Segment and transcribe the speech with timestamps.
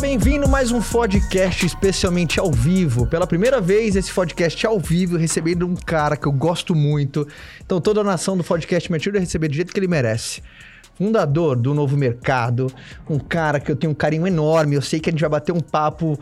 [0.00, 3.04] Bem-vindo mais um podcast especialmente ao vivo.
[3.04, 7.26] Pela primeira vez, esse podcast ao vivo, recebendo um cara que eu gosto muito.
[7.60, 10.40] Então, toda a nação do podcast me ajuda a receber do jeito que ele merece.
[10.94, 12.72] Fundador do Novo Mercado,
[13.10, 14.76] um cara que eu tenho um carinho enorme.
[14.76, 16.16] Eu sei que a gente vai bater um papo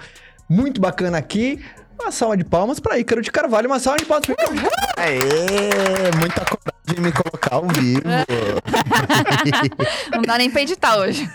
[0.48, 1.60] muito bacana aqui.
[2.00, 4.60] Uma salva de palmas para Ícaro de Carvalho, uma salva de palmas para Ícaro de
[4.60, 4.86] Carvalho.
[4.96, 8.00] Aê, muita coragem de me colocar ao vivo.
[10.14, 11.28] Não dá nem pra editar hoje.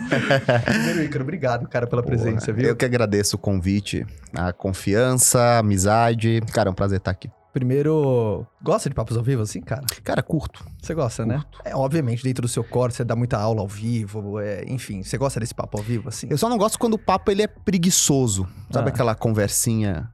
[0.63, 2.69] Primeiro, Ícaro, obrigado, cara, pela presença, Porra, viu?
[2.69, 6.41] Eu que agradeço o convite, a confiança, a amizade.
[6.53, 7.29] Cara, é um prazer estar aqui.
[7.53, 9.83] Primeiro, gosta de papos ao vivo assim, cara?
[10.05, 10.63] Cara, curto.
[10.81, 11.43] Você gosta, né?
[11.65, 15.17] É, obviamente, dentro do seu corpo, você dá muita aula ao vivo, é, enfim, você
[15.17, 16.27] gosta desse papo ao vivo, assim?
[16.29, 18.47] Eu só não gosto quando o papo ele é preguiçoso.
[18.71, 18.93] Sabe Ah.
[18.93, 20.07] aquela conversinha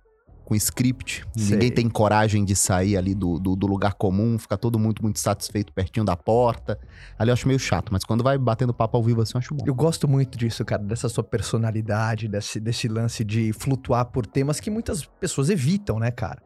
[0.48, 1.26] com script?
[1.36, 1.52] Sei.
[1.52, 5.20] Ninguém tem coragem de sair ali do, do, do lugar comum, fica todo mundo muito
[5.20, 6.80] satisfeito pertinho da porta.
[7.20, 9.54] Ali eu acho meio chato, mas quando vai batendo papo ao vivo assim, eu acho
[9.54, 9.66] bom.
[9.68, 14.62] Eu gosto muito disso, cara, dessa sua personalidade, desse, desse lance de flutuar por temas
[14.62, 16.42] que muitas pessoas evitam, né, cara?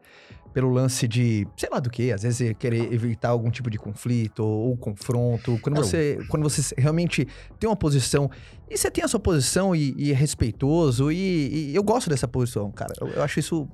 [0.51, 4.39] Pelo lance de, sei lá do que, às vezes querer evitar algum tipo de conflito
[4.43, 5.59] ou, ou confronto.
[5.61, 7.27] Quando você, quando você realmente
[7.59, 8.31] tem uma posição,
[8.67, 12.27] e você tem a sua posição e, e é respeitoso, e, e eu gosto dessa
[12.27, 12.93] posição, cara.
[12.99, 13.69] Eu, eu acho isso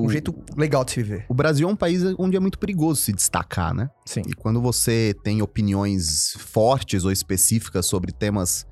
[0.00, 1.26] um O- jeito legal de se viver.
[1.28, 3.90] O Brasil é um país onde é muito perigoso se destacar, né?
[4.06, 4.22] Sim.
[4.26, 8.66] E quando você tem opiniões fortes ou específicas sobre temas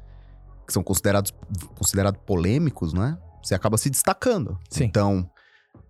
[0.66, 1.32] que são considerados,
[1.78, 3.16] considerados polêmicos, né?
[3.42, 4.58] Você acaba se destacando.
[4.69, 4.84] Sim.
[4.84, 5.30] Então,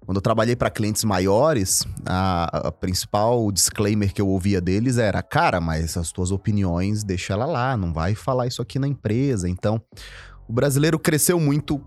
[0.04, 5.22] quando eu trabalhei para clientes maiores, a, a principal disclaimer que eu ouvia deles era:
[5.22, 9.48] cara, mas as tuas opiniões, deixa ela lá, não vai falar isso aqui na empresa.
[9.48, 9.80] Então,
[10.46, 11.80] o brasileiro cresceu muito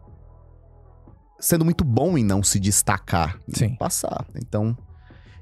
[1.39, 3.75] sendo muito bom em não se destacar, Sim.
[3.75, 4.25] passar.
[4.35, 4.77] Então,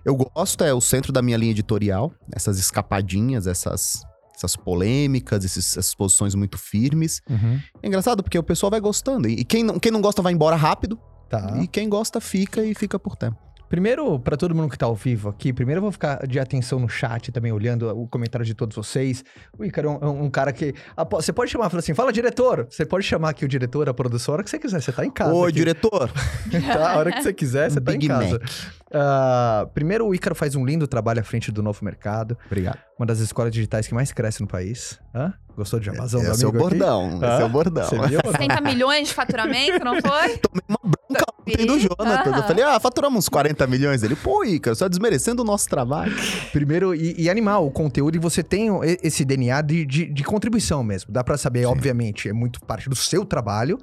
[0.06, 4.02] eu gosto, é o centro da minha linha editorial, essas escapadinhas, essas,
[4.36, 7.22] essas polêmicas, esses- essas posições muito firmes.
[7.30, 7.59] Uhum.
[7.81, 9.28] É engraçado porque o pessoal vai gostando.
[9.28, 11.00] E quem não, quem não gosta vai embora rápido,
[11.30, 11.57] Tá.
[11.62, 13.38] e quem gosta fica e fica por tempo.
[13.69, 16.79] Primeiro, pra todo mundo que tá ao vivo aqui, primeiro eu vou ficar de atenção
[16.79, 19.23] no chat também, olhando o comentário de todos vocês.
[19.57, 20.73] O Ícaro é um, um cara que.
[21.11, 22.67] Você pode chamar, fala assim, fala diretor.
[22.69, 24.81] Você pode chamar aqui o diretor, a produção, a hora que você quiser.
[24.81, 25.33] Você tá em casa.
[25.33, 25.53] Ô, aqui.
[25.53, 26.09] diretor,
[26.67, 28.39] Tá, a hora que você quiser, você tá em Big casa.
[28.39, 28.50] Mac.
[28.94, 32.38] Ah, primeiro, o Ícaro faz um lindo trabalho à frente do novo mercado.
[32.46, 32.80] Obrigado.
[32.98, 35.00] Uma das escolas digitais que mais cresce no país.
[35.14, 35.34] Hã?
[35.56, 37.84] Gostou de jabazão do Esse é o bordão, esse é o bordão.
[37.90, 38.20] Você viu?
[38.24, 40.38] 70 milhões de faturamento, não foi?
[40.38, 42.30] Tomei uma bronca ontem do Jonathan.
[42.30, 42.44] Eu Aham.
[42.44, 44.03] falei, ah, faturamos uns 40 milhões.
[44.03, 46.16] Ele, pô, Ícaro, só desmerecendo o nosso trabalho.
[46.52, 48.69] Primeiro, e, e animar o conteúdo, e você tem
[49.02, 51.12] esse DNA de, de, de contribuição mesmo.
[51.12, 51.66] Dá pra saber, Sim.
[51.66, 53.80] obviamente, é muito parte do seu trabalho,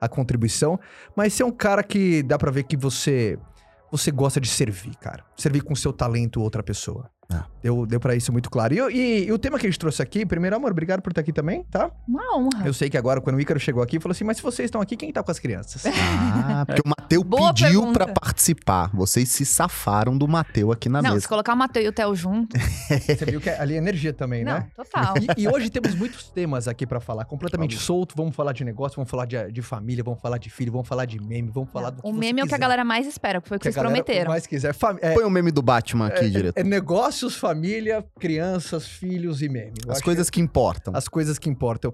[0.00, 0.78] a contribuição,
[1.16, 3.36] mas você é um cara que dá pra ver que você
[3.96, 5.24] você gosta de servir, cara.
[5.36, 7.10] Servir com seu talento outra pessoa.
[7.28, 7.44] Ah.
[7.62, 8.72] Deu, deu pra isso muito claro.
[8.72, 11.22] E, e- e o tema que a gente trouxe aqui, primeiro, amor, obrigado por estar
[11.22, 11.90] aqui também, tá?
[12.06, 12.64] Uma honra.
[12.64, 14.80] Eu sei que agora, quando o Ícaro chegou aqui, falou assim: Mas se vocês estão
[14.80, 15.82] aqui, quem tá com as crianças?
[15.86, 18.90] Ah, porque o Mateu pediu pra participar.
[18.94, 21.22] Vocês se safaram do Mateu aqui na não, mesa.
[21.22, 22.56] se colocar o Mateu e o Theo junto.
[22.88, 24.68] Você viu que ali é energia também, não, né?
[24.76, 25.14] total.
[25.36, 28.14] E, e hoje temos muitos temas aqui pra falar, completamente solto.
[28.16, 31.04] Vamos falar de negócio, vamos falar de, de família, vamos falar de filho, vamos falar
[31.06, 33.06] de meme, vamos falar do que o você meme é o que a galera mais
[33.08, 34.30] espera, que foi o que, Que a vocês galera prometeram.
[34.30, 34.72] mais quiser.
[34.72, 36.60] Fam- é, Põe o meme do Batman aqui, é- diretor.
[36.60, 36.64] é
[37.16, 39.72] negócios, família, crianças, filhos e meme.
[39.86, 40.92] Eu As coisas que importam.
[40.92, 41.92] que- as coisas que importam.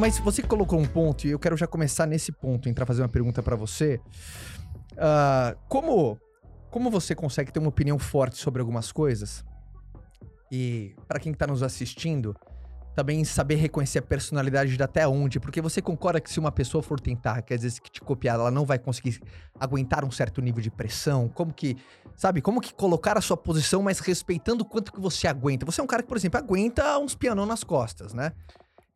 [0.00, 3.08] Mas você colocou um ponto e eu quero já começar nesse ponto, entrar fazer uma
[3.08, 4.00] pergunta pra você.
[4.96, 6.18] Ah, como,
[6.70, 9.44] como você consegue ter uma opinião forte sobre algumas coisas?
[10.50, 12.34] E pra quem tá nos assistindo,
[12.94, 16.82] também saber reconhecer a personalidade de até onde, porque você concorda que se uma pessoa
[16.82, 19.20] for tentar, quer dizer, que te copiar, ela não vai conseguir
[19.60, 21.28] aguentar um certo nível de pressão?
[21.28, 21.76] Como que,
[22.16, 25.66] sabe, como que colocar a sua posição, mas respeitando o quanto que você aguenta?
[25.66, 28.32] Você é um cara que, por exemplo, aguenta uns pianão nas costas, né?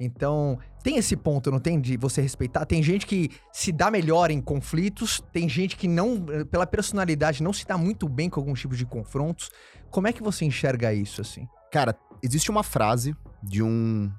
[0.01, 1.81] Então, tem esse ponto, não tem?
[1.81, 2.65] De você respeitar.
[2.67, 7.53] Tem gente que se dá melhor em conflitos, tem gente que não, pela personalidade, não
[7.53, 9.51] se dá muito bem com alguns tipos de confrontos.
[9.91, 11.49] Como é que você enxerga isso, assim?
[11.71, 14.11] Cara, existe uma frase de um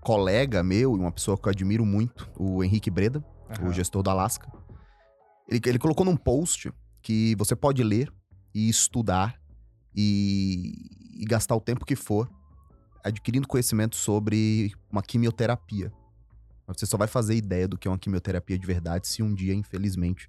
[0.00, 3.24] colega meu e uma pessoa que eu admiro muito, o Henrique Breda,
[3.62, 4.50] o gestor da Alaska.
[5.48, 6.72] Ele, ele colocou num post
[7.02, 8.12] que você pode ler
[8.54, 9.40] e estudar
[9.94, 10.72] e,
[11.20, 12.30] e gastar o tempo que for
[13.04, 15.92] adquirindo conhecimento sobre uma quimioterapia.
[16.66, 19.52] Você só vai fazer ideia do que é uma quimioterapia de verdade se um dia,
[19.52, 20.28] infelizmente,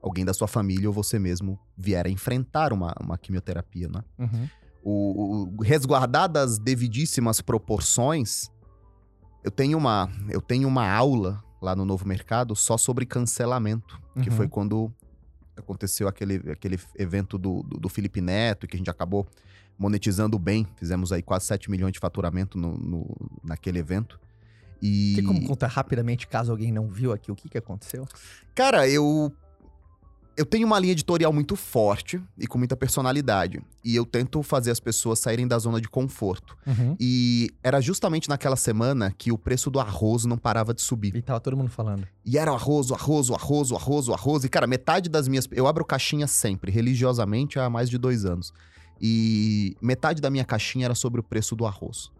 [0.00, 4.02] alguém da sua família ou você mesmo vier a enfrentar uma, uma quimioterapia, né?
[4.18, 4.48] Uhum.
[4.84, 8.48] o, o resguardar das devidíssimas proporções,
[9.44, 14.30] eu tenho uma eu tenho uma aula lá no Novo Mercado só sobre cancelamento, que
[14.30, 14.36] Uhum.
[14.36, 14.92] foi quando
[15.56, 19.26] aconteceu aquele, aquele evento do, do, do Felipe Neto, que a gente acabou
[19.82, 24.18] monetizando bem, fizemos aí quase 7 milhões de faturamento no, no- naquele evento.
[24.80, 28.06] E, Tem como contar rapidamente, caso alguém não viu aqui, o que, que aconteceu?
[28.54, 29.32] cara, eu
[30.34, 34.70] eu tenho uma linha editorial muito forte e com muita personalidade, e eu tento fazer
[34.70, 36.56] as pessoas saírem da zona de conforto.
[36.66, 36.96] Uhum.
[36.98, 41.14] E era justamente naquela semana que o preço do arroz não parava de subir.
[41.14, 42.08] E tava todo mundo falando.
[42.24, 44.42] E era o arroz, o arroz, o arroz, o arroz, o arroz.
[44.44, 45.46] E, cara, metade das minhas.
[45.52, 48.54] Eu abro caixinha sempre, religiosamente, há mais de dois anos.
[49.00, 52.10] E metade da minha caixinha era sobre o preço do arroz.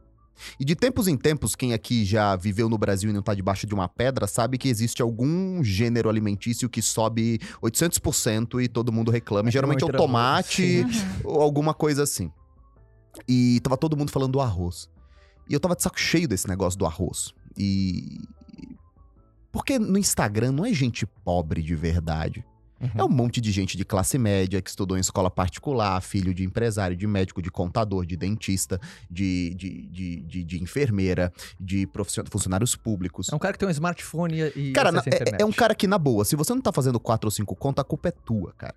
[0.59, 3.67] E de tempos em tempos, quem aqui já viveu no Brasil e não tá debaixo
[3.67, 9.11] de uma pedra, sabe que existe algum gênero alimentício que sobe 800% e todo mundo
[9.11, 9.49] reclama.
[9.49, 10.81] E geralmente é o tomate.
[10.83, 11.21] Uhum.
[11.25, 12.31] ou alguma coisa assim.
[13.29, 14.89] E tava todo mundo falando do arroz.
[15.49, 17.33] E eu tava de saco cheio desse negócio do arroz.
[17.57, 18.21] E.
[19.51, 22.45] Porque no Instagram não é gente pobre de verdade.
[22.82, 22.90] Uhum.
[22.96, 26.43] É um monte de gente de classe média que estudou em escola particular, filho de
[26.43, 31.88] empresário, de médico, de contador, de dentista, de, de, de, de, de enfermeira, de
[32.29, 33.29] funcionários públicos.
[33.31, 35.87] É um cara que tem um smartphone e, Cara, na- é- é, um cara que,
[35.87, 38.52] na boa, se você não tá fazendo 4 ou 5 contas, a culpa é tua,
[38.55, 38.75] cara.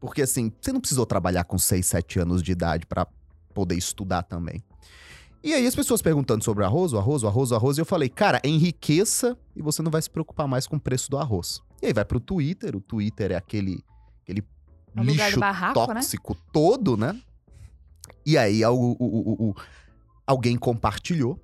[0.00, 3.06] Porque, assim, você não precisou trabalhar com 6, 7 anos de idade pra
[3.52, 4.62] poder estudar também.
[5.42, 7.84] E aí as pessoas perguntando sobre arroz, o arroz, o arroz, o arroz, e eu
[7.86, 11.60] falei, cara, enriqueça e você não vai se preocupar mais com o preço do arroz.
[11.82, 13.84] E aí vai pro Twitter, o Twitter é aquele,
[14.22, 14.42] aquele
[14.94, 15.94] É um lugar de lixo barraco, né?
[15.94, 17.20] tóxico todo, né?
[18.24, 19.54] E aí o- o- o- o-
[20.26, 21.38] alguém compartilhou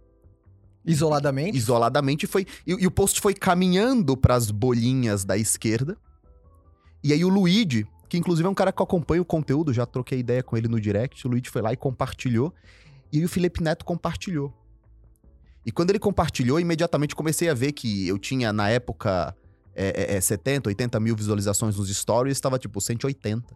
[0.85, 1.57] Isoladamente.
[1.57, 5.97] isoladamente foi e, e o post foi caminhando pras bolinhas da esquerda.
[7.05, 10.19] E aí o Luigi, que inclusive é um cara que acompanha o conteúdo, já troquei
[10.19, 12.53] ideia com ele no direct, o Luigi foi lá e compartilhou.
[13.13, 14.53] E aí o Felipe Neto compartilhou.
[15.65, 19.37] E quando ele compartilhou, imediatamente comecei a ver que eu tinha, na época,
[19.75, 23.55] é, é, é, 70, 80 mil visualizações nos stories, estava tipo 180.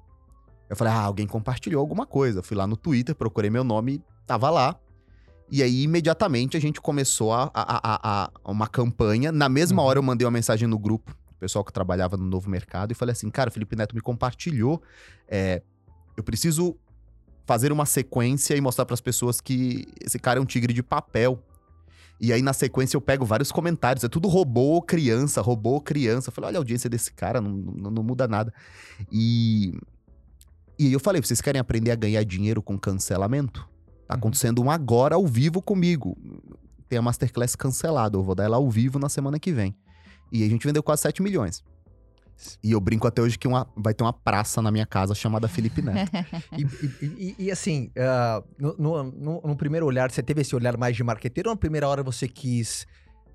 [0.69, 2.43] Eu falei, ah, alguém compartilhou alguma coisa.
[2.43, 4.75] Fui lá no Twitter, procurei meu nome, tava lá.
[5.51, 9.31] E aí, imediatamente, a gente começou a, a- a- a- uma campanha.
[9.31, 9.89] Na mesma Uhum.
[9.89, 12.95] hora, eu mandei uma mensagem no grupo, o pessoal que trabalhava no Novo Mercado, e
[12.97, 14.83] falei assim: cara, o Felipe Neto me compartilhou.
[15.29, 15.63] é,
[16.17, 16.75] eu preciso
[17.45, 20.83] fazer uma sequência e mostrar para as pessoas que esse cara é um tigre de
[20.83, 21.41] papel.
[22.21, 24.03] E aí, na sequência, eu pego vários comentários.
[24.05, 26.29] É tudo robô criança, robô criança.
[26.29, 28.53] Eu falei, olha a audiência desse cara, não, não, não muda nada.
[29.13, 29.75] E,
[30.79, 33.61] e aí eu falei, vocês querem aprender a ganhar dinheiro com cancelamento?
[34.09, 34.19] Tá Uhum.
[34.19, 36.17] acontecendo um agora ao vivo comigo.
[36.89, 38.17] Tem a Masterclass cancelada.
[38.17, 39.75] Eu vou dar ela ao vivo na semana que vem.
[40.33, 41.63] E a gente vendeu quase 7 milhões.
[42.63, 45.49] E eu brinco até hoje que uma- vai ter uma praça na minha casa chamada
[45.49, 46.11] Felipe Neto.
[46.57, 50.77] E, e- e- e, assim, ah, no, no- no- primeiro olhar, você teve esse olhar
[50.77, 52.87] mais de marqueteiro ou na primeira hora você quis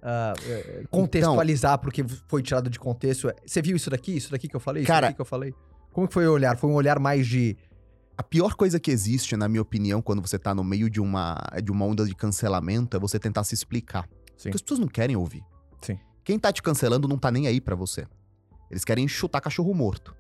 [0.04, 3.32] eh, contextualizar porque foi tirado de contexto?
[3.46, 4.16] Você viu isso daqui?
[4.18, 4.84] Isso daqui que eu falei?
[4.84, 5.54] Isso Cara- daqui que eu falei?
[5.92, 6.58] Como foi o olhar?
[6.58, 7.58] Foi um olhar mais de.
[8.18, 11.38] A pior coisa que existe, na minha opinião, quando você tá no meio de uma,
[11.64, 14.08] de uma onda de cancelamento, é você tentar se explicar.
[14.38, 14.44] Sim.
[14.50, 15.44] Porque as pessoas não querem ouvir.
[15.82, 15.98] Sim.
[16.24, 18.06] Quem tá te cancelando não tá nem aí pra você.
[18.72, 20.16] Eles querem chutar cachorro morto.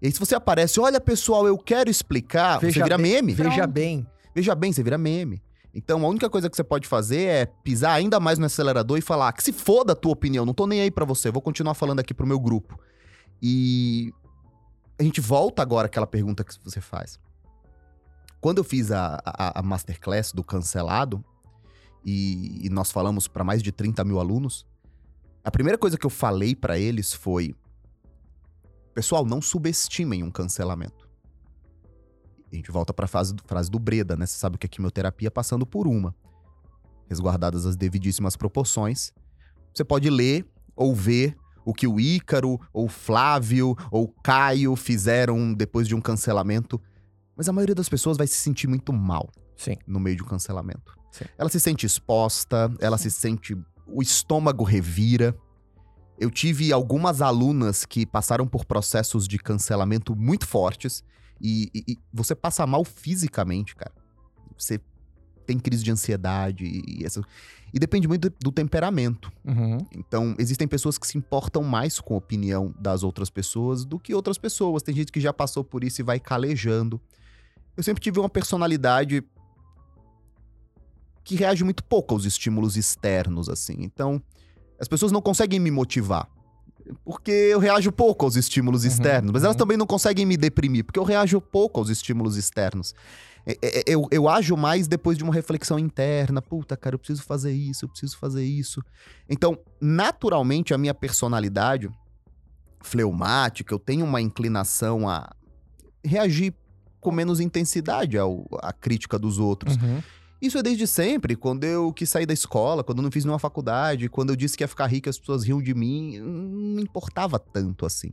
[0.00, 3.34] E aí, se você aparece, olha pessoal, eu quero explicar, você vira bem, meme.
[3.34, 3.70] Veja Pronto.
[3.72, 4.06] bem.
[4.34, 5.42] Veja bem, você vira meme.
[5.74, 9.00] Então, a única coisa que você pode fazer é pisar ainda mais no acelerador e
[9.00, 11.74] falar que se foda a tua opinião, não tô nem aí pra você, vou continuar
[11.74, 12.78] falando aqui pro meu grupo.
[13.42, 14.12] E
[14.98, 17.18] a gente volta agora àquela pergunta que você faz.
[18.40, 21.24] Quando eu fiz a, a, a masterclass do cancelado,
[22.04, 24.66] e, e nós falamos para mais de 30 mil alunos,
[25.42, 27.54] a primeira coisa que eu falei para eles foi:
[28.94, 31.08] Pessoal, não subestimem um cancelamento.
[32.50, 34.26] A gente volta pra frase, frase do Breda, né?
[34.26, 36.14] Você sabe que a quimioterapia é passando por uma.
[37.08, 39.12] Resguardadas as devidíssimas proporções.
[39.74, 40.46] Você pode ler
[40.76, 45.94] ou ver o que o Ícaro, ou o Flávio, ou o Caio fizeram depois de
[45.94, 46.80] um cancelamento.
[47.36, 49.76] Mas a maioria das pessoas vai se sentir muito mal Sim.
[49.86, 50.94] no meio de um cancelamento.
[51.10, 51.24] Sim.
[51.36, 53.56] Ela se sente exposta, ela se sente.
[53.86, 55.36] O estômago revira.
[56.18, 61.02] Eu tive algumas alunas que passaram por processos de cancelamento muito fortes
[61.40, 63.92] e, e- e você passa mal fisicamente, cara.
[64.56, 64.80] Você
[65.44, 67.20] tem crise de ansiedade e, e essa-
[67.72, 69.30] e depende muito do, do temperamento.
[69.44, 69.78] Uhum.
[69.92, 74.14] Então, existem pessoas que se importam mais com a opinião das outras pessoas do que
[74.14, 74.82] outras pessoas.
[74.82, 77.00] Tem gente que já passou por isso e vai calejando.
[77.76, 79.24] Eu sempre tive uma personalidade
[81.24, 83.76] que reage muito pouco aos estímulos externos, assim.
[83.80, 84.22] Então,
[84.78, 86.28] as pessoas não conseguem me motivar.
[87.04, 89.32] Porque eu reajo pouco aos estímulos Uhum, externos.
[89.32, 89.58] Mas elas uhum.
[89.58, 92.94] também não conseguem me deprimir, porque eu reajo pouco aos estímulos externos.
[93.46, 96.42] É- é- Eu, eu ajo mais depois de uma reflexão interna.
[96.42, 98.82] Puta, cara, eu preciso fazer isso, eu preciso fazer isso.
[99.28, 101.88] Então, naturalmente, a minha personalidade
[102.82, 105.34] fleumática, eu tenho uma inclinação a
[106.04, 106.54] reagir
[107.00, 109.76] com menos intensidade ao, à crítica dos outros.
[109.76, 110.02] Uhum.
[110.40, 111.36] Isso é desde sempre.
[111.36, 114.56] Quando eu quis sair da escola, quando eu não fiz nenhuma faculdade, quando eu disse
[114.56, 118.12] que ia ficar rico, as pessoas riam de mim, não importava tanto assim.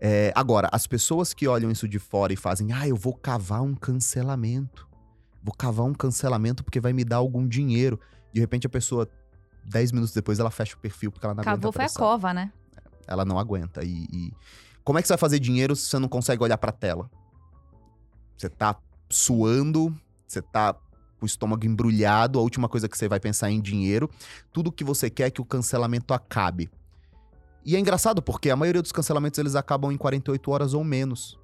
[0.00, 3.62] É, agora, as pessoas que olham isso de fora e fazem, ah, eu vou cavar
[3.62, 4.88] um cancelamento.
[5.42, 8.00] Vou cavar um cancelamento porque vai me dar algum dinheiro.
[8.32, 9.08] De repente a pessoa,
[9.64, 12.32] 10 minutos depois, ela fecha o perfil porque ela não Cavou aguenta foi a cova,
[12.32, 12.52] né?
[13.06, 13.82] Ela não aguenta.
[13.84, 14.32] E, e
[14.84, 17.10] como é que você vai fazer dinheiro se você não consegue olhar pra tela?
[18.36, 18.76] Você tá
[19.10, 19.94] suando,
[20.26, 20.74] você tá
[21.20, 24.10] com o estômago embrulhado, a última coisa que você vai pensar é em dinheiro.
[24.52, 26.70] Tudo que você quer é que o cancelamento acabe.
[27.64, 31.38] E é engraçado porque a maioria dos cancelamentos eles acabam em 48 horas ou menos.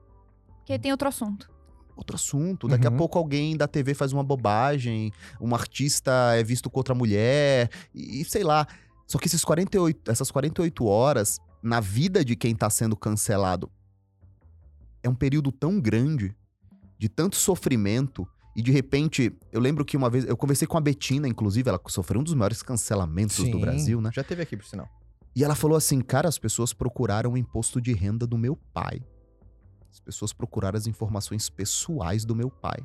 [0.56, 1.48] Porque aí tem outro assunto.
[1.94, 2.66] Outro assunto.
[2.66, 2.94] Daqui Uhum.
[2.94, 7.70] a pouco alguém da TV faz uma bobagem, um artista é visto com outra mulher,
[7.94, 8.66] e, e sei lá.
[9.06, 13.70] Só que esses 48, essas 48 horas, na vida de quem tá sendo cancelado,
[15.02, 16.34] é um período tão grande,
[16.98, 20.80] de tanto sofrimento, e de repente, eu lembro que uma vez, eu conversei com a
[20.80, 24.10] Betina, inclusive, ela sofreu um dos maiores cancelamentos do Sim, Brasil, né?
[24.14, 24.88] Já teve aqui, por sinal.
[25.34, 29.04] E ela falou assim: cara, as pessoas procuraram o imposto de renda do meu pai.
[29.92, 32.78] As pessoas procuraram as informações pessoais do meu pai.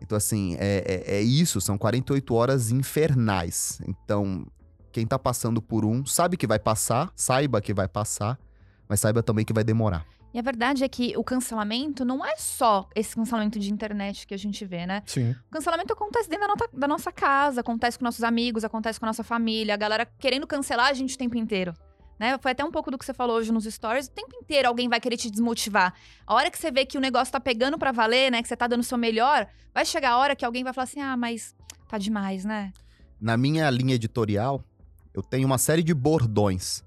[0.00, 3.80] Então, assim, é, é, é isso, são 48 horas infernais.
[3.86, 4.44] Então,
[4.90, 8.40] quem tá passando por um sabe que vai passar, saiba que vai passar,
[8.88, 10.04] mas saiba também que vai demorar.
[10.34, 14.34] E a verdade é que o cancelamento não é só esse cancelamento de internet que
[14.34, 15.00] a gente vê, né?
[15.06, 15.30] Sim.
[15.48, 19.06] O cancelamento acontece dentro da, nota- da nossa casa, acontece com nossos amigos, acontece com
[19.06, 21.72] a nossa família, a galera querendo cancelar a gente o tempo inteiro.
[22.18, 22.36] Né?
[22.38, 24.06] Foi até um pouco do que você falou hoje nos stories.
[24.06, 25.94] O tempo inteiro alguém vai querer te desmotivar.
[26.26, 28.42] A hora que você vê que o negócio tá pegando pra valer, né?
[28.42, 30.84] Que você tá dando o seu melhor, vai chegar a hora que alguém vai falar
[30.84, 31.54] assim: ah, mas
[31.88, 32.72] tá demais, né?
[33.20, 34.64] Na minha linha editorial,
[35.12, 36.82] eu tenho uma série de bordões.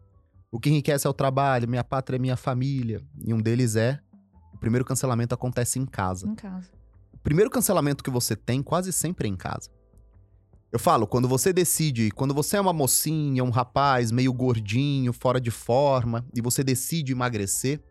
[0.51, 3.01] O que enriquece é o trabalho, minha pátria é minha família.
[3.23, 3.99] E um deles é:
[4.53, 6.27] o primeiro cancelamento acontece em casa.
[6.27, 6.69] Em casa.
[7.13, 9.69] O primeiro cancelamento que você tem quase sempre é em casa.
[10.71, 15.39] Eu falo, quando você decide, quando você é uma mocinha, um rapaz meio gordinho, fora
[15.39, 17.81] de forma, e você decide emagrecer.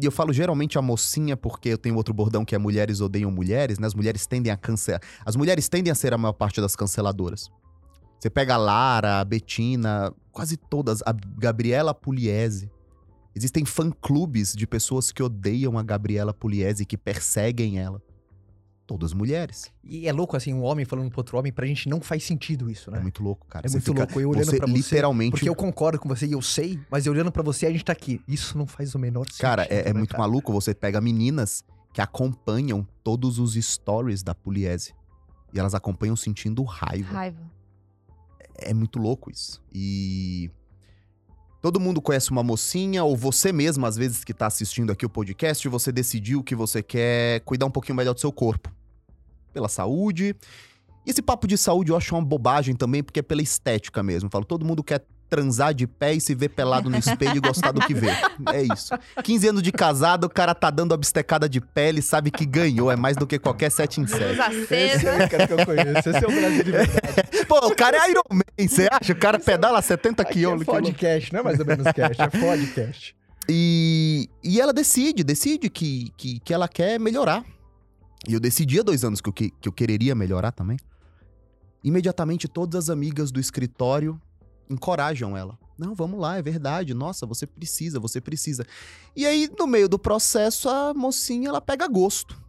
[0.00, 3.30] E eu falo geralmente a mocinha porque eu tenho outro bordão que é mulheres odeiam
[3.30, 3.86] mulheres, né?
[3.86, 5.00] As mulheres tendem a cancelar.
[5.24, 7.50] As mulheres tendem a ser a maior parte das canceladoras.
[8.18, 12.70] Você pega a Lara, a Betina, quase todas, a Gabriela Pugliese.
[13.34, 18.00] Existem fã-clubes de pessoas que odeiam a Gabriela Pugliese, que perseguem ela.
[18.86, 19.70] Todas mulheres.
[19.82, 22.70] E é louco, assim, um homem falando pro outro homem, pra gente não faz sentido
[22.70, 22.98] isso, né?
[22.98, 23.66] É muito louco, cara.
[23.66, 24.20] É Você muito fica- louco.
[24.20, 25.30] Eu olhando você pra você, literalmente.
[25.32, 27.84] Porque eu concordo com você e eu sei, mas eu olhando pra você, a gente
[27.84, 28.22] tá aqui.
[28.28, 29.40] Isso não faz o menor sentido.
[29.40, 30.22] Cara, é, é né, muito cara?
[30.22, 30.52] maluco.
[30.52, 34.94] Você pega meninas que acompanham todos os stories da Pugliese.
[35.52, 37.12] E elas acompanham sentindo raiva.
[37.12, 37.55] Raiva.
[38.58, 39.62] É muito louco isso.
[39.72, 40.50] E.
[41.62, 45.10] Todo mundo conhece uma mocinha, ou você mesmo, às vezes, que tá assistindo aqui o
[45.10, 48.70] podcast, você decidiu que você quer cuidar um pouquinho melhor do seu corpo.
[49.52, 50.36] Pela saúde.
[51.04, 54.26] Esse papo de saúde eu acho uma bobagem também, porque é pela estética mesmo.
[54.26, 57.40] Eu falo, todo mundo quer transar de pé e se ver pelado no espelho e
[57.40, 58.08] gostar do que vê.
[58.52, 58.94] É isso.
[59.22, 62.90] 15 anos de casado, o cara tá dando obstecada de pele, sabe que ganhou.
[62.90, 64.04] É mais do que qualquer sete em.
[64.04, 66.08] Esse é o cara que eu conheço.
[66.08, 67.46] Esse é o Brasil de verdade.
[67.48, 69.12] Pô, o cara é Iron Man, você acha?
[69.12, 70.66] O cara pedala 70 Aqui é quilômetros.
[70.66, 73.16] podcast, não é mais ou menos cast, é podcast.
[73.48, 77.44] E, e ela decide, decide que, que, que ela quer melhorar.
[78.28, 80.76] E eu decidi há dois anos que eu, que, que eu quereria melhorar também.
[81.84, 84.20] Imediatamente, todas as amigas do escritório
[84.68, 85.58] encorajam ela.
[85.78, 86.94] Não, vamos lá, é verdade.
[86.94, 88.64] Nossa, você precisa, você precisa.
[89.14, 92.40] E aí, no meio do processo, a mocinha, ela pega gosto.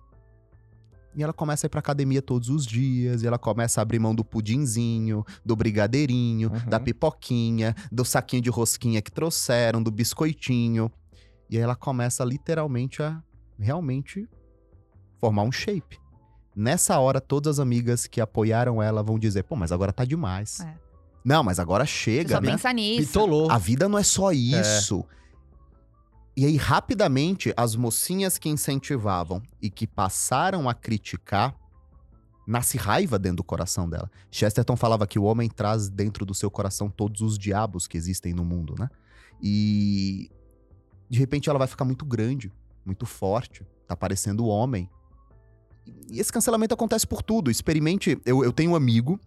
[1.15, 3.97] E ela começa a ir pra academia todos os dias, e ela começa a abrir
[3.99, 6.69] mão do pudinzinho, do brigadeirinho, Uhum.
[6.69, 10.91] da pipoquinha, do saquinho de rosquinha que trouxeram, do biscoitinho.
[11.49, 13.21] E aí ela começa literalmente a
[13.59, 14.27] realmente
[15.19, 15.97] formar um shape.
[16.55, 20.59] Nessa hora, todas as amigas que apoiaram ela vão dizer: pô, mas agora tá demais.
[20.61, 20.86] É.
[21.27, 22.51] Não, mas agora Você chega, só né?
[22.51, 23.07] pensa nisso.
[23.07, 23.51] Pitolou.
[23.51, 25.03] A vida não é só isso.
[26.37, 31.53] E aí, rapidamente, as mocinhas que incentivavam e que passaram a criticar,
[32.47, 34.09] nasce raiva dentro do coração dela.
[34.31, 38.33] Chesterton falava que o homem traz dentro do seu coração todos os diabos que existem
[38.33, 38.89] no mundo, né?
[39.43, 40.31] E
[41.09, 42.53] de repente ela vai ficar muito grande,
[42.85, 44.89] muito forte, tá parecendo homem.
[46.09, 47.51] E esse cancelamento acontece por tudo.
[47.51, 48.17] Experimente.
[48.25, 49.19] Eu, eu tenho um amigo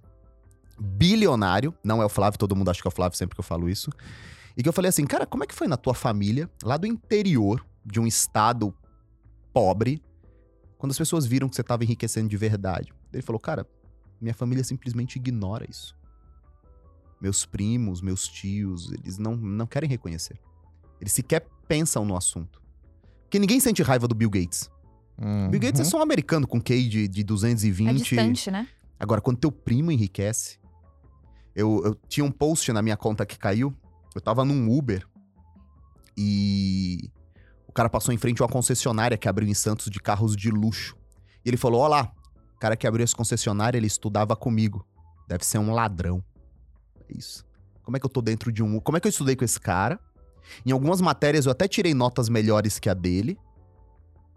[0.80, 3.44] bilionário, não é o Flávio, todo mundo acha que é o Flávio sempre que eu
[3.44, 3.90] falo isso.
[4.56, 6.86] E que eu falei assim, cara, como é que foi na tua família, lá do
[6.86, 8.74] interior, de um estado
[9.52, 10.02] pobre,
[10.78, 12.92] quando as pessoas viram que você tava enriquecendo de verdade?
[13.12, 13.66] Ele falou, cara,
[14.20, 15.96] minha família simplesmente ignora isso.
[17.20, 20.38] Meus primos, meus tios, eles não, não querem reconhecer.
[21.00, 22.60] Eles sequer pensam no assunto.
[23.22, 24.70] Porque ninguém sente raiva do Bill Gates.
[25.18, 25.50] Uhum.
[25.50, 27.98] Bill Gates é só um americano com QI de, de É 220.
[27.98, 28.66] distante, né?
[28.98, 30.59] Agora, quando teu primo enriquece.
[31.54, 33.74] Eu, eu tinha um post na minha conta que caiu.
[34.14, 35.06] Eu tava num Uber.
[36.16, 37.10] E
[37.66, 40.50] o cara passou em frente a uma concessionária que abriu em Santos de carros de
[40.50, 40.96] luxo.
[41.44, 42.12] E ele falou: Ó lá,
[42.54, 44.86] o cara que abriu essa concessionária, ele estudava comigo.
[45.28, 46.22] Deve ser um ladrão.
[47.08, 47.44] É isso.
[47.82, 48.80] Como é que eu tô dentro de um.
[48.80, 49.98] Como é que eu estudei com esse cara?
[50.64, 53.38] Em algumas matérias eu até tirei notas melhores que a dele.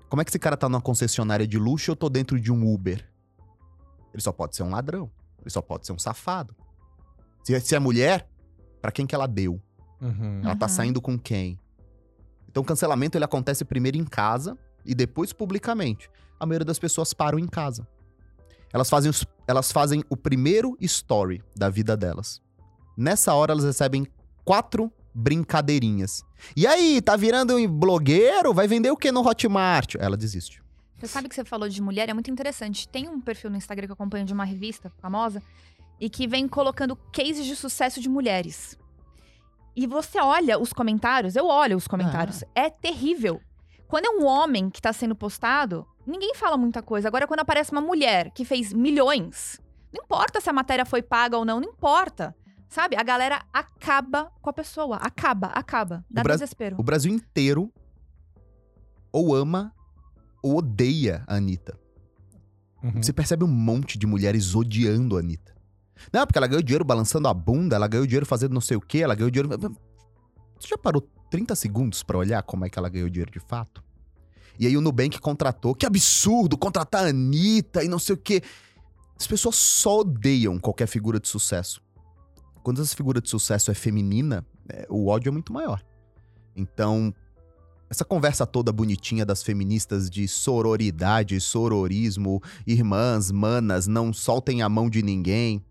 [0.10, 2.52] Como é que esse cara tá numa concessionária de luxo e eu tô dentro de
[2.52, 3.04] um Uber?
[4.14, 5.10] Ele só pode ser um ladrão.
[5.42, 6.56] Ele só pode ser um safado.
[7.44, 8.28] Se, se é mulher,
[8.82, 9.62] pra quem que ela deu?
[10.02, 10.42] Uhum.
[10.44, 10.70] Ela tá Uhum.
[10.72, 11.60] saindo com quem?
[12.50, 16.10] Então o cancelamento ele acontece primeiro em casa e depois publicamente.
[16.40, 17.88] A maioria das pessoas param em casa.
[18.72, 22.42] Elas fazem, os- elas fazem o primeiro story da vida delas.
[22.98, 24.06] Nessa hora elas recebem
[24.44, 26.24] quatro brincadeirinhas.
[26.56, 28.54] E aí, tá virando um blogueiro?
[28.54, 29.96] Vai vender o que no Hotmart?
[30.00, 30.62] Ela desiste.
[31.00, 32.88] Você sabe que você falou de mulher, é muito interessante.
[32.88, 35.42] Tem um perfil no Instagram que eu acompanho de uma revista famosa
[36.04, 38.78] e que vem colocando cases de sucesso de mulheres.
[39.74, 43.40] E você olha os comentários, eu olho os comentários, é terrível.
[43.88, 47.08] Quando é um homem que tá sendo postado, ninguém fala muita coisa.
[47.08, 49.62] Agora, quando aparece uma mulher que fez milhões,
[49.94, 52.36] não importa se a matéria foi paga ou não, não importa.
[52.68, 52.98] Sabe?
[52.98, 54.98] A galera acaba com a pessoa.
[54.98, 56.04] Acaba, acaba.
[56.12, 56.76] Dá Bra- desespero.
[56.78, 57.72] O Brasil inteiro
[59.10, 59.74] ou ama
[60.44, 61.80] ou odeia a Anitta.
[62.84, 63.02] Uhum.
[63.02, 65.53] Você percebe um monte de mulheres odiando a Anitta.
[66.12, 68.82] Não, porque ela ganhou dinheiro balançando a bunda, ela ganhou dinheiro fazendo não sei o
[68.82, 69.50] quê, ela ganhou dinheiro.
[70.60, 73.84] Você já parou 30 segundos pra olhar como é que ela ganhou dinheiro de fato?
[74.60, 75.74] E aí o Nubank contratou.
[75.74, 78.42] Que absurdo contratar a Anitta e não sei o quê.
[79.20, 81.82] As pessoas só odeiam qualquer figura de sucesso.
[82.62, 85.84] Quando essa figura de sucesso é feminina, é, o ódio é muito maior.
[86.56, 87.14] Então,
[87.90, 94.90] essa conversa toda bonitinha das feministas de sororidade, sororismo, irmãs, manas, não soltem a mão
[94.90, 95.64] de ninguém.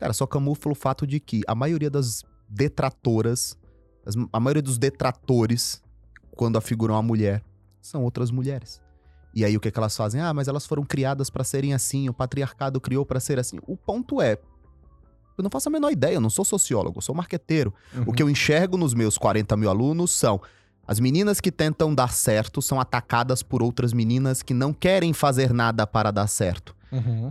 [0.00, 3.56] Cara, só camufla o fato de que a maioria das detratoras,
[4.04, 5.82] as- a maioria dos detratores,
[6.34, 7.42] quando afiguram a mulher,
[7.80, 8.80] são outras mulheres.
[9.34, 10.20] E aí o que, que elas fazem?
[10.20, 13.58] Ah, mas elas foram criadas pra serem assim, o patriarcado criou pra ser assim.
[13.66, 14.38] O ponto é,
[15.38, 17.72] eu não faço a menor ideia, eu não sou sociólogo, eu sou marqueteiro.
[18.06, 20.40] O que eu enxergo nos meus 40 mil alunos são
[20.86, 25.52] as meninas que tentam dar certo são atacadas por outras meninas que não querem fazer
[25.52, 26.74] nada para dar certo.
[26.90, 27.30] Uhum.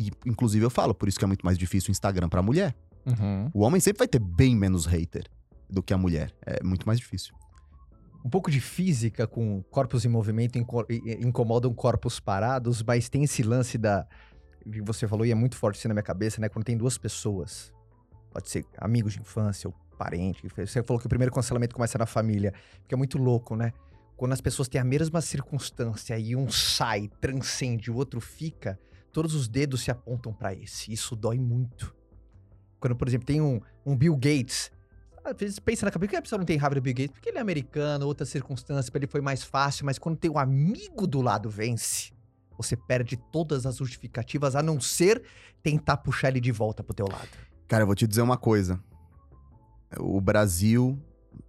[0.00, 2.74] E, inclusive, eu falo, por isso que é muito mais difícil o Instagram pra mulher.
[3.04, 3.50] Uhum.
[3.52, 5.24] O homem sempre vai ter bem menos hater
[5.68, 6.32] do que a mulher.
[6.46, 7.34] É muito mais difícil.
[8.24, 10.86] Um pouco de física com corpos em movimento inco-
[11.20, 14.06] incomodam corpos parados, mas tem esse lance da.
[14.70, 16.48] que você falou e é muito forte assim na minha cabeça, né?
[16.48, 17.72] Quando tem duas pessoas,
[18.32, 20.46] pode ser amigos de infância ou parente.
[20.56, 23.72] Você falou que o primeiro cancelamento começa na família, porque é muito louco, né?
[24.16, 28.78] Quando as pessoas têm a mesma circunstância e um sai, transcende, o outro fica,
[29.12, 30.92] todos os dedos se apontam pra esse.
[30.92, 31.94] Isso dói muito.
[32.78, 34.70] Quando, por exemplo, tem um, um Bill Gates.
[35.22, 37.12] Às vezes pensa na cabeça, por que a pessoa não tem raiva do Bill Gates?
[37.12, 40.38] Porque ele é americano, outra circunstância, pra ele foi mais fácil, mas quando tem um
[40.38, 42.10] amigo do lado vence,
[42.56, 45.22] você perde todas as justificativas, a não ser
[45.62, 47.28] tentar puxar ele de volta pro teu lado.
[47.68, 48.82] Cara, eu vou te dizer uma coisa.
[49.98, 50.98] O Brasil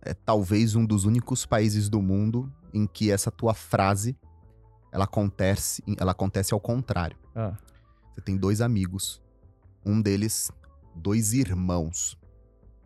[0.01, 4.17] é talvez um dos únicos países do mundo em que essa tua frase
[4.91, 7.17] ela acontece, ela acontece ao contrário.
[7.35, 7.55] Ah.
[8.13, 9.21] Você tem dois amigos.
[9.85, 10.51] Um deles,
[10.95, 12.17] dois irmãos.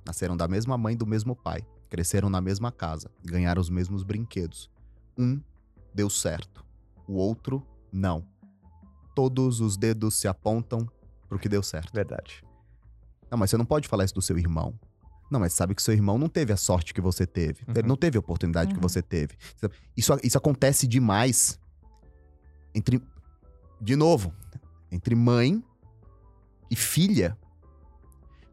[0.05, 1.65] Nasceram da mesma mãe e do mesmo pai.
[1.89, 3.09] Cresceram na mesma casa.
[3.23, 4.69] Ganharam os mesmos brinquedos.
[5.17, 5.41] Um
[5.93, 6.63] deu certo.
[7.07, 8.25] O outro, não.
[9.15, 10.87] Todos os dedos se apontam
[11.27, 11.93] pro que deu certo.
[11.93, 12.43] Verdade.
[13.31, 14.77] Não, mas você não pode falar isso do seu irmão.
[15.31, 17.63] Não, mas sabe que seu irmão não teve a sorte que você teve.
[17.67, 17.73] Uhum.
[17.75, 18.81] Ele não teve a oportunidade que Uhum.
[18.81, 19.35] você teve.
[19.97, 21.59] Isso, isso acontece demais
[22.73, 23.01] entre.
[23.79, 24.33] De novo,
[24.91, 25.63] entre mãe
[26.69, 27.37] e filha.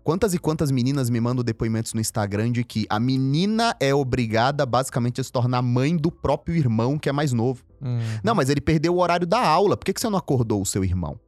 [0.05, 4.67] Quantas e quantas meninas me mandam depoimentos no Instagram de que a menina é obrigada
[4.67, 7.65] basicamente a se tornar mãe do próprio irmão que é mais novo.
[7.81, 8.01] Uhum.
[8.23, 9.77] Não, mas ele perdeu o horário da aula.
[9.77, 11.21] Por que, que você não acordou o seu irmão?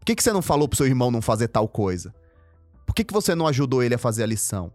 [0.00, 2.12] Por que, que você não falou pro seu irmão não fazer tal coisa?
[2.84, 4.72] Por que, que você não ajudou ele a fazer a lição?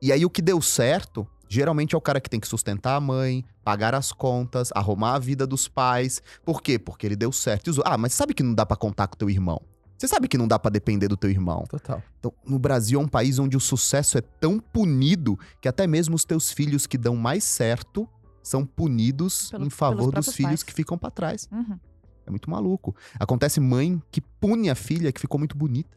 [0.00, 3.00] E aí o que deu certo, geralmente é o cara que tem que sustentar a
[3.00, 6.22] mãe, pagar as contas, arrumar a vida dos pais.
[6.44, 6.78] Por quê?
[6.78, 7.68] Porque ele deu certo.
[7.68, 9.60] E os- Ah, mas sabe que não dá pra contar com teu irmão?
[9.98, 11.64] Você sabe que não dá pra depender do teu irmão.
[11.70, 12.02] Total.
[12.18, 16.14] Então, no Brasil é um país onde o sucesso é tão punido que até mesmo
[16.14, 18.06] os teus filhos que dão mais certo
[18.42, 20.62] são punidos Pelo- em favor dos filhos pais.
[20.62, 21.48] que ficam pra trás.
[21.50, 21.78] Uhum.
[22.26, 22.94] É muito maluco.
[23.18, 25.96] Acontece mãe que pune a filha que ficou muito bonita.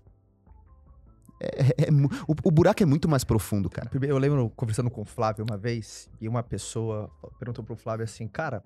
[1.39, 3.89] É- é mu- o, o buraco é muito mais profundo, cara.
[4.01, 8.27] Eu lembro conversando com o Flávio uma vez, e uma pessoa perguntou pro Flávio assim,
[8.27, 8.61] cara,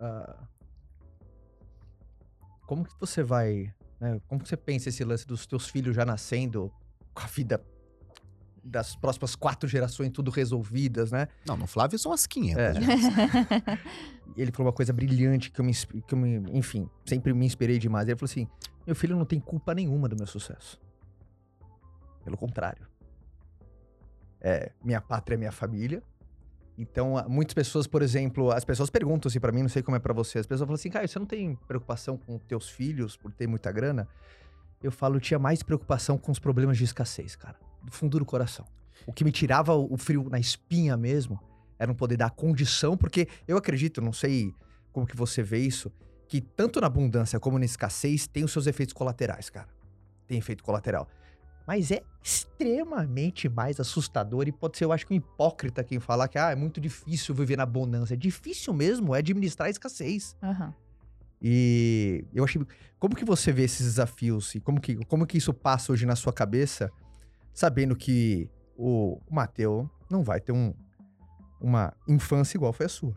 [0.00, 0.36] ah,
[2.66, 6.04] como que você vai, né, como que você pensa esse lance dos teus filhos já
[6.04, 6.70] nascendo
[7.14, 7.64] com a vida
[8.62, 11.28] das próximas quatro gerações tudo resolvidas, né?
[11.46, 12.58] Não, no Flávio são as 500.
[12.60, 12.72] É.
[14.36, 17.78] ele falou uma coisa brilhante que eu, me, que eu me, enfim, sempre me inspirei
[17.78, 18.08] demais.
[18.08, 18.48] Ele falou assim:
[18.84, 20.80] meu filho não tem culpa nenhuma do meu sucesso.
[22.26, 22.84] Pelo contrário.
[24.40, 26.02] É, minha pátria é minha família.
[26.76, 30.00] Então, muitas pessoas, por exemplo, as pessoas perguntam assim pra mim, não sei como é
[30.00, 30.40] pra você.
[30.40, 33.70] As pessoas falam assim: Caio, você não tem preocupação com teus filhos por ter muita
[33.70, 34.08] grana?
[34.82, 37.56] Eu falo, tinha mais preocupação com os problemas de escassez, cara.
[37.80, 38.66] Do fundo do coração.
[39.06, 41.40] O que me tirava o frio na espinha mesmo
[41.78, 44.52] era não poder dar condição, porque eu acredito, não sei
[44.92, 45.92] como que você vê isso,
[46.26, 49.68] que tanto na abundância como na escassez tem os seus efeitos colaterais, cara.
[50.26, 51.08] Tem efeito colateral.
[51.66, 56.28] Mas é extremamente mais assustador e pode ser, eu acho que um hipócrita quem falar
[56.28, 58.14] que ah, é muito difícil viver na abundância.
[58.14, 60.36] É difícil mesmo é administrar a escassez.
[60.42, 60.72] Aham.
[61.42, 62.64] E eu achei.
[62.98, 66.16] Como que você vê esses desafios e como que, como que isso passa hoje na
[66.16, 66.90] sua cabeça,
[67.52, 70.72] sabendo que o, o Mateu não vai ter um,
[71.60, 73.14] uma infância igual foi a sua?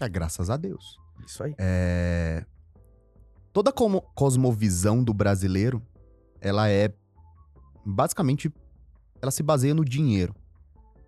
[0.00, 0.98] É, graças a Deus.
[1.26, 1.54] Isso aí.
[1.58, 2.44] É,
[3.52, 5.80] Toda a como- cosmovisão do brasileiro,
[6.40, 6.92] ela é
[7.84, 8.52] basicamente,
[9.20, 10.34] ela se baseia no dinheiro.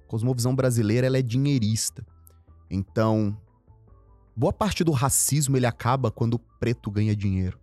[0.05, 2.07] A cosmovisão brasileira, ela é dinheirista.
[2.71, 3.37] Então,
[4.37, 7.59] boa parte do racismo ele acaba quando o preto ganha dinheiro.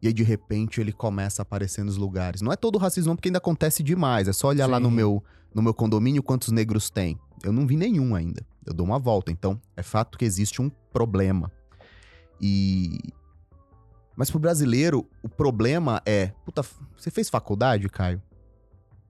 [0.00, 2.40] E aí, de repente, ele começa a aparecer nos lugares.
[2.40, 4.28] Não é todo o racismo, porque ainda acontece demais.
[4.28, 4.94] É só olhar lá no Sim.
[4.94, 7.18] meu, no meu condomínio quantos negros tem.
[7.42, 8.46] Eu não vi nenhum ainda.
[8.64, 9.32] Eu dou uma volta.
[9.32, 11.50] Então, é fato que existe um problema.
[12.40, 12.98] E.
[14.18, 16.32] Mas pro brasileiro, o problema é.
[16.44, 16.64] Puta,
[16.96, 18.20] você fez faculdade, Caio?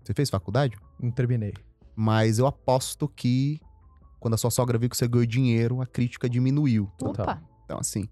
[0.04, 0.76] Você fez faculdade?
[1.00, 1.54] Não terminei.
[1.96, 3.58] Mas eu aposto que
[4.20, 6.92] quando a sua sogra viu que você ganhou dinheiro, a crítica diminuiu.
[6.98, 7.24] Total.
[7.24, 7.42] Opa.
[7.64, 8.06] Então, assim,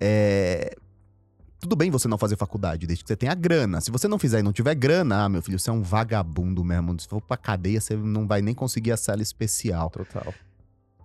[0.00, 0.76] é...
[1.58, 3.80] Tudo bem você não fazer faculdade, desde que você tenha grana.
[3.80, 6.62] Se você não fizer e não tiver grana, ah, meu filho, você é um vagabundo
[6.62, 6.96] mesmo.
[7.00, 9.90] Se for pra cadeia, você não vai nem conseguir a cela especial.
[9.90, 10.32] Total.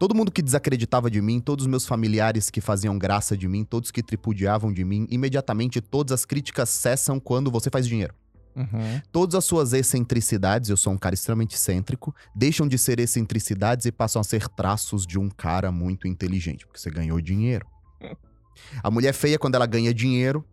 [0.02, 3.64] Todo mundo que desacreditava de mim, todos os meus familiares que faziam graça de mim,
[3.64, 8.16] todos que tripudiavam de mim, imediatamente todas as críticas cessam quando você faz dinheiro.
[8.56, 9.00] Uhum.
[9.12, 13.92] Todas as suas excentricidades, eu sou um cara extremamente excêntrico, deixam de ser excentricidades e
[13.92, 17.68] passam a ser traços de um cara muito inteligente, porque você ganhou dinheiro.
[18.82, 20.44] A mulher feia, quando ela ganha dinheiro,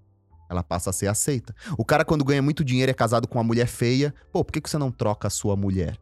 [0.50, 1.54] ela passa a ser aceita.
[1.78, 4.14] O cara, quando ganha muito dinheiro, é casado com uma mulher feia.
[4.30, 5.98] Pô, por que que você não troca a sua mulher?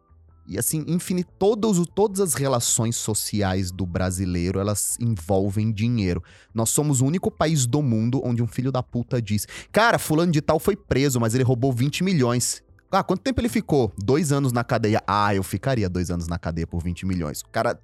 [0.48, 6.22] E assim, infinito, todos, todas as relações sociais do brasileiro, elas envolvem dinheiro.
[6.54, 10.30] Nós somos o único país do mundo onde um filho da puta diz: Cara, fulano
[10.30, 12.62] de tal foi preso, mas ele roubou 20 milhões.
[12.90, 13.92] Ah, quanto tempo ele ficou?
[13.98, 15.02] Dois anos na cadeia.
[15.06, 17.40] Ah, eu ficaria dois anos na cadeia por 20 milhões.
[17.40, 17.78] O cara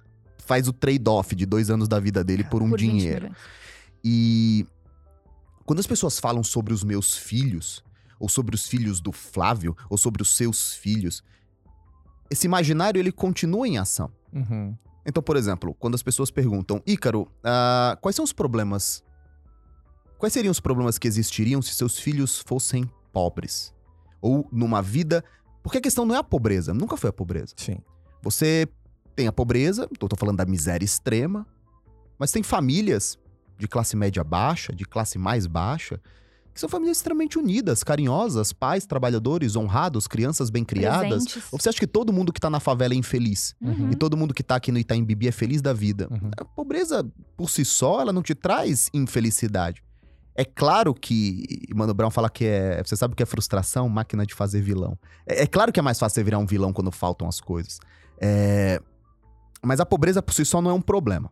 [0.45, 3.31] faz o trade-off de dois anos da vida dele por um Por 20 dinheiro.
[4.03, 4.65] E
[5.65, 7.83] quando as pessoas falam sobre os meus filhos,
[8.19, 11.23] ou sobre os filhos do Flávio, ou sobre os seus filhos,
[12.29, 14.11] esse imaginário ele continua em ação.
[14.31, 14.75] Uhum.
[15.05, 19.03] Então, por exemplo, quando as pessoas perguntam, Ícaro, ah, quais são os problemas?
[20.17, 23.73] Quais seriam os problemas que existiriam se seus filhos fossem pobres?
[24.21, 25.23] Ou numa vida.
[25.61, 27.53] Porque a questão não é a pobreza, nunca foi a pobreza.
[27.57, 27.77] Sim.
[28.21, 28.67] Você
[29.15, 31.45] tem a pobreza, tô falando da miséria extrema,
[32.17, 33.17] mas tem famílias
[33.57, 36.01] de classe média baixa, de classe mais baixa,
[36.53, 41.25] que são famílias extremamente unidas, carinhosas, pais, trabalhadores, honrados, crianças bem criadas.
[41.25, 41.43] Presentes.
[41.51, 43.55] Ou você acha que todo mundo que tá na favela é infeliz?
[43.59, 43.91] Uhum.
[43.91, 46.07] E todo mundo que tá aqui no Itaim Bibi é feliz da vida?
[46.11, 46.29] Uhum.
[46.37, 49.83] A pobreza, por si só, ela não te traz infelicidade.
[50.35, 51.67] É claro que.
[51.75, 52.83] Mano Brown fala que é.
[52.83, 53.87] Você sabe o que é frustração?
[53.87, 54.97] Máquina de fazer vilão.
[55.27, 57.79] É, é claro que é mais fácil você virar um vilão quando faltam as coisas.
[58.19, 58.81] É,
[59.63, 61.31] mas a pobreza por si só não é um problema.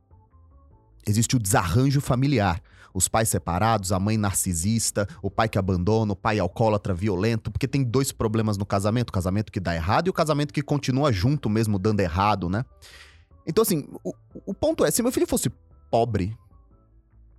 [1.05, 2.61] Existe o desarranjo familiar.
[2.93, 7.67] Os pais separados, a mãe narcisista, o pai que abandona, o pai alcoólatra violento, porque
[7.67, 11.11] tem dois problemas no casamento: o casamento que dá errado e o casamento que continua
[11.11, 12.65] junto mesmo dando errado, né?
[13.45, 14.13] Então, assim, o,
[14.45, 15.49] o ponto é: se meu filho fosse
[15.89, 16.35] pobre,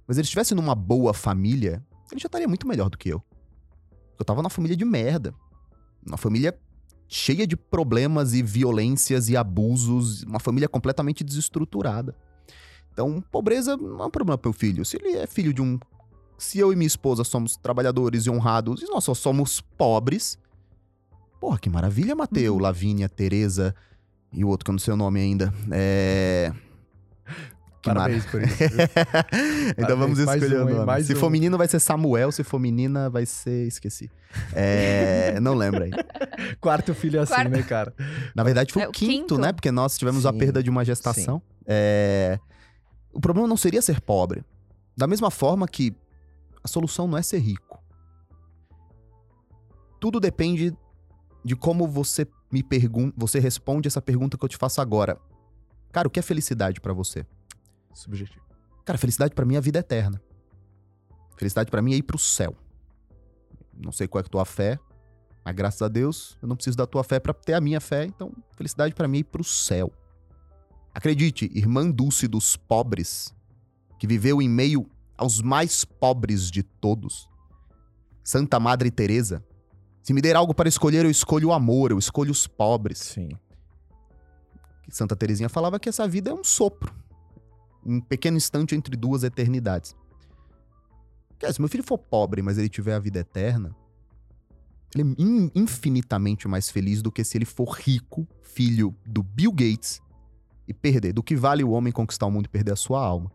[0.06, 3.22] mas ele estivesse numa boa família, ele já estaria muito melhor do que eu.
[4.18, 5.34] Eu tava numa família de merda.
[6.06, 6.58] Uma família
[7.08, 12.16] cheia de problemas e violências e abusos, uma família completamente desestruturada.
[12.92, 14.84] Então, pobreza não é um problema pro meu filho.
[14.84, 15.78] Se ele é filho de um
[16.38, 20.36] se eu e minha esposa somos trabalhadores e honrados e nós só somos pobres.
[21.40, 22.60] Porra, que maravilha, Mateu, Uhum.
[22.60, 23.74] Lavínia, Tereza
[24.32, 25.52] e o outro que eu não sei o nome ainda.
[25.70, 26.52] É.
[27.80, 28.54] Que Parabéns por isso.
[29.76, 30.86] então vamos Parabéns, mais escolher um, o nome.
[30.86, 31.16] Mais se um.
[31.16, 33.66] for menino vai ser Samuel, se for menina vai ser.
[33.66, 34.08] Esqueci.
[34.52, 35.90] É, não lembro aí.
[36.60, 37.50] Quarto filho é assim, Quarto.
[37.50, 37.92] né, cara?
[38.34, 39.38] Na verdade foi É o o quinto, quinto.
[39.38, 39.52] né?
[39.52, 41.42] Porque nós tivemos a Sim, perda de uma gestação.
[41.66, 42.38] É,
[43.12, 44.44] O problema não seria ser pobre.
[44.96, 45.94] Da mesma forma que
[46.62, 47.82] a solução não é ser rico.
[50.00, 50.76] Tudo depende
[51.44, 55.18] de como você me pergunta, você responde essa pergunta que eu te faço agora.
[55.90, 57.26] Cara, o que é felicidade pra você?
[57.92, 58.44] Subjetivo.
[58.84, 60.20] Cara, felicidade pra mim é a vida eterna.
[61.36, 62.54] Felicidade pra mim é ir pro céu.
[63.72, 64.78] Não sei qual é a tua fé,
[65.44, 68.04] mas graças a Deus eu não preciso da tua fé pra ter a minha fé,
[68.04, 69.92] então felicidade pra mim é ir pro céu.
[70.94, 73.34] Acredite, irmã Dulce dos pobres,
[73.98, 77.28] que viveu em meio aos mais pobres de todos.
[78.22, 79.44] Santa Madre Teresa,
[80.02, 82.98] se me der algo para escolher, eu escolho o amor, eu escolho os pobres.
[82.98, 83.30] Sim.
[84.88, 86.92] Santa Teresinha falava que essa vida é um sopro.
[87.84, 89.96] Um pequeno instante entre duas eternidades.
[91.38, 93.74] Quer, se meu filho for pobre, mas ele tiver a vida eterna,
[94.94, 99.52] ele é in- infinitamente mais feliz do que se ele for rico, filho do Bill
[99.52, 100.00] Gates,
[100.66, 101.12] e perder.
[101.12, 103.30] Do que vale o homem conquistar o mundo e perder a sua alma.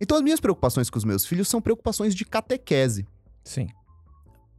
[0.00, 3.06] Então as minhas preocupações com os meus filhos são preocupações de catequese.
[3.44, 3.68] Sim.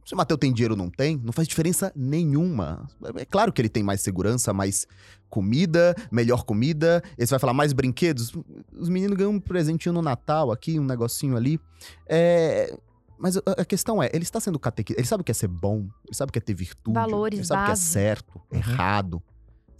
[0.04, 2.86] Se o Mateu tem dinheiro ou não tem, não faz diferença nenhuma.
[3.16, 4.86] É claro que ele tem mais segurança, mais
[5.30, 7.02] comida, melhor comida.
[7.16, 8.32] Esse vai falar mais brinquedos.
[8.72, 11.58] Os meninos ganham um presentinho no Natal aqui, um negocinho ali.
[12.06, 12.76] É,
[13.18, 15.00] Mas a questão é, ele está sendo catequista.
[15.00, 16.94] Ele sabe o que é ser bom, ele sabe o que é ter virtude.
[16.94, 17.82] Valores, ele sabe o que é base.
[17.82, 19.22] certo, errado.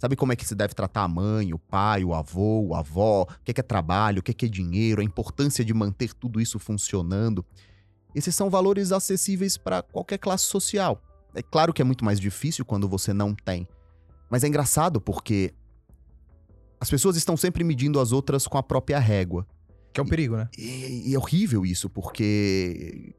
[0.05, 3.23] Sabe como é que se deve tratar a mãe, o pai, o avô, a avó,
[3.23, 5.73] o que é, que é trabalho, o que é, que é dinheiro, a importância de
[5.73, 7.43] manter tudo isso funcionando.
[8.13, 11.01] Esses são valores acessíveis para qualquer classe social.
[11.33, 13.67] É claro que é muito mais difícil quando você não tem.
[14.29, 15.51] Mas é engraçado porque
[16.79, 19.43] as pessoas estão sempre medindo as outras com a própria régua.
[19.91, 20.47] Que é um perigo, né?
[20.55, 23.15] E, e é horrível isso, porque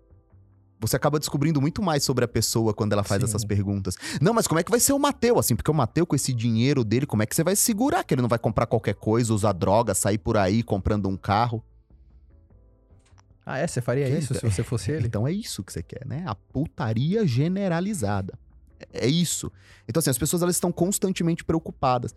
[0.79, 3.29] você acaba descobrindo muito mais sobre a pessoa quando ela faz Sim.
[3.29, 3.97] essas perguntas.
[4.21, 5.57] Não, mas como é que vai ser o Mateu, assim?
[5.57, 8.23] Porque o Mateu, com esse dinheiro dele, como é que você vai segurar que ele
[8.23, 11.65] não vai comprar qualquer coisa, usar droga, sair por aí comprando um carro?
[13.45, 13.67] Ah, é?
[13.67, 15.07] Você faria Que isso é- se você fosse ele?
[15.07, 16.25] Então é isso que você quer, né?
[16.27, 18.39] A putaria generalizada.
[18.93, 19.51] É é isso.
[19.89, 22.15] Então, assim, as pessoas elas estão constantemente preocupadas.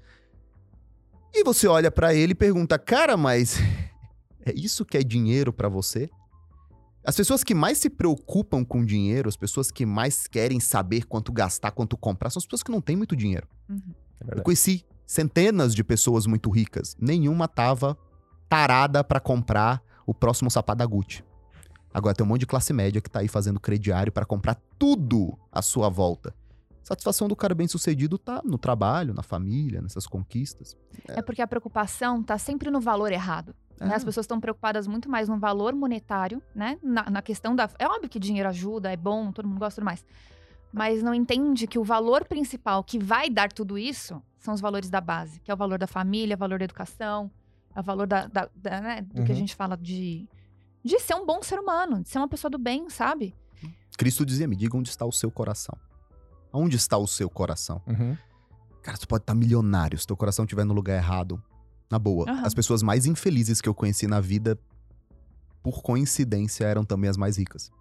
[1.33, 3.57] E você olha pra ele e pergunta, cara, mas
[4.45, 6.09] é isso que é dinheiro pra você?
[7.03, 11.31] As pessoas que mais se preocupam com dinheiro, as pessoas que mais querem saber quanto
[11.31, 13.47] gastar, quanto comprar, são as pessoas que não têm muito dinheiro.
[13.69, 13.93] Uhum.
[14.27, 16.95] É Eu conheci centenas de pessoas muito ricas.
[16.99, 17.97] Nenhuma tava
[18.49, 21.23] tarada pra comprar o próximo sapato da Gucci.
[21.93, 25.37] Agora tem um monte de classe média que tá aí fazendo crediário pra comprar tudo
[25.51, 26.33] à sua volta.
[26.83, 30.75] Satisfação do cara bem sucedido tá no trabalho, na família, nessas conquistas.
[31.07, 33.55] É porque a preocupação tá sempre no valor errado.
[33.79, 33.95] Né?
[33.95, 36.77] As pessoas estão preocupadas muito mais no valor monetário, né?
[36.83, 37.69] Na, na questão da.
[37.79, 40.05] É óbvio que dinheiro ajuda, é bom, todo mundo gosta e tudo mais.
[40.71, 44.89] Mas não entende que o valor principal que vai dar tudo isso são os valores
[44.89, 47.31] da base, que é o valor da família, o valor da educação,
[47.75, 49.39] é o valor da, da- da, né, do que a Uhum.
[49.39, 50.27] gente fala de,
[50.83, 53.35] de ser um bom ser humano, de ser uma pessoa do bem, sabe?
[53.97, 55.75] Cristo dizia: me diga onde está o seu coração.
[56.53, 57.81] Onde está o seu coração?
[57.87, 58.15] Uhum.
[58.81, 61.41] Cara, tu pode estar milionário se teu coração estiver no lugar errado.
[61.89, 62.29] Na boa.
[62.29, 62.45] Aham.
[62.45, 64.57] As pessoas mais infelizes que eu conheci na vida,
[65.63, 67.71] por coincidência, eram também as mais ricas.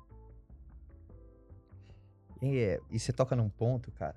[2.40, 4.16] E, é, e você toca num ponto, cara,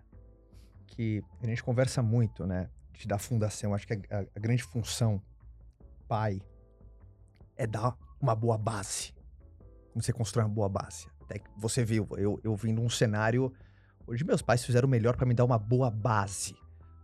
[0.88, 2.70] que a gente conversa muito, né?
[2.94, 3.74] De da fundação.
[3.74, 5.22] Acho que a, a- a grande função
[6.08, 6.40] pai
[7.58, 9.14] é dar uma boa base.
[9.92, 11.08] Como você constrói uma boa base.
[11.22, 13.52] Até que você viu, eu, eu vim num cenário.
[14.06, 16.56] Hoje meus pais fizeram o melhor pra me dar uma boa base.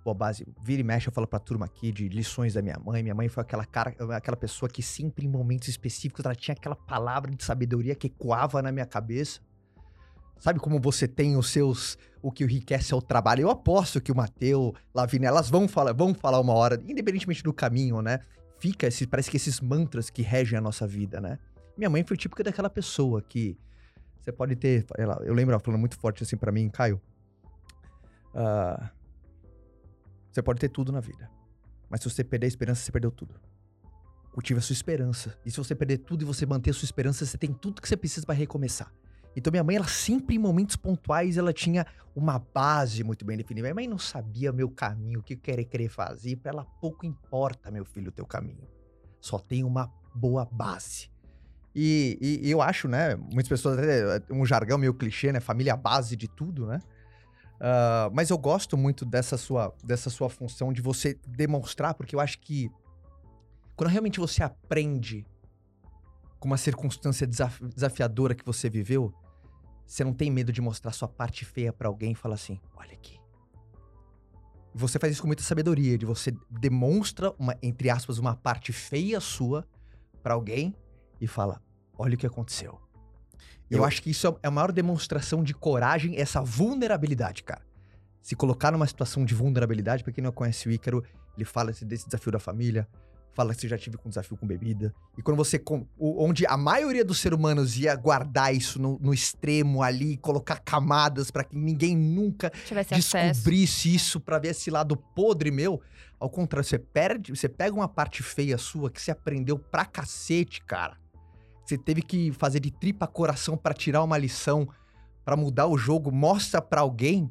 [0.08, 0.48] Boa base.
[0.64, 3.04] Vira e mexe, eu falo pra turma aqui de lições da minha mãe.
[3.04, 6.78] Minha mãe foi aquela cara, aquela pessoa que sempre em momentos específicos ela tinha aquela
[6.78, 9.42] palavra de sabedoria que ecoava na minha cabeça.
[10.40, 11.98] Sabe como você tem os seus.
[12.22, 13.42] O que enriquece é o trabalho?
[13.42, 17.52] Eu aposto que o Mateu, Lavínia, elas vão falar, vão falar uma hora, independentemente do
[17.52, 18.22] caminho, né?
[18.62, 21.38] Fica esse, parece que esses mantras que regem a nossa vida, né?
[21.78, 23.58] Minha mãe foi típica daquela pessoa que
[24.22, 24.86] você pode ter.
[24.98, 27.02] Ela, eu lembro ela falando muito forte assim pra mim, Caio.
[28.34, 28.90] ah,
[30.38, 31.30] você pode ter tudo na vida.
[31.90, 33.36] Mas se você perder a esperança, você perdeu tudo.
[34.34, 35.36] Cultive a sua esperança.
[35.44, 37.88] E se você perder tudo e você manter a sua esperança, você tem tudo que
[37.88, 38.94] você precisa para recomeçar.
[39.36, 43.66] Então minha mãe, ela sempre em momentos pontuais, ela tinha uma base muito bem definida.
[43.66, 46.36] Minha mãe não sabia meu caminho, o que eu queria querer fazer.
[46.36, 48.68] Pra ela pouco importa, meu filho, o teu caminho.
[49.20, 51.10] Só tem uma boa base.
[51.76, 53.16] E, e- e eu acho, né?
[53.16, 55.40] Muitas pessoas, até, um jargão meio clichê, né?
[55.40, 56.80] Família é base de tudo, né?
[57.60, 62.20] Ah, mas eu gosto muito dessa sua, dessa sua função de você demonstrar, porque eu
[62.20, 62.70] acho que
[63.76, 65.26] quando realmente você aprende
[66.40, 69.14] com uma circunstância desaf- desafiadora que você viveu,
[69.86, 72.94] você não tem medo de mostrar sua parte feia pra alguém e falar assim: olha
[72.94, 73.20] aqui.
[74.74, 79.20] Você faz isso com muita sabedoria, de você demonstra uma, entre aspas, uma parte feia
[79.20, 79.68] sua
[80.22, 80.76] pra alguém
[81.20, 81.62] e fala:
[81.98, 82.80] olha o que aconteceu.
[83.70, 87.62] Eu Eu- acho que isso é a maior demonstração de coragem, essa vulnerabilidade, cara.
[88.22, 91.04] Se colocar numa situação de vulnerabilidade, pra quem não conhece o Ícaro,
[91.36, 92.88] ele fala desse desafio da família,
[93.34, 94.94] fala que você já tive com desafio com bebida.
[95.18, 95.62] E quando você.
[96.00, 101.30] onde a maioria dos seres humanos ia guardar isso no, no extremo ali, colocar camadas
[101.32, 103.18] pra que ninguém nunca Tivesse acesso.
[103.34, 105.80] descobrisse isso pra ver esse lado podre meu.
[106.20, 110.62] Ao contrário, você perde, você pega uma parte feia sua que você aprendeu pra cacete,
[110.66, 110.98] cara.
[111.68, 114.70] Você teve que fazer de tripa coração pra tirar uma lição,
[115.26, 117.30] pra mudar o jogo, mostra pra alguém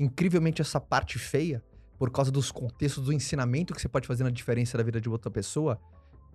[0.00, 1.62] incrivelmente essa parte feia
[1.96, 5.08] por causa dos contextos do ensinamento que você pode fazer na diferença da vida de
[5.08, 5.80] outra pessoa.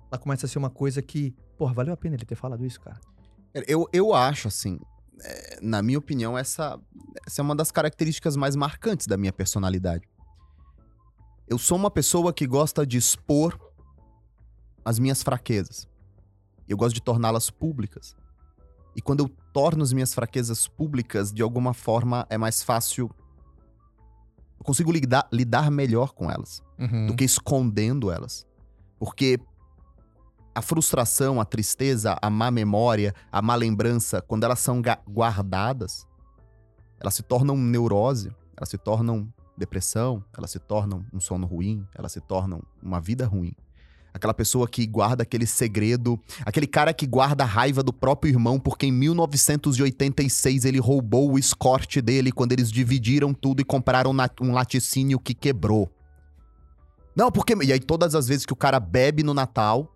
[0.09, 2.79] Ela começa a ser uma coisa que, porra, valeu a pena ele ter falado isso,
[2.79, 3.01] cara.
[3.67, 4.79] Eu, eu acho, assim,
[5.21, 6.79] é, na minha opinião, essa,
[7.27, 10.07] essa é uma das características mais marcantes da minha personalidade.
[11.49, 13.59] Eu sou uma pessoa que gosta de expor
[14.85, 15.90] as minhas fraquezas.
[16.71, 18.15] Eu gosto de torná-las públicas.
[18.95, 23.09] E quando eu torno as minhas fraquezas públicas, de alguma forma é mais fácil.
[24.59, 26.61] Eu consigo lidar, lidar melhor com elas
[27.07, 28.45] do que escondendo elas.
[28.99, 29.39] Porque
[30.53, 36.05] a frustração, a tristeza, a má memória, a má lembrança, quando elas são guardadas,
[36.99, 42.11] elas se tornam neurose, elas se tornam depressão, elas se tornam um sono ruim, elas
[42.11, 43.55] se tornam uma vida ruim.
[44.13, 48.59] Aquela pessoa que guarda aquele segredo, aquele cara que guarda a raiva do próprio irmão
[48.59, 54.51] porque em 1986 ele roubou o escorte dele quando eles dividiram tudo e compraram um
[54.51, 55.89] laticínio que quebrou.
[57.15, 57.53] Não, porque.
[57.63, 59.93] E aí, todas as vezes que o cara bebe no Natal.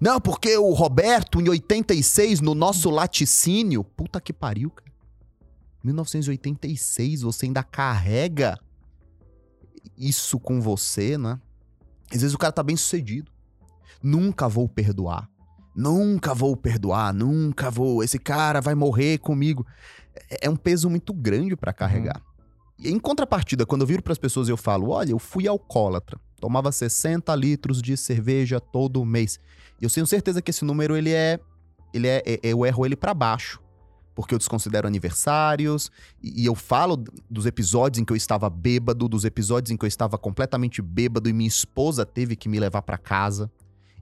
[0.00, 3.84] Não, porque o Roberto, em 86, no nosso laticínio.
[3.84, 4.90] Puta que pariu, cara.
[5.82, 8.58] 1986, você ainda carrega
[9.98, 11.38] isso com você, né?
[12.10, 13.30] Às vezes o cara tá bem sucedido.
[14.04, 15.28] Nunca vou perdoar.
[15.74, 18.04] Nunca vou perdoar, nunca vou.
[18.04, 19.66] Esse cara vai morrer comigo.
[20.30, 22.20] É é um peso muito grande pra carregar.
[22.78, 26.20] E em contrapartida, quando eu viro pras pessoas e eu falo: olha, eu fui alcoólatra.
[26.40, 29.40] Tomava 60 litros de cerveja todo mês.
[29.80, 31.40] E eu tenho certeza que esse número, ele é.
[31.92, 33.60] Ele é, é- eu erro ele pra baixo.
[34.14, 35.90] Porque eu desconsidero aniversários.
[36.22, 39.88] E, eu falo dos episódios em que eu estava bêbado, dos episódios em que eu
[39.88, 43.50] estava completamente bêbado e minha esposa teve que me levar pra casa.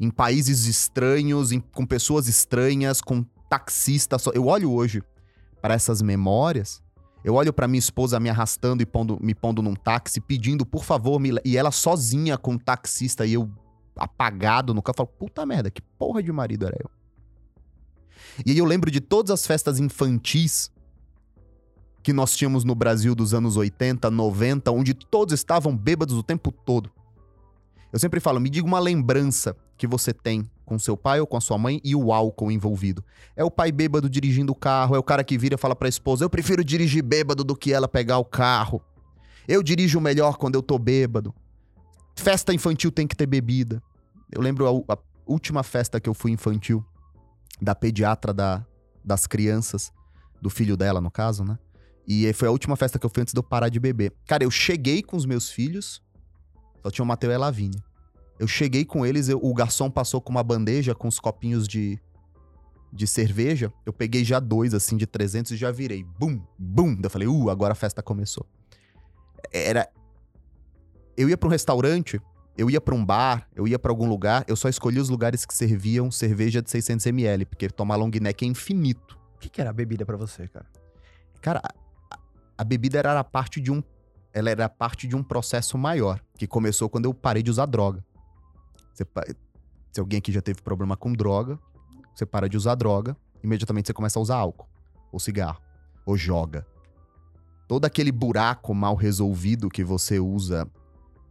[0.02, 4.26] Em países estranhos, em- com pessoas estranhas, com taxistas.
[4.34, 5.00] Eu olho hoje
[5.60, 6.82] para essas memórias.
[7.24, 10.82] Eu olho pra minha esposa me arrastando e pondo- me pondo num táxi, pedindo, por
[10.82, 13.48] favor, me e ela sozinha com o taxista e eu
[13.94, 14.94] apagado no carro.
[14.94, 16.90] Eu falo, puta merda, que porra de marido era eu?
[18.44, 20.68] E aí eu lembro de todas as festas infantis
[22.02, 26.50] que nós tínhamos no Brasil dos anos 80, 90, onde todos estavam bêbados o tempo
[26.50, 26.90] todo.
[27.92, 31.36] Eu sempre falo, me diga uma lembrança que você tem com seu pai ou com
[31.36, 33.04] a sua mãe e o álcool envolvido.
[33.34, 35.88] É o pai bêbado dirigindo o carro, é o cara que vira e fala pra
[35.88, 38.80] esposa: Eu prefiro dirigir bêbado do que ela pegar o carro.
[39.48, 41.34] Eu dirijo melhor quando eu tô bêbado.
[42.14, 43.82] Festa infantil tem que ter bebida.
[44.30, 46.84] Eu lembro a, a última festa que eu fui infantil,
[47.60, 48.64] da pediatra da,
[49.04, 49.92] das crianças,
[50.40, 51.58] do filho dela, no caso, né?
[52.06, 54.12] E foi a última festa que eu fui antes de eu parar de beber.
[54.28, 56.00] Cara, eu cheguei com os meus filhos,
[56.84, 57.82] só tinha o Mateu e a Lavínia.
[58.42, 61.96] Eu cheguei com eles, eu- o garçom passou com uma bandeja com os copinhos de,
[62.92, 63.72] de cerveja.
[63.86, 66.02] Eu peguei já dois, assim, de 300 e já virei.
[66.02, 66.98] Bum, bum.
[67.00, 68.44] Eu falei, uh, agora a festa começou.
[69.52, 69.88] Era.
[71.16, 72.20] Eu ia pra um restaurante,
[72.58, 75.46] eu ia pra um bar, eu ia pra algum lugar, eu só escolhia os lugares
[75.46, 79.16] que serviam cerveja de 600ml, porque tomar long neck é infinito.
[79.36, 80.66] O que, que era a bebida pra você, cara?
[81.40, 81.62] Cara,
[82.10, 82.18] a,
[82.58, 83.80] a bebida era a parte de um.
[84.34, 88.04] Ela era parte de um processo maior, que começou quando eu parei de usar droga.
[88.92, 89.04] Você
[89.92, 91.58] se alguém aqui já teve problema com droga,
[92.14, 94.66] você para de usar droga, imediatamente você começa a usar álcool,
[95.12, 95.60] ou cigarro,
[96.06, 96.66] ou joga.
[97.68, 100.68] Todo aquele buraco mal resolvido que você usa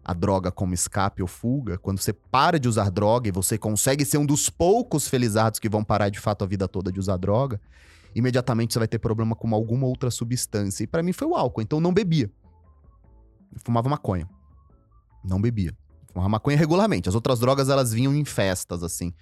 [0.03, 4.03] a droga como escape ou fuga, quando você para de usar droga e você consegue
[4.03, 7.17] ser um dos poucos felizardos que vão parar de fato a vida toda de usar
[7.17, 7.61] droga,
[8.15, 10.83] imediatamente você vai ter problema com alguma outra substância.
[10.83, 12.31] E pra mim foi o álcool, então eu não bebia.
[13.53, 14.27] Eu fumava maconha.
[15.23, 15.75] Não bebia.
[16.11, 17.07] Fumava maconha regularmente.
[17.09, 19.13] As outras drogas elas vinham em festas assim.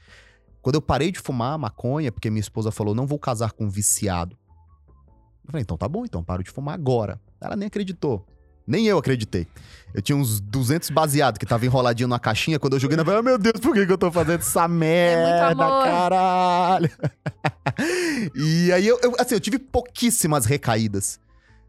[0.61, 3.69] Quando eu parei de fumar maconha, porque minha esposa falou, não vou casar com um
[3.69, 4.37] viciado.
[5.45, 7.19] Eu falei, então tá bom, então paro de fumar agora.
[7.39, 8.25] Ela nem acreditou.
[8.67, 9.47] Nem eu acreditei.
[9.95, 12.59] Eu tinha uns 200 baseados que tava enroladinho numa caixinha.
[12.59, 14.67] Quando eu joguei na falei, oh, meu Deus, por que, que eu tô fazendo essa
[14.67, 15.83] merda, amor.
[15.83, 16.91] caralho?
[18.35, 21.19] e aí, eu, eu- assim, eu tive pouquíssimas recaídas.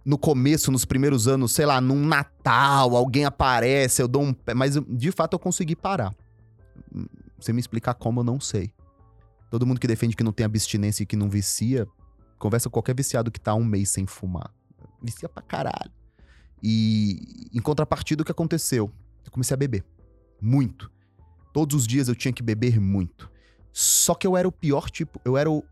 [0.05, 4.55] No começo, nos primeiros anos, sei lá, num Natal, alguém aparece, eu dou um pé.
[4.55, 6.15] Mas, de fato, eu consegui parar.
[7.39, 8.73] Você me explicar como, eu não sei.
[9.51, 11.87] Todo mundo que defende que não tem abstinência e que não vicia,
[12.39, 14.51] conversa com qualquer viciado que tá um mês sem fumar.
[15.03, 15.91] Vicia pra caralho.
[16.63, 18.93] E em contrapartida, o que aconteceu?
[19.25, 19.85] Eu comecei a beber.
[20.41, 20.91] Muito.
[21.53, 23.31] Todos os dias eu tinha que beber muito.
[23.73, 25.21] Só que eu era o pior tipo.
[25.25, 25.65] Eu era o,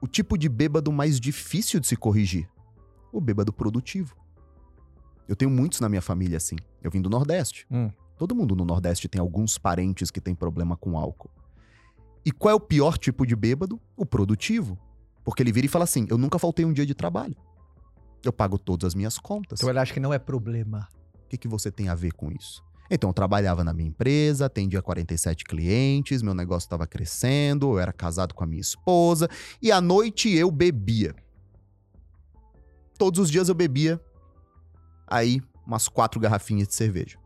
[0.00, 2.48] o tipo de bêbado mais difícil de se corrigir.
[3.12, 4.16] O bêbado produtivo.
[5.28, 6.56] Eu tenho muitos na minha família assim.
[6.82, 7.66] Eu vim do Nordeste.
[7.70, 7.90] Hum.
[8.16, 11.30] Todo mundo no Nordeste tem alguns parentes que têm problema com álcool.
[12.24, 13.80] E qual é o pior tipo de bêbado?
[13.96, 14.78] O produtivo.
[15.24, 17.36] Porque ele vira e fala assim: eu nunca faltei um dia de trabalho.
[18.24, 19.60] Eu pago todas as minhas contas.
[19.60, 20.88] Então ele acha que não é problema.
[21.24, 22.62] O que, que você tem a ver com isso?
[22.90, 27.92] Então, eu trabalhava na minha empresa, atendia 47 clientes, meu negócio estava crescendo, eu era
[27.92, 29.28] casado com a minha esposa,
[29.60, 31.14] e à noite eu bebia.
[32.98, 34.00] Todos os dias eu bebia,
[35.06, 37.16] aí, umas quatro garrafinhas de cerveja.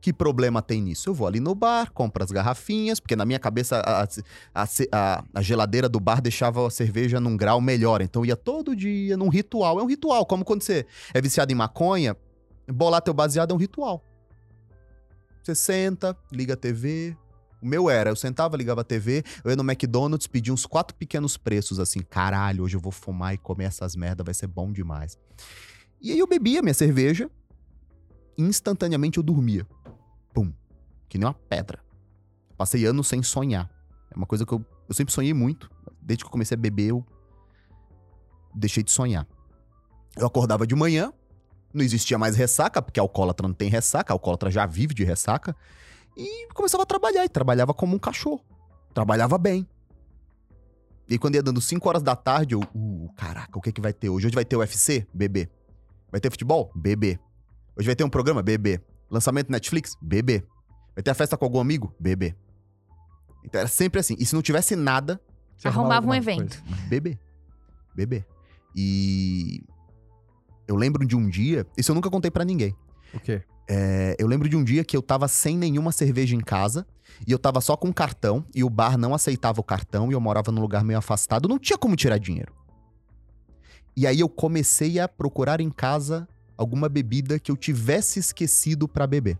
[0.00, 1.08] Que problema tem nisso?
[1.08, 5.24] Eu vou ali no bar, compro as garrafinhas, porque na minha cabeça a, a- a-
[5.32, 8.02] a geladeira do bar deixava a cerveja num grau melhor.
[8.02, 9.80] Então ia todo dia num ritual.
[9.80, 10.84] É um ritual, como quando você
[11.14, 12.14] é viciado em maconha,
[12.68, 14.04] bolar teu baseado é um ritual.
[15.42, 17.16] Você senta, liga a TV.
[17.64, 20.94] O meu era, eu sentava, ligava a TV, eu ia no McDonald's, pedia uns quatro
[20.94, 24.70] pequenos preços, assim, caralho, hoje eu vou fumar e comer essas merda, vai ser bom
[24.70, 25.18] demais.
[25.98, 27.30] E aí eu bebia minha cerveja,
[28.36, 29.66] instantaneamente eu dormia.
[30.34, 30.52] Pum.
[31.08, 31.82] Que nem uma pedra.
[32.54, 33.70] Passei anos sem sonhar.
[34.10, 35.70] É uma coisa que eu, eu sempre sonhei muito.
[36.02, 37.02] Desde que eu comecei a beber, eu
[38.54, 39.26] deixei de sonhar.
[40.18, 41.10] Eu acordava de manhã,
[41.72, 45.56] não existia mais ressaca, porque alcoólatra não tem ressaca, alcoólatra já vive de ressaca.
[46.16, 48.44] E começava a trabalhar, e trabalhava como um cachorro.
[48.92, 49.66] Trabalhava bem.
[51.08, 53.92] E quando ia dando 5 horas da tarde, eu, uh, caraca, o que que vai
[53.92, 54.26] ter hoje?
[54.26, 55.06] Hoje vai ter UFC?
[55.12, 55.50] Bebê.
[56.10, 56.70] Vai ter futebol?
[56.74, 57.18] Bebê.
[57.76, 58.42] Hoje vai ter um programa?
[58.42, 58.80] Bebê.
[59.10, 59.96] Lançamento Netflix?
[60.00, 60.44] Bebê.
[60.94, 61.92] Vai ter a festa com algum amigo?
[61.98, 62.34] Bebê.
[63.44, 64.14] Então era sempre assim.
[64.18, 65.20] E se não tivesse nada,
[65.58, 66.62] Você Arrumava um evento.
[66.62, 66.88] coisa.
[66.88, 67.18] bebê.
[67.94, 68.24] Bebê.
[68.74, 69.62] E
[70.66, 72.74] eu lembro de um dia, isso eu nunca contei pra ninguém.
[73.12, 73.42] O quê?
[73.68, 76.86] É, eu lembro de um dia que eu tava sem nenhuma cerveja em casa
[77.26, 80.20] e eu tava só com cartão e o bar não aceitava o cartão e eu
[80.20, 82.52] morava num lugar meio afastado, não tinha como tirar dinheiro.
[83.96, 89.06] E aí eu comecei a procurar em casa alguma bebida que eu tivesse esquecido pra
[89.06, 89.38] beber.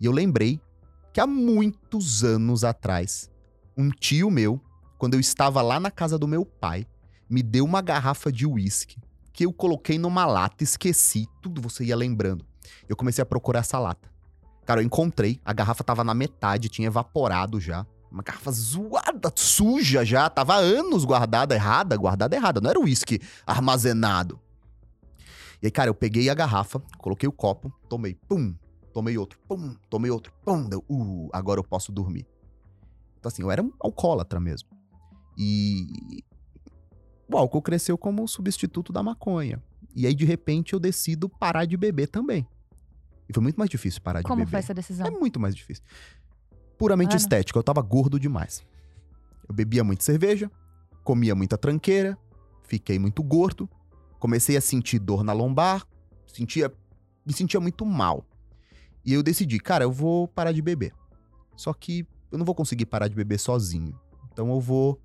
[0.00, 0.60] E eu lembrei
[1.12, 3.30] que há muitos anos atrás,
[3.76, 4.60] um tio meu,
[4.96, 6.86] quando eu estava lá na casa do meu pai,
[7.28, 8.96] me deu uma garrafa de uísque
[9.38, 12.44] que eu coloquei numa lata, esqueci, tudo você ia lembrando.
[12.88, 14.10] Eu comecei a procurar essa lata.
[14.64, 17.86] Cara, eu encontrei, a garrafa tava na metade, tinha evaporado já.
[18.10, 23.20] Uma garrafa zoada, suja já, tava há anos guardada errada, guardada errada, não era uísque
[23.46, 24.40] armazenado.
[25.62, 28.54] E aí, cara, eu peguei a garrafa, coloquei o copo, tomei, pum,
[28.92, 32.26] tomei outro, pum, tomei outro, pum, deu, uh, agora eu posso dormir.
[33.18, 34.68] Então assim, eu era um alcoólatra mesmo.
[35.36, 36.22] E
[37.30, 39.62] o álcool cresceu como substituto da maconha.
[39.94, 42.46] E aí, de repente, eu decido parar de beber também.
[43.28, 44.50] E foi muito mais difícil parar de Como beber.
[44.50, 45.06] foi essa decisão?
[45.06, 45.84] É muito mais difícil.
[46.78, 47.16] Puramente Ana?
[47.16, 48.64] estética, eu tava gordo demais.
[49.48, 50.50] Eu bebia muita cerveja,
[51.04, 52.16] comia muita tranqueira,
[52.64, 53.68] fiquei muito gordo,
[54.18, 55.86] comecei a sentir dor na lombar,
[56.26, 56.72] sentia,
[57.26, 58.24] me sentia muito mal.
[59.04, 60.92] E eu decidi, cara, eu vou parar de beber.
[61.56, 63.98] Só que eu não vou conseguir parar de beber sozinho.
[64.32, 65.00] Então eu vou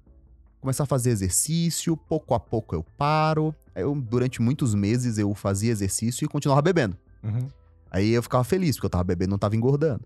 [0.62, 3.56] começar a fazer exercício, pouco a pouco eu paro.
[3.76, 6.98] Eu, durante muitos meses eu fazia exercício e continuava bebendo.
[7.24, 7.48] Uhum.
[7.94, 10.04] Aí eu ficava feliz, porque eu tava bebendo não tava engordando.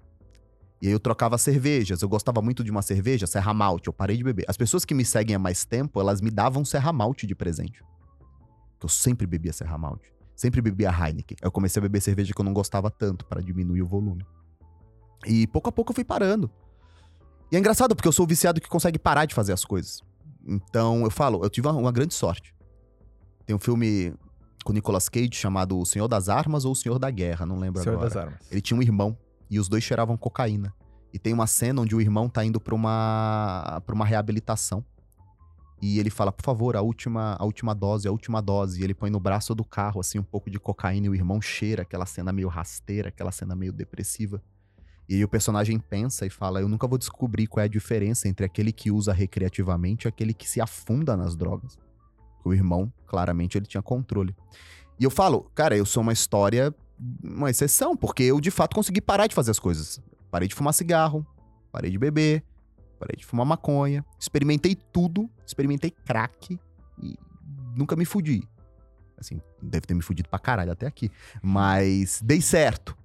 [0.82, 2.02] E aí eu trocava cervejas.
[2.02, 3.88] Eu gostava muito de uma cerveja, Serra Malte.
[3.88, 4.46] Eu parei de beber.
[4.48, 7.82] As pessoas que me seguem há mais tempo, elas me davam Serra Malte de presente.
[8.74, 10.14] Porque eu sempre bebia Serra Malte.
[10.36, 11.38] Sempre bebia Heineken.
[11.42, 14.24] Eu comecei a beber cerveja que eu não gostava tanto, para diminuir o volume.
[15.26, 16.52] E pouco a pouco eu fui parando.
[17.52, 20.04] E é engraçado, porque eu sou o viciado que consegue parar de fazer as coisas.
[20.46, 22.54] Então eu falo, eu tive uma, uma grande sorte.
[23.46, 24.14] Tem um filme
[24.68, 27.82] com Nicolas Cage chamado O Senhor das Armas ou O Senhor da Guerra, não lembro
[27.82, 28.10] Senhor agora.
[28.10, 28.40] das Armas.
[28.52, 29.18] Ele tinha um irmão
[29.50, 30.74] e os dois cheiravam cocaína.
[31.14, 34.84] E tem uma cena onde o irmão tá indo pra uma, pra uma reabilitação.
[35.82, 38.82] E ele fala, por favor, a última, a última dose, a última dose.
[38.82, 41.06] E ele põe no braço do carro, assim, um pouco de cocaína.
[41.06, 44.44] E o irmão cheira aquela cena meio rasteira, aquela cena meio depressiva.
[45.08, 48.28] E aí o personagem pensa e fala: Eu nunca vou descobrir qual é a diferença
[48.28, 51.80] entre aquele que usa recreativamente e aquele que se afunda nas drogas.
[52.44, 54.36] O irmão, claramente, ele tinha controle.
[55.00, 56.74] E eu falo, cara, eu sou uma história,
[57.24, 60.02] uma exceção, porque eu de fato consegui parar de fazer as coisas.
[60.32, 61.26] Parei de fumar cigarro,
[61.72, 62.44] parei de beber,
[63.00, 66.60] parei de fumar maconha, experimentei tudo, experimentei crack
[67.02, 67.16] e
[67.76, 68.44] nunca me fudi.
[69.18, 71.12] Assim, deve ter me fudido pra caralho até aqui.
[71.42, 72.96] Mas dei certo.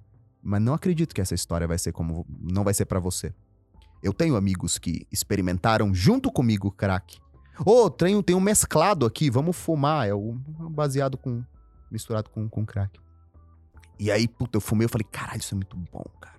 [0.41, 2.25] Mas não acredito que essa história vai ser como.
[2.39, 3.33] Não vai ser para você.
[4.01, 7.17] Eu tenho amigos que experimentaram junto comigo crack.
[7.59, 10.07] Ô, oh, tem, tem um mesclado aqui, vamos fumar.
[10.07, 10.33] É o
[10.71, 11.43] baseado com.
[11.91, 12.99] misturado com, com crack.
[13.99, 16.35] E aí, puta, eu fumei, eu falei, caralho, isso é muito bom, cara.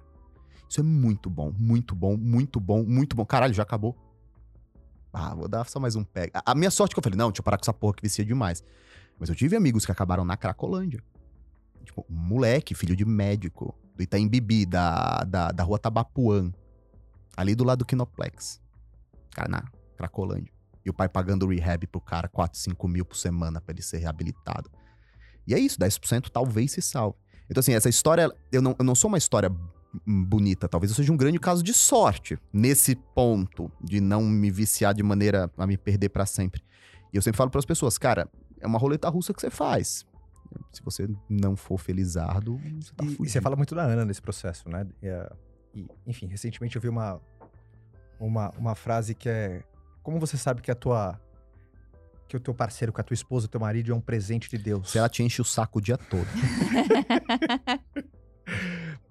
[0.68, 3.24] Isso é muito bom, muito bom, muito bom, muito bom.
[3.24, 3.96] Caralho, já acabou.
[5.12, 6.42] Ah, vou dar só mais um pega.
[6.44, 8.02] A minha sorte é que eu falei, não, deixa eu parar com essa porra que
[8.02, 8.64] vicia demais.
[9.18, 11.00] Mas eu tive amigos que acabaram na Cracolândia.
[11.84, 16.52] Tipo, um moleque, filho de médico, do Itaim Bibi, da, da, da rua Tabapuã.
[17.36, 18.60] Ali do lado do Kinoplex.
[19.30, 19.64] Cara, na
[19.96, 20.53] Cracolândia.
[20.84, 23.98] E o pai pagando rehab pro cara 4, 5 mil por semana para ele ser
[23.98, 24.70] reabilitado.
[25.46, 27.16] E é isso, 10% talvez se salve.
[27.48, 29.50] Então, assim, essa história, eu não, eu não sou uma história
[30.06, 30.68] bonita.
[30.68, 35.02] Talvez eu seja um grande caso de sorte nesse ponto de não me viciar de
[35.02, 36.62] maneira a me perder para sempre.
[37.12, 38.28] E eu sempre falo para as pessoas, cara,
[38.60, 40.06] é uma roleta russa que você faz.
[40.72, 44.22] Se você não for felizardo, você tá e, e você fala muito da Ana nesse
[44.22, 44.86] processo, né?
[45.74, 47.20] E, enfim, recentemente eu vi uma,
[48.18, 49.62] uma, uma frase que é
[50.04, 51.18] como você sabe que a tua
[52.28, 54.58] que o teu parceiro, que a tua esposa, o teu marido é um presente de
[54.58, 54.90] Deus?
[54.90, 56.26] Se ela te enche o saco o dia todo.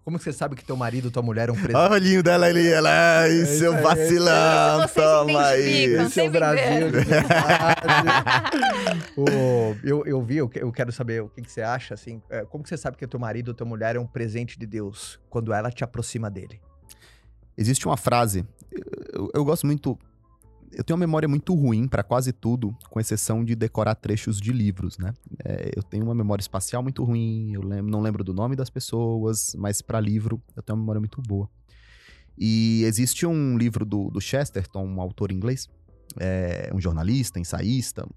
[0.04, 1.78] Como você sabe que teu marido, tua mulher é um presente?
[1.78, 5.86] Olha o olhinho dela ali, ela, é seu vacilão, toma aí.
[5.86, 6.88] Esse é o Brasil.
[9.16, 12.44] o, eu, eu vi, eu, eu quero saber o que, que você acha, assim, é,
[12.44, 15.54] como que você sabe que teu marido, tua mulher é um presente de Deus, quando
[15.54, 16.60] ela te aproxima dele?
[17.58, 18.46] Existe uma frase,
[19.14, 19.98] eu, eu gosto muito,
[20.76, 24.52] eu tenho uma memória muito ruim para quase tudo, com exceção de decorar trechos de
[24.52, 25.14] livros, né?
[25.44, 28.70] É, eu tenho uma memória espacial muito ruim, eu lembro, não lembro do nome das
[28.70, 31.50] pessoas, mas para livro eu tenho uma memória muito boa.
[32.38, 35.70] E existe um livro do, do Chesterton, um autor inglês,
[36.20, 38.08] é, um jornalista, ensaísta,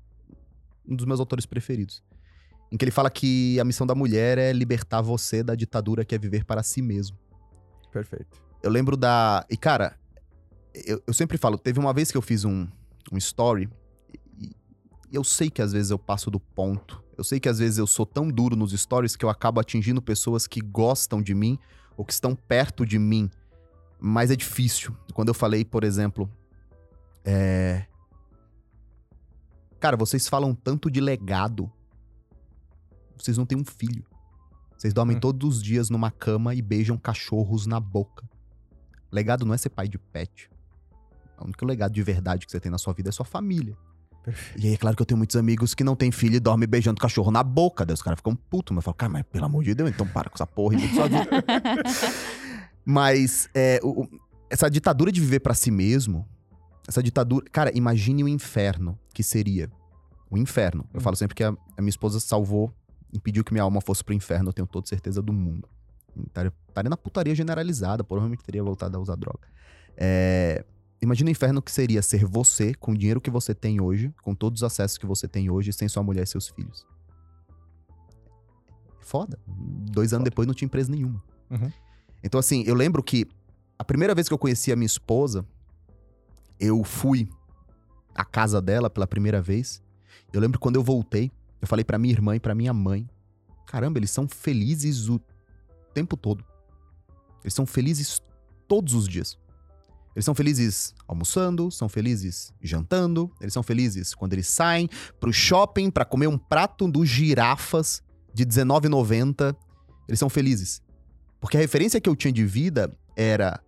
[0.88, 2.02] um dos meus autores preferidos,
[2.72, 6.14] em que ele fala que a missão da mulher é libertar você da ditadura que
[6.14, 7.16] é viver para si mesmo.
[7.92, 8.40] Perfeito.
[8.62, 9.46] Eu lembro da.
[9.50, 9.96] E, cara,
[10.84, 12.66] eu, eu sempre falo, teve uma vez que eu fiz um,
[13.10, 13.70] um story
[14.38, 14.54] e
[15.10, 17.02] eu sei que às vezes eu passo do ponto.
[17.16, 20.02] Eu sei que às vezes eu sou tão duro nos stories que eu acabo atingindo
[20.02, 21.58] pessoas que gostam de mim
[21.96, 23.30] ou que estão perto de mim.
[23.98, 24.94] Mas é difícil.
[25.14, 26.30] Quando eu falei, por exemplo,
[27.24, 27.86] é...
[29.80, 31.72] Cara, vocês falam tanto de legado.
[33.16, 34.04] Vocês não têm um filho.
[34.76, 35.20] Vocês dormem hum.
[35.20, 38.28] todos os dias numa cama e beijam cachorros na boca.
[39.10, 40.50] Legado não é ser pai de pet.
[41.38, 43.76] O único legado de verdade que você tem na sua vida é sua família.
[44.26, 44.64] Perfeito.
[44.64, 46.68] E aí, é claro que eu tenho muitos amigos que não têm filho e dormem
[46.68, 47.86] beijando cachorro na boca.
[47.86, 48.74] Daí os caras ficam putos.
[48.74, 50.88] Mas eu falo, cara, mas pelo amor de Deus, então para com essa porra e
[50.92, 51.30] sua vida.
[52.84, 54.08] mas é, o,
[54.50, 56.26] essa ditadura de viver para si mesmo,
[56.88, 57.46] essa ditadura.
[57.52, 59.70] Cara, imagine o inferno que seria.
[60.28, 60.84] O inferno.
[60.92, 61.02] Eu hum.
[61.02, 62.74] falo sempre que a, a, minha esposa salvou,
[63.12, 65.68] impediu que minha alma fosse pro inferno, eu tenho toda certeza do mundo.
[66.26, 69.46] Estaria, estaria na putaria generalizada, provavelmente teria voltado a usar droga.
[69.96, 70.64] É,
[71.00, 74.34] Imagina o inferno que seria ser você, com o dinheiro que você tem hoje, com
[74.34, 76.86] todos os acessos que você tem hoje, sem sua mulher e seus filhos.
[79.00, 79.38] Foda.
[79.46, 81.22] Dois anos depois não tinha empresa nenhuma.
[81.50, 81.70] Uhum.
[82.24, 83.26] Então, assim, eu lembro que
[83.78, 85.46] a primeira vez que eu conheci a minha esposa,
[86.58, 87.28] eu fui
[88.14, 89.82] à casa dela pela primeira vez.
[90.32, 91.30] Eu lembro quando eu voltei,
[91.60, 93.08] eu falei para minha irmã e para minha mãe:
[93.66, 95.20] caramba, eles são felizes o
[95.92, 96.44] tempo todo.
[97.42, 98.20] Eles são felizes
[98.66, 99.38] todos os dias.
[100.16, 104.88] Eles são felizes almoçando, são felizes jantando, eles são felizes quando eles saem
[105.20, 108.02] pro shopping para comer um prato dos girafas
[108.32, 109.54] de R$19,90.
[110.08, 110.80] Eles são felizes.
[111.38, 113.60] Porque a referência que eu tinha de vida era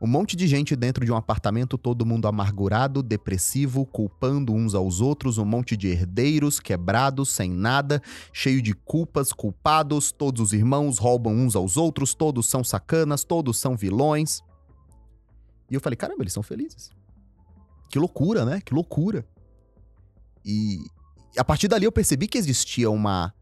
[0.00, 5.02] um monte de gente dentro de um apartamento, todo mundo amargurado, depressivo, culpando uns aos
[5.02, 8.00] outros, um monte de herdeiros, quebrados, sem nada,
[8.32, 13.58] cheio de culpas, culpados, todos os irmãos roubam uns aos outros, todos são sacanas, todos
[13.58, 14.42] são vilões.
[15.70, 16.90] E eu falei, caramba, eles são felizes.
[17.90, 18.60] Que loucura, né?
[18.60, 19.26] Que loucura.
[20.44, 20.80] E
[21.36, 23.32] a partir dali eu percebi que existia uma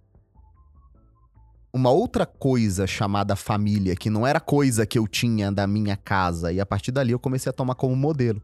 [1.72, 6.52] uma outra coisa chamada família, que não era coisa que eu tinha da minha casa,
[6.52, 8.40] e a partir dali eu comecei a tomar como modelo.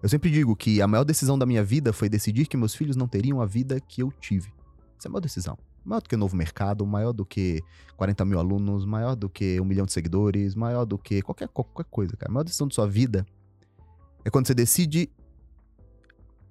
[0.00, 2.94] Eu sempre digo que a maior decisão da minha vida foi decidir que meus filhos
[2.94, 4.52] não teriam a vida que eu tive.
[4.96, 5.58] Essa é a maior decisão.
[5.88, 7.62] Maior do que Novo Mercado, maior do que
[7.96, 11.84] 40 mil alunos, maior do que um milhão de seguidores, maior do que qualquer, qualquer
[11.90, 12.30] coisa, cara.
[12.30, 13.24] A maior decisão de sua vida
[14.24, 15.10] é quando você decide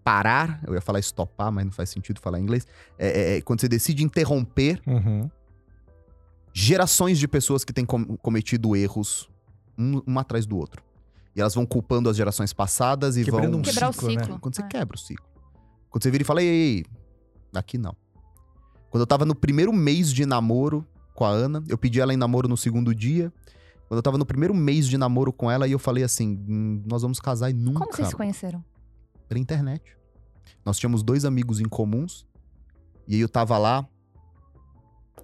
[0.04, 0.62] parar.
[0.66, 2.66] Eu ia falar estopar, mas não faz sentido falar em inglês.
[2.98, 5.30] É, é, é quando você decide interromper Uhum.
[6.54, 9.30] gerações de pessoas que têm com- cometido erros
[9.78, 10.84] um, um atrás do outro.
[11.36, 13.60] E elas vão culpando as gerações passadas e Quebrando vão.
[13.60, 14.24] um Quebrar ciclo, o né?
[14.24, 14.40] ciclo.
[14.40, 14.68] Quando você É.
[14.68, 15.26] quebra o ciclo.
[15.92, 16.86] Quando você vira e fala, ei, ei, ei,
[17.54, 17.96] daqui não.
[18.90, 22.18] Quando eu tava no primeiro mês de namoro com a Ana, eu pedi ela em
[22.18, 23.32] namoro no segundo dia.
[23.88, 26.84] Quando eu tava no primeiro mês de namoro com ela, e eu falei assim: "Hum,
[26.86, 27.80] nós vamos casar e nunca.
[27.80, 28.64] Como vocês se conheceram?
[29.28, 29.84] Pela internet.
[30.66, 32.26] Nós tínhamos dois amigos em comuns.
[33.08, 33.88] E aí eu tava lá,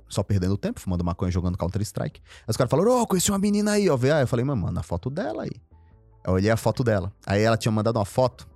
[0.07, 2.21] só perdendo tempo, fumando maconha jogando Counter-Strike.
[2.23, 3.95] Aí os caras falaram, ô, conheci uma menina aí, ó.
[3.95, 4.21] Aí.
[4.21, 5.51] Eu falei, manda a foto dela aí.
[6.25, 7.11] Eu olhei a foto dela.
[7.25, 8.47] Aí ela tinha mandado uma foto.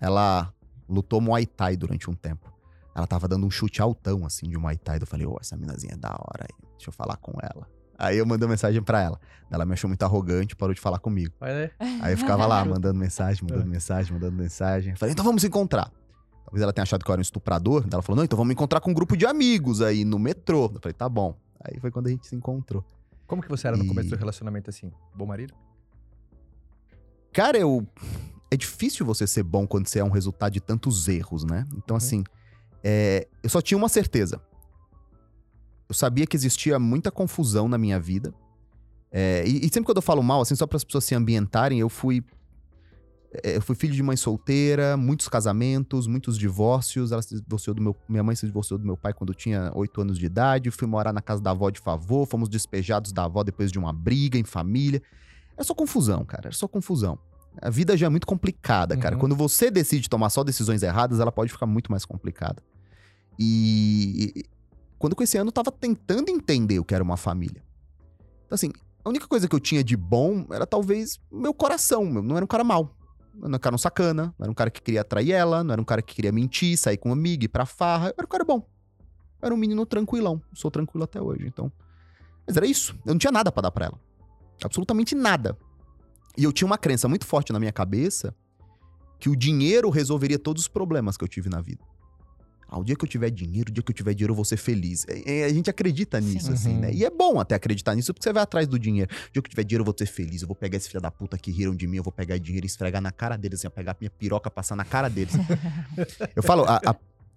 [0.00, 0.52] Ela
[0.88, 2.53] lutou Muay Thai durante um tempo.
[2.94, 4.98] Ela tava dando um chute altão, assim, de Muay Thai.
[5.00, 6.68] Eu falei, ô, essa minazinha é da hora aí.
[6.76, 7.66] Deixa eu falar com ela.
[7.98, 9.20] Aí eu mandei uma mensagem pra ela.
[9.50, 11.32] Ela me achou muito arrogante, parou de falar comigo.
[11.40, 11.70] Vai, né?
[12.00, 14.92] Aí eu ficava lá, mandando mensagem, mandando mensagem, mandando mensagem.
[14.92, 15.90] Eu Falei, então vamos se encontrar.
[16.44, 17.82] Talvez ela tenha achado que eu era um estuprador.
[17.86, 20.70] Então ela falou, não, então vamos encontrar com um grupo de amigos aí no metrô.
[20.74, 21.36] Eu falei, tá bom.
[21.64, 22.84] Aí foi quando a gente se encontrou.
[23.26, 24.92] Como que você era no E- começo do relacionamento assim?
[25.14, 25.54] Bom marido?
[27.32, 27.86] Cara, eu.
[28.50, 31.66] É difícil você ser bom quando você é um resultado de tantos erros, né?
[31.76, 31.96] Então, Uhum.
[31.96, 32.24] assim,
[32.84, 34.40] é, eu só tinha uma certeza.
[35.88, 38.32] Eu sabia que existia muita confusão na minha vida.
[39.10, 41.78] É, e, e sempre quando eu falo mal, assim, só para as pessoas se ambientarem,
[41.78, 42.22] eu fui.
[43.42, 47.12] é, Eu fui filho de mãe solteira, muitos casamentos, muitos divórcios.
[47.12, 49.70] Ela se divorciou do meu, minha mãe se divorciou do meu pai quando eu tinha
[49.74, 50.70] 8 anos de idade.
[50.70, 52.26] Fui morar na casa da avó de favor.
[52.26, 55.00] Fomos despejados da avó depois de uma briga em família.
[55.56, 56.48] É só confusão, cara.
[56.48, 57.18] É só confusão.
[57.62, 59.14] A vida já é muito complicada, cara.
[59.14, 59.20] Uhum.
[59.20, 62.60] Quando você decide tomar só decisões erradas, ela pode ficar muito mais complicada.
[63.38, 64.44] E
[64.98, 67.62] quando eu conheci a Ana, eu tava tentando entender o que era uma família.
[68.46, 68.70] Então, assim,
[69.04, 72.04] a única coisa que eu tinha de bom era talvez meu coração.
[72.14, 72.96] Eu não era um cara mau.
[73.34, 75.64] Eu não era um cara um sacana, não era um cara que queria atrair ela,
[75.64, 78.08] não era um cara que queria mentir, sair com um amigo, ir pra farra.
[78.08, 78.66] Eu era um cara bom.
[79.42, 80.40] Eu era um menino tranquilão.
[80.52, 81.70] Sou tranquilo até hoje, então.
[82.46, 82.94] Mas era isso.
[83.04, 84.00] Eu não tinha nada pra dar pra ela.
[84.64, 85.56] Absolutamente nada.
[86.36, 88.34] E eu tinha uma crença muito forte na minha cabeça
[89.18, 91.84] que o dinheiro resolveria todos os problemas que eu tive na vida.
[92.68, 94.44] Ah, o dia que eu tiver dinheiro, o dia que eu tiver dinheiro, eu vou
[94.44, 95.04] ser feliz.
[95.08, 96.52] É, é, a gente acredita nisso, Sim.
[96.52, 96.80] assim, Uhum.
[96.80, 96.92] né?
[96.94, 99.10] E é bom até acreditar nisso, porque você vai atrás do dinheiro.
[99.12, 100.42] O dia que eu tiver dinheiro, eu vou ser feliz.
[100.42, 102.64] Eu vou pegar esse filho da puta que riram de mim, eu vou pegar dinheiro
[102.64, 105.34] e esfregar na cara deles, assim, eu pegar minha piroca, passar na cara deles.
[106.34, 106.96] eu falo, a, a-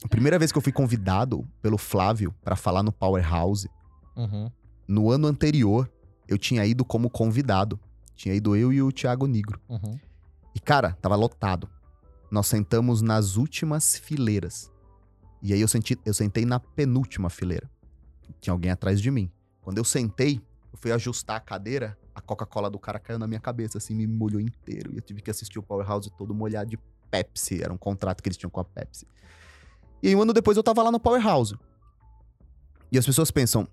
[0.09, 3.69] primeira vez que eu fui convidado pelo Flávio pra falar no Powerhouse,
[4.15, 4.49] Uhum.
[4.88, 5.89] no ano anterior,
[6.28, 7.80] eu tinha ido como convidado.
[8.15, 9.59] Tinha ido eu e o Thiago Negro.
[9.69, 9.99] Uhum.
[10.55, 11.69] E, cara, tava lotado.
[12.32, 14.71] Nós sentamos nas últimas fileiras.
[15.41, 17.69] E aí eu, senti, eu sentei na penúltima fileira.
[18.39, 19.31] Tinha alguém atrás de mim.
[19.61, 23.39] Quando eu sentei, eu fui ajustar a cadeira, a Coca-Cola do cara caiu na minha
[23.39, 24.91] cabeça, assim, me molhou inteiro.
[24.93, 26.79] E eu tive que assistir o Powerhouse todo molhado de
[27.11, 27.61] Pepsi.
[27.61, 29.07] Era um contrato que eles tinham com a Pepsi.
[30.01, 31.55] E um ano depois, eu tava lá no Powerhouse.
[32.91, 33.67] E as pessoas pensam,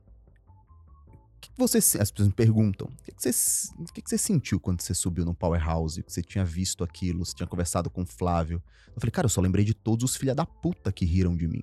[1.45, 1.79] que que você.
[1.79, 4.95] As pessoas me perguntam: o que, que você, o que, que você sentiu quando você
[4.95, 6.03] subiu no Powerhouse?
[6.03, 8.63] Que você tinha visto aquilo, você tinha conversado com o Flávio.
[8.95, 11.47] Eu falei, cara, eu só lembrei de todos os filha da puta que riram de
[11.47, 11.63] mim.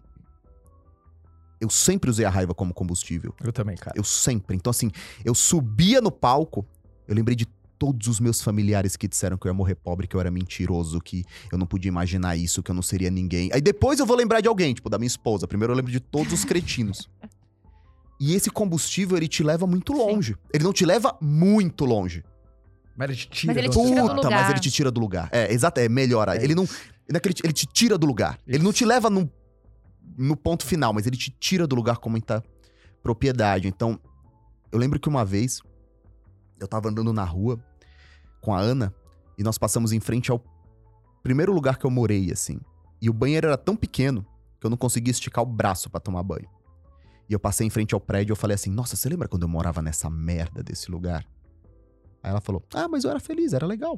[1.59, 3.33] Eu sempre usei a raiva como combustível.
[3.43, 3.95] Eu também, cara.
[3.95, 4.55] Eu sempre.
[4.55, 4.91] Então, assim,
[5.23, 6.65] eu subia no palco,
[7.07, 7.45] eu lembrei de
[7.77, 11.01] todos os meus familiares que disseram que eu ia morrer pobre, que eu era mentiroso,
[11.01, 13.49] que eu não podia imaginar isso, que eu não seria ninguém.
[13.53, 15.47] Aí depois eu vou lembrar de alguém, tipo, da minha esposa.
[15.47, 17.09] Primeiro eu lembro de todos os cretinos.
[18.23, 19.99] E esse combustível, ele te leva muito Sim.
[19.99, 20.37] longe.
[20.53, 22.23] Ele não te leva muito longe.
[22.95, 24.13] Mas ele te tira Mas ele do te você tira do tá.
[24.15, 24.41] Puta, lugar.
[24.41, 25.29] mas ele te tira do lugar.
[25.31, 26.29] É, exato, é melhor.
[26.29, 26.65] É ele não.
[26.65, 28.37] não é que ele, te- ele te tira do lugar.
[28.45, 29.27] Ele não te leva no,
[30.15, 32.43] no ponto final, mas ele te tira do lugar com muita
[33.01, 33.67] propriedade.
[33.67, 33.99] Então,
[34.71, 35.59] eu lembro que uma vez
[36.59, 37.59] eu tava andando na rua
[38.39, 38.93] com a Ana
[39.35, 40.43] e nós passamos em frente ao
[41.23, 42.59] primeiro lugar que eu morei, assim.
[43.01, 44.23] E o banheiro era tão pequeno
[44.59, 46.47] que eu não conseguia esticar o braço pra tomar banho.
[47.31, 49.43] E eu passei em frente ao prédio e eu falei assim: Nossa, você lembra quando
[49.43, 51.25] eu morava nessa merda desse lugar?
[52.21, 53.97] Aí ela falou: Ah, mas eu era feliz, era legal.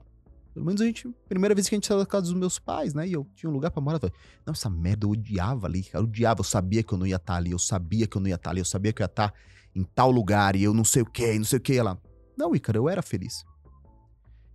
[0.54, 1.10] Pelo menos a gente.
[1.28, 3.08] Primeira vez que a gente saiu da casa dos meus pais, né?
[3.08, 3.96] E eu tinha um lugar pra morar.
[3.96, 4.16] Eu falei,
[4.46, 5.82] não, essa merda eu odiava ali.
[5.84, 8.22] cara, Eu odiava, eu sabia que eu não ia estar ali, eu sabia que eu
[8.22, 9.34] não ia estar ali, eu sabia que eu ia estar
[9.76, 11.76] em tal lugar e eu não sei o que, não sei o que.
[11.76, 12.00] Ela,
[12.38, 13.44] não, Ícaro, eu era feliz.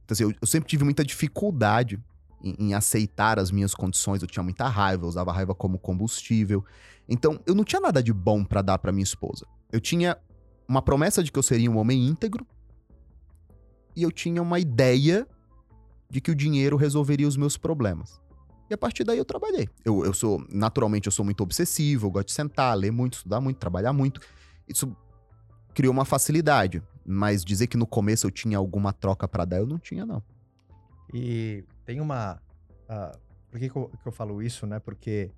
[0.05, 2.01] Então, assim, eu, eu sempre tive muita dificuldade
[2.43, 4.22] em, em aceitar as minhas condições.
[4.22, 6.64] Eu tinha muita raiva, eu usava raiva como combustível.
[7.09, 9.47] Então, eu não tinha nada de bom pra dar pra minha esposa.
[9.72, 10.16] Eu tinha
[10.68, 12.47] uma promessa de que eu seria um homem íntegro
[13.97, 15.26] e eu tinha uma ideia
[16.11, 18.20] de que o dinheiro resolveria os meus problemas.
[18.70, 19.68] E a partir daí eu trabalhei.
[19.84, 23.41] Eu, eu sou, naturalmente, eu sou muito obsessivo, eu gosto de sentar, ler muito, estudar
[23.41, 24.20] muito, trabalhar muito.
[24.68, 24.95] Isso
[25.74, 26.82] criou uma facilidade.
[27.11, 30.22] Mas dizer que no começo eu tinha alguma troca pra dar, eu não tinha, não.
[31.12, 32.39] E tem uma.
[32.86, 33.18] ah,
[33.51, 34.78] por que, que, eu, que eu falo isso, né?
[34.78, 35.30] Porque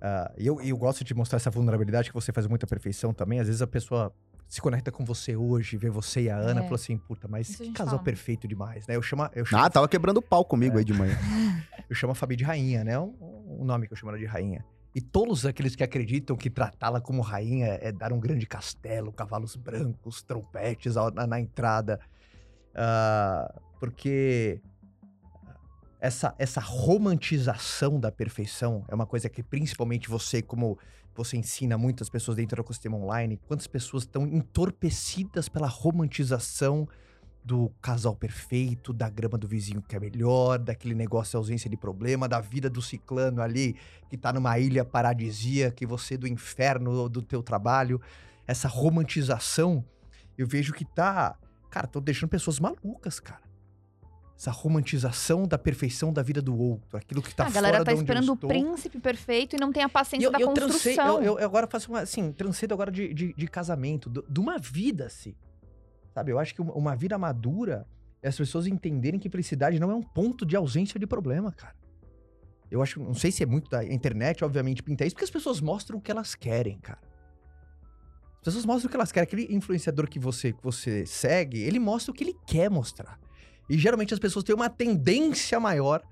[0.00, 3.40] ah, eu, eu gosto de mostrar essa vulnerabilidade que você faz muita perfeição também.
[3.40, 4.10] Às vezes a pessoa
[4.48, 6.64] se conecta com você hoje, vê você e a Ana, É.
[6.64, 8.04] e fala assim, puta, mas que casal fala.
[8.04, 8.96] perfeito demais, né?
[8.96, 11.14] Eu chamo, eu chamo, Ah, tava quebrando pau comigo aí de manhã.
[11.90, 12.98] eu chamo a Fabi de rainha, né?
[12.98, 14.64] Um, um nome que eu chamo ela de rainha.
[14.94, 19.56] E todos aqueles que acreditam que tratá-la como rainha é dar um grande castelo, cavalos
[19.56, 22.00] brancos, trompetes na, na entrada.
[22.74, 24.60] Ah, porque
[26.02, 30.76] essa, essa romantização da perfeição é uma coisa que principalmente você, como
[31.14, 36.88] você ensina muitas pessoas dentro do ecossistema online, quantas pessoas estão entorpecidas pela romantização
[37.44, 41.76] do casal perfeito, da grama do vizinho que é melhor, daquele negócio de ausência de
[41.76, 43.76] problema, da vida do ciclano ali
[44.10, 48.00] que tá numa ilha paradisíaca, que você do inferno do teu trabalho.
[48.44, 49.84] Essa romantização,
[50.36, 51.38] eu vejo que tá,
[51.70, 53.51] cara, tô deixando pessoas malucas, cara.
[54.42, 57.92] Essa romantização da perfeição da vida do outro, aquilo que tá a galera fora tá
[57.92, 60.56] eu esperando o príncipe perfeito e não tem a paciência E da transei-
[60.96, 61.22] construção.
[61.22, 64.58] eu, eu agora faço uma, assim, transcedo agora de, de, de casamento, do- de uma
[64.58, 65.32] vida, assim.
[66.12, 67.86] Sabe, eu acho que uma, uma vida madura
[68.20, 71.76] é as pessoas entenderem que felicidade não é um ponto de ausência de problema, cara.
[72.68, 75.60] Eu acho, não sei se é muito da internet, obviamente, pinta isso, porque as pessoas
[75.60, 76.98] mostram o que elas querem, cara.
[78.38, 79.22] As pessoas mostram o que elas querem.
[79.24, 83.20] Aquele influenciador que você, que você segue, ele mostra o que ele quer mostrar.
[83.72, 86.02] E geralmente as pessoas têm uma tendência maior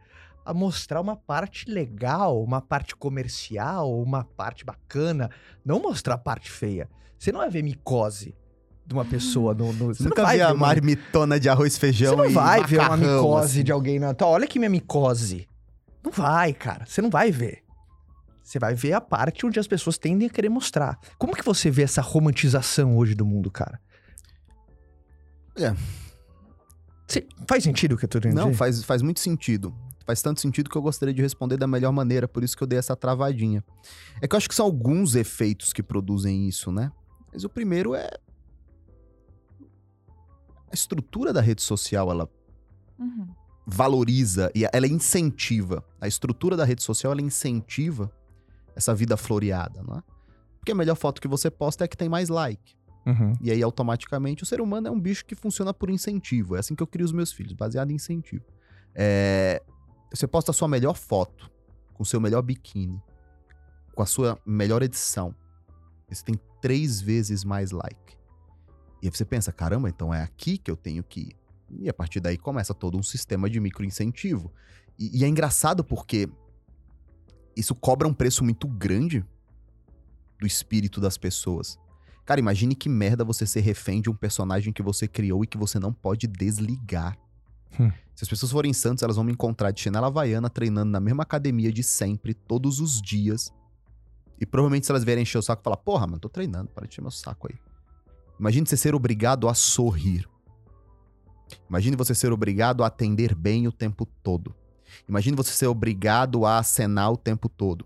[0.46, 5.30] a mostrar uma parte legal, uma parte comercial, uma parte bacana.
[5.62, 6.88] Não mostrar a parte feia.
[7.18, 8.34] Você não vai ver micose
[8.86, 9.74] de uma pessoa no.
[9.74, 12.96] no Você nunca vai viu a marmitona de arroz, feijão Você não vai ver uma
[12.96, 13.64] micose assim.
[13.64, 14.14] de alguém na.
[14.14, 15.46] Tá, olha aqui minha micose.
[16.02, 16.86] Não vai, cara.
[16.86, 17.62] Você não vai ver.
[18.42, 20.98] Você vai ver a parte onde as pessoas tendem a querer mostrar.
[21.18, 23.78] Como que você vê essa romantização hoje do mundo, cara?
[25.58, 25.74] É.
[27.10, 28.36] Cê- faz sentido o que eu tô dizendo?
[28.36, 29.74] Não, faz, faz muito sentido.
[30.06, 32.66] Faz tanto sentido que eu gostaria de responder da melhor maneira, por isso que eu
[32.66, 33.64] dei essa travadinha.
[34.20, 36.90] É que eu acho que são alguns efeitos que produzem isso, né?
[37.32, 38.08] Mas o primeiro é.
[40.70, 42.28] A estrutura da rede social, ela
[42.98, 43.28] Uhum.
[43.66, 45.84] valoriza e ela incentiva.
[46.00, 48.10] A estrutura da rede social, ela incentiva
[48.76, 50.02] essa vida floreada, não é?
[50.58, 52.76] Porque a melhor foto que você posta é a que tem mais like.
[53.06, 53.32] Uhum.
[53.40, 56.56] E aí, automaticamente, o ser humano é um bicho que funciona por incentivo.
[56.56, 58.44] É assim que eu crio os meus filhos, baseado em incentivo.
[58.94, 59.62] É,
[60.12, 61.50] Você posta a sua melhor foto,
[61.94, 63.00] com o seu melhor biquíni,
[63.94, 65.34] com a sua melhor edição.
[66.08, 68.16] Você tem três vezes mais like.
[69.02, 71.36] E aí você pensa, caramba, então é aqui que eu tenho que ir.
[71.78, 74.52] E a partir daí começa todo um sistema de microincentivo.
[74.98, 76.28] E, e é engraçado porque
[77.56, 79.24] isso cobra um preço muito grande
[80.38, 81.78] do espírito das pessoas.
[82.30, 85.58] Cara, imagine que merda você ser refém de um personagem que você criou e que
[85.58, 87.18] você não pode desligar.
[87.72, 87.90] Hum.
[88.14, 91.24] Se as pessoas forem santos, elas vão me encontrar de chinela havaiana treinando na mesma
[91.24, 93.52] academia de sempre, todos os dias.
[94.40, 96.92] E provavelmente se elas vierem encher o saco, falar, porra, mano, tô treinando, para de
[96.92, 97.58] encher meu saco aí.
[98.38, 100.24] Imagine você ser obrigado a sorrir.
[101.68, 104.54] Imagine você ser obrigado a atender bem o tempo todo.
[105.08, 107.84] Imagine você ser obrigado a acenar o tempo todo.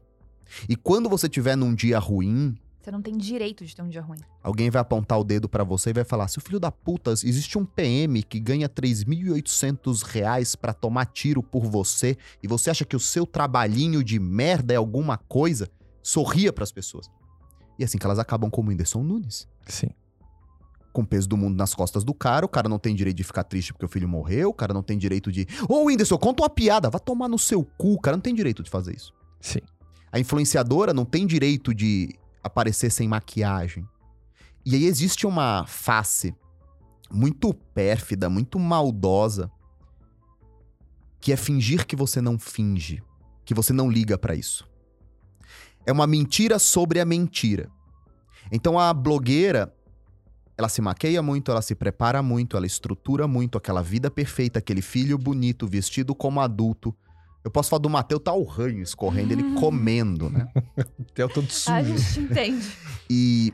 [0.68, 4.02] E quando você tiver num dia ruim, Você não tem direito de ter um dia
[4.02, 4.18] ruim.
[4.42, 7.56] Alguém vai apontar o dedo pra você e vai falar: seu filho da puta, existe
[7.56, 12.94] um PM que ganha 3.800 reais pra tomar tiro por você e você acha que
[12.94, 15.70] o seu trabalhinho de merda é alguma coisa?
[16.02, 17.06] Sorria pras pessoas.
[17.78, 19.48] E é assim que elas acabam como o Whindersson Nunes.
[19.66, 19.88] Sim.
[20.92, 23.24] Com o peso do mundo nas costas do cara, o cara não tem direito de
[23.24, 25.46] ficar triste porque o filho morreu, o cara não tem direito de.
[25.70, 28.62] Ô, Whindersson, conta uma piada, vai tomar no seu cu, o cara não tem direito
[28.62, 29.14] de fazer isso.
[29.40, 29.60] Sim.
[30.12, 32.14] A influenciadora não tem direito de
[32.44, 33.88] aparecer sem maquiagem.
[34.64, 36.34] E aí existe uma face
[37.10, 39.50] muito pérfida, muito maldosa,
[41.20, 43.02] que é fingir que você não finge,
[43.44, 44.68] que você não liga pra isso.
[45.86, 47.70] É uma mentira sobre a mentira.
[48.52, 49.74] Então a blogueira,
[50.56, 54.82] ela se maqueia muito, ela se prepara muito, ela estrutura muito aquela vida perfeita, aquele
[54.82, 56.94] filho bonito, vestido como adulto.
[57.44, 60.50] Eu posso falar do Mateu, tá o ranho escorrendo, ele comendo, né?
[61.12, 61.70] Tem todo sujo.
[61.70, 62.72] A gente entende.
[63.08, 63.52] E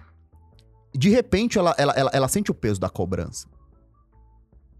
[0.94, 3.48] de repente ela, ela, ela, ela sente o peso da cobrança.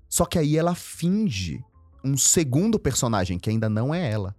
[0.09, 1.65] Só que aí ela finge
[2.05, 4.35] um segundo personagem que ainda não é ela.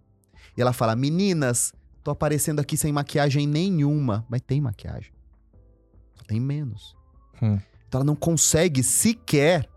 [0.56, 4.26] E ela fala: Meninas, tô aparecendo aqui sem maquiagem nenhuma.
[4.30, 5.12] Mas tem maquiagem.
[6.16, 6.96] Só tem menos.
[7.42, 7.60] Hum.
[7.88, 9.68] Então ela não consegue sequer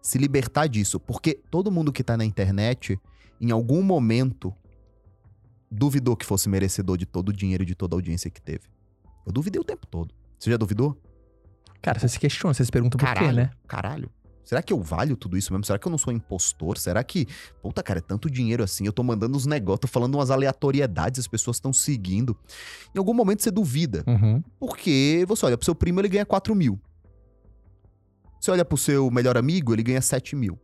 [0.00, 0.98] se libertar disso.
[0.98, 3.00] Porque todo mundo que tá na internet,
[3.42, 4.54] em algum momento,
[5.68, 8.68] duvidou que fosse merecedor de todo o dinheiro e de toda a audiência que teve?
[9.26, 10.14] Eu duvidei o tempo todo.
[10.38, 10.96] Você já duvidou?
[11.80, 13.50] Cara, você se questiona, você se pergunta por Caralho, quê, né?
[13.66, 14.10] caralho.
[14.44, 15.64] Será que eu valho tudo isso mesmo?
[15.64, 16.76] Será que eu não sou impostor?
[16.78, 17.26] Será que,
[17.60, 18.84] puta, cara, é tanto dinheiro assim?
[18.84, 22.36] Eu tô mandando uns negócios, tô falando umas aleatoriedades, as pessoas estão seguindo.
[22.94, 24.04] Em algum momento você duvida.
[24.06, 24.42] Uhum.
[24.58, 26.78] Porque você olha pro seu primo, ele ganha 4 mil.
[28.40, 30.58] Você olha pro seu melhor amigo, ele ganha 7 mil.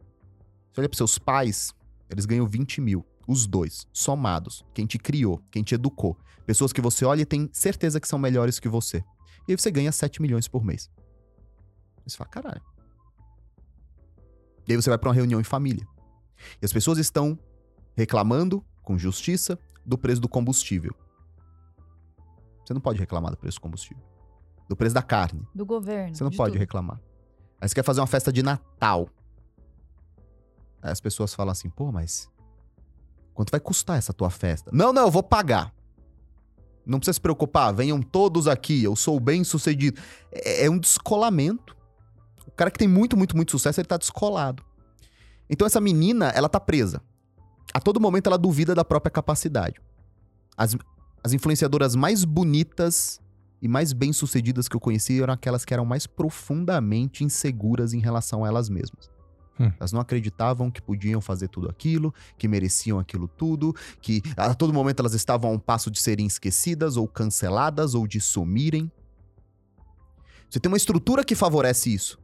[0.72, 1.72] Você olha pros seus pais,
[2.10, 3.04] eles ganham 20 mil.
[3.26, 4.64] Os dois, somados.
[4.72, 6.16] Quem te criou, quem te educou.
[6.46, 9.04] Pessoas que você olha e tem certeza que são melhores que você.
[9.46, 10.90] E aí você ganha 7 milhões por mês.
[12.06, 12.62] Você fala, caralho.
[14.66, 15.86] E aí você vai pra uma reunião em família.
[16.60, 17.38] E as pessoas estão
[17.96, 20.94] reclamando, com justiça, do preço do combustível.
[22.64, 24.02] Você não pode reclamar do preço do combustível.
[24.68, 25.46] Do preço da carne.
[25.54, 26.14] Do governo.
[26.14, 26.60] Você não de pode tudo.
[26.60, 27.00] reclamar.
[27.60, 29.08] Aí você quer fazer uma festa de Natal.
[30.82, 32.28] As pessoas falam assim, pô, mas
[33.34, 34.70] quanto vai custar essa tua festa?
[34.72, 35.72] Não, não, eu vou pagar.
[36.86, 40.00] Não precisa se preocupar, venham todos aqui, eu sou bem sucedido.
[40.32, 41.76] É, é um descolamento.
[42.46, 44.64] O cara que tem muito, muito, muito sucesso, ele tá descolado.
[45.50, 47.02] Então essa menina, ela tá presa.
[47.74, 49.80] A todo momento ela duvida da própria capacidade.
[50.56, 50.76] As,
[51.22, 53.20] as influenciadoras mais bonitas
[53.60, 58.44] e mais bem-sucedidas que eu conheci eram aquelas que eram mais profundamente inseguras em relação
[58.44, 59.10] a elas mesmas.
[59.58, 59.72] Hum.
[59.78, 64.72] Elas não acreditavam que podiam fazer tudo aquilo, que mereciam aquilo tudo, que a todo
[64.72, 68.90] momento elas estavam a um passo de serem esquecidas ou canceladas ou de sumirem.
[70.48, 72.18] Você tem uma estrutura que favorece isso,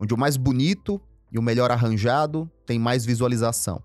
[0.00, 3.82] onde o mais bonito e o melhor arranjado tem mais visualização.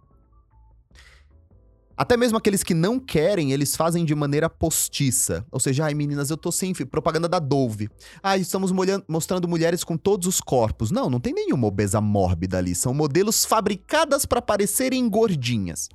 [1.96, 5.46] Até mesmo aqueles que não querem, eles fazem de maneira postiça.
[5.52, 7.90] Ou seja, ai meninas, eu tô sem propaganda da Dove.
[8.22, 8.72] Ah, estamos
[9.08, 10.90] mostrando mulheres com todos os corpos.
[10.90, 12.74] Não, não tem nenhuma obesa mórbida ali.
[12.74, 15.88] São modelos fabricadas para parecerem gordinhas.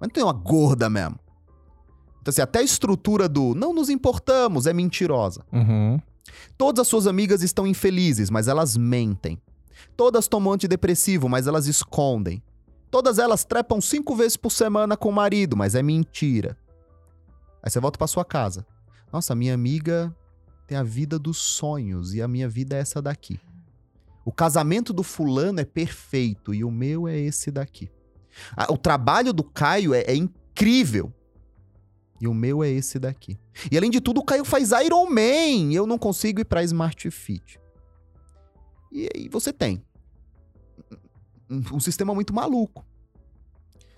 [0.00, 1.18] Mas não tem uma gorda mesmo.
[2.20, 5.44] Então, assim, até a estrutura do não nos importamos é mentirosa.
[5.52, 6.00] Uhum.
[6.58, 9.38] Todas as suas amigas estão infelizes, mas elas mentem.
[9.96, 12.42] Todas tomam antidepressivo, mas elas escondem.
[12.90, 16.56] Todas elas trepam cinco vezes por semana com o marido, mas é mentira.
[17.62, 18.66] Aí você volta pra sua casa.
[19.12, 20.14] Nossa, minha amiga
[20.66, 23.40] tem a vida dos sonhos e a minha vida é essa daqui.
[24.24, 27.90] O casamento do fulano é perfeito e o meu é esse daqui.
[28.68, 31.12] O trabalho do Caio é, é incrível
[32.20, 33.38] e o meu é esse daqui.
[33.70, 36.62] E além de tudo, o Caio faz Iron Man e eu não consigo ir pra
[36.62, 37.58] Smart Fit.
[38.92, 39.82] E aí você tem
[41.50, 42.84] um, um sistema muito maluco.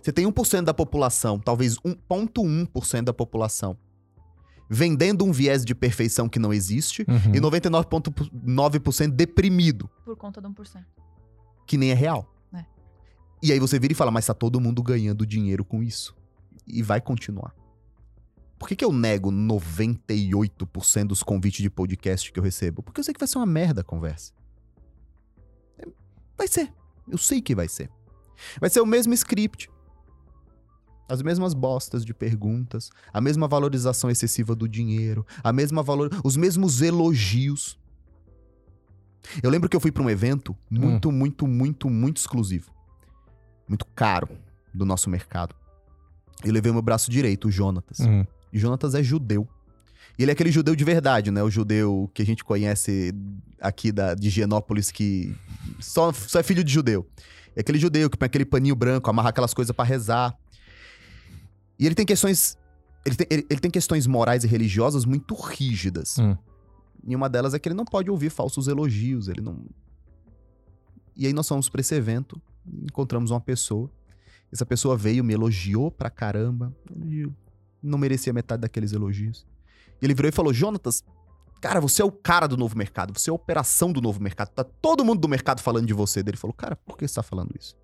[0.02, 3.76] Você tem 1% da população, talvez 1,1% da população,
[4.68, 7.34] vendendo um viés de perfeição que não existe Uhum.
[7.34, 10.84] e 99,9% deprimido, Por conta de 1%.
[11.66, 12.34] que nem é real.
[12.52, 12.64] É.
[13.42, 16.16] E aí você vira e fala, mas tá todo mundo ganhando dinheiro com isso.
[16.66, 17.54] E vai continuar.
[18.58, 22.82] Por que, que eu nego 98% dos convites de podcast que eu recebo?
[22.82, 24.32] Porque eu sei que vai ser uma merda a conversa.
[25.78, 25.84] É,
[26.38, 26.72] Vai ser.
[27.08, 27.90] Eu sei que vai ser.
[28.60, 29.70] Vai ser o mesmo script.
[31.08, 36.36] As mesmas bostas de perguntas, a mesma valorização excessiva do dinheiro, a mesma valor, os
[36.36, 37.78] mesmos elogios.
[39.42, 42.72] Eu lembro que eu fui pra um evento muito, muito, muito, muito exclusivo.
[43.68, 44.28] Muito caro
[44.72, 45.54] do nosso mercado.
[46.42, 47.98] Eu levei meu braço direito, o Jonatas.
[48.00, 48.26] Uhum.
[48.52, 49.46] E Jonatas é judeu.
[50.18, 51.42] E ele é aquele judeu de verdade, né?
[51.42, 53.14] O judeu que a gente conhece
[53.60, 55.34] aqui da, de Higienópolis, que
[55.80, 57.06] só, só é filho de judeu.
[57.56, 60.36] É aquele judeu que põe aquele paninho branco, amarra aquelas coisas pra rezar.
[61.78, 62.56] E ele tem questões.
[63.04, 66.18] Ele tem, ele, ele tem questões morais e religiosas muito rígidas.
[66.18, 66.36] Hum.
[67.04, 69.64] E uma delas é que ele não pode ouvir falsos elogios, ele não.
[71.16, 73.90] E aí nós fomos pra esse evento, encontramos uma pessoa.
[74.52, 76.74] Essa pessoa veio, me elogiou pra caramba.
[77.82, 79.46] Não merecia metade daqueles elogios.
[80.02, 81.04] E ele virou e falou: Jonatas,
[81.60, 84.48] cara, você é o cara do novo mercado, você é a operação do novo mercado.
[84.48, 86.22] Tá todo mundo do mercado falando de você.
[86.22, 87.76] Daí Ele falou: Cara, por que você tá falando isso?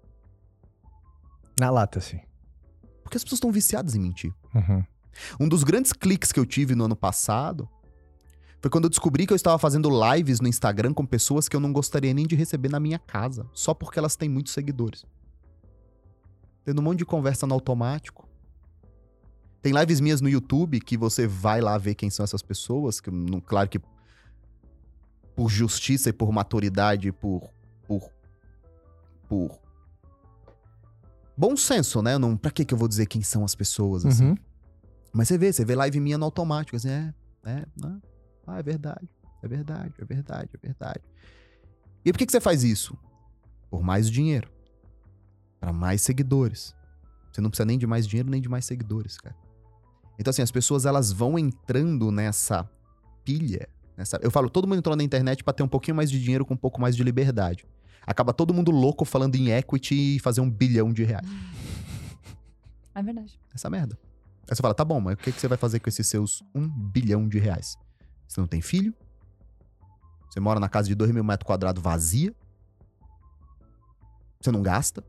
[1.59, 2.21] Na lata, assim.
[3.03, 4.35] Porque as pessoas estão viciadas em mentir.
[4.55, 4.85] Uhum.
[5.41, 7.69] Um dos grandes cliques que eu tive no ano passado
[8.61, 11.61] foi quando eu descobri que eu estava fazendo lives no Instagram com pessoas que eu
[11.61, 15.05] não gostaria nem de receber na minha casa, só porque elas têm muitos seguidores.
[16.65, 18.28] Tendo um monte de conversa no automático.
[19.61, 23.11] Tem lives minhas no YouTube que você vai lá ver quem são essas pessoas, que,
[23.11, 23.81] não- claro que
[25.35, 27.51] por justiça e por maturidade, por
[27.87, 28.11] por
[29.29, 29.61] por
[31.37, 32.19] bom senso, né?
[32.19, 34.31] Não, pra que que eu vou dizer quem são as pessoas assim?
[34.31, 34.37] Uhum.
[35.13, 38.01] Mas você vê, você vê live minha no automático, assim, é, é, né?
[38.47, 39.09] ah, é verdade,
[39.43, 41.01] é verdade, é verdade, é verdade.
[42.05, 42.97] E por que, que você faz isso?
[43.71, 44.51] Por mais dinheiro.
[45.61, 46.75] Pra mais seguidores.
[47.33, 49.37] Você não precisa nem de mais dinheiro, nem de mais seguidores, cara.
[50.19, 52.69] Então, assim, as pessoas elas vão entrando nessa
[53.25, 53.69] pilha.
[53.97, 54.19] Nessa...
[54.23, 56.55] Eu falo, todo mundo entrou na internet pra ter um pouquinho mais de dinheiro com
[56.55, 57.65] um pouco mais de liberdade.
[58.07, 61.27] Acaba todo mundo louco falando em equity e fazer um bilhão de reais.
[62.95, 63.39] É verdade.
[63.55, 63.97] Essa merda.
[64.51, 66.43] Aí você fala, tá bom, mas o que, que você vai fazer com esses seus
[66.53, 67.79] um bilhão de reais?
[68.27, 68.93] Você não tem filho?
[70.29, 72.35] Você mora na casa de dois mil metros quadrados vazia?
[74.41, 75.05] Você não gasta?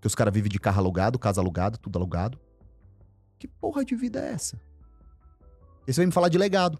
[0.00, 2.36] Que os caras vivem de carro alugado, casa alugada, tudo alugado.
[3.38, 4.60] Que porra de vida é essa?
[5.86, 6.78] E você vem me falar de legado.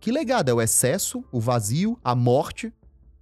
[0.00, 0.48] Que legado?
[0.48, 2.72] É o excesso, o vazio, a morte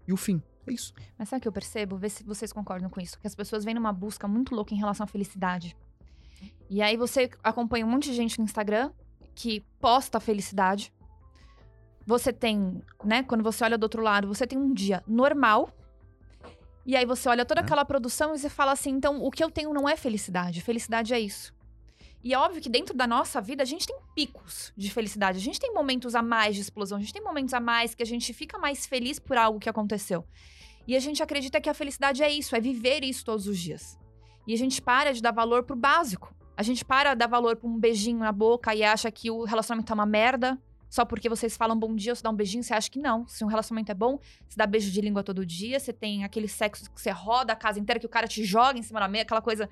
[0.07, 0.43] e o fim.
[0.66, 0.93] É isso.
[1.18, 1.97] Mas sabe o que eu percebo?
[1.97, 3.18] Vê se vocês concordam com isso.
[3.18, 5.76] Que as pessoas vêm numa busca muito louca em relação à felicidade.
[6.70, 8.93] E aí você acompanha um monte de gente no Instagram
[9.35, 10.93] que posta a felicidade.
[12.07, 13.22] Você tem, né?
[13.22, 15.70] Quando você olha do outro lado, você tem um dia normal.
[16.87, 17.64] E aí você olha toda É.
[17.64, 20.61] aquela produção e você fala assim: então o que eu tenho não é felicidade.
[20.61, 21.53] Felicidade é isso.
[22.22, 25.38] E é óbvio que dentro da nossa vida a gente tem picos de felicidade.
[25.38, 26.98] A gente tem momentos a mais de explosão.
[26.98, 29.68] A gente tem momentos a mais que a gente fica mais feliz por algo que
[29.68, 30.24] aconteceu.
[30.86, 33.98] E a gente acredita que a felicidade é isso, é viver isso todos os dias.
[34.46, 36.34] E a gente para de dar valor pro básico.
[36.56, 39.44] A gente para de dar valor pra um beijinho na boca e acha que o
[39.44, 40.58] relacionamento é uma merda.
[40.88, 43.28] Só porque vocês falam bom dia, você dá um beijinho, você acha que não.
[43.28, 46.48] Se um relacionamento é bom, você dá beijo de língua todo dia, você tem aquele
[46.48, 49.06] sexo que você roda a casa inteira, que o cara te joga em cima da
[49.06, 49.68] meia, aquela coisa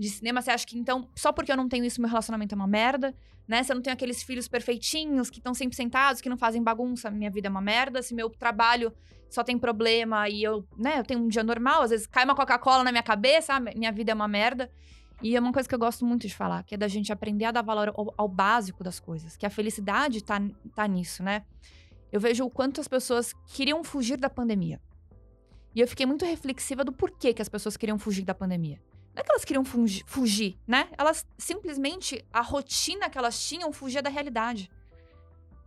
[0.00, 2.56] de cinema, você acha que então, só porque eu não tenho isso, meu relacionamento é
[2.56, 3.14] uma merda,
[3.46, 3.62] né?
[3.62, 7.10] Se eu não tenho aqueles filhos perfeitinhos, que estão sempre sentados, que não fazem bagunça,
[7.10, 8.02] minha vida é uma merda.
[8.02, 8.92] Se meu trabalho
[9.28, 12.34] só tem problema e eu, né, eu tenho um dia normal, às vezes cai uma
[12.34, 14.70] Coca-Cola na minha cabeça, ah, minha vida é uma merda.
[15.22, 17.44] E é uma coisa que eu gosto muito de falar, que é da gente aprender
[17.44, 20.40] a dar valor ao, ao básico das coisas, que a felicidade tá,
[20.74, 21.44] tá nisso, né?
[22.10, 24.80] Eu vejo o quanto as pessoas queriam fugir da pandemia.
[25.74, 28.80] E eu fiquei muito reflexiva do porquê que as pessoas queriam fugir da pandemia.
[29.14, 30.88] Não é que elas queriam fugir, né?
[30.96, 34.70] Elas simplesmente, a rotina que elas tinham fugia da realidade.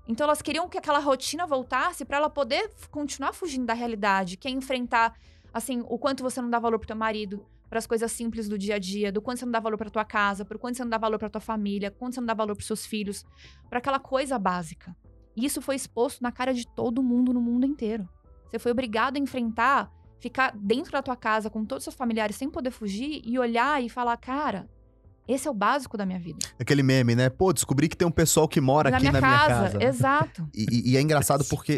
[0.07, 4.47] Então elas queriam que aquela rotina voltasse para ela poder continuar fugindo da realidade, que
[4.47, 5.17] é enfrentar,
[5.53, 8.57] assim, o quanto você não dá valor pro teu marido, para as coisas simples do
[8.57, 10.83] dia a dia, do quanto você não dá valor pra tua casa, pro quanto você
[10.83, 13.25] não dá valor pra tua família, quanto você não dá valor pros seus filhos,
[13.69, 14.95] para aquela coisa básica.
[15.35, 18.07] E isso foi exposto na cara de todo mundo no mundo inteiro.
[18.49, 19.91] Você foi obrigado a enfrentar,
[20.23, 23.83] ficar dentro da tua casa com todos os seus familiares sem poder fugir e olhar
[23.83, 24.69] e falar, cara,
[25.27, 26.39] esse é o básico da minha vida.
[26.57, 27.29] Aquele meme, né?
[27.29, 29.83] Pô, descobri que tem um pessoal que mora na aqui minha na casa, minha casa.
[29.83, 30.49] exato.
[30.53, 31.77] E, e- é engraçado porque.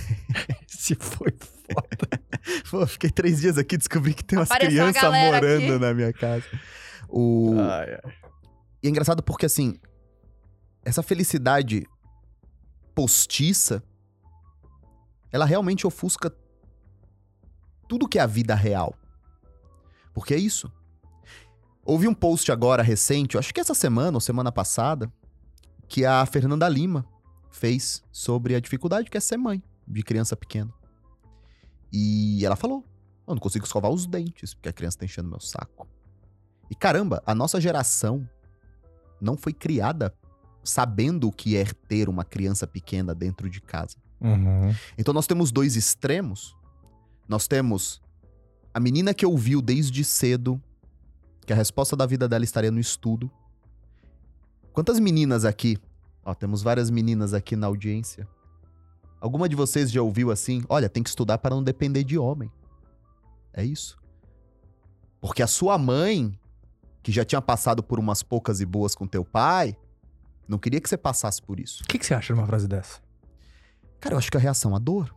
[0.66, 2.22] Se foi foda.
[2.70, 5.78] Pô, fiquei três dias aqui descobri que tem umas Apareceu crianças morando aqui.
[5.78, 6.44] na minha casa.
[7.08, 7.54] O...
[7.58, 8.12] Ai, ai.
[8.82, 9.78] E é engraçado porque, assim,
[10.82, 11.86] essa felicidade
[12.94, 13.82] postiça,
[15.30, 16.32] ela realmente ofusca
[17.88, 18.94] tudo que é a vida real.
[20.14, 20.70] Porque é isso.
[21.84, 25.12] Houve um post agora recente, eu acho que essa semana ou semana passada,
[25.88, 27.06] que a Fernanda Lima
[27.50, 30.72] fez sobre a dificuldade que é ser mãe de criança pequena.
[31.92, 32.84] E ela falou:
[33.26, 35.88] Eu não consigo escovar os dentes, porque a criança tá enchendo meu saco.
[36.70, 38.28] E caramba, a nossa geração
[39.20, 40.14] não foi criada
[40.64, 43.96] sabendo o que é ter uma criança pequena dentro de casa.
[44.20, 44.74] Uhum.
[44.98, 46.56] Então nós temos dois extremos.
[47.28, 48.00] Nós temos
[48.72, 50.62] a menina que ouviu desde cedo
[51.46, 53.30] que a resposta da vida dela estaria no estudo.
[54.72, 55.78] Quantas meninas aqui?
[56.24, 58.28] Ó, temos várias meninas aqui na audiência.
[59.20, 60.62] Alguma de vocês já ouviu assim?
[60.68, 62.50] Olha, tem que estudar para não depender de homem.
[63.52, 63.96] É isso.
[65.20, 66.38] Porque a sua mãe,
[67.02, 69.76] que já tinha passado por umas poucas e boas com teu pai,
[70.46, 71.82] não queria que você passasse por isso.
[71.82, 73.00] O que, que você acha de uma frase dessa?
[73.98, 75.15] Cara, eu acho que a reação à dor.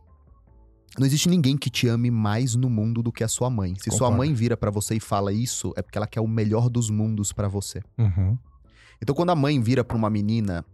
[0.98, 3.74] Não existe ninguém que te ame mais no mundo do que a sua mãe.
[3.76, 4.16] Se sua Concordo.
[4.18, 7.32] mãe vira pra você e fala isso, é porque ela quer o melhor dos mundos
[7.32, 7.80] pra você.
[7.96, 8.36] Uhum.
[9.00, 10.64] Então, quando a mãe vira pra uma menina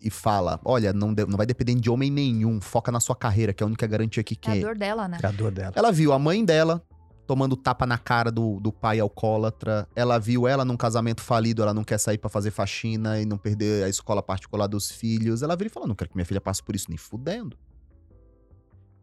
[0.00, 3.52] e fala: Olha, não, de- não vai depender de homem nenhum, foca na sua carreira,
[3.52, 4.60] que é a única garantia que É a quer.
[4.62, 5.18] dor dela, né?
[5.22, 5.72] É a dor dela.
[5.76, 6.82] Ela viu a mãe dela
[7.26, 9.86] tomando tapa na cara do, do pai alcoólatra.
[9.94, 13.36] Ela viu ela num casamento falido, ela não quer sair pra fazer faxina e não
[13.36, 15.42] perder a escola particular dos filhos.
[15.42, 17.56] Ela vira e fala: Não quero que minha filha passe por isso, nem fudendo.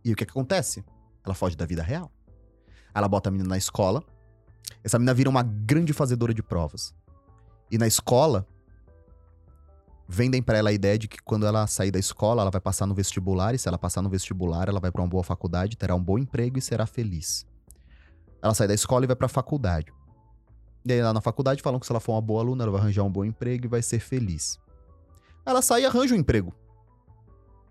[0.04, 0.84] E o que, que acontece?
[1.26, 2.12] Ela foge da vida real.
[2.94, 4.04] Ela bota a menina na escola.
[4.84, 6.94] Essa menina vira uma grande fazedora de provas.
[7.72, 8.46] E na escola,
[10.08, 12.86] vendem pra ela a ideia de que quando ela sair da escola, ela vai passar
[12.86, 15.96] no vestibular, e se ela passar no vestibular, ela vai pra uma boa faculdade, terá
[15.96, 17.46] um bom emprego e será feliz.
[18.42, 19.92] Ela sai da escola e vai pra faculdade.
[20.86, 22.82] E aí lá na faculdade falam que se ela for uma boa aluna, ela vai
[22.82, 24.60] arranjar um bom emprego e vai ser feliz.
[25.46, 26.54] Ela sai e arranja um emprego.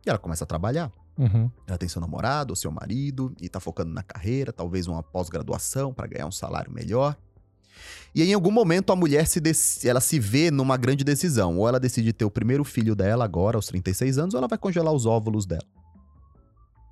[0.05, 0.91] E ela começa a trabalhar.
[1.23, 1.49] Uhum.
[1.69, 5.95] Ela tem seu namorado ou seu marido e tá focando na carreira, talvez uma pós-graduação
[5.95, 7.17] pra ganhar um salário melhor.
[8.15, 9.41] E em algum momento a mulher se
[9.89, 11.57] ela se vê numa grande decisão.
[11.59, 14.59] Ou ela decide ter o primeiro filho dela agora, aos 36 anos, ou ela vai
[14.59, 15.65] congelar os óvulos dela.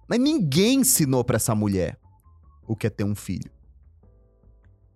[0.09, 1.99] Mas ninguém ensinou pra essa mulher
[2.67, 3.51] o que é ter um filho.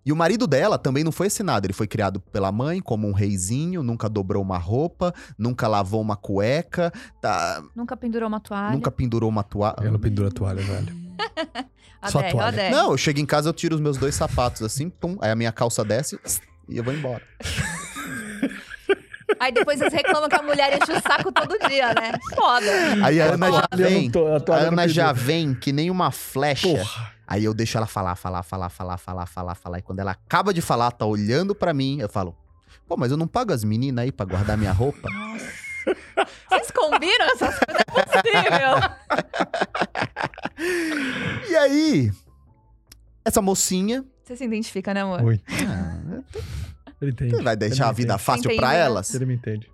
[0.07, 1.67] E o marido dela também não foi ensinado.
[1.67, 6.15] Ele foi criado pela mãe como um reizinho, nunca dobrou uma roupa, nunca lavou uma
[6.17, 6.93] cueca,
[7.23, 8.73] tá, Nunca pendurou uma toalha.
[8.73, 9.77] nunca pendurou uma toalha.
[9.83, 11.05] Eu não penduro a toalha, velho.
[12.07, 12.71] Só Adé, toalha.
[12.71, 15.35] Não, eu chego em casa, eu tiro os meus dois sapatos assim, pum, aí a
[15.35, 16.19] minha calça desce
[16.69, 17.23] e eu vou embora.
[19.41, 22.13] Aí depois vocês reclamam que a mulher enche o saco todo dia, né?
[22.35, 22.71] Foda.
[23.05, 24.11] Aí a Ana já vem.
[24.11, 26.69] tô- a A Ana já vem que nem uma flecha.
[26.69, 27.15] Porra.
[27.35, 29.79] Aí eu deixo ela falar, falar, falar, falar, falar, falar, falar.
[29.81, 32.33] E quando ela acaba de falar, tá olhando pra mim, eu falo:
[32.87, 35.09] Pô, mas eu não pago as meninas aí pra guardar minha roupa?
[36.49, 37.83] Vocês combinam essas coisas?
[37.89, 38.79] É possível.
[41.51, 42.13] e aí,
[43.25, 45.21] essa mocinha Você se identifica, né, amor?
[45.21, 45.43] Muito.
[45.69, 46.23] ah,
[47.03, 47.43] Ele entende.
[47.43, 48.25] vai deixar Ele a vida entende.
[48.25, 48.79] fácil pra né?
[48.79, 49.13] elas?
[49.13, 49.69] Ele me entende.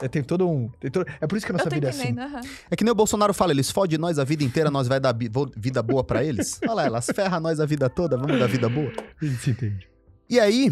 [0.00, 0.68] É, tem todo um.
[0.80, 2.18] tem todo- É por isso que a nossa vida é assim.
[2.18, 2.40] aham.
[2.70, 5.14] É que nem o Bolsonaro fala, eles fodem nós a vida inteira, nós vai dar
[5.56, 6.58] vida boa pra eles.
[6.64, 8.92] Olha lá, elas ferram nós a vida toda, vamos dar vida boa.
[9.42, 9.88] Se entende.
[10.28, 10.70] E aí,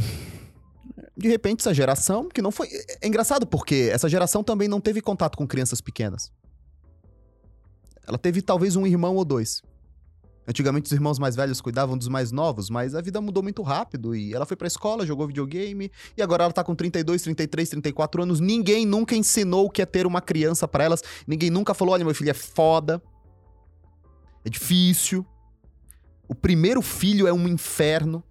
[1.16, 2.68] de repente, essa geração, que não foi.
[3.00, 6.32] É engraçado porque essa geração também não teve contato com crianças pequenas.
[8.06, 9.62] Ela teve talvez um irmão ou dois.
[10.46, 14.14] Antigamente os irmãos mais velhos cuidavam dos mais novos, mas a vida mudou muito rápido
[14.14, 18.24] e ela foi pra escola, jogou videogame e agora ela tá com 32, 33, 34
[18.24, 18.40] anos.
[18.40, 21.02] Ninguém nunca ensinou o que é ter uma criança pra elas.
[21.26, 23.00] Ninguém nunca falou: "Olha, meu filho é foda.
[24.44, 25.24] É difícil.
[26.26, 28.24] O primeiro filho é um inferno.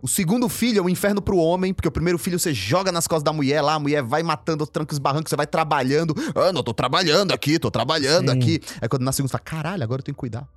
[0.00, 3.06] O segundo filho é um inferno pro homem, porque o primeiro filho você joga nas
[3.06, 6.14] costas da mulher lá, a mulher vai matando os trancos e barrancos, você vai trabalhando.
[6.36, 8.38] Ah, não, tô trabalhando aqui, tô trabalhando Sim.
[8.38, 8.60] aqui.
[8.80, 10.48] Aí quando nasce o segundo, você fala, caralho, agora eu tenho que cuidar.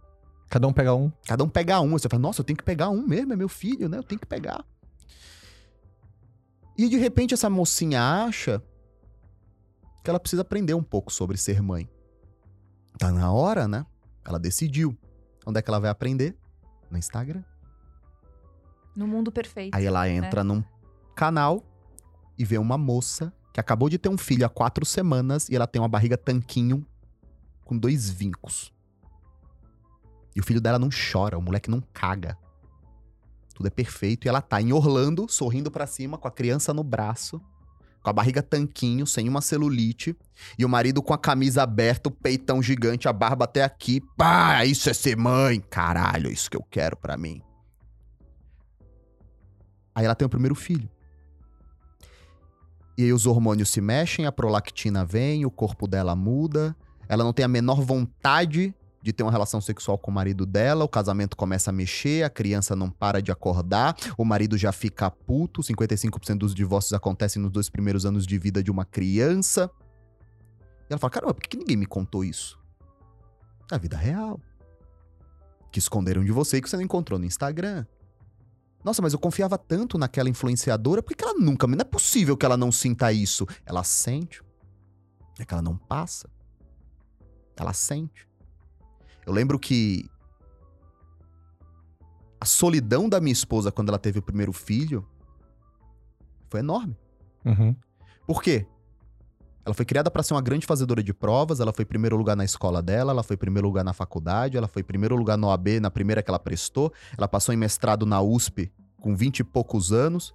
[0.51, 1.09] Cada um pega um.
[1.25, 1.91] Cada um pega um.
[1.91, 3.97] Você fala, nossa, eu tenho que pegar um mesmo, é meu filho, né?
[3.97, 4.65] Eu tenho que pegar.
[6.77, 8.61] E de repente essa mocinha acha
[10.03, 11.89] que ela precisa aprender um pouco sobre ser mãe.
[12.99, 13.85] Tá na hora, né?
[14.25, 14.97] Ela decidiu.
[15.45, 16.35] Onde é que ela vai aprender?
[16.89, 17.45] No Instagram.
[18.93, 19.73] No mundo perfeito.
[19.73, 20.61] Aí ela entra num
[21.15, 21.63] canal
[22.37, 25.65] e vê uma moça que acabou de ter um filho há quatro semanas e ela
[25.65, 26.85] tem uma barriga tanquinho
[27.63, 28.73] com dois vincos.
[30.35, 32.37] E o filho dela não chora, o moleque não caga.
[33.53, 34.25] Tudo é perfeito.
[34.25, 37.41] E ela tá em Orlando, sorrindo pra cima, com a criança no braço,
[38.01, 40.15] com a barriga tanquinho, sem uma celulite,
[40.57, 44.01] e o marido com a camisa aberta, o peitão gigante, a barba até aqui.
[44.17, 45.59] Pá, isso é ser mãe!
[45.69, 47.41] Caralho, é isso que eu quero pra mim.
[49.93, 50.89] Aí ela tem o primeiro filho.
[52.97, 56.75] E aí os hormônios se mexem, a prolactina vem, o corpo dela muda,
[57.07, 60.83] ela não tem a menor vontade de ter uma relação sexual com o marido dela,
[60.83, 65.09] o casamento começa a mexer, a criança não para de acordar, o marido já fica
[65.09, 69.69] puto, 55% dos divórcios acontecem nos dois primeiros anos de vida de uma criança.
[70.89, 72.59] E ela fala: caramba, por que ninguém me contou isso?
[73.71, 74.39] Na vida real.
[75.71, 77.85] Que esconderam de você e que você não encontrou no Instagram.
[78.83, 81.67] Nossa, mas eu confiava tanto naquela influenciadora, por que ela nunca.
[81.67, 83.47] Não é possível que ela não sinta isso.
[83.65, 84.43] Ela sente.
[85.39, 86.29] É que ela não passa.
[87.55, 88.27] Ela sente.
[89.25, 90.09] Eu lembro que.
[92.39, 95.07] A solidão da minha esposa quando ela teve o primeiro filho
[96.49, 96.97] foi enorme.
[97.45, 97.75] Uhum.
[98.25, 98.65] Por quê?
[99.63, 102.43] Ela foi criada para ser uma grande fazedora de provas, ela foi primeiro lugar na
[102.43, 105.91] escola dela, ela foi primeiro lugar na faculdade, ela foi primeiro lugar no OAB na
[105.91, 110.33] primeira que ela prestou, ela passou em mestrado na USP com 20 e poucos anos,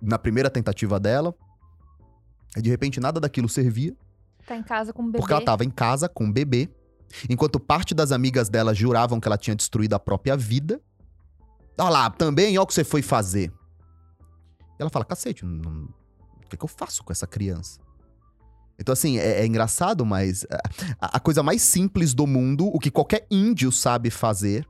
[0.00, 1.34] na primeira tentativa dela.
[2.56, 3.96] E de repente nada daquilo servia,
[4.46, 5.18] Tá em casa com um bebê.
[5.18, 6.68] porque ela tava em casa com um bebê,
[7.28, 10.80] enquanto parte das amigas dela juravam que ela tinha destruído a própria vida.
[11.78, 13.52] Olha lá, também, olha o que você foi fazer.
[14.78, 15.88] E ela fala, cacete, não-
[16.44, 17.80] o que, que eu faço com essa criança?
[18.78, 20.44] Então, assim, é, é engraçado, mas
[21.00, 24.66] a, a coisa mais simples do mundo, o que qualquer índio sabe fazer,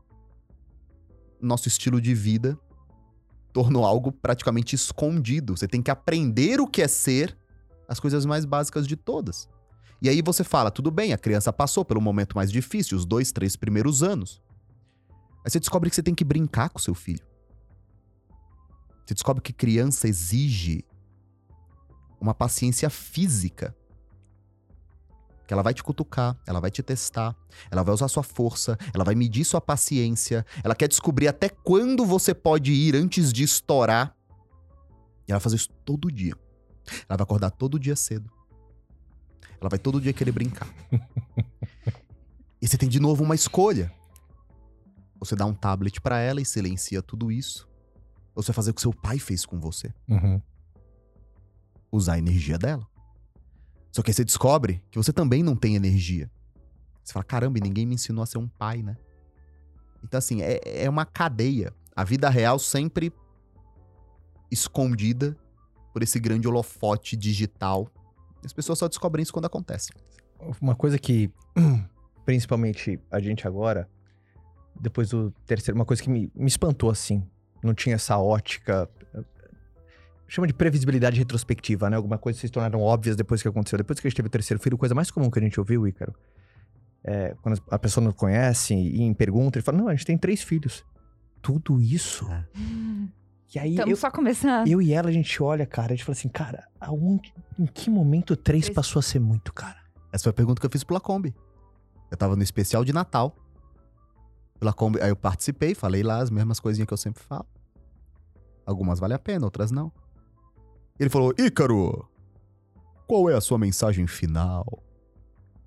[1.41, 2.59] nosso estilo de vida
[3.53, 5.57] tornou algo praticamente escondido.
[5.57, 7.37] Você tem que aprender o que é ser
[7.89, 9.49] as coisas mais básicas de todas.
[10.03, 13.31] E aí você fala, tudo bem, a criança passou pelo momento mais difícil, os dois,
[13.31, 14.43] três primeiros anos.
[15.45, 17.25] Aí você descobre que você tem que brincar com seu filho.
[19.07, 20.85] Você descobre que criança exige
[22.21, 23.77] uma paciência física.
[25.47, 27.37] Que ela vai te cutucar, ela vai te testar,
[27.71, 32.05] ela vai usar sua força, ela vai medir sua paciência, ela quer descobrir até quando
[32.05, 34.17] você pode ir antes de estourar.
[35.29, 36.35] E ela vai fazer isso todo dia.
[37.09, 38.42] Ela vai acordar todo dia cedo.
[39.63, 40.69] Ela vai todo dia querer brincar.
[42.61, 43.95] e você tem de novo uma escolha.
[45.21, 47.69] Você dá um tablet pra ela e silencia tudo isso.
[48.35, 49.95] Ou você vai fazer o que seu pai fez com você?
[50.09, 50.43] Uhum.
[51.93, 52.85] Usar a energia dela.
[53.93, 56.29] Só que aí você descobre que você também não tem energia.
[57.05, 58.97] Você fala, caramba, e ninguém me ensinou a ser um pai, né?
[60.03, 61.73] Então, assim, é, é uma cadeia.
[61.95, 63.13] A vida real sempre
[64.51, 65.37] escondida
[65.93, 67.89] por esse grande holofote digital.
[68.45, 69.91] As pessoas só descobrem isso quando acontece.
[70.61, 71.31] Uma coisa que,
[72.25, 73.89] principalmente a gente agora,
[74.81, 77.23] depois do terceiro, uma coisa que me, me espantou assim.
[77.63, 78.89] Não tinha essa ótica.
[80.27, 81.97] Chama de previsibilidade retrospectiva, né?
[81.97, 83.77] Alguma coisa se tornaram óbvias depois que aconteceu.
[83.77, 85.61] Depois que a gente teve o terceiro filho, a coisa mais comum que a gente
[85.61, 86.15] ouviu, Ícaro,
[87.05, 90.17] é, quando a pessoa não conhece e em pergunta, ele fala: Não, a gente tem
[90.17, 90.85] três filhos.
[91.41, 92.29] Tudo isso.
[92.31, 92.47] É.
[93.55, 94.67] E aí, Estamos eu, só começando.
[94.67, 97.91] eu e ela, a gente olha, cara, a gente fala assim, cara, aonde, em que
[97.91, 98.75] momento três Três.
[98.75, 99.79] passou a ser muito, cara?
[100.11, 101.35] Essa foi a pergunta que eu fiz pro Lacombe.
[102.11, 103.37] Eu tava no especial de Natal.
[104.61, 107.47] O Lacombe, aí eu participei, falei lá as mesmas coisinhas que eu sempre falo.
[108.65, 109.93] Algumas valem a pena, outras não.
[110.99, 112.09] Ele falou, Ícaro,
[113.07, 114.65] qual é a sua mensagem final?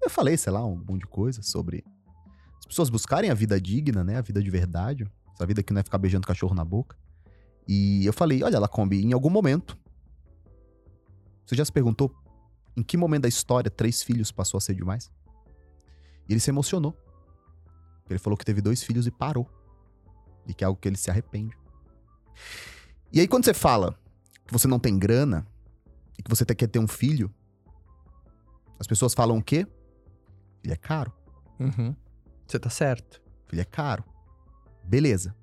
[0.02, 1.84] Eu falei, sei lá, um monte de coisa sobre
[2.60, 4.18] as pessoas buscarem a vida digna, né?
[4.18, 5.06] A vida de verdade.
[5.34, 6.96] Essa vida que não é ficar beijando cachorro na boca.
[7.68, 9.78] E eu falei, olha, Lacombe, em algum momento.
[11.46, 12.14] Você já se perguntou
[12.76, 15.12] em que momento da história três filhos passou a ser demais?
[16.28, 16.98] E ele se emocionou.
[18.10, 19.50] Ele falou que teve dois filhos e parou.
[20.48, 21.58] E que é algo que ele se arrepende.
[23.12, 23.98] E aí, quando você fala
[24.46, 25.48] que você não tem grana
[26.18, 27.34] e que você quer ter um filho,
[28.80, 29.66] as pessoas falam o quê?
[30.62, 31.14] Filho é caro.
[31.60, 31.96] Uhum.
[32.46, 33.22] Você tá certo.
[33.48, 34.04] Filho é caro.
[34.84, 35.36] Beleza.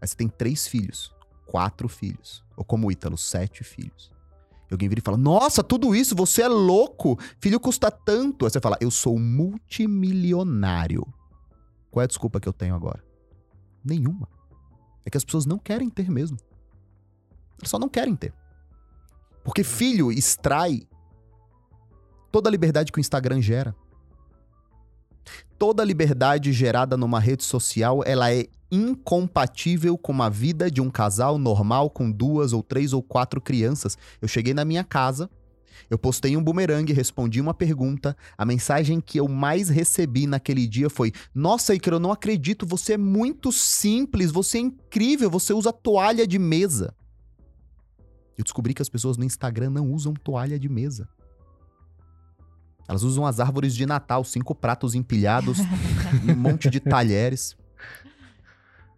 [0.00, 1.14] Mas você tem três filhos,
[1.50, 2.44] quatro filhos.
[2.56, 4.12] Ou como o Ítalo, sete filhos.
[4.70, 7.18] E alguém vira e fala: Nossa, tudo isso, você é louco!
[7.40, 8.44] Filho custa tanto.
[8.44, 11.04] Aí você fala: Eu sou multimilionário.
[11.90, 13.02] Qual é a desculpa que eu tenho agora?
[13.84, 14.28] Nenhuma.
[15.04, 16.38] É que as pessoas não querem ter mesmo.
[17.58, 18.32] Elas só não querem ter.
[19.42, 20.86] Porque filho extrai
[22.30, 23.74] toda a liberdade que o Instagram gera
[25.58, 31.38] toda liberdade gerada numa rede social, ela é incompatível com uma vida de um casal
[31.38, 33.98] normal com duas ou três ou quatro crianças.
[34.22, 35.28] Eu cheguei na minha casa,
[35.88, 38.16] eu postei um bumerangue, respondi uma pergunta.
[38.38, 42.94] A mensagem que eu mais recebi naquele dia foi: Nossa, Icaro, eu não acredito, você
[42.94, 46.94] é muito simples, você é incrível, você usa toalha de mesa.
[48.38, 51.08] Eu descobri que as pessoas no Instagram não usam toalha de mesa.
[52.90, 55.58] Elas usam as árvores de Natal, cinco pratos empilhados,
[56.28, 57.56] um monte de talheres.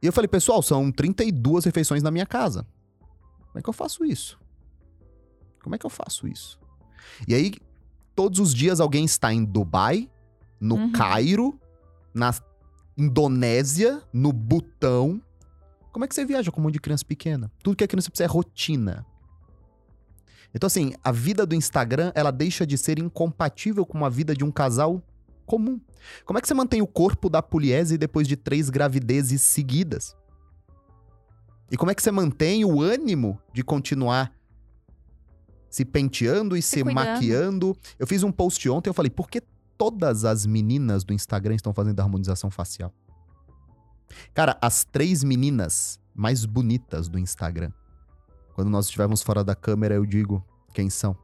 [0.01, 2.67] E eu falei, pessoal, são 32 refeições na minha casa.
[3.49, 4.41] Como é que eu faço isso?
[5.63, 6.59] Como é que eu faço isso?
[7.29, 7.53] E aí,
[8.17, 10.09] todos os dias alguém está em Dubai,
[10.59, 10.93] no Uhum.
[10.93, 11.61] Cairo,
[12.15, 12.35] na
[12.97, 15.21] Indonésia, no Butão.
[15.93, 17.53] Como é que você viaja com um monte de criança pequena?
[17.63, 19.05] Tudo que a criança precisa é rotina.
[20.55, 24.45] Então, assim, a vida do Instagram, ela deixa de ser incompatível com a vida de
[24.45, 25.03] um casal
[25.47, 25.81] comum.
[26.25, 30.17] Como é que você mantém o corpo da poliese depois de três gravidezes seguidas?
[31.71, 34.31] E como é que você mantém o ânimo de continuar
[35.71, 37.75] se penteando e se, Se maquiando?
[37.99, 39.41] Eu fiz um post ontem, eu falei, por que
[39.79, 42.93] todas as meninas do Instagram estão fazendo harmonização facial?
[44.35, 47.73] Cara, as três meninas mais bonitas do Instagram.
[48.55, 51.17] Quando nós estivermos fora da câmera, eu digo quem são.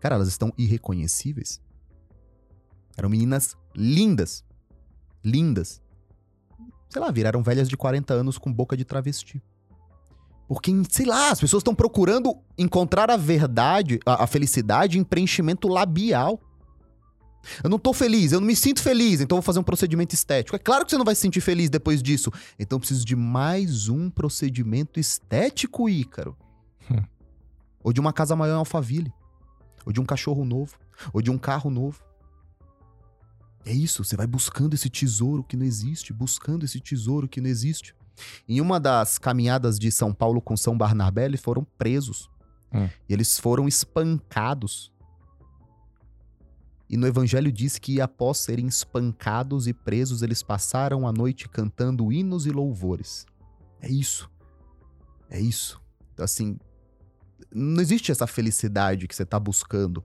[0.00, 1.60] Cara, elas estão irreconhecíveis.
[2.96, 4.44] Eram meninas lindas.
[5.24, 5.80] Lindas.
[6.88, 9.42] Sei lá, viraram velhas de 40 anos com boca de travesti.
[10.46, 15.68] Porque, sei lá, as pessoas estão procurando encontrar a verdade, a, a felicidade em preenchimento
[15.68, 16.38] labial.
[17.62, 20.56] Eu não tô feliz, eu não me sinto feliz, então vou fazer um procedimento estético.
[20.56, 22.30] É claro que você não vai se sentir feliz depois disso.
[22.58, 26.36] Então eu preciso de mais um procedimento estético, Ícaro.
[26.90, 27.02] Hum.
[27.82, 29.12] Ou de uma casa maior em Alphaville.
[29.84, 30.74] Ou de um cachorro novo.
[31.12, 32.02] Ou de um carro novo.
[33.66, 37.48] É isso, você vai buscando esse tesouro que não existe, buscando esse tesouro que não
[37.48, 37.94] existe.
[38.48, 42.28] Em uma das caminhadas de São Paulo com São Barnabé, eles foram presos.
[42.72, 42.88] Hum.
[43.08, 44.92] E eles foram espancados.
[46.88, 52.12] E no evangelho diz que após serem espancados e presos, eles passaram a noite cantando
[52.12, 53.26] hinos e louvores.
[53.80, 54.30] É isso.
[55.30, 55.80] É isso.
[56.12, 56.58] Então, assim,
[57.52, 60.04] não existe essa felicidade que você está buscando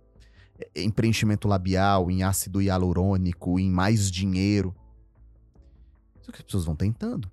[0.75, 4.75] em preenchimento labial, em ácido hialurônico, em mais dinheiro.
[6.21, 7.29] Só que as pessoas vão tentando.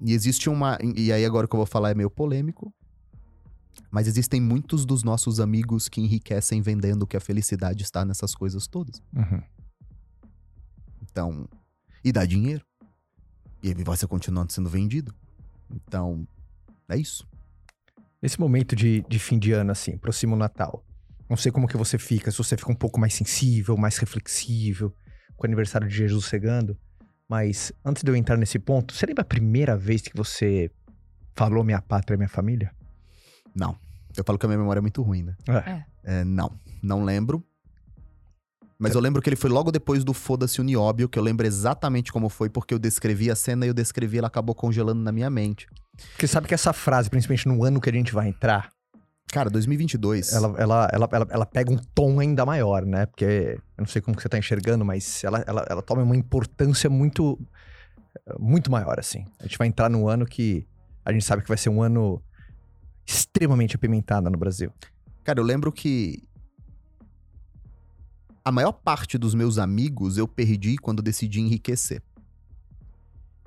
[0.00, 0.78] E existe uma.
[0.96, 2.72] E aí, agora que eu vou falar é meio polêmico.
[3.90, 8.66] Mas existem muitos dos nossos amigos que enriquecem vendendo que a felicidade está nessas coisas
[8.66, 9.02] todas.
[9.14, 9.42] Uhum.
[11.02, 11.48] Então.
[12.04, 12.64] E dá dinheiro.
[13.62, 15.14] E aí vai ser continuando sendo vendido.
[15.70, 16.26] Então.
[16.88, 17.26] É isso.
[18.20, 20.84] Nesse momento de, de fim de ano, assim, aproxima o Natal.
[21.28, 24.94] Não sei como que você fica, se você fica um pouco mais sensível, mais reflexível,
[25.36, 26.78] com o aniversário de Jesus chegando.
[27.28, 30.70] Mas antes de eu entrar nesse ponto, você lembra a primeira vez que você
[31.34, 32.70] falou minha pátria, minha família?
[33.54, 33.76] Não.
[34.16, 35.36] Eu falo que a minha memória é muito ruim, né?
[35.48, 35.84] É.
[36.04, 36.52] É, não.
[36.82, 37.42] Não lembro.
[38.78, 41.46] Mas eu lembro que ele foi logo depois do Foda-se o Nióbio, que eu lembro
[41.46, 45.12] exatamente como foi, porque eu descrevi a cena e eu descrevi, ela acabou congelando na
[45.12, 45.68] minha mente.
[46.10, 48.72] Porque sabe que essa frase, principalmente no ano que a gente vai entrar,
[49.32, 50.32] Cara, 2022.
[50.34, 53.06] ela, ela, ela, ela, ela pega um tom ainda maior, né?
[53.06, 56.14] Porque eu não sei como que você tá enxergando, mas ela, ela, ela toma uma
[56.14, 57.38] importância muito,
[58.38, 59.24] muito maior, assim.
[59.40, 60.66] A gente vai entrar num ano que
[61.02, 62.22] a gente sabe que vai ser um ano
[63.06, 64.72] extremamente apimentado no Brasil.
[65.24, 66.22] Cara, eu lembro que
[68.44, 72.02] a maior parte dos meus amigos eu perdi quando decidi enriquecer.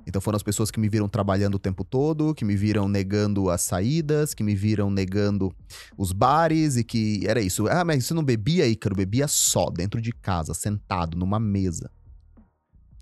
[0.06, 3.50] Então foram as pessoas que me viram trabalhando o tempo todo, que me viram negando
[3.50, 5.52] as saídas, que me viram negando
[5.98, 7.66] os bares e que era isso.
[7.66, 8.94] Ah, mas você não bebia, Ícaro?
[8.94, 11.90] Bebia só, dentro de casa, sentado, numa mesa.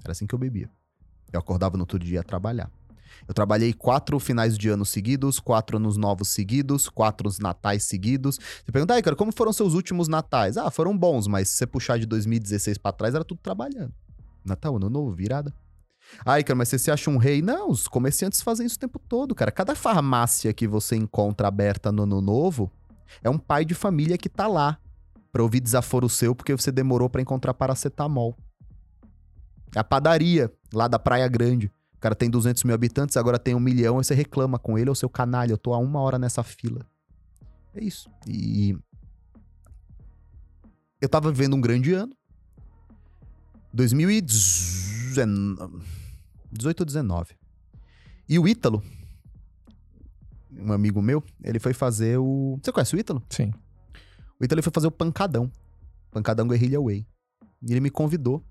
[0.02, 0.70] Era assim que eu bebia.
[1.30, 2.70] Eu acordava no outro dia a trabalhar.
[3.26, 8.36] Eu trabalhei quatro finais de ano seguidos, quatro anos novos seguidos, quatro natais seguidos.
[8.36, 10.56] Você pergunta, ai, cara, como foram seus últimos natais?
[10.56, 13.92] Ah, foram bons, mas se você puxar de 2016 pra trás, era tudo trabalhando.
[14.44, 15.52] Natal, ano novo, virada.
[16.24, 17.40] Ai, cara, mas você se acha um rei?
[17.40, 19.50] Não, os comerciantes fazem isso o tempo todo, cara.
[19.50, 22.70] Cada farmácia que você encontra aberta no ano novo
[23.22, 24.78] é um pai de família que tá lá
[25.32, 28.36] pra ouvir desaforo seu porque você demorou pra encontrar paracetamol.
[29.74, 31.70] É a padaria lá da Praia Grande.
[32.04, 34.90] O cara tem 200 mil habitantes, agora tem um milhão, aí você reclama com ele,
[34.90, 36.84] ô seu canalha, eu tô há uma hora nessa fila.
[37.74, 38.10] É isso.
[38.28, 38.76] E.
[41.00, 42.14] Eu tava vivendo um grande ano.
[43.72, 45.82] 2019.
[46.52, 47.34] 18 ou 19.
[48.28, 48.82] E o Ítalo,
[50.52, 52.58] um amigo meu, ele foi fazer o.
[52.62, 53.22] Você conhece o Ítalo?
[53.30, 53.50] Sim.
[54.38, 55.50] O Ítalo foi fazer o Pancadão.
[56.10, 57.06] Pancadão Guerrilha Way.
[57.62, 58.44] E ele me convidou.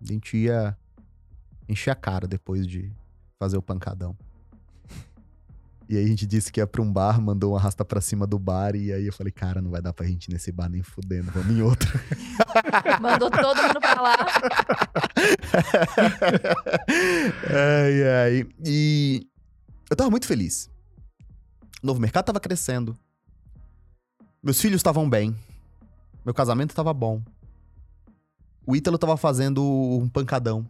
[0.00, 0.78] A gente ia
[1.72, 2.92] encher a cara depois de
[3.38, 4.16] fazer o Pancadão.
[5.88, 8.26] E aí a gente disse que ia pra um bar, mandou um arrasta pra cima
[8.26, 8.74] do bar.
[8.74, 11.30] E aí eu falei, cara, não vai dar pra gente ir nesse bar nem fudendo,
[11.30, 11.90] vamos em outro.
[13.02, 14.16] Mandou todo mundo pra lá.
[17.50, 18.46] ai, ai.
[18.64, 19.26] E
[19.90, 20.70] eu tava muito feliz.
[21.82, 22.96] O novo mercado tava crescendo.
[24.42, 25.36] Meus filhos estavam bem.
[26.24, 27.20] Meu casamento tava bom.
[28.64, 30.68] O Ítalo tava fazendo um pancadão.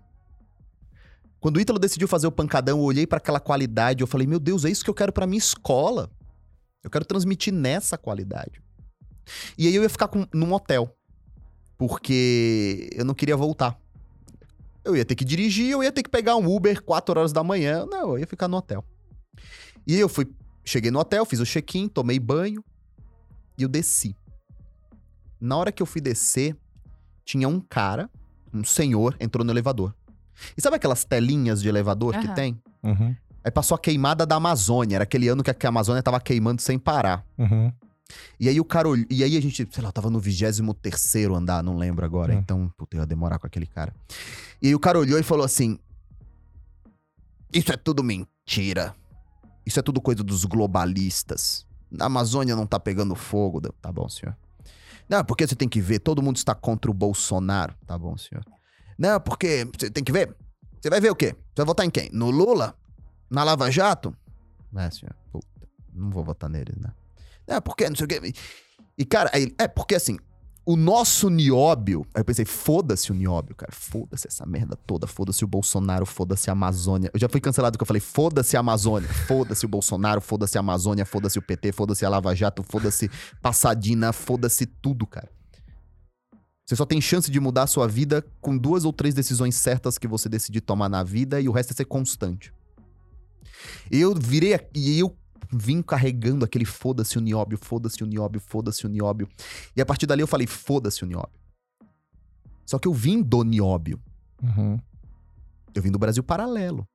[1.43, 4.39] Quando o Ítalo decidiu fazer o pancadão, eu olhei pra aquela qualidade, eu falei: "Meu
[4.39, 6.09] Deus, é isso que eu quero pra minha escola.
[6.85, 8.63] Eu quero transmitir nessa qualidade".
[9.59, 10.97] E aí eu ia ficar com, num hotel,
[11.77, 13.77] porque eu não queria voltar.
[14.85, 17.43] Eu ia ter que dirigir, eu ia ter que pegar um Uber 4 horas da
[17.43, 17.85] manhã.
[17.87, 18.85] Não, eu ia ficar no hotel.
[19.85, 20.33] E eu fui,
[20.65, 22.65] cheguei no hotel, fiz o check-in, tomei banho
[23.59, 24.17] e eu desci.
[25.41, 26.57] Na hora que eu fui descer,
[27.25, 28.09] tinha um cara,
[28.55, 29.93] um senhor, entrou no elevador.
[30.57, 32.35] E sabe aquelas telinhas de elevador que Aham.
[32.35, 32.63] tem?
[32.83, 33.15] Uhum.
[33.45, 34.97] Aí passou a queimada da Amazônia.
[34.97, 37.25] Era aquele ano que a que a Amazônia tava queimando sem parar.
[37.39, 37.73] Uhum.
[38.39, 41.63] E aí o cara olh- E aí a gente, sei lá, tava no 23 andar,
[41.63, 42.35] não lembro agora.
[42.35, 42.39] Hum.
[42.39, 43.93] Então, puta, eu ia demorar com aquele cara.
[44.61, 45.79] E aí o cara olhou e falou assim:
[47.53, 48.95] Isso é tudo mentira.
[49.65, 51.67] Isso é tudo coisa dos globalistas.
[52.01, 53.61] A Amazônia não tá pegando fogo.
[53.81, 54.37] Tá bom, senhor.
[55.09, 57.75] Não, porque você tem que ver, todo mundo está contra o Bolsonaro.
[57.87, 58.45] Tá bom, senhor.
[59.03, 60.33] Não, porque você tem que ver.
[60.81, 61.35] Você vai ver o quê?
[61.35, 62.09] Você vai votar em quem?
[62.13, 62.73] No Lula?
[63.29, 64.17] Na Lava Jato?
[64.77, 65.13] É, senhor.
[65.33, 65.49] Puta,
[65.93, 66.93] não vou votar neles, né?
[67.49, 68.33] É, porque não sei o quê.
[68.97, 70.17] E, cara, aí, é porque assim,
[70.65, 72.07] o nosso nióbio.
[72.15, 73.73] Aí eu pensei, foda-se o nióbio, cara.
[73.73, 75.09] Foda-se essa merda toda.
[75.09, 77.11] Foda-se o Bolsonaro, foda-se a Amazônia.
[77.13, 79.09] Eu já fui cancelado que eu falei, foda-se a Amazônia.
[79.27, 83.11] Foda-se o Bolsonaro, foda-se a Amazônia, foda-se o PT, foda-se a Lava Jato, foda-se
[83.41, 85.29] Passadina, foda-se tudo, cara.
[86.65, 89.99] Você só tem chance de mudar a sua vida com duas ou três decisões certas
[89.99, 92.53] que você decidir tomar na vida e o resto é ser constante.
[93.91, 95.17] Eu virei e eu
[95.53, 99.29] vim carregando aquele foda-se o nióbio, foda-se o nióbio, foda-se o nióbio.
[99.77, 101.33] E a partir dali eu falei, foda-se o nióbio.
[102.65, 104.01] Só que eu vim do nióbio.
[104.43, 104.79] Uhum.
[105.75, 106.87] Eu vim do Brasil paralelo.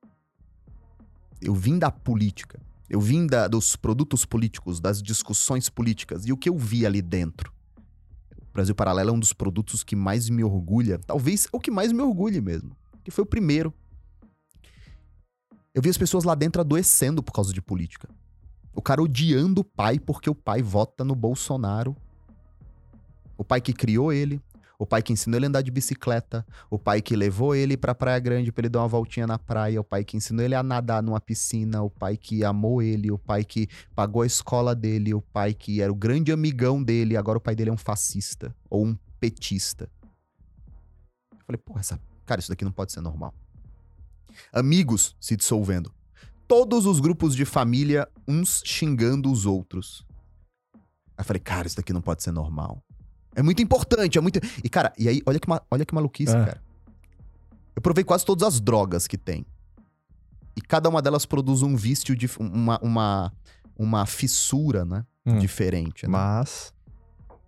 [1.40, 2.60] Eu vim da política.
[2.88, 6.26] Eu vim da- dos produtos políticos, das discussões políticas.
[6.26, 7.52] E o que eu vi ali dentro?
[8.58, 10.98] Brasil Paralelo é um dos produtos que mais me orgulha.
[11.06, 12.76] Talvez o que mais me orgulhe mesmo.
[13.04, 13.72] Que foi o primeiro.
[15.72, 18.08] Eu vi as pessoas lá dentro adoecendo por causa de política.
[18.74, 21.96] O cara odiando o pai porque o pai vota no Bolsonaro.
[23.36, 24.42] O pai que criou ele.
[24.80, 27.96] O pai que ensinou ele a andar de bicicleta, o pai que levou ele pra
[27.96, 30.62] Praia Grande pra ele dar uma voltinha na praia, o pai que ensinou ele a
[30.62, 35.12] nadar numa piscina, o pai que amou ele, o pai que pagou a escola dele,
[35.12, 38.54] o pai que era o grande amigão dele, agora o pai dele é um fascista
[38.70, 39.90] ou um petista.
[41.32, 42.00] Eu falei, pô, essa...
[42.24, 43.34] cara, isso daqui não pode ser normal.
[44.52, 45.92] Amigos se dissolvendo.
[46.46, 50.06] Todos os grupos de família, uns xingando os outros.
[50.72, 52.80] Aí eu falei, cara, isso daqui não pode ser normal.
[53.38, 54.40] É muito importante, é muito.
[54.64, 56.44] E, cara, e aí, olha que, ma- olha que maluquice, Ah.
[56.44, 56.62] cara.
[57.76, 59.46] Eu provei quase todas as drogas que tem.
[60.56, 63.32] E cada uma delas produz um vício, de uma, uma,
[63.78, 65.06] uma fissura, né?
[65.24, 65.38] Hum.
[65.38, 66.04] Diferente.
[66.04, 66.10] Né?
[66.10, 66.74] Mas.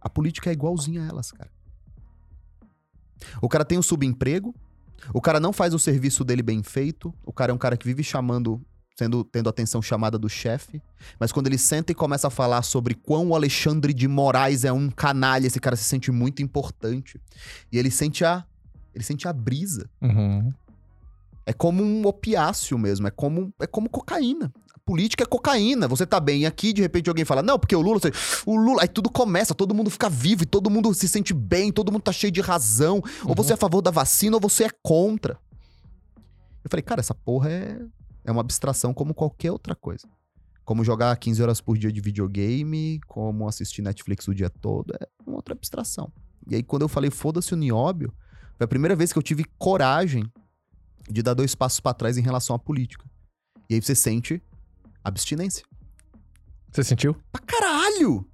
[0.00, 1.50] A política é igualzinha a elas, cara.
[3.42, 4.54] O cara tem um subemprego,
[5.12, 7.84] o cara não faz o serviço dele bem feito, o cara é um cara que
[7.86, 8.62] vive chamando,
[9.00, 10.80] sendo, tendo atenção chamada do chefe,
[11.18, 14.72] mas quando ele senta e começa a falar sobre quão o Alexandre de Moraes é
[14.72, 17.18] um canalha, esse cara se sente muito importante.
[17.72, 18.44] E ele sente a
[18.94, 19.88] ele sente a brisa.
[20.02, 20.52] Uhum.
[21.46, 24.52] É como um opiáceo mesmo, é como, é como cocaína.
[24.74, 25.88] A política é cocaína.
[25.88, 28.12] Você tá bem aqui, de repente alguém fala, não, porque o Lula, você-
[28.44, 31.72] o Lula, aí tudo começa, todo mundo fica vivo e todo mundo se sente bem,
[31.72, 33.00] todo mundo tá cheio de razão.
[33.24, 35.38] Ou você é a favor da vacina ou você é contra.
[36.62, 37.78] Eu falei, cara, essa porra é,
[38.30, 40.08] é uma abstração como qualquer outra coisa.
[40.64, 45.08] Como jogar 15 horas por dia de videogame, como assistir Netflix o dia todo, é
[45.26, 46.12] uma outra abstração.
[46.48, 48.12] E aí, quando eu falei, foda-se o nióbio,
[48.56, 50.24] foi a primeira vez que eu tive coragem
[51.08, 53.04] de dar dois passos pra trás em relação à política.
[53.68, 54.42] E aí você sente
[55.02, 55.64] abstinência.
[56.70, 57.16] Você sentiu?
[57.32, 58.26] Pra caralho!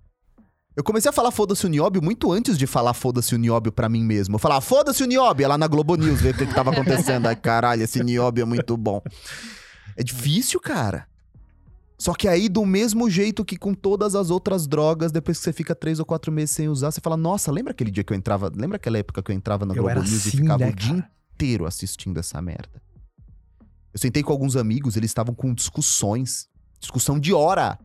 [0.77, 3.89] Eu comecei a falar foda-se o nióbio muito antes de falar foda-se o nióbio pra
[3.89, 4.35] mim mesmo.
[4.35, 7.27] Eu falava foda-se o nióbio, lá na Globo News ver o que, que tava acontecendo.
[7.27, 9.01] Ai, caralho, esse nióbio é muito bom.
[9.97, 11.09] É difícil, cara.
[11.99, 15.53] Só que aí, do mesmo jeito que com todas as outras drogas, depois que você
[15.53, 18.17] fica três ou quatro meses sem usar, você fala, nossa, lembra aquele dia que eu
[18.17, 18.53] entrava.
[18.55, 20.75] Lembra aquela época que eu entrava na Eu Globo News e assim, ficava né, o
[20.75, 22.83] dia inteiro assistindo essa merda?
[23.95, 27.79] Eu sentei com alguns amigos, eles estavam com discussões, discussão de hora,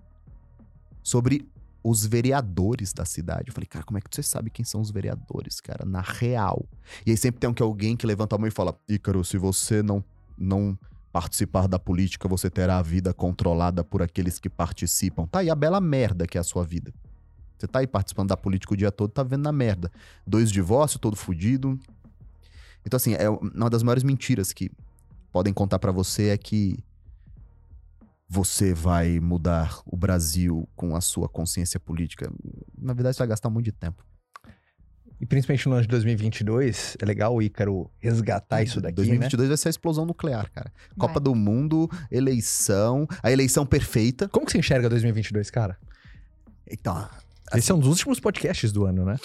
[1.02, 1.48] sobre
[1.82, 3.46] os vereadores da cidade.
[3.48, 5.86] Eu falei, cara, como é que você sabe quem são os vereadores, cara?
[5.86, 6.68] Na real.
[7.06, 9.38] E aí sempre tem um que alguém que levanta a mão e fala: Ícaro, se
[9.38, 10.04] você não,
[10.38, 10.78] não
[11.12, 15.26] participar da política, você terá a vida controlada por aqueles que participam.
[15.28, 16.94] Tá aí a bela merda que é a sua vida.
[17.58, 19.92] Você tá aí participando da política o dia todo, tá vendo na merda.
[20.26, 21.80] Dois divórcios, todo fudido.
[22.86, 24.72] Então, assim, é uma das maiores mentiras que
[25.32, 26.80] podem contar pra você é que
[28.28, 32.32] você vai mudar o Brasil com a sua consciência política.
[32.78, 34.04] Na verdade, você vai gastar muito de tempo.
[35.22, 39.58] E principalmente no ano de 2022, é legal o Ícaro resgatar isso daqui, 2022 vai
[39.58, 40.74] ser a explosão nuclear, cara.
[40.98, 41.24] Copa Vai.
[41.24, 44.26] do Mundo, eleição, a eleição perfeita.
[44.26, 44.30] né?
[44.34, 45.78] Como que você enxerga 2022, cara?
[46.68, 47.08] Então,
[47.54, 49.18] Esse é um dos últimos podcasts do ano, né?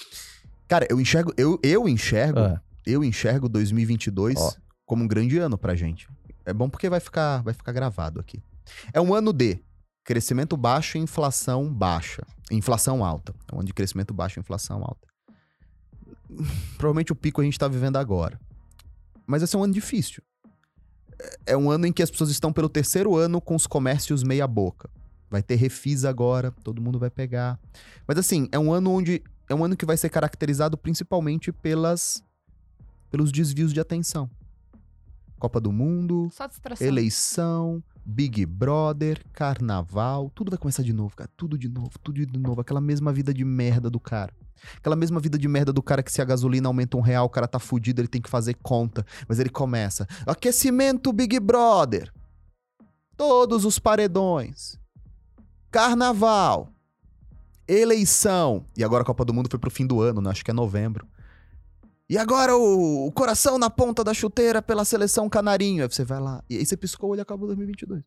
[0.69, 4.53] cara, eu enxergo, eu, eu enxergo, Ah, eu enxergo 2022 Ó.
[4.85, 6.09] como um grande ano pra gente.
[6.45, 8.43] É bom porque vai ficar, vai ficar gravado aqui.
[8.93, 9.59] É um ano de
[10.05, 12.23] crescimento baixo e inflação baixa.
[12.51, 13.35] Inflação alta.
[13.51, 15.06] É um ano de crescimento baixo e inflação alta.
[16.77, 18.39] Provavelmente o pico a gente tá vivendo agora.
[19.27, 20.23] Mas esse é um ano difícil.
[21.19, 24.23] É- É um ano em que as pessoas estão pelo terceiro ano com os comércios
[24.23, 24.91] meia boca.
[25.31, 27.59] Vai ter refis agora, todo mundo vai pegar.
[28.07, 32.23] Mas assim, é um ano onde é um ano que vai ser caracterizado principalmente pelas
[33.11, 34.29] pelos desvios de atenção.
[35.39, 36.29] Copa do Mundo,
[36.87, 41.29] eleição, Big Brother, carnaval, tudo vai começar de novo, cara.
[41.37, 42.61] Tudo de novo, tudo de novo.
[42.61, 44.33] Aquela mesma vida de merda do cara.
[44.77, 47.29] Aquela mesma vida de merda do cara que se a gasolina aumenta um real, o
[47.29, 49.05] cara tá fudido, ele tem que fazer conta.
[49.29, 50.07] Mas ele começa.
[50.25, 52.13] Aquecimento Big Brother.
[53.17, 54.79] Todos os paredões.
[55.73, 56.69] Carnaval.
[57.67, 58.65] Eleição.
[58.77, 60.31] E agora a Copa do Mundo foi pro fim do ano, né?
[60.31, 61.09] Acho que é novembro.
[62.09, 65.83] E agora o, o coração na ponta da chuteira pela seleção canarinho.
[65.83, 66.43] Aí você vai lá.
[66.49, 68.03] E aí você piscou o olho e acabou 2022.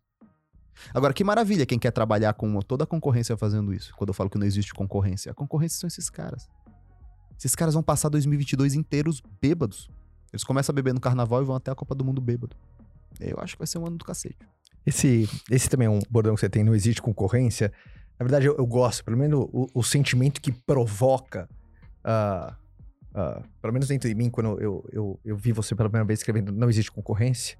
[0.93, 3.93] Agora, que maravilha quem quer trabalhar com toda a concorrência fazendo isso.
[3.97, 5.31] Quando eu falo que não existe concorrência.
[5.31, 6.47] A concorrência são esses caras.
[7.38, 9.89] Esses caras vão passar 2022 inteiros bêbados.
[10.31, 12.55] Eles começam a beber no carnaval e vão até a Copa do Mundo bêbado.
[13.19, 14.38] Eu acho que vai ser um ano do cacete.
[14.85, 17.71] Esse, esse também é um bordão que você tem, não existe concorrência.
[18.19, 21.49] Na verdade, eu, eu gosto, pelo menos o, o sentimento que provoca,
[22.03, 22.55] ah,
[23.14, 26.19] ah, pelo menos dentro de mim, quando eu, eu, eu vi você pela primeira vez
[26.19, 27.57] escrevendo Não Existe Concorrência,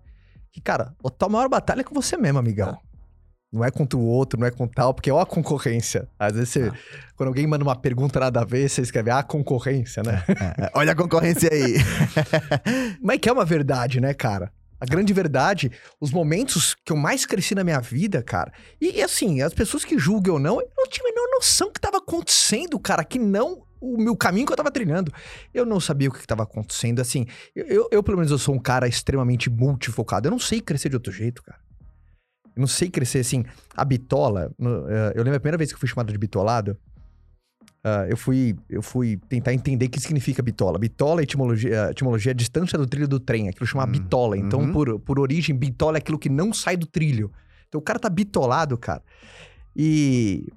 [0.52, 2.78] que, cara, a tua maior batalha é com você mesmo, amigão.
[3.52, 6.08] Não é contra o outro, não é com tal, porque ó a concorrência.
[6.20, 6.72] Às vezes, você,
[7.16, 10.24] quando alguém manda uma pergunta nada a ver, você escreve a concorrência, né?
[10.30, 11.76] É, olha a concorrência aí.
[13.02, 14.52] Mas que é uma verdade, né, cara?
[14.80, 18.54] A grande verdade, os momentos que eu mais cresci na minha vida, cara.
[18.80, 21.82] E, assim, as pessoas que julgam ou não, eu não tinha a menor noção que
[21.82, 25.12] tava acontecendo, cara, que não o meu caminho que eu tava trilhando.
[25.54, 27.00] Eu não sabia o que estava acontecendo.
[27.00, 27.26] Assim,
[27.56, 30.28] eu, eu, eu, pelo menos, eu sou um cara extremamente multifocado.
[30.28, 31.60] Eu não sei crescer de outro jeito, cara.
[32.56, 33.46] Eu não sei crescer assim.
[33.76, 36.78] A bitola, no, uh, eu lembro a primeira vez que eu fui chamado de bitolado.
[37.86, 40.78] Uh, eu, fui, eu fui tentar entender o que significa bitola.
[40.78, 44.38] Bitola, etimologia, etimologia é a distância do trilho do trem, aquilo chama hum, bitola.
[44.38, 44.74] Então, uhum.
[44.74, 47.32] por, por origem, bitola é aquilo que não sai do trilho.
[47.70, 49.02] Então, o cara tá bitolado, cara.
[49.74, 50.48] E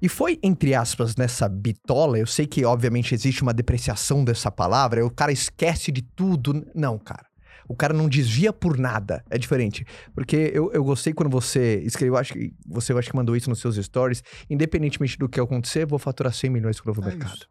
[0.00, 2.18] e foi, entre aspas, nessa bitola.
[2.18, 5.04] Eu sei que, obviamente, existe uma depreciação dessa palavra.
[5.04, 6.66] O cara esquece de tudo.
[6.74, 7.26] Não, cara.
[7.66, 9.24] O cara não desvia por nada.
[9.30, 9.86] É diferente.
[10.14, 13.60] Porque eu, eu gostei quando você escreveu, acho que você acho que mandou isso nos
[13.60, 14.22] seus stories.
[14.50, 17.36] Independentemente do que acontecer, vou faturar 100 milhões com o novo é mercado.
[17.36, 17.48] Isso.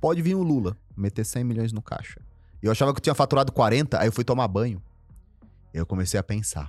[0.00, 2.20] Pode vir o Lula, meter 100 milhões no caixa.
[2.62, 4.82] Eu achava que eu tinha faturado 40, aí eu fui tomar banho.
[5.74, 6.68] Eu comecei a pensar.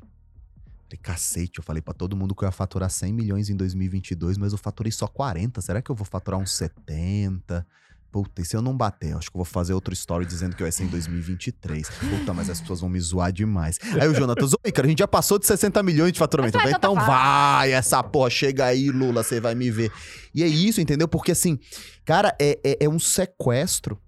[0.90, 4.40] Falei, cacete, eu falei para todo mundo que eu ia faturar 100 milhões em 2022,
[4.40, 5.62] mas eu faturei só 40.
[5.62, 7.66] Será que eu vou faturar uns 70?
[8.12, 9.16] Puta, e se eu não bater?
[9.16, 11.88] Acho que eu vou fazer outro story dizendo que vai ser em 2023.
[11.88, 13.78] Puta, mas as pessoas vão me zoar demais.
[14.02, 16.58] Aí o Jonatas, oi, cara, a gente já passou de 60 milhões de faturamento.
[16.58, 19.92] Falei, então vai, essa porra, chega aí, Lula, você vai me ver.
[20.34, 21.08] E é isso, entendeu?
[21.08, 21.60] Porque assim,
[22.04, 24.02] cara, é, é, é um sequestro.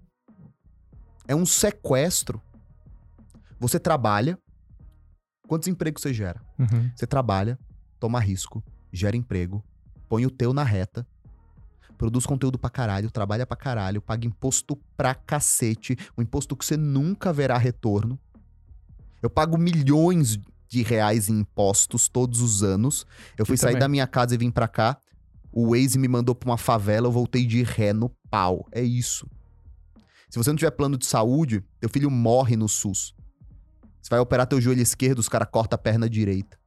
[1.28, 2.42] É um sequestro.
[3.60, 4.36] Você trabalha,
[5.46, 6.40] Quantos empregos você gera?
[6.58, 6.90] Uhum.
[6.94, 7.58] Você trabalha,
[7.98, 8.62] toma risco,
[8.92, 9.62] gera emprego,
[10.08, 11.06] põe o teu na reta,
[11.98, 16.76] produz conteúdo pra caralho, trabalha pra caralho, paga imposto pra cacete, um imposto que você
[16.76, 18.18] nunca verá retorno.
[19.22, 20.38] Eu pago milhões
[20.68, 23.06] de reais em impostos todos os anos.
[23.38, 24.96] Eu fui sair da minha casa e vim pra cá.
[25.52, 28.66] O Waze me mandou pra uma favela, eu voltei de ré no pau.
[28.72, 29.28] É isso.
[30.30, 33.14] Se você não tiver plano de saúde, teu filho morre no SUS.
[34.02, 36.58] Você vai operar teu joelho esquerdo, os caras cortam a perna direita.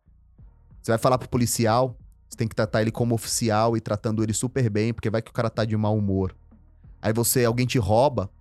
[0.82, 1.98] Você vai falar pro policial,
[2.30, 5.32] você tem que tratar ele como oficial e tratando ele super bem, porque vai que
[5.32, 6.34] o cara tá de mau humor.
[7.02, 8.32] Aí você, alguém te rouba,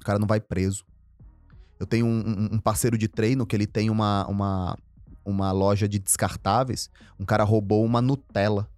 [0.00, 0.84] o cara não vai preso.
[1.78, 4.78] Eu tenho um, um parceiro de treino que ele tem uma, uma,
[5.24, 6.88] uma loja de descartáveis.
[7.20, 8.68] Um cara roubou uma Nutella.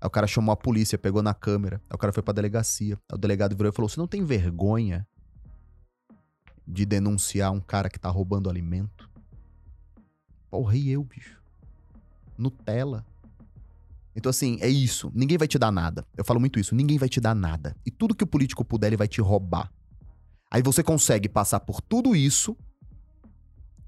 [0.00, 1.80] Aí o cara chamou a polícia, pegou na câmera.
[1.90, 2.96] Aí o cara foi pra delegacia.
[3.08, 5.06] Aí o delegado virou e falou: Você não tem vergonha
[6.70, 9.10] de denunciar um cara que tá roubando alimento.
[10.50, 11.40] Porra, e eu, bicho?
[12.38, 13.04] Nutella.
[14.14, 15.10] Então, assim, é isso.
[15.14, 16.06] Ninguém vai te dar nada.
[16.16, 16.74] Eu falo muito isso.
[16.74, 17.76] Ninguém vai te dar nada.
[17.84, 19.70] E tudo que o político puder, ele vai te roubar.
[20.50, 22.56] Aí você consegue passar por tudo isso,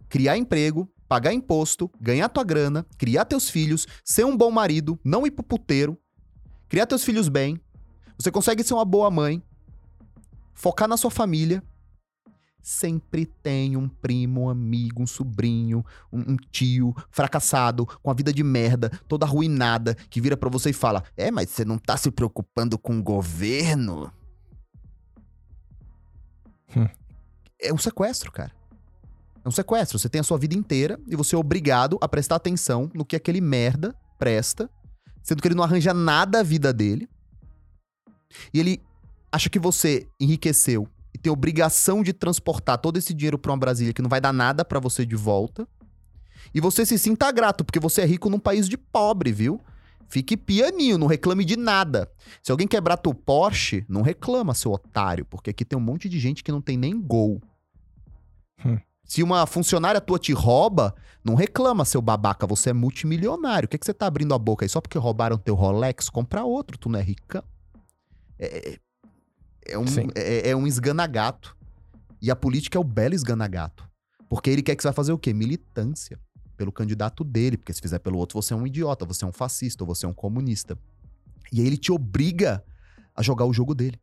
[0.09, 5.26] criar emprego, pagar imposto, ganhar tua grana, criar teus filhos, ser um bom marido, não
[5.26, 5.98] ir pro puteiro,
[6.68, 7.60] criar teus filhos bem.
[8.16, 9.42] Você consegue ser uma boa mãe,
[10.54, 11.62] focar na sua família
[12.62, 18.32] sempre tem um primo, um amigo, um sobrinho, um, um, tio fracassado, com a vida
[18.32, 21.97] de merda, toda arruinada, que vira para você e fala: É, mas você não tá
[21.97, 24.12] se preocupando com o governo?
[26.76, 26.89] Hum.
[27.60, 28.52] É um sequestro, cara.
[29.44, 29.98] É um sequestro.
[29.98, 33.16] Você tem a sua vida inteira e você é obrigado a prestar atenção no que
[33.16, 34.70] aquele merda presta,
[35.22, 37.09] sendo que ele não arranja nada a vida dele.
[38.55, 38.82] E ele
[39.30, 40.89] acha que você enriqueceu
[41.23, 44.65] tem obrigação de transportar todo esse dinheiro para uma Brasília que não vai dar nada
[44.65, 45.66] para você de volta.
[46.53, 49.61] E você se sinta grato, porque você é rico num país de pobre, viu?
[50.09, 52.11] Fique pianinho, não reclame de nada.
[52.43, 56.19] Se alguém quebrar teu Porsche, não reclama, seu otário, porque aqui tem um monte de
[56.19, 57.40] gente que não tem nem gol.
[58.65, 58.78] Hum.
[59.05, 60.94] Se uma funcionária tua te rouba,
[61.24, 63.66] não reclama, seu babaca, você é multimilionário.
[63.66, 64.69] O que, é que você tá abrindo a boca aí?
[64.69, 67.43] Só porque roubaram teu Rolex, compra outro, tu não é ricão.
[68.39, 68.78] É,
[69.66, 69.84] é um,
[70.14, 71.56] é, é um esganagato.
[72.20, 73.89] E a política é o belo esganagato.
[74.28, 75.32] Porque ele quer que você vai fazer o quê?
[75.32, 76.18] Militância.
[76.56, 77.56] Pelo candidato dele.
[77.56, 80.06] Porque se fizer pelo outro, você é um idiota, você é um fascista, ou você
[80.06, 80.78] é um comunista.
[81.52, 82.64] E aí ele te obriga
[83.14, 83.98] a jogar o jogo dele.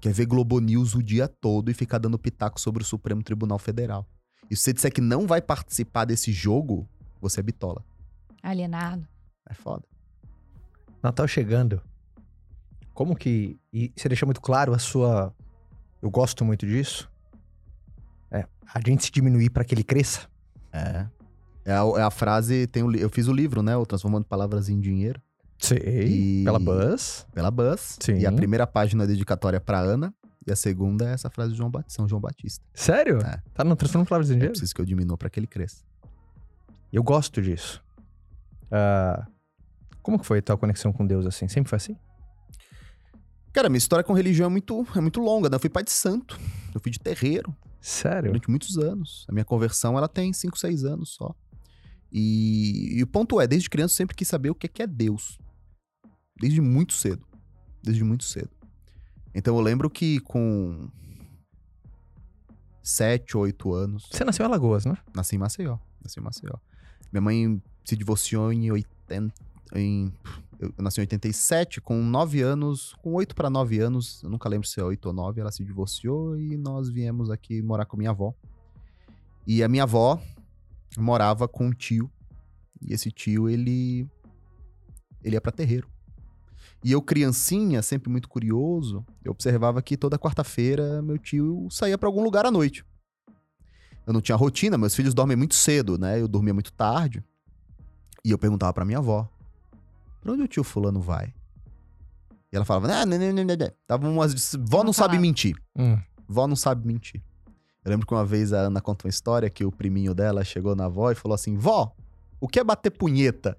[0.00, 3.58] Quer ver Globo News o dia todo e ficar dando pitaco sobre o Supremo Tribunal
[3.58, 4.06] Federal.
[4.50, 6.88] E se você disser que não vai participar desse jogo,
[7.20, 7.84] você é bitola.
[8.42, 9.06] Alienado.
[9.48, 9.84] É foda.
[11.02, 11.80] Natal chegando.
[12.94, 13.58] Como que.
[13.72, 15.34] E você deixa muito claro a sua.
[16.00, 17.10] Eu gosto muito disso.
[18.30, 20.28] É, a gente se diminuir para que ele cresça.
[20.72, 21.06] É.
[21.64, 22.66] É a, é a frase.
[22.66, 23.76] Tem o, eu fiz o livro, né?
[23.76, 25.20] O Transformando Palavras em Dinheiro.
[25.58, 25.76] Sim.
[25.76, 26.42] E...
[26.44, 27.26] Pela Buzz.
[27.32, 27.98] Pela Buzz.
[28.00, 28.18] Sim.
[28.18, 30.12] E a primeira página é dedicatória para Ana.
[30.44, 32.64] E a segunda é essa frase de João Batista, São João Batista.
[32.74, 33.18] Sério?
[33.18, 33.40] É.
[33.54, 34.50] Tá no Transformando Palavras em Dinheiro?
[34.50, 35.84] É preciso que eu diminua para que ele cresça.
[36.92, 37.80] Eu gosto disso.
[38.66, 39.24] Uh,
[40.02, 41.46] como que foi a tua conexão com Deus assim?
[41.46, 41.96] Sempre foi assim?
[43.52, 45.56] Cara, minha história com religião é muito, é muito longa, né?
[45.56, 46.38] Eu fui pai de santo.
[46.74, 47.54] Eu fui de terreiro.
[47.80, 48.30] Sério?
[48.30, 49.26] Durante muitos anos.
[49.28, 51.34] A minha conversão, ela tem 5, 6 anos só.
[52.10, 54.82] E, e, o ponto é, desde criança eu sempre quis saber o que é, que
[54.82, 55.38] é Deus.
[56.38, 57.26] Desde muito cedo.
[57.82, 58.50] desde muito cedo.
[59.34, 60.88] Então eu lembro que com
[62.82, 64.96] 7, 8 anos, Você nasceu em Alagoas, né?
[65.14, 65.78] nasci em Maceió.
[66.02, 66.54] Nasci em Maceió.
[67.10, 69.32] Minha mãe se divorciou em 80.
[69.74, 70.12] Em,
[70.62, 74.66] eu nasci em 87, com 9 anos, com 8 para 9 anos, eu nunca lembro
[74.66, 78.10] se é 8 ou 9, ela se divorciou e nós viemos aqui morar com minha
[78.10, 78.32] avó.
[79.44, 80.22] E a minha avó
[80.96, 82.08] morava com um tio.
[82.80, 84.08] E esse tio, ele.
[85.24, 85.88] Ele ia pra terreiro.
[86.84, 92.08] E eu, criancinha, sempre muito curioso, eu observava que toda quarta-feira meu tio saía pra
[92.08, 92.84] algum lugar à noite.
[94.04, 96.20] Eu não tinha rotina, meus filhos dormem muito cedo, né?
[96.20, 97.22] Eu dormia muito tarde.
[98.24, 99.28] E eu perguntava pra minha avó:
[100.22, 101.34] pra onde o tio Fulano vai?
[102.52, 103.72] E ela falava: ah, não, não, não, não, não.
[103.86, 104.54] Tava umas.
[104.54, 105.20] Vó não, Não sabe falava.
[105.22, 105.56] mentir.
[105.76, 105.98] Hum.
[106.28, 107.20] Vó não sabe mentir.
[107.84, 110.74] Eu lembro que uma vez a Ana contou uma história que o priminho dela chegou
[110.76, 111.92] na avó e falou assim: Vó,
[112.40, 113.58] o que é bater punheta?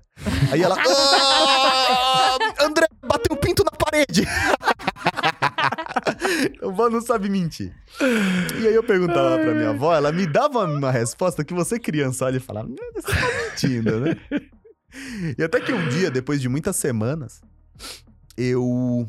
[0.52, 0.76] Aí ela.
[0.80, 4.24] "Ah, André, bateu o pinto na parede!
[6.62, 7.74] A vó não sabe mentir.
[8.62, 12.26] E aí eu perguntava pra minha avó, ela me dava uma resposta que você, criança,
[12.26, 14.16] olha e fala: "Meu Deus, Você tá mentindo, né?
[15.38, 17.42] E até que um dia, depois de muitas semanas,
[18.38, 19.08] eu.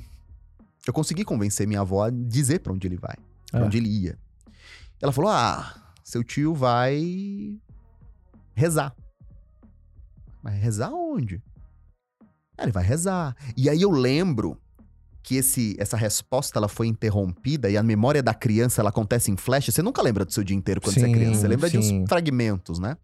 [0.86, 3.16] Eu consegui convencer minha avó a dizer pra onde ele vai,
[3.51, 3.65] pra Ah.
[3.65, 4.19] onde ele ia.
[5.01, 7.59] Ela falou: Ah, seu tio vai
[8.55, 8.94] rezar.
[10.43, 11.43] Mas rezar onde?
[12.56, 13.35] "Ah, Ele vai rezar.
[13.56, 14.59] E aí eu lembro
[15.25, 19.37] que esse, essa resposta ela foi interrompida e a memória da criança ela acontece em
[19.39, 19.71] flash.
[19.71, 21.41] Você nunca lembra do seu dia inteiro quando você é Sim, criança.
[21.41, 22.03] Você lembra de sim.
[22.03, 22.95] uns fragmentos, né?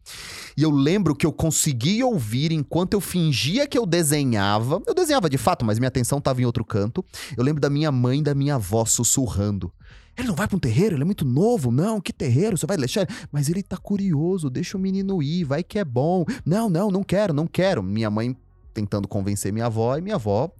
[0.54, 4.82] E eu lembro que eu consegui ouvir enquanto eu fingia que eu desenhava.
[4.86, 7.02] Eu desenhava de fato, mas minha atenção estava em outro canto.
[7.34, 9.72] Eu lembro da minha mãe e da minha avó sussurrando.
[10.14, 11.72] Ele não vai pra um terreiro, ele é muito novo.
[11.72, 12.58] Não, que terreiro?
[12.58, 13.00] Você vai deixar?
[13.02, 16.26] ele?" Mas ele tá curioso, deixa o menino ir, vai que é bom.
[16.44, 17.82] Não, não, não quero, não quero.
[17.82, 18.36] Minha mãe
[18.74, 20.52] tentando convencer minha avó e minha avó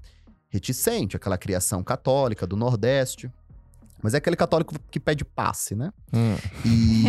[0.51, 3.31] reticente, aquela criação católica do Nordeste.
[4.03, 5.93] Mas é aquele católico que pede passe, né?
[6.13, 6.35] Hum.
[6.65, 7.05] E.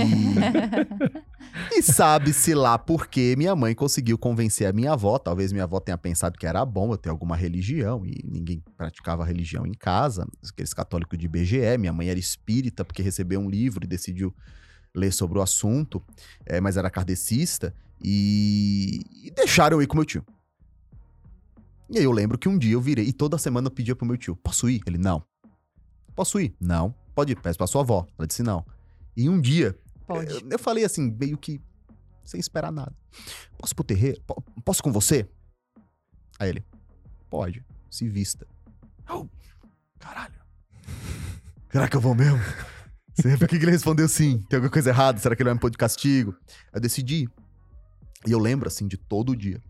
[1.77, 5.17] e sabe-se lá por que minha mãe conseguiu convencer a minha avó.
[5.17, 9.23] Talvez minha avó tenha pensado que era bom eu ter alguma religião e ninguém praticava
[9.23, 10.27] religião em casa.
[10.51, 11.77] Aqueles católicos de BGE.
[11.79, 14.35] Minha mãe era espírita porque recebeu um livro e decidiu
[14.93, 16.03] ler sobre o assunto,
[16.45, 17.73] é, mas era kardecista.
[18.03, 20.25] E, e deixaram eu ir com meu tio.
[21.91, 24.05] E aí eu lembro que um dia eu virei e toda semana eu pedia pro
[24.05, 24.81] meu tio: Posso ir?
[24.87, 25.23] Ele: Não.
[26.15, 26.55] Posso ir?
[26.59, 26.95] Não.
[27.13, 28.07] Pode ir, peço pra sua avó.
[28.17, 28.65] Ela disse: Não.
[29.15, 29.77] E um dia
[30.07, 30.31] Pode.
[30.33, 31.61] eu, eu falei assim, meio que
[32.23, 32.95] sem esperar nada.
[33.57, 34.21] Posso ir pro terreiro?
[34.25, 35.27] Po- Posso com você?
[36.39, 36.63] Aí ele,
[37.29, 38.47] pode, se vista.
[39.07, 39.29] Eu,
[39.99, 40.33] caralho.
[41.71, 42.39] Será que eu vou mesmo?
[43.37, 44.39] Por que, ele respondeu sim?
[44.49, 45.19] Tem alguma coisa errada?
[45.19, 46.33] Será que ele vai me pôr de castigo?
[46.47, 47.29] Aí eu decidi.
[48.25, 49.61] E eu lembro, assim, de todo dia.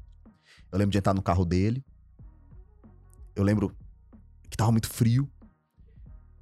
[0.72, 1.84] Eu lembro de entrar no carro dele.
[3.36, 3.76] Eu lembro
[4.50, 5.30] que tava muito frio.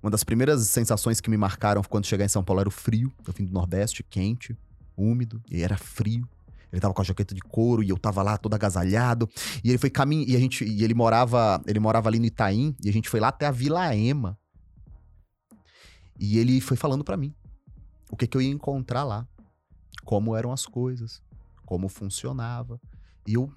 [0.02, 3.11] Uma das primeiras sensações que me marcaram quando chegar em São Paulo era o frio.
[3.28, 4.57] Eu vim do Nordeste, quente,
[4.95, 6.28] úmido, e era frio.
[6.72, 9.28] Ele tava com a jaqueta de couro e eu tava lá todo agasalhado.
[9.64, 12.76] E ele foi caminho e a gente e ele morava, ele morava ali no Itaim
[12.84, 14.38] e a gente foi lá até a Vila Ema.
[16.20, 17.34] E ele foi falando pra mim
[18.11, 19.28] o que que eu ia encontrar lá,
[20.03, 21.22] como eram as coisas,
[21.66, 22.80] como funcionava.
[23.28, 23.52] E eu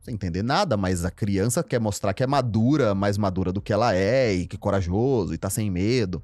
[0.00, 3.72] sem entender nada, mas a criança quer mostrar que é madura, mais madura do que
[3.72, 6.22] ela é, e que é corajoso, e tá sem medo.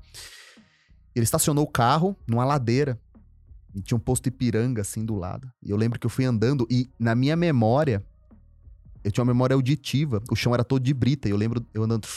[1.14, 2.98] Ele estacionou o carro numa ladeira.
[3.74, 5.50] E tinha um posto Ipiranga, assim, do lado.
[5.62, 8.02] E eu lembro que eu fui andando, e na minha memória,
[9.04, 10.22] eu tinha uma memória auditiva.
[10.30, 12.08] O chão era todo de brita, e eu lembro eu andando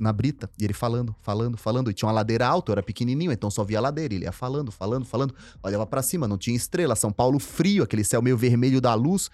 [0.00, 1.90] na brita, e ele falando, falando, falando.
[1.90, 4.14] E tinha uma ladeira alta, eu era pequenininho, então só via a ladeira.
[4.14, 5.34] Ele ia falando, falando, falando.
[5.62, 6.94] Olhava pra cima, não tinha estrela.
[6.94, 9.30] São Paulo frio, aquele céu meio vermelho da luz.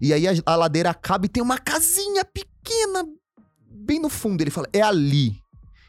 [0.00, 3.04] E aí a, a ladeira acaba e tem uma casinha pequena,
[3.70, 4.42] bem no fundo.
[4.42, 5.40] Ele fala, é ali.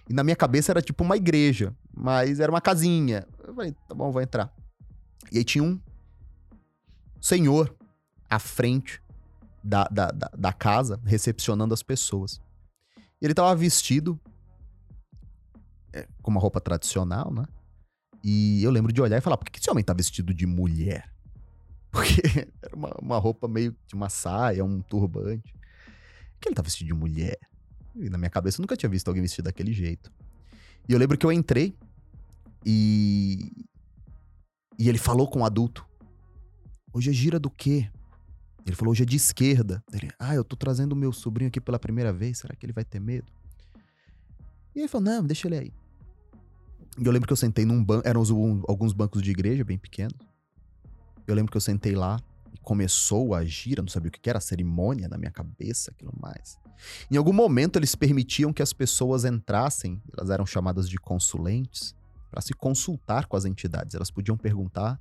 [0.09, 3.27] E na minha cabeça era tipo uma igreja, mas era uma casinha.
[3.45, 4.53] Eu falei, tá bom, vou entrar.
[5.31, 5.79] E aí tinha um
[7.19, 7.75] senhor
[8.29, 9.01] à frente
[9.63, 12.39] da, da, da, da casa, recepcionando as pessoas.
[13.21, 14.19] Ele tava vestido
[15.91, 17.45] é, com uma roupa tradicional, né?
[18.23, 21.11] E eu lembro de olhar e falar, por que esse homem tá vestido de mulher?
[21.97, 22.21] Porque
[22.61, 25.53] era uma, uma roupa meio de uma saia, um turbante.
[26.39, 27.39] Que ele tá vestido de mulher?
[27.95, 30.11] E na minha cabeça eu nunca tinha visto alguém vestido daquele jeito.
[30.87, 31.75] E eu lembro que eu entrei
[32.65, 33.51] e.
[34.77, 35.83] E ele falou com o adulto.
[36.93, 37.89] Hoje é gira do quê?
[38.65, 39.83] Ele falou, hoje é de esquerda.
[39.91, 42.73] Ele, ah, eu tô trazendo o meu sobrinho aqui pela primeira vez, será que ele
[42.73, 43.25] vai ter medo?
[44.75, 45.73] E ele falou, não, deixa ele aí.
[46.99, 49.77] E eu lembro que eu sentei num banco, eram um- alguns bancos de igreja bem
[49.77, 50.17] pequenos.
[51.27, 52.19] Eu lembro que eu sentei lá
[52.53, 56.13] e começou a agir, eu não sabia o que era, cerimônia na minha cabeça, aquilo
[56.19, 56.57] mais.
[57.11, 61.95] Em algum momento eles permitiam que as pessoas entrassem, elas eram chamadas de consulentes,
[62.29, 63.95] para se consultar com as entidades.
[63.95, 64.99] Elas podiam perguntar,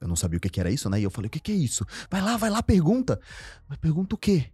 [0.00, 1.00] eu não sabia o que era isso, né?
[1.00, 1.84] E eu falei: o que é isso?
[2.10, 3.20] Vai lá, vai lá, pergunta.
[3.68, 4.46] Mas pergunta o quê?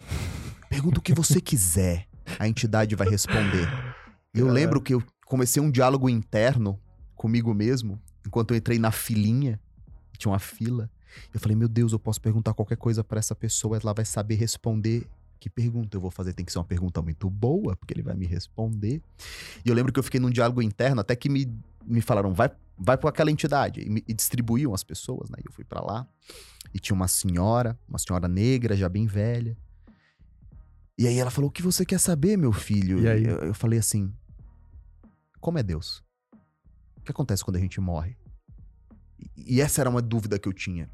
[0.68, 2.08] Pergunta o que você quiser.
[2.38, 3.68] A entidade vai responder.
[4.32, 6.80] Eu lembro que eu comecei um diálogo interno
[7.14, 9.60] comigo mesmo, enquanto eu entrei na filinha,
[10.22, 10.90] tinha uma fila.
[11.32, 14.36] Eu falei, meu Deus, eu posso perguntar qualquer coisa para essa pessoa, ela vai saber
[14.36, 15.06] responder.
[15.38, 16.32] Que pergunta eu vou fazer?
[16.32, 19.02] Tem que ser uma pergunta muito boa, porque ele vai me responder.
[19.64, 21.52] E eu lembro que eu fiquei num diálogo interno, até que me,
[21.84, 23.80] me falaram, vai, vai para aquela entidade.
[23.80, 25.38] E, me, e distribuíam as pessoas, né?
[25.42, 26.06] E eu fui para lá.
[26.72, 29.56] E tinha uma senhora, uma senhora negra, já bem velha.
[30.96, 33.00] E aí ela falou: O que você quer saber, meu filho?
[33.00, 33.24] E aí?
[33.24, 34.12] Eu, eu falei assim:
[35.40, 36.04] Como é Deus?
[36.96, 38.16] O que acontece quando a gente morre?
[39.36, 40.90] E, essa era uma dúvida que eu tinha.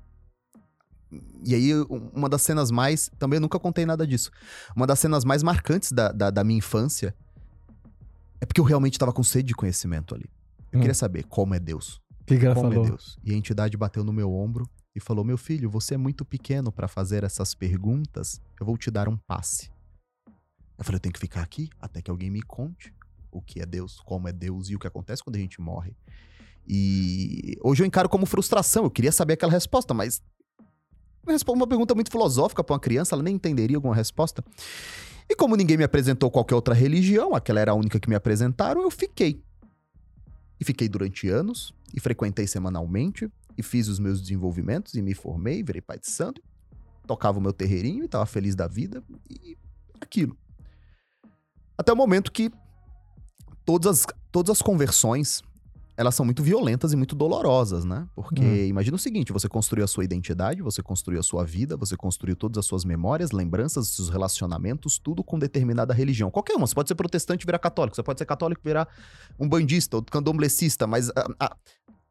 [1.44, 3.10] E aí, um- uma das cenas mais.
[3.18, 4.30] Também eu nunca contei nada disso.
[4.76, 7.14] Uma das cenas mais marcantes da, da, da minha infância
[8.40, 10.26] é porque eu realmente estava com sede de conhecimento ali.
[10.70, 10.80] Eu Hum.
[10.82, 12.00] queria saber como é Deus.
[12.26, 12.84] Que, que ela Como falou?
[12.84, 13.18] é Deus?
[13.24, 16.70] E a entidade bateu no meu ombro e falou: Meu filho, você é muito pequeno
[16.70, 18.38] para fazer essas perguntas.
[18.60, 19.70] Eu vou te dar um passe.
[20.76, 22.92] Eu falei: Eu tenho que ficar aqui até que alguém me conte
[23.32, 25.96] o que é Deus, como é Deus e o que acontece quando a gente morre.
[26.66, 28.84] E hoje eu encaro como frustração.
[28.84, 30.22] Eu queria saber aquela resposta, mas
[31.46, 34.42] uma pergunta muito filosófica para uma criança, ela nem entenderia alguma resposta.
[35.28, 38.82] E como ninguém me apresentou qualquer outra religião, aquela era a única que me apresentaram,
[38.82, 39.42] eu fiquei.
[40.58, 45.62] E fiquei durante anos, e frequentei semanalmente, e fiz os meus desenvolvimentos, e me formei,
[45.62, 46.42] virei pai de santo,
[47.06, 49.56] tocava o meu terreirinho e tava feliz da vida, e
[50.00, 50.36] aquilo.
[51.76, 52.50] Até o momento que
[53.64, 55.42] todas as, todas as conversões,
[55.98, 58.06] elas são muito violentas e muito dolorosas, né?
[58.14, 58.66] Porque Hum.
[58.66, 62.36] imagina o seguinte, você construiu a sua identidade, você construiu a sua vida, você construiu
[62.36, 66.30] todas as suas memórias, lembranças, seus relacionamentos, tudo com determinada religião.
[66.30, 68.86] Qualquer uma, você pode ser protestante e virar católico, você pode ser católico e virar
[69.40, 71.56] um bandista ou candomblessista, mas a, a,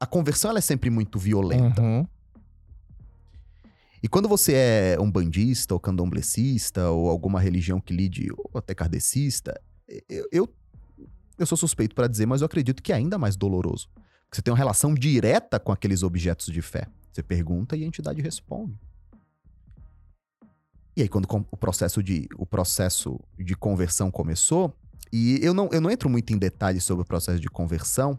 [0.01, 1.81] a conversão é sempre muito violenta.
[1.81, 2.05] Uhum.
[4.03, 8.75] E quando você é um bandista ou candomblessista ou alguma religião que lide, ou até
[8.75, 9.57] kardecista,
[10.09, 10.49] eu, eu,
[11.37, 13.87] eu sou suspeito para dizer, mas eu acredito que é ainda mais doloroso.
[14.31, 16.87] Você tem uma relação direta com aqueles objetos de fé.
[17.11, 18.77] Você pergunta e a entidade responde.
[20.95, 24.73] E aí, quando o processo de, o processo de conversão começou,
[25.13, 28.17] e eu não, eu não entro muito em detalhes sobre o processo de conversão,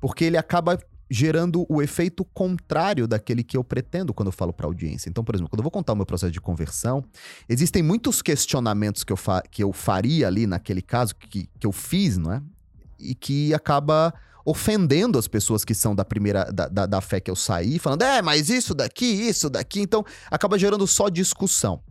[0.00, 0.78] porque ele acaba
[1.10, 5.08] gerando o efeito contrário daquele que eu pretendo quando eu falo para audiência.
[5.08, 7.04] Então, por exemplo, quando eu vou contar o meu processo de conversão,
[7.48, 9.18] existem muitos questionamentos que eu,
[9.50, 12.42] que eu faria ali naquele caso, que, que eu fiz, não é?
[12.98, 14.12] E que acaba
[14.44, 18.02] ofendendo as pessoas que são da primeira, da, da, da fé que eu saí, falando,
[18.02, 19.80] é, mas isso daqui, isso daqui.
[19.80, 21.82] Então, acaba gerando só discussão.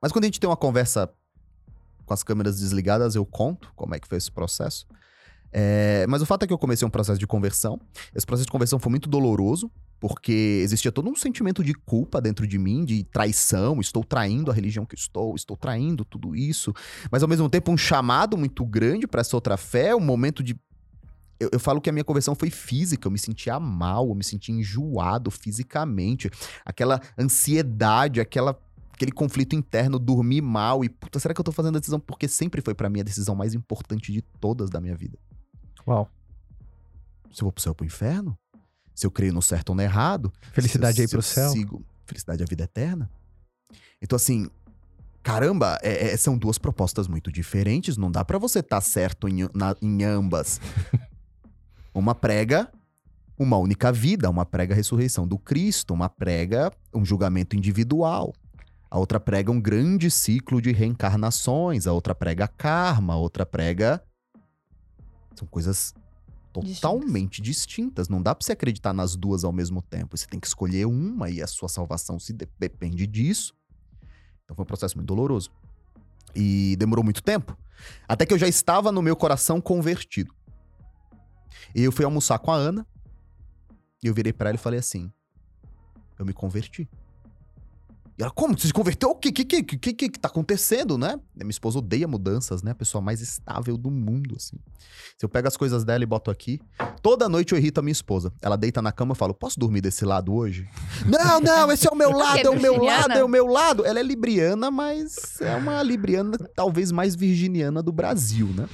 [0.00, 1.10] Mas quando a gente tem uma conversa
[2.06, 4.86] com as câmeras desligadas, eu conto como é que foi esse processo.
[5.52, 7.80] É, mas o fato é que eu comecei um processo de conversão.
[8.14, 12.46] Esse processo de conversão foi muito doloroso, porque existia todo um sentimento de culpa dentro
[12.46, 13.80] de mim, de traição.
[13.80, 16.72] Estou traindo a religião que estou, estou traindo tudo isso.
[17.10, 20.58] Mas ao mesmo tempo, um chamado muito grande para essa outra fé, um momento de.
[21.40, 24.24] Eu, eu falo que a minha conversão foi física, eu me sentia mal, eu me
[24.24, 26.30] sentia enjoado fisicamente.
[26.64, 28.58] Aquela ansiedade, aquela.
[28.92, 32.00] Aquele conflito interno, dormir mal e, puta, será que eu tô fazendo a decisão?
[32.00, 35.16] Porque sempre foi pra mim a decisão mais importante de todas da minha vida
[35.88, 36.08] Uau.
[37.32, 38.38] se eu vou pro céu ou pro inferno?
[38.94, 40.32] Se eu creio no certo ou no errado?
[40.52, 41.50] Felicidade se eu, aí pro céu.
[41.50, 43.10] Sigo felicidade é a vida eterna?
[44.02, 44.48] Então, assim,
[45.22, 47.96] caramba, é- é- são duas propostas muito diferentes.
[47.96, 50.60] Não dá pra você estar certo em, na- em ambas.
[51.94, 52.70] uma prega
[53.38, 58.34] uma única vida, uma prega a ressurreição do Cristo, uma prega um julgamento individual.
[58.90, 64.02] A outra prega um grande ciclo de reencarnações, a outra prega karma, a outra prega.
[65.38, 65.94] São coisas
[66.52, 68.08] totalmente distintas.
[68.08, 70.16] Não dá pra você acreditar nas duas ao mesmo tempo.
[70.16, 73.54] Você tem que escolher uma e a sua salvação se de- depende disso.
[74.44, 75.50] Então foi um processo muito doloroso.
[76.34, 77.56] E demorou muito tempo.
[78.08, 80.34] Até que eu já estava no meu coração convertido.
[81.74, 82.86] E eu fui almoçar com a Ana.
[84.02, 85.12] E eu virei pra ela e falei assim:
[86.18, 86.88] Eu me converti.
[88.18, 88.58] E ela, como?
[88.58, 89.10] Você se converteu?
[89.10, 91.20] O que que, que, que, que, que tá acontecendo, né?
[91.36, 92.72] Minha esposa odeia mudanças, né?
[92.72, 94.56] A pessoa mais estável do mundo, assim.
[95.16, 96.60] Se eu pego as coisas dela e boto aqui,
[97.00, 98.32] toda noite eu irrito a minha esposa.
[98.42, 100.68] Ela deita na cama e fala, posso dormir desse lado hoje?
[101.06, 103.86] não, não, esse é o meu lado, é o meu lado, é o meu lado.
[103.86, 108.68] Ela é libriana, mas é uma libriana talvez mais virginiana do Brasil, né?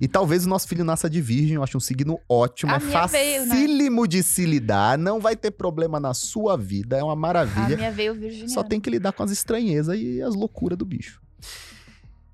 [0.00, 2.80] E talvez o nosso filho nasça de virgem, eu acho um signo ótimo, A é
[2.80, 3.48] minha veio, né?
[3.48, 7.76] facílimo de se lidar, não vai ter problema na sua vida, é uma A maravilha.
[7.76, 8.48] minha veio virginiana.
[8.52, 11.20] Só tem que lidar com as estranhezas e as loucuras do bicho.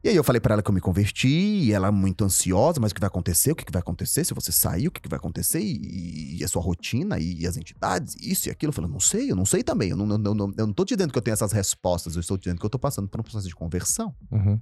[0.04, 2.92] E aí eu falei pra ela que eu me converti, e ela muito ansiosa, mas
[2.92, 3.52] o que vai acontecer?
[3.52, 4.22] O que que vai acontecer?
[4.22, 5.60] Se você sair, o que que vai acontecer?
[5.60, 8.68] E, e a sua rotina, e as entidades, isso e aquilo.
[8.68, 9.88] Eu falei, não sei, eu não sei também.
[9.88, 12.20] Eu não, eu, não, eu não tô te dizendo que eu tenho essas respostas, eu
[12.20, 14.14] estou te dizendo que eu tô passando por um processo de conversão.
[14.30, 14.60] Uhum.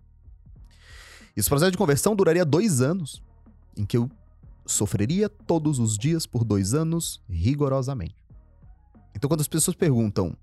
[1.37, 3.21] Esse processo de conversão duraria dois anos,
[3.77, 4.09] em que eu
[4.65, 8.15] sofreria todos os dias por dois anos, rigorosamente.
[9.13, 10.37] Então, quando as pessoas perguntam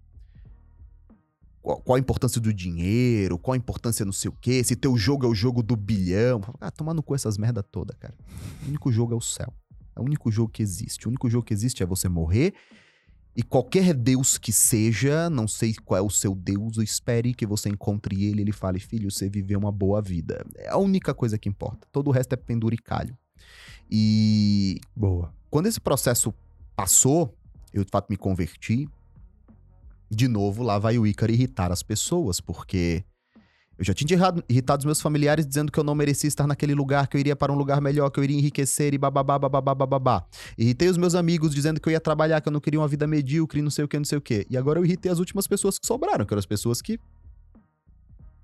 [1.61, 4.95] qual, qual a importância do dinheiro, qual a importância não sei o quê, se teu
[4.97, 8.15] jogo é o jogo do bilhão, ah, tomando com essas merda toda, cara.
[8.63, 9.53] O único jogo é o céu.
[9.95, 11.07] É o único jogo que existe.
[11.07, 12.53] O único jogo que existe é você morrer
[13.39, 17.45] e qualquer Deus que seja, não sei qual é o seu Deus, eu espere que
[17.45, 20.45] você encontre ele e ele fale, filho, você viveu uma boa vida.
[20.57, 21.87] É a única coisa que importa.
[21.89, 23.17] Todo o resto é penduricalho.
[23.89, 25.33] E Boa.
[25.49, 26.33] quando esse processo
[26.75, 27.33] passou,
[27.73, 28.89] eu de fato me converti.
[30.09, 33.03] De novo, lá vai o Ícaro irritar as pessoas, porque
[33.79, 34.19] eu já tinha
[34.49, 37.33] irritado os meus familiares dizendo que eu não merecia estar naquele lugar, que eu iria
[37.33, 40.25] para um lugar melhor, que eu iria enriquecer e bababá, bababá, bababá.
[40.57, 43.07] Irritei os meus amigos dizendo que eu ia trabalhar, que eu não queria uma vida
[43.07, 44.45] medíocre, não sei o que, não sei o que.
[44.49, 46.99] E agora eu irritei as últimas pessoas que sobraram, que eram as pessoas que.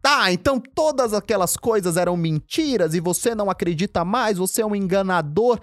[0.05, 4.75] Tá, então todas aquelas coisas eram mentiras e você não acredita mais, você é um
[4.75, 5.59] enganador.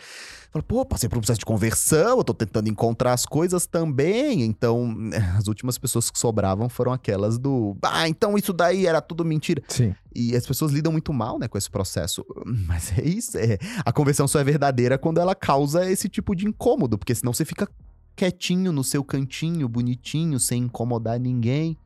[0.51, 4.43] Fala, pô, passei por um processo de conversão, eu tô tentando encontrar as coisas também.
[4.43, 4.97] Então,
[5.39, 7.77] as últimas pessoas que sobravam foram aquelas do.
[7.83, 9.63] Ah, então isso daí era tudo mentira.
[9.69, 9.95] Sim.
[10.13, 12.27] E as pessoas lidam muito mal, né, com esse processo.
[12.67, 13.39] Mas é isso.
[13.39, 13.59] É...
[13.85, 17.45] A conversão só é verdadeira quando ela causa esse tipo de incômodo, porque senão você
[17.45, 17.69] fica
[18.17, 21.79] quietinho no seu cantinho, bonitinho, sem incomodar ninguém.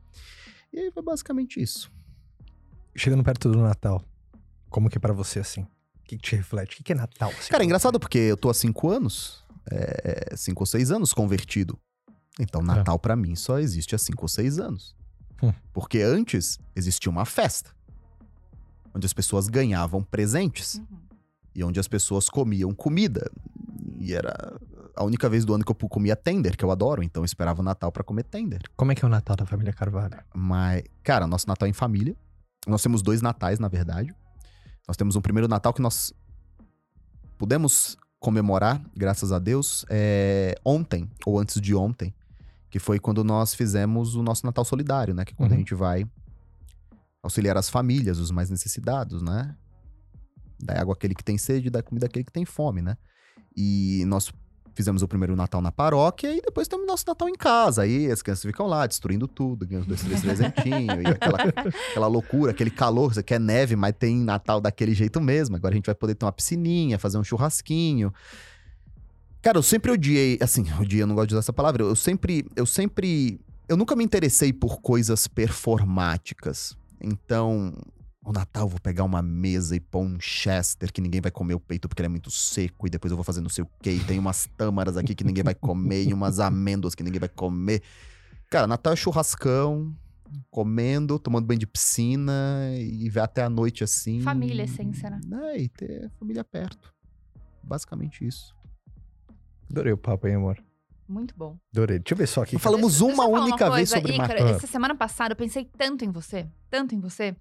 [0.73, 1.95] E aí foi basicamente isso.
[2.97, 4.03] Chegando perto do Natal,
[4.69, 5.61] como que é pra você, assim?
[5.61, 5.67] O
[6.03, 6.73] que, que te reflete?
[6.73, 7.29] O que, que é Natal?
[7.29, 11.13] assim, Cara, é engraçado porque eu tô há cinco anos, é, cinco ou seis anos
[11.13, 11.77] convertido.
[12.39, 14.95] Então, Natal pra mim só existe há cinco ou seis anos.
[15.41, 15.53] Hum.
[15.73, 17.69] Porque antes existia uma festa,
[18.93, 20.85] onde as pessoas ganhavam presentes Uhum.
[21.53, 23.29] e onde as pessoas comiam comida.
[23.99, 24.59] E era
[24.95, 27.61] a única vez do ano que eu comia tender, que eu adoro, então eu esperava
[27.61, 28.61] o Natal pra comer tender.
[28.75, 30.17] Como é que é o Natal da família Carvalho?
[30.33, 32.15] Mas, cara, nosso Natal é em família.
[32.67, 34.13] Nós temos dois natais, na verdade.
[34.87, 36.13] Nós temos um primeiro Natal que nós
[37.37, 42.13] pudemos comemorar, graças a Deus, é, ontem, ou antes de ontem,
[42.69, 45.23] que foi quando nós fizemos o nosso Natal Solidário, né?
[45.23, 45.55] Que é quando Uhum.
[45.57, 46.05] a gente vai
[47.23, 49.55] auxiliar as famílias, os mais necessitados, né?
[50.59, 52.97] Dá água àquele que tem sede, dá comida àquele que tem fome, né?
[53.55, 54.31] E nós
[54.77, 57.81] fizemos o primeiro Natal na paróquia e depois temos nosso Natal em casa.
[57.81, 61.39] Aí as crianças ficam lá destruindo tudo, ganham os dois, três presentinhos, e aquela,
[61.89, 63.11] aquela loucura, aquele calor.
[63.11, 65.55] Você quer neve, mas tem Natal daquele jeito mesmo.
[65.55, 68.13] Agora a gente vai poder ter uma piscininha, fazer um churrasquinho.
[69.41, 71.81] Cara, eu sempre odiei, assim, odiei, eu não gosto de usar essa palavra.
[71.81, 76.77] Eu sempre, eu sempre, eu nunca me interessei por coisas performáticas.
[77.01, 77.73] Então,
[78.27, 81.53] o Natal eu vou pegar uma mesa e pôr um Chester que ninguém vai comer
[81.53, 83.69] o peito porque ele é muito seco e depois eu vou fazer não sei o
[83.81, 83.91] quê.
[83.91, 87.29] E tem umas tâmaras aqui que ninguém vai comer e umas amêndoas que ninguém vai
[87.29, 87.81] comer.
[88.49, 89.95] Cara, Natal é churrascão,
[90.51, 92.33] comendo, tomando banho de piscina
[92.77, 94.19] e vai até a noite assim.
[94.19, 95.19] Família, essência, né?
[95.53, 96.93] É, e ter família perto.
[97.63, 98.53] Basicamente isso.
[99.71, 100.61] Adorei o papo, hein, amor?
[101.07, 101.57] Muito bom.
[101.71, 101.99] Adorei.
[101.99, 102.59] Deixa eu ver só aqui.
[102.59, 104.47] Falamos uma única vez coisa, sobre Ícaro, Natal.
[104.49, 107.33] Essa semana passada eu pensei tanto em você, tanto em você.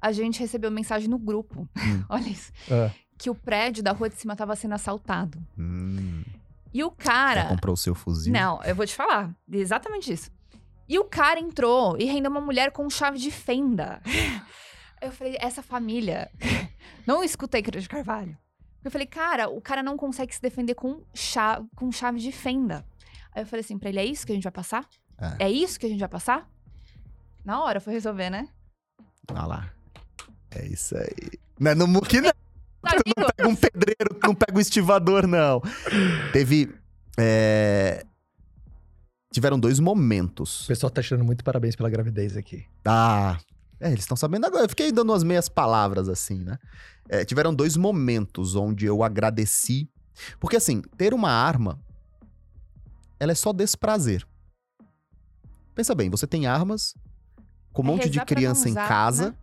[0.00, 1.68] A gente recebeu mensagem no grupo.
[1.76, 2.04] Hum.
[2.08, 2.52] Olha isso.
[2.70, 5.38] Ah, Que o prédio da rua de cima tava sendo assaltado.
[5.58, 6.22] Hum,
[6.72, 7.46] E o já cara.
[7.48, 8.32] comprou o seu fuzil?
[8.32, 9.34] Não, eu vou te falar.
[9.50, 10.30] Exatamente isso.
[10.88, 14.00] E o cara entrou e rendeu uma mulher com chave de fenda.
[15.02, 16.30] Eu falei, essa família.
[17.06, 18.36] Não escutei Cris de Carvalho.
[18.82, 22.84] Eu falei, cara, o cara não consegue se defender com chave, com chave de fenda.
[23.34, 24.88] Aí eu falei assim pra ele: é isso que a gente vai passar?
[25.38, 25.44] É.
[25.46, 26.48] É isso que a gente vai passar?
[27.44, 28.48] Na hora foi resolver, né?
[29.30, 29.70] Olha lá.
[30.56, 31.38] É isso aí.
[31.58, 32.30] Não é no muque, não.
[32.82, 35.60] Tá Tu não pega um pedreiro, tu não pega um estivador, não.
[36.32, 36.72] Teve.
[37.18, 38.04] é,
[39.32, 40.66] Tiveram dois o momentos.
[40.66, 42.64] pessoal tá tirando muito parabéns pela gravidez aqui.
[42.84, 43.38] Ah.
[43.78, 44.64] É, eles estão sabendo agora.
[44.64, 46.56] Eu fiquei dando umas meias palavras assim, né?
[47.08, 49.90] É, tiveram dois momentos onde eu agradeci.
[50.40, 51.78] Porque, assim, ter uma arma.
[53.20, 54.26] Ela é só desprazer.
[55.74, 56.94] Pensa bem, você tem armas
[57.72, 59.30] com um É monte de criança em usar, casa.
[59.30, 59.36] né?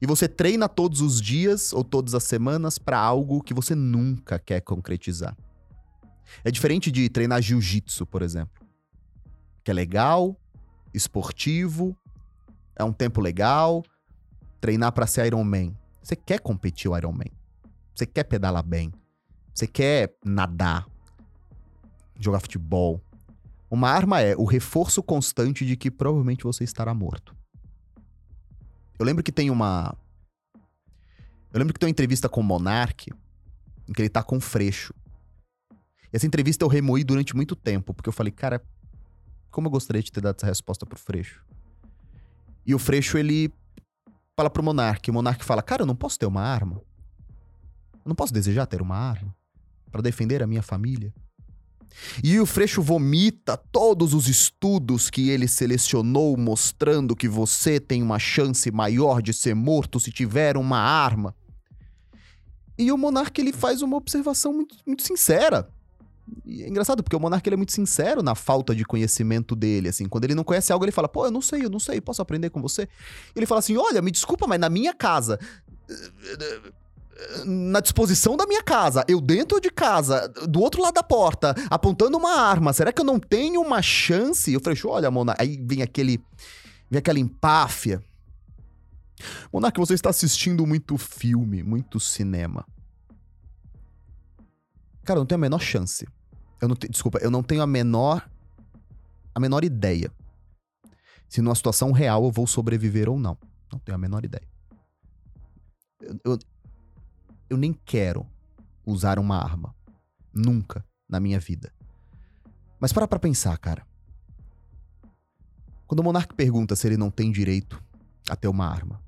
[0.00, 4.38] E você treina todos os dias ou todas as semanas pra algo que você nunca
[4.38, 5.36] quer concretizar.
[6.44, 8.66] É diferente de treinar jiu-jitsu, por exemplo.
[9.64, 10.36] Que é legal,
[10.92, 11.96] esportivo,
[12.76, 13.82] é um tempo legal,
[14.60, 15.72] treinar pra ser Iron Man.
[16.02, 17.30] Você quer competir o Iron Man.
[17.94, 18.92] Você quer pedalar bem.
[19.54, 20.86] Você quer nadar,
[22.18, 23.00] jogar futebol.
[23.70, 27.36] Uma arma é o reforço constante de que provavelmente você estará morto.
[28.98, 29.96] Eu lembro que tem uma.
[31.52, 33.10] Eu lembro que tem uma entrevista com o Monark,
[33.88, 34.92] em que ele tá com Freixo.
[36.12, 38.62] E essa entrevista eu remoí durante muito tempo, porque eu falei, cara,
[39.50, 41.44] como eu gostaria de ter dado essa resposta pro Freixo.
[42.66, 43.52] E o Freixo, ele
[44.36, 46.82] fala pro Monark, e o Monark fala, cara, eu não posso ter uma arma.
[48.04, 49.34] Eu não posso desejar ter uma arma
[49.90, 51.14] para defender a minha família.
[52.22, 58.18] E o Freixo vomita todos os estudos que ele selecionou, mostrando que você tem uma
[58.18, 61.34] chance maior de ser morto se tiver uma arma.
[62.78, 65.68] E o Monarca ele faz uma observação muito, muito sincera.
[66.44, 69.88] E é engraçado, porque o Monarca ele é muito sincero na falta de conhecimento dele.
[69.88, 72.00] Assim, quando ele não conhece algo, ele fala: pô, eu não sei, eu não sei,
[72.00, 72.88] posso aprender com você?
[73.34, 75.38] Ele fala assim: olha, me desculpa, mas na minha casa
[77.44, 82.16] na disposição da minha casa, eu dentro de casa, do outro lado da porta, apontando
[82.16, 84.52] uma arma, será que eu não tenho uma chance?
[84.52, 86.22] Eu falei, olha, Monark, aí vem aquele,
[86.90, 88.02] vem aquela empáfia.
[89.52, 92.64] Monark, você está assistindo muito filme, muito cinema.
[95.04, 96.06] Cara, eu não tenho a menor chance.
[96.60, 98.28] Eu não te, desculpa, eu não tenho a menor,
[99.34, 100.12] a menor ideia
[101.28, 103.36] se numa situação real eu vou sobreviver ou não.
[103.70, 104.48] Não tenho a menor ideia.
[106.24, 106.38] Eu,
[107.48, 108.26] eu nem quero
[108.84, 109.74] usar uma arma.
[110.32, 111.72] Nunca na minha vida.
[112.78, 113.86] Mas para pra pensar, cara.
[115.86, 117.82] Quando o monarca pergunta se ele não tem direito
[118.28, 119.02] a ter uma arma.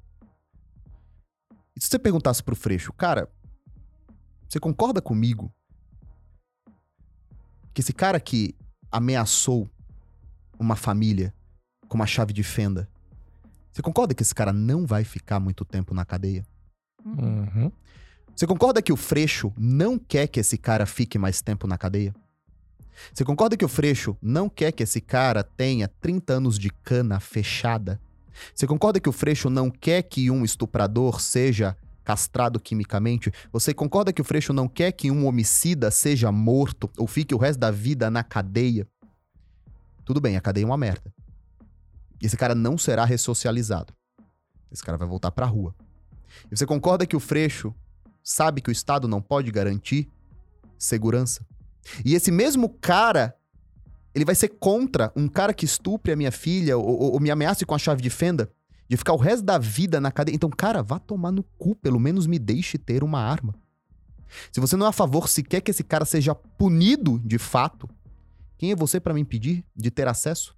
[1.76, 3.30] E se você perguntasse pro Freixo, cara,
[4.48, 5.52] você concorda comigo
[7.72, 8.54] que esse cara que
[8.90, 9.70] ameaçou
[10.58, 11.32] uma família
[11.88, 12.88] com uma chave de fenda,
[13.72, 16.44] você concorda que esse cara não vai ficar muito tempo na cadeia?
[17.04, 17.70] Uhum.
[18.34, 22.14] Você concorda que o Freixo não quer que esse cara fique mais tempo na cadeia?
[23.12, 27.20] Você concorda que o Freixo não quer que esse cara tenha 30 anos de cana
[27.20, 28.00] fechada?
[28.54, 33.32] Você concorda que o Freixo não quer que um estuprador seja castrado quimicamente?
[33.52, 37.38] Você concorda que o Freixo não quer que um homicida seja morto ou fique o
[37.38, 38.86] resto da vida na cadeia?
[40.04, 41.12] Tudo bem, a cadeia é uma merda.
[42.20, 43.94] Esse cara não será ressocializado.
[44.70, 45.74] Esse cara vai voltar pra rua.
[46.50, 47.74] E você concorda que o Freixo
[48.22, 50.08] sabe que o Estado não pode garantir
[50.78, 51.44] segurança?
[52.04, 53.34] E esse mesmo cara,
[54.14, 57.30] ele vai ser contra um cara que estupre a minha filha ou, ou, ou me
[57.30, 58.50] ameace com a chave de fenda?
[58.88, 60.34] De ficar o resto da vida na cadeia.
[60.34, 63.54] Então, cara, vá tomar no cu, pelo menos me deixe ter uma arma.
[64.52, 67.88] Se você não é a favor sequer que esse cara seja punido de fato,
[68.58, 70.56] quem é você para me impedir de ter acesso?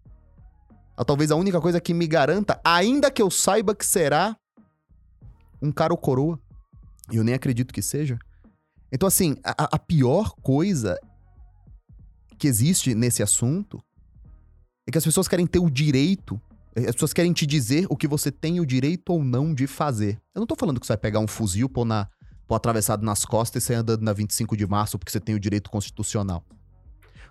[0.97, 4.37] A talvez a única coisa que me garanta, ainda que eu saiba que será
[5.61, 6.39] um cara ou coroa.
[7.11, 8.19] E eu nem acredito que seja.
[8.91, 10.99] Então, assim, a, a pior coisa
[12.39, 13.83] que existe nesse assunto
[14.87, 16.41] é que as pessoas querem ter o direito,
[16.77, 20.21] as pessoas querem te dizer o que você tem o direito ou não de fazer.
[20.35, 22.09] Eu não tô falando que você vai pegar um fuzil, pôr, na,
[22.47, 25.41] pôr atravessado nas costas e sair andando na 25 de março porque você tem o
[25.41, 26.45] direito constitucional.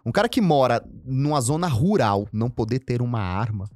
[0.06, 3.70] Um cara que mora numa zona rural não poder ter uma arma.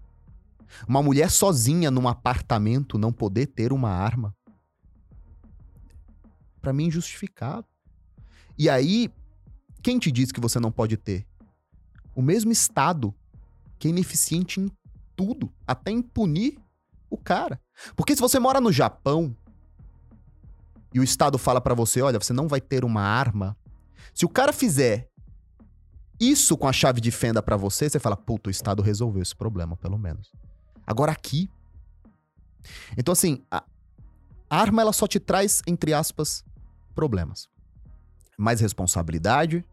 [0.88, 4.35] Uma mulher sozinha num apartamento não poder ter uma arma.
[6.66, 7.70] Para mim, injustificável.
[8.58, 9.14] E aí,
[9.84, 11.24] quem te diz que você não pode ter?
[12.16, 13.14] O mesmo Estado
[13.78, 14.72] que é ineficiente em
[15.16, 16.58] tudo, até em punir
[17.08, 17.62] o cara.
[17.96, 19.38] Porque se você mora no Japão
[20.92, 23.56] e o Estado fala para você, olha, você não vai ter uma arma,
[24.12, 25.08] se o cara fizer
[26.20, 29.36] isso com a chave de fenda para você, você fala, puta, o Estado resolveu esse
[29.36, 30.32] problema, pelo menos.
[30.88, 31.48] Agora aqui.
[32.98, 33.64] Então, assim, a
[34.50, 36.44] arma ela só te traz, entre aspas,
[36.96, 37.48] problemas.
[38.38, 39.64] Mais responsabilidade.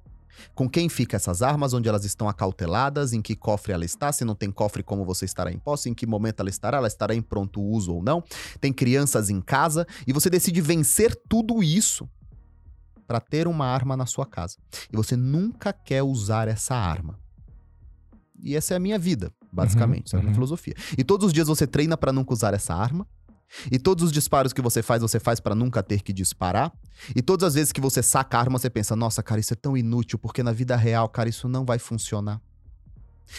[0.54, 4.24] Com quem fica essas armas, onde elas estão acauteladas, em que cofre ela está, se
[4.24, 7.14] não tem cofre, como você estará em posse, em que momento ela estará, ela estará
[7.14, 8.24] em pronto uso ou não.
[8.60, 12.08] Tem crianças em casa e você decide vencer tudo isso
[13.06, 14.56] para ter uma arma na sua casa.
[14.90, 17.18] E você nunca quer usar essa arma.
[18.42, 20.34] E essa é a minha vida, basicamente, essa é a minha uhum.
[20.34, 20.74] filosofia.
[20.96, 23.06] E todos os dias você treina para nunca usar essa arma.
[23.70, 26.72] E todos os disparos que você faz, você faz para nunca ter que disparar.
[27.14, 29.76] E todas as vezes que você saca arma, você pensa: nossa, cara, isso é tão
[29.76, 32.40] inútil, porque na vida real, cara, isso não vai funcionar.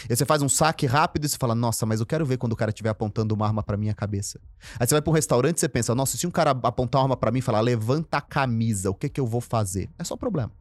[0.10, 2.53] E você faz um saque rápido e você fala, nossa, mas eu quero ver quando
[2.53, 4.40] o cara estiver apontando uma arma pra minha cabeça.
[4.80, 7.06] Aí você vai pra um restaurante e você pensa, nossa, se um cara apontar uma
[7.06, 9.90] arma pra mim e falar, levanta a camisa, o que que eu vou fazer?
[9.98, 10.52] É só problema.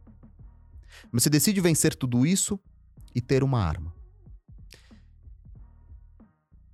[1.10, 2.58] Mas você decide vencer tudo isso
[3.14, 3.92] e ter uma arma.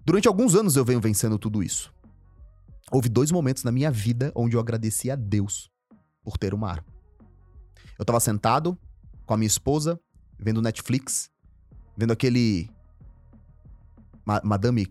[0.04, 1.92] Durante alguns anos eu venho vencendo tudo isso.
[2.90, 5.70] Houve dois momentos na minha vida onde eu agradeci a Deus
[6.22, 6.86] por ter uma arma.
[7.98, 8.78] Eu tava sentado
[9.26, 10.00] com a minha esposa,
[10.38, 11.30] vendo Netflix,
[11.96, 12.70] vendo aquele.
[14.24, 14.86] Ma Madame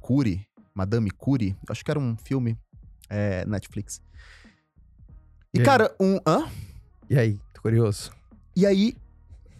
[0.00, 0.46] Curie.
[0.74, 1.56] Madame Curie.
[1.68, 2.58] Acho que era um filme.
[3.08, 4.00] É, Netflix.
[5.54, 5.64] E, E aí?
[5.64, 6.18] cara, um.
[6.26, 6.48] Hã?
[7.10, 7.38] E aí?
[7.52, 8.10] Tô curioso.
[8.56, 8.96] E aí,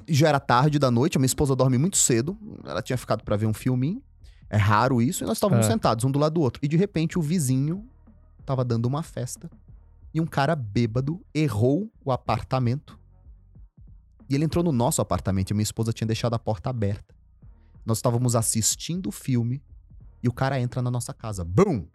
[0.09, 2.37] já era tarde da noite, a minha esposa dorme muito cedo.
[2.65, 4.03] Ela tinha ficado pra ver um filminho.
[4.53, 5.71] É raro isso, e nós estávamos É.
[5.71, 6.61] sentados um do lado do outro.
[6.63, 7.89] E de repente o vizinho
[8.45, 9.51] tava dando uma festa.
[10.13, 13.01] E um cara bêbado errou o apartamento.
[14.29, 17.15] E ele entrou no nosso apartamento e minha esposa tinha deixado a porta aberta.
[17.85, 19.63] Nós estávamos assistindo o filme
[20.23, 21.43] e o cara entra na nossa casa.
[21.45, 21.87] Bum!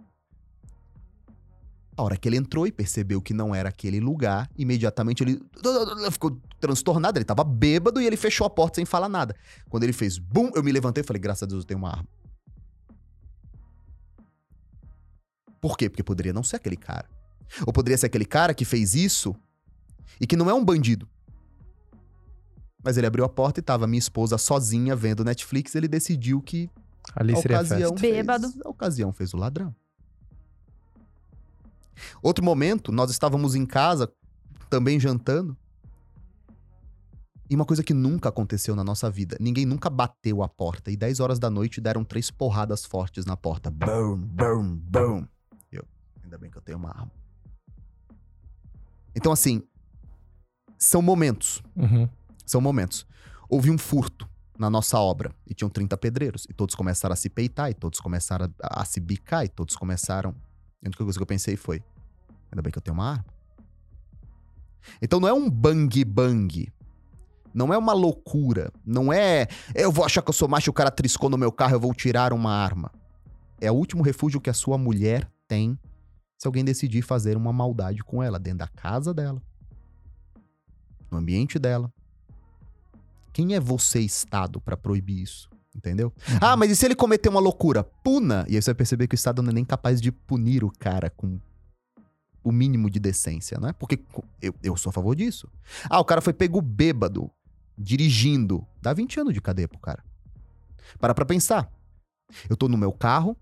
[1.96, 5.40] A hora que ele entrou e percebeu que não era aquele lugar, imediatamente ele
[6.12, 7.18] ficou transtornado.
[7.20, 9.36] Ele tava bêbado e ele fechou a porta sem falar nada.
[9.70, 11.90] Quando ele fez bum, eu me levantei e falei: graças a Deus eu tenho uma
[11.92, 12.08] arma.
[15.62, 15.90] Por quê?
[15.90, 17.08] Porque poderia não ser aquele cara.
[17.66, 19.36] Ou poderia ser aquele cara que fez isso
[20.20, 21.08] e que não é um bandido.
[22.84, 25.76] Mas ele abriu a porta e tava minha esposa sozinha vendo Netflix.
[25.76, 26.70] Ele decidiu que
[27.16, 28.00] Ali a seria a ocasião festa.
[28.00, 28.54] fez, Bêbado.
[28.64, 29.76] a ocasião fez o ladrão.
[32.22, 34.12] Outro momento, nós estávamos em casa,
[34.70, 35.58] também jantando.
[37.50, 39.38] E uma coisa que nunca aconteceu na nossa vida.
[39.40, 40.92] Ninguém nunca bateu a porta.
[40.92, 43.72] E 10 horas da noite deram três porradas fortes na porta.
[43.72, 45.28] Boom, boom, boom.
[46.28, 47.12] Ainda bem que eu tenho uma arma.
[49.16, 49.64] Então, assim,
[50.78, 51.64] são momentos.
[51.74, 52.08] Uhum.
[52.46, 53.08] São momentos.
[53.50, 54.30] Houve um furto
[54.60, 56.46] na nossa obra e tinham 30 pedreiros.
[56.50, 59.78] E todos começaram a se peitar, e todos começaram a, a se bicar, e todos
[59.78, 60.32] começaram.
[60.84, 61.82] A única coisa que eu pensei foi:
[62.52, 63.26] ainda bem que eu tenho uma arma.
[65.02, 66.72] Então não é um bang bang.
[67.54, 68.70] Não é uma loucura.
[68.86, 69.48] Não é.
[69.74, 71.94] Eu vou achar que eu sou macho, o cara triscou no meu carro, eu vou
[71.94, 72.92] tirar uma arma.
[73.62, 75.80] É o último refúgio que a sua mulher tem
[76.38, 79.42] se alguém decidir fazer uma maldade com ela dentro da casa dela,
[81.10, 81.92] no ambiente dela.
[83.34, 85.50] Quem é você, Estado, pra proibir isso?
[85.76, 86.12] Entendeu?
[86.42, 87.84] Ah, mas e se ele cometer uma loucura?
[87.84, 88.46] Puna!
[88.50, 90.72] E aí você vai perceber que o Estado não é nem capaz de punir o
[90.72, 91.40] cara com
[92.44, 93.74] o mínimo de decência, né?
[93.74, 94.00] Porque
[94.42, 95.48] eu, eu sou a favor disso.
[95.90, 97.30] Ah, o cara foi pego bêbado,
[97.78, 98.66] dirigindo.
[98.82, 100.04] Dá 20 anos de cadeia pro cara.
[101.00, 101.72] Para pra pensar.
[102.50, 103.38] Eu tô no meu carro,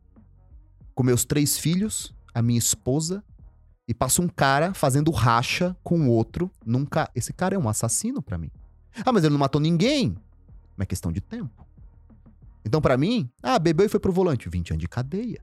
[0.93, 3.23] com meus três filhos, a minha esposa,
[3.87, 6.51] e passa um cara fazendo racha com outro.
[6.65, 7.09] Nunca.
[7.15, 8.51] Esse cara é um assassino pra mim.
[9.05, 10.17] Ah, mas ele não matou ninguém.
[10.77, 11.65] É questão de tempo.
[12.65, 14.49] Então, pra mim, ah, bebeu e foi pro volante.
[14.49, 15.39] 20 anos de cadeia.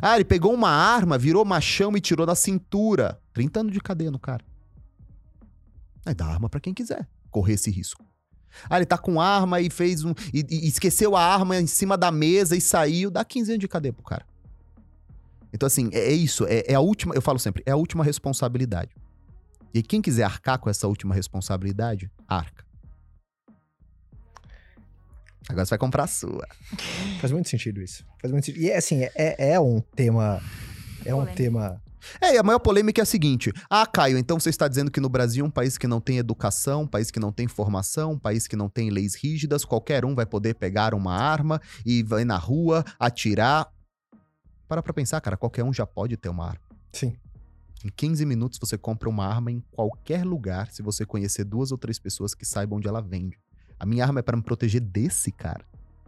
[0.00, 3.20] Ah, ele pegou uma arma, virou machão e tirou da cintura.
[3.32, 4.44] 30 anos de cadeia no cara.
[6.06, 8.04] Aí dá arma pra quem quiser correr esse risco.
[8.68, 10.12] Ah, ele tá com arma e fez um.
[10.32, 13.10] E, e esqueceu a arma em cima da mesa e saiu.
[13.10, 14.24] Dá 15 anos de cadeia pro cara.
[15.52, 16.46] Então, assim, é, é isso.
[16.46, 17.14] É, é a última.
[17.14, 18.90] Eu falo sempre, é a última responsabilidade.
[19.74, 22.64] E quem quiser arcar com essa última responsabilidade, arca.
[25.48, 26.46] Agora você vai comprar a sua.
[27.20, 28.04] Faz muito sentido isso.
[28.20, 28.62] Faz muito sentido.
[28.62, 30.40] E é assim, é, é um tema.
[31.04, 31.82] É um tema.
[32.20, 35.00] É, e a maior polêmica é a seguinte: ah, Caio, então você está dizendo que
[35.00, 38.12] no Brasil é um país que não tem educação, um país que não tem formação,
[38.12, 42.02] um país que não tem leis rígidas, qualquer um vai poder pegar uma arma e
[42.02, 43.68] vai na rua atirar.
[44.72, 46.62] Para pra pensar, cara, qualquer um já pode ter uma arma.
[46.94, 47.14] Sim.
[47.84, 51.76] Em 15 minutos você compra uma arma em qualquer lugar se você conhecer duas ou
[51.76, 53.38] três pessoas que saibam onde ela vende.
[53.78, 55.62] A minha arma é para me proteger desse cara.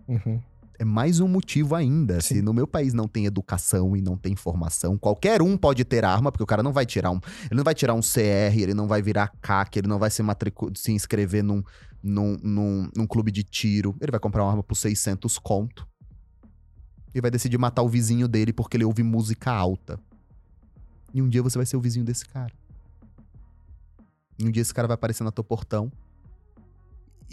[0.08, 0.40] Uhum.
[0.78, 2.22] É mais um motivo ainda.
[2.22, 2.36] Sim.
[2.36, 6.02] Se no meu país não tem educação e não tem formação, qualquer um pode ter
[6.02, 7.20] arma, porque o cara não vai tirar um.
[7.50, 10.22] Ele não vai tirar um CR, ele não vai virar CAC, ele não vai se,
[10.22, 11.62] matricu- se inscrever num,
[12.02, 13.94] num, num, num clube de tiro.
[14.00, 15.86] Ele vai comprar uma arma por 600 conto.
[17.14, 19.98] E vai decidir matar o vizinho dele porque ele ouve música alta.
[21.12, 22.52] E um dia você vai ser o vizinho desse cara.
[24.38, 25.92] E um dia esse cara vai aparecer no teu portão.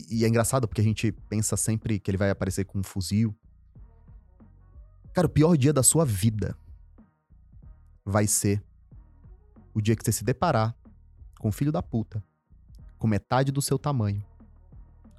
[0.09, 3.35] E é engraçado porque a gente pensa sempre que ele vai aparecer com um fuzil.
[5.13, 6.55] Cara, o pior dia da sua vida
[8.05, 8.63] vai ser
[9.73, 10.75] o dia que você se deparar
[11.39, 12.23] com um filho da puta,
[12.97, 14.23] com metade do seu tamanho,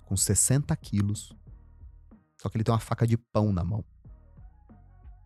[0.07, 1.35] com 60 quilos,
[2.41, 3.85] só que ele tem uma faca de pão na mão.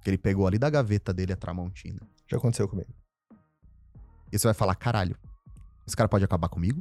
[0.06, 1.98] Que ele pegou ali da gaveta dele a Tramontina.
[2.30, 2.94] Já aconteceu comigo.
[4.30, 5.18] E você vai falar, caralho,
[5.84, 6.80] esse cara pode acabar comigo?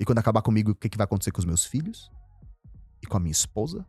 [0.00, 2.10] E quando acabar comigo, o que, que vai acontecer com os meus filhos?
[3.02, 3.84] E com a minha esposa?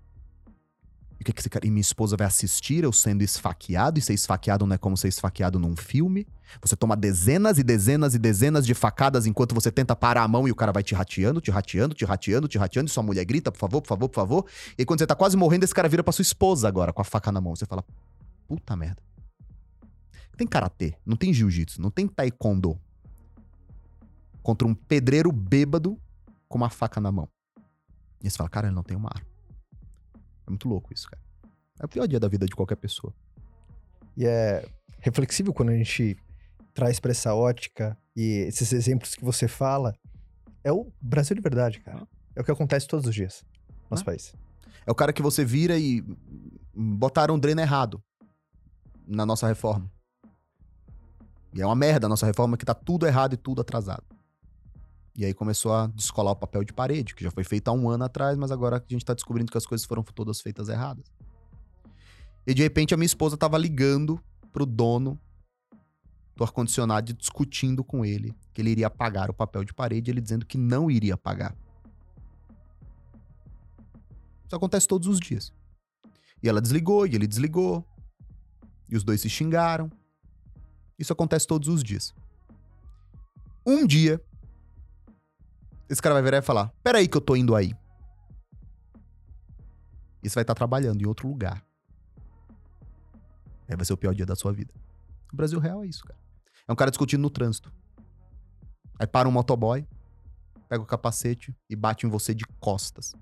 [1.19, 3.99] E, o que que esse cara- e minha esposa vai assistir eu sendo esfaqueado?
[3.99, 6.25] E ser esfaqueado não é como ser esfaqueado num filme?
[6.61, 10.47] Você toma dezenas e dezenas e dezenas de facadas enquanto você tenta parar a mão
[10.47, 13.25] e o cara vai te rateando, te rateando, te rateando, te rateando, e sua mulher
[13.25, 14.45] grita, por favor, por favor, por favor.
[14.77, 17.05] E quando você tá quase morrendo, esse cara vira pra sua esposa agora, com a
[17.05, 17.53] faca na mão.
[17.53, 17.83] Você fala,
[18.47, 19.03] puta merda.
[20.37, 22.79] Tem karatê, não tem jiu-jitsu, não tem taekwondo.
[24.41, 25.99] Contra um pedreiro bêbado
[26.47, 27.27] com uma faca na mão.
[28.23, 29.27] E você fala, cara, ele não tem uma arma.
[30.49, 31.21] É muito louco isso, cara.
[31.79, 33.13] É o pior dia da vida de qualquer pessoa.
[34.17, 34.67] E é
[34.99, 36.17] reflexível quando a gente
[36.73, 39.95] traz pra essa ótica e esses exemplos que você fala.
[40.63, 42.05] É o Brasil de verdade, cara.
[42.35, 43.45] É o que acontece todos os dias
[43.83, 44.05] no nosso Ah.
[44.07, 44.33] país.
[44.85, 46.03] É o cara que você vira e
[46.73, 48.01] botaram um dreno errado
[49.07, 49.89] na nossa reforma.
[51.53, 54.03] E é uma merda a nossa reforma que tá tudo errado e tudo atrasado.
[55.19, 57.89] E aí começou a descolar o papel de parede, que já foi feito há um
[57.89, 61.11] ano atrás, mas agora a gente tá descobrindo que as coisas foram todas feitas erradas.
[62.47, 64.17] E de repente a minha esposa tava ligando
[64.53, 65.19] pro dono
[66.37, 70.45] do ar-condicionado discutindo com ele que ele iria pagar o papel de parede, ele dizendo
[70.45, 71.53] que não iria pagar.
[74.45, 75.51] Isso acontece todos os dias.
[76.41, 77.85] E ela desligou, e ele desligou.
[78.87, 79.91] E os dois se xingaram.
[80.97, 82.15] Isso acontece todos os dias.
[83.65, 84.23] Um dia,
[85.89, 87.73] esse cara vai virar e falar: Peraí, que eu tô indo aí.
[90.21, 91.65] E você vai estar trabalhando em outro lugar.
[93.67, 94.73] Aí vai ser o pior dia da sua vida.
[95.31, 96.19] O Brasil real é isso, cara.
[96.67, 97.71] É um cara discutindo no trânsito.
[98.99, 99.87] Aí para um motoboy,
[100.67, 103.13] pega o capacete e bate em você de costas.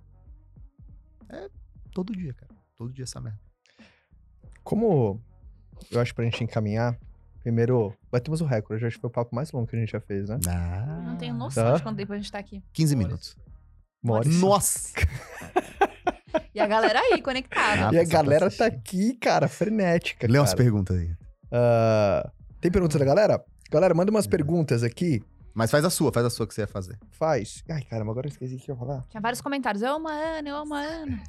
[1.29, 1.49] É
[1.93, 2.53] todo dia, cara.
[2.75, 3.39] Todo dia essa merda.
[4.63, 5.21] Como
[5.91, 6.99] eu acho pra gente encaminhar,
[7.47, 8.85] primeiro, batemos o recorde.
[8.85, 10.37] Acho que foi o papo mais longo que a gente já fez, né?
[10.49, 11.77] Ah, Não tenho noção Tá.
[11.77, 12.61] de quanto tempo a gente tá aqui.
[12.73, 13.37] 15 minutos.
[14.03, 14.91] Nossa!
[16.53, 17.89] E a galera aí, conectada.
[17.89, 20.27] Ah, E a tá galera tá aqui, cara, frenética.
[20.29, 21.09] Lê umas perguntas aí.
[21.51, 22.29] Ah,
[22.59, 23.43] tem perguntas da galera?
[23.71, 25.23] Galera, manda umas perguntas aqui.
[25.53, 26.97] Mas faz a sua, faz a sua que você ia fazer.
[27.11, 27.63] Faz.
[27.69, 29.05] Ai, caramba, agora eu esqueci o que eu ia falar.
[29.09, 29.81] Tinha vários comentários.
[29.83, 31.21] Eu amo a Ana, eu amo a Ana.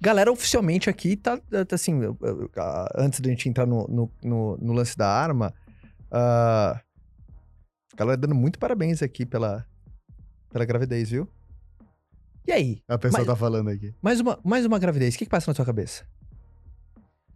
[0.00, 1.98] Galera, oficialmente aqui tá, tá assim,
[2.94, 5.52] antes da gente entrar no, no, no- no lance da arma,
[6.16, 6.80] ah,
[7.96, 9.66] galera dando muito parabéns aqui pela,
[10.50, 11.28] pela gravidez, viu?
[12.46, 12.82] E aí?
[12.86, 13.92] A pessoa Mas- tá falando aqui.
[14.00, 16.06] Mais uma, mais uma gravidez, o que, que passa na sua cabeça?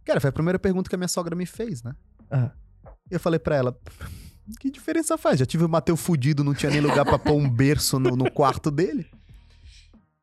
[0.05, 1.93] Cara, foi a primeira pergunta que a minha sogra me fez, né?
[2.31, 2.51] Ah.
[3.11, 3.77] E eu falei pra ela,
[4.59, 5.39] que diferença faz?
[5.39, 8.31] Já tive o Mateu fudido, não tinha nem lugar pra pôr um berço no, no
[8.31, 9.07] quarto dele.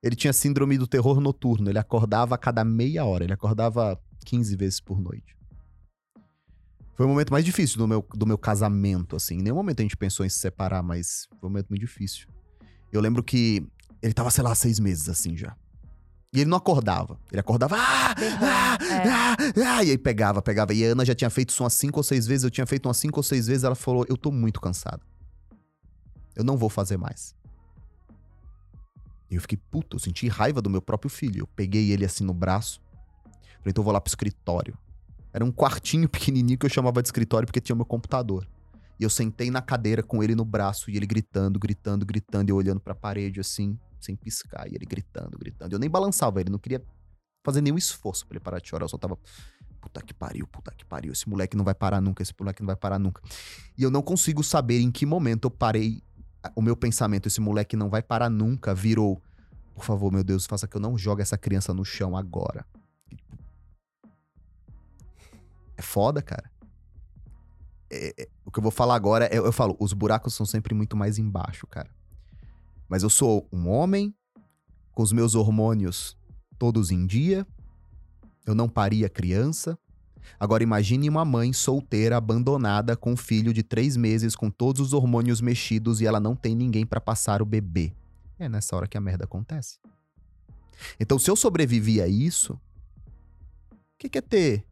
[0.02, 4.56] Ele tinha síndrome do terror noturno, ele acordava a cada meia hora, ele acordava 15
[4.56, 5.35] vezes por noite.
[6.96, 9.34] Foi o momento mais difícil do meu, do meu casamento, assim.
[9.36, 12.26] Em nenhum momento a gente pensou em se separar, mas foi um momento muito difícil.
[12.90, 13.66] Eu lembro que
[14.02, 15.54] ele tava, sei lá, seis meses, assim, já.
[16.32, 17.18] E ele não acordava.
[17.30, 17.76] Ele acordava.
[17.78, 19.08] Ah, ah, É.
[19.08, 19.36] ah,
[19.76, 20.72] ah, e aí pegava, pegava.
[20.72, 22.44] E a Ana já tinha feito isso umas cinco ou seis vezes.
[22.44, 23.64] Eu tinha feito umas cinco ou seis vezes.
[23.64, 25.00] Ela falou: Eu tô muito cansada.
[26.34, 27.34] Eu não vou fazer mais.
[29.30, 29.96] E eu fiquei puto.
[29.96, 31.42] Eu senti raiva do meu próprio filho.
[31.42, 32.80] Eu peguei ele assim no braço.
[33.58, 34.76] Falei: Então eu vou lá pro escritório.
[35.36, 38.48] Era um quartinho pequenininho que eu chamava de escritório porque tinha meu computador.
[38.98, 42.48] E eu sentei na cadeira com ele no braço e ele gritando, gritando, gritando.
[42.48, 44.66] E eu olhando pra parede assim, sem piscar.
[44.66, 45.74] E ele gritando, gritando.
[45.74, 46.82] Eu nem balançava ele, não queria
[47.44, 48.84] fazer nenhum esforço pra ele parar de chorar.
[48.84, 49.18] Eu só tava.
[49.78, 51.12] Puta que pariu, puta que pariu.
[51.12, 53.20] Esse moleque não vai parar nunca, esse moleque não vai parar nunca.
[53.76, 56.02] E eu não consigo saber em que momento eu parei.
[56.54, 59.20] O meu pensamento, esse moleque não vai parar nunca, virou.
[59.74, 62.64] Por favor, meu Deus, faça que eu não jogue essa criança no chão agora.
[65.76, 66.50] É foda, cara.
[67.90, 70.74] É- é- o que eu vou falar agora é, eu falo, os buracos são sempre
[70.74, 71.90] muito mais embaixo, cara.
[72.88, 74.14] Mas eu sou um homem
[74.92, 76.16] com os meus hormônios
[76.58, 77.46] todos em dia.
[78.44, 79.78] Eu não paria criança.
[80.40, 84.92] Agora imagine uma mãe solteira, abandonada, com um filho de três meses, com todos os
[84.92, 87.92] hormônios mexidos e ela não tem ninguém pra passar o bebê.
[88.38, 89.78] É nessa hora que a merda acontece.
[90.98, 92.54] Então, se eu sobrevivi a isso,
[93.72, 94.66] o que, que é ter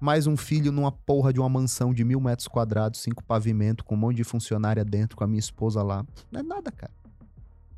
[0.00, 3.94] mais um filho numa porra de uma mansão de mil metros quadrados, cinco pavimentos, com
[3.94, 6.04] um monte de funcionária dentro, com a minha esposa lá?
[6.30, 6.92] Não é nada, cara.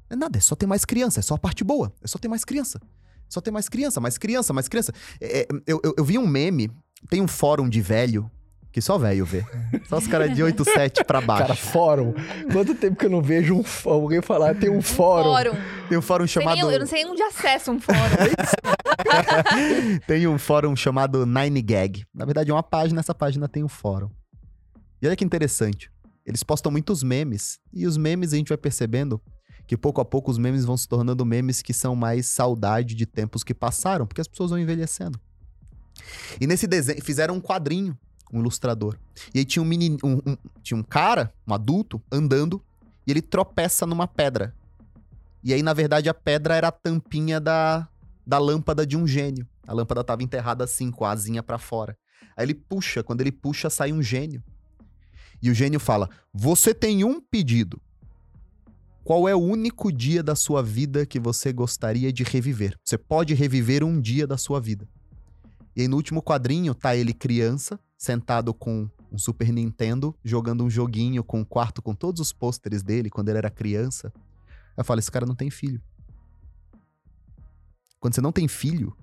[0.08, 2.18] Não é nada, é só ter mais criança, é só a parte boa, é só
[2.18, 2.80] ter mais criança.
[3.28, 4.92] Só ter mais criança, mais criança, mais criança.
[5.20, 6.70] É, é, eu, eu, eu vi um meme,
[7.08, 8.30] tem um fórum de velho,
[8.76, 9.42] que só velho vê.
[9.88, 11.44] Só os caras de 8, 7 pra baixo.
[11.44, 12.12] Cara, fórum.
[12.52, 15.30] Quanto tempo que eu não vejo um, alguém falar tem um fórum?
[15.30, 15.52] Fórum.
[15.88, 16.56] Tem um fórum chamado.
[16.56, 17.96] nem- eu não sei onde acesso um fórum.
[20.06, 22.04] tem um fórum chamado Nine Gag.
[22.14, 24.10] Na verdade, é uma página, essa página tem um fórum.
[25.00, 25.90] E olha que interessante.
[26.26, 27.58] Eles postam muitos memes.
[27.72, 29.18] E os memes a gente vai percebendo
[29.66, 33.06] que pouco a pouco os memes vão se tornando memes que são mais saudade de
[33.06, 35.18] tempos que passaram, porque as pessoas vão envelhecendo.
[36.38, 37.96] E nesse desenho, fizeram um quadrinho,
[38.32, 38.96] um ilustrador.
[39.34, 42.62] E aí tinha um menino, um, um- tinha um cara, um adulto, andando,
[43.06, 44.54] e ele tropeça numa pedra.
[45.42, 47.88] E aí, na verdade, a pedra era a tampinha da,
[48.26, 49.46] da lâmpada de um gênio.
[49.66, 51.96] A lâmpada tava enterrada assim, com a asinha pra fora.
[52.36, 54.42] Aí ele puxa, quando ele puxa, sai um gênio.
[55.40, 57.80] E o gênio fala: Você tem um pedido.
[59.04, 62.76] Qual é o único dia da sua vida que você gostaria de reviver?
[62.84, 64.88] Você pode reviver um dia da sua vida.
[65.76, 70.70] E aí no último quadrinho tá ele criança, sentado com um Super Nintendo, jogando um
[70.70, 74.10] joguinho com um quarto com todos os pôsteres dele quando ele era criança.
[74.74, 75.80] Eu falo, esse cara não tem filho.
[78.00, 78.96] Quando você não tem filho,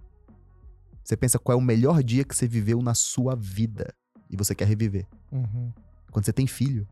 [1.04, 3.94] você pensa qual é o melhor dia que você viveu na sua vida
[4.30, 5.08] e você quer reviver.
[5.32, 5.72] Uhum.
[6.12, 6.88] Quando você tem filho,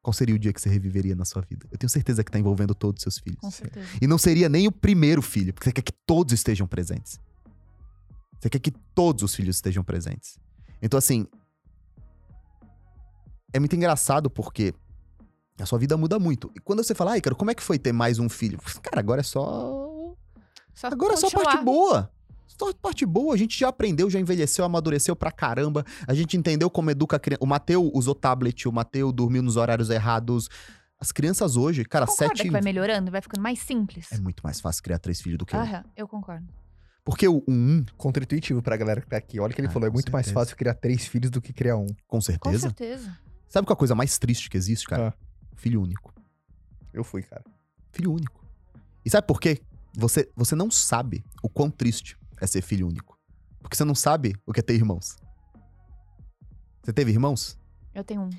[0.00, 1.66] qual seria o dia que você reviveria na sua vida?
[1.70, 3.40] Eu tenho certeza que tá envolvendo todos os seus filhos.
[3.40, 3.86] Com certeza.
[4.00, 7.20] E não seria nem o primeiro filho, porque você quer que todos estejam presentes.
[8.42, 10.36] Você quer que todos os filhos estejam presentes.
[10.82, 11.28] Então, assim.
[13.52, 14.74] É muito engraçado porque
[15.60, 16.50] a sua vida muda muito.
[16.56, 18.58] E quando você fala, ai, cara, como é que foi ter mais um filho?
[18.82, 20.16] Cara, agora é só.
[20.74, 21.44] Só Agora é só continuar.
[21.44, 22.10] parte boa.
[22.48, 23.34] Só parte boa.
[23.34, 25.84] A gente já aprendeu, já envelheceu, amadureceu pra caramba.
[26.08, 27.44] A gente entendeu como educa a criança.
[27.44, 30.48] O Mateu usou tablet, o Mateu dormiu nos horários errados.
[30.98, 32.42] As crianças hoje, cara, Concorda sete.
[32.42, 34.10] que vai melhorando, vai ficando mais simples?
[34.10, 35.54] É muito mais fácil criar três filhos do que.
[35.54, 36.46] Aham, eu concordo.
[37.04, 39.40] Porque o um, Contra-intuitivo pra galera que tá aqui.
[39.40, 39.88] Olha o que ele Ah, falou.
[39.88, 40.40] É muito mais certeza.
[40.44, 41.86] fácil criar três filhos do que criar um.
[41.86, 42.68] com Com certeza.
[42.68, 43.18] certeza.
[43.48, 45.08] Sabe qual é a coisa mais triste que existe, cara?
[45.08, 45.56] Ah.
[45.56, 46.14] Filho único.
[46.92, 47.44] Eu fui, cara.
[47.90, 48.44] Filho único.
[49.04, 49.60] E sabe por quê?
[49.96, 53.18] Você, você não sabe o quão triste é ser filho único.
[53.60, 55.16] Porque você não sabe o que é ter irmãos.
[56.82, 57.58] Você teve irmãos?
[57.94, 58.30] Eu tenho um.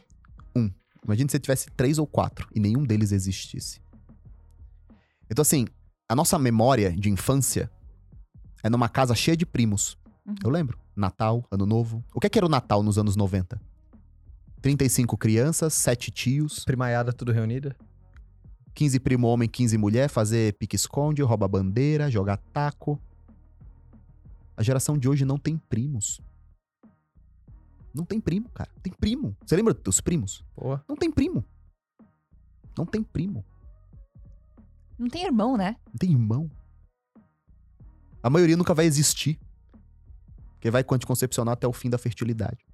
[1.06, 3.82] Imagina se você tivesse três ou quatro e nenhum deles existisse.
[5.30, 5.68] Então, assim,
[6.08, 7.70] a nossa memória de infância
[8.64, 9.98] é numa casa cheia de primos.
[10.26, 10.36] Uhum.
[10.44, 10.80] Eu lembro.
[10.96, 12.04] Natal, Ano Novo.
[12.14, 13.62] O que, é que era o Natal nos anos 90?
[14.62, 17.76] 35 crianças, 7 tios, Primaiada tudo reunida.
[18.74, 23.00] 15 primo homem, 15 mulher, fazer pique-esconde, rouba bandeira, jogar taco.
[24.56, 26.22] A geração de hoje não tem primos.
[27.94, 28.70] Não tem primo, cara.
[28.82, 29.36] Tem primo.
[29.46, 30.44] Você lembra dos primos?
[30.56, 30.80] Pô.
[30.88, 31.46] Não tem primo.
[32.76, 33.46] Não tem primo.
[34.98, 35.76] Não tem irmão, né?
[35.88, 36.50] Não tem irmão.
[38.24, 39.38] A maioria nunca vai existir.
[40.54, 42.66] Porque vai com anticoncepcional até o fim da fertilidade.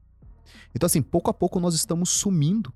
[0.75, 2.71] Então, assim, pouco a pouco nós estamos sumindo.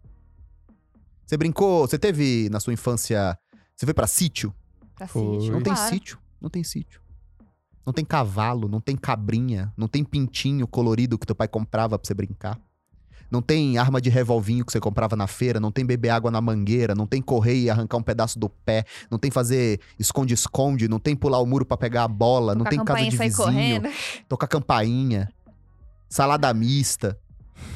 [1.26, 3.38] Você brincou, você teve na sua infância.
[3.76, 4.54] Você foi pra sítio?
[4.96, 5.52] Pra sítio.
[5.52, 5.94] Não tem claro.
[5.94, 6.20] sítio.
[6.42, 7.02] Não tem sítio.
[7.86, 12.08] Não tem cavalo, não tem cabrinha, não tem pintinho colorido que teu pai comprava pra
[12.08, 12.60] você brincar.
[13.34, 16.40] Não tem arma de revolvinho que você comprava na feira, não tem beber água na
[16.40, 21.00] mangueira, não tem correr e arrancar um pedaço do pé, não tem fazer esconde-esconde, não
[21.00, 23.90] tem pular o muro pra pegar a bola, não tem casa de vizinho, correndo.
[24.30, 25.30] tocar campainha,
[26.08, 27.18] salada mista.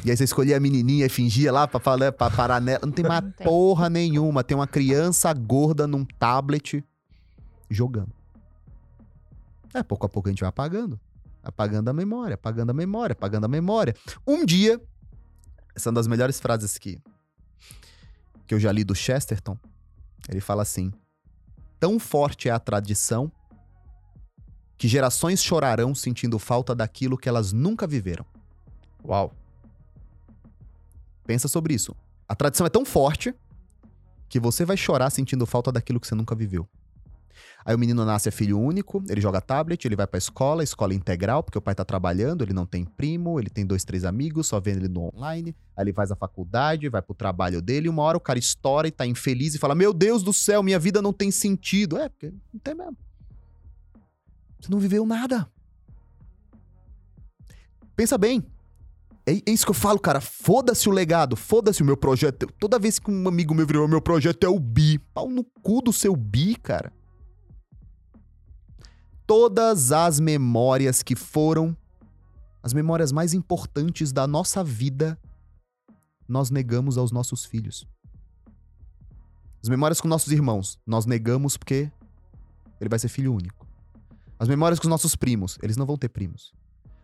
[0.06, 2.82] E aí você escolhia a menininha e fingia lá pra, falar, pra parar nela.
[2.84, 3.48] Não tem mais Não tem.
[3.48, 4.44] porra nenhuma.
[4.44, 6.84] Tem uma criança gorda num tablet
[7.68, 8.12] jogando.
[9.74, 11.00] É, pouco a pouco a gente vai apagando.
[11.44, 13.96] Apagando a memória, apagando a memória, apagando a memória.
[14.28, 14.80] Um dia,
[15.78, 17.00] essa é uma das melhores frases que,
[18.48, 19.56] que eu já li do Chesterton.
[20.28, 20.92] Ele fala assim:
[21.80, 23.32] Tão forte é a tradição
[24.76, 28.26] que gerações chorarão sentindo falta daquilo que elas nunca viveram.
[29.06, 29.32] Uau.
[31.28, 31.96] Pensa sobre isso.
[32.28, 33.36] A tradição é tão forte
[34.28, 36.68] que você vai chorar sentindo falta daquilo que você nunca viveu.
[37.68, 40.94] Aí o menino nasce é filho único, ele joga tablet, ele vai pra escola, escola
[40.94, 44.48] integral, porque o pai tá trabalhando, ele não tem primo, ele tem dois, três amigos,
[44.48, 45.54] só vê ele no online.
[45.76, 48.92] Aí ele faz a faculdade, vai pro trabalho dele, uma hora o cara estoura e
[48.92, 51.98] tá infeliz e fala: Meu Deus do céu, minha vida não tem sentido.
[51.98, 52.96] É, porque não tem mesmo.
[54.62, 55.46] Você não viveu nada.
[57.98, 58.46] Pensa bem.
[59.26, 60.22] É, é isso que eu falo, cara.
[60.22, 62.48] Foda-se o legado, foda-se o meu projeto.
[62.58, 64.98] Toda vez que um amigo meu virou, meu projeto é o bi.
[65.14, 66.94] Pau no cu do seu bi, cara.
[69.28, 71.76] Todas as memórias que foram
[72.64, 75.20] as memórias mais importantes da nossa vida,
[76.28, 77.86] nós negamos aos nossos filhos.
[79.62, 81.92] As memórias com nossos irmãos, nós negamos porque
[82.80, 83.68] ele vai ser filho único.
[84.40, 86.54] As memórias com os nossos primos, eles não vão ter primos.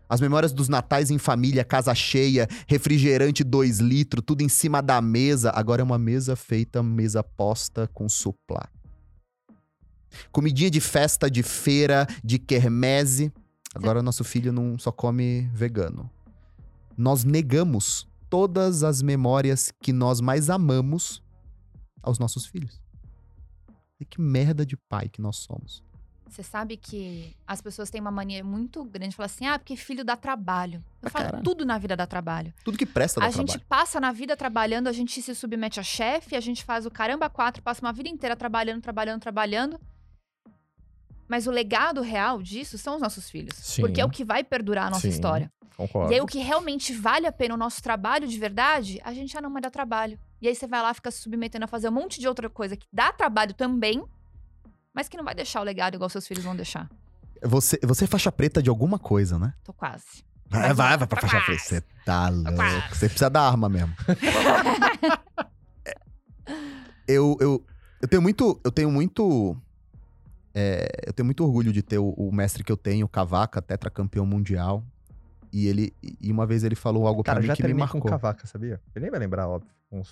[0.07, 5.01] As memórias dos natais em família, casa cheia, refrigerante 2 litros, tudo em cima da
[5.01, 5.51] mesa.
[5.53, 8.69] Agora é uma mesa feita, mesa posta com suplá.
[10.31, 13.31] Comidinha de festa, de feira, de quermese.
[13.75, 16.09] Agora nosso filho não só come vegano.
[16.97, 21.23] Nós negamos todas as memórias que nós mais amamos
[22.01, 22.81] aos nossos filhos.
[23.99, 25.83] E que merda de pai que nós somos.
[26.29, 29.75] Você sabe que as pessoas têm uma mania muito grande de falar assim: ah, porque
[29.75, 30.83] filho dá trabalho.
[31.01, 31.43] Eu Pra falo, caralho.
[31.43, 32.51] tudo na vida dá trabalho.
[32.65, 33.65] Tudo que presta dá a gente trabalho.
[33.69, 37.29] passa na vida trabalhando, a gente se submete a chefe, a gente faz o caramba
[37.29, 39.79] quatro, passa uma vida inteira trabalhando, trabalhando, trabalhando.
[41.27, 43.55] Mas o legado real disso são os nossos filhos.
[43.55, 43.81] Sim.
[43.81, 45.09] Porque é o que vai perdurar a nossa Sim.
[45.09, 45.51] história.
[45.75, 46.11] Concordo.
[46.11, 49.33] E aí, o que realmente vale a pena o nosso trabalho de verdade, a gente
[49.33, 50.19] já não vai dar trabalho.
[50.41, 52.75] E aí você vai lá, fica se submetendo a fazer um monte de outra coisa
[52.75, 54.03] que dá trabalho também,
[54.93, 56.89] mas que não vai deixar o legado igual seus filhos vão deixar.
[57.41, 59.53] Você, você é faixa preta de alguma coisa, né?
[59.63, 60.23] Tô quase.
[60.47, 61.63] Vai, vai, não, vai pra faixa preta.
[61.63, 62.95] Você tá louco.
[62.95, 63.93] Você precisa da arma mesmo.
[67.07, 67.65] eu, eu,
[68.01, 68.61] eu tenho muito.
[68.63, 69.57] Eu tenho muito.
[70.53, 73.61] É, eu tenho muito orgulho de ter o, o mestre que eu tenho, o Cavaca,
[73.61, 74.83] tetracampeão mundial.
[75.51, 75.93] E ele.
[76.19, 78.01] E uma vez ele falou algo Cara, pra mim já que me marcou.
[78.01, 78.81] com cavaca, sabia?
[78.95, 79.69] Ele nem vai lembrar, óbvio.
[79.91, 80.09] Uns,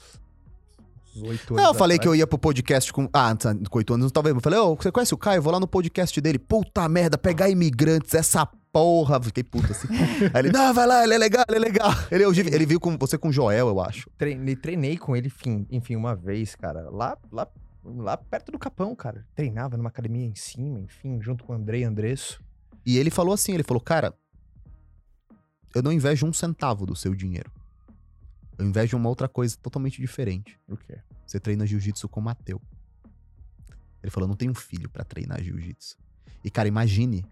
[1.16, 2.20] 8 anos Não, eu falei que eu atrás.
[2.20, 3.10] ia pro podcast com.
[3.12, 4.34] Ah, antes, com oito anos, talvez.
[4.36, 5.40] Eu falei, ô, você conhece o Caio?
[5.40, 6.38] Eu vou lá no podcast dele.
[6.40, 9.20] Puta merda, pegar imigrantes, essa porra.
[9.22, 9.88] Fiquei puto assim.
[10.34, 11.92] Aí ele, não, vai lá, ele é legal, ele é legal.
[12.12, 14.10] Ele, eu- ele viu com você com o Joel, eu acho.
[14.18, 16.88] Treinei, treinei com ele, enfim, enfim, uma vez, cara.
[16.90, 17.48] Lá, lá,
[17.84, 19.26] lá perto do Capão, cara.
[19.36, 22.42] Treinava numa academia em cima, enfim, junto com o Andrei Andresso.
[22.86, 24.14] E ele falou assim: ele falou, cara,
[25.74, 27.52] eu não invejo um centavo do seu dinheiro.
[28.58, 30.60] Eu invejo uma outra coisa totalmente diferente.
[30.68, 31.00] O quê?
[31.26, 32.62] Você treina jiu-jitsu com o Mateu.
[34.04, 35.98] Ele falou: não tenho um filho pra treinar jiu-jitsu.
[36.44, 37.26] E, cara, imagine.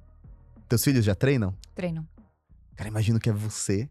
[0.67, 1.55] Teus filhos já treinam?
[1.73, 2.07] Treino.
[2.75, 3.89] Cara, imagina que é você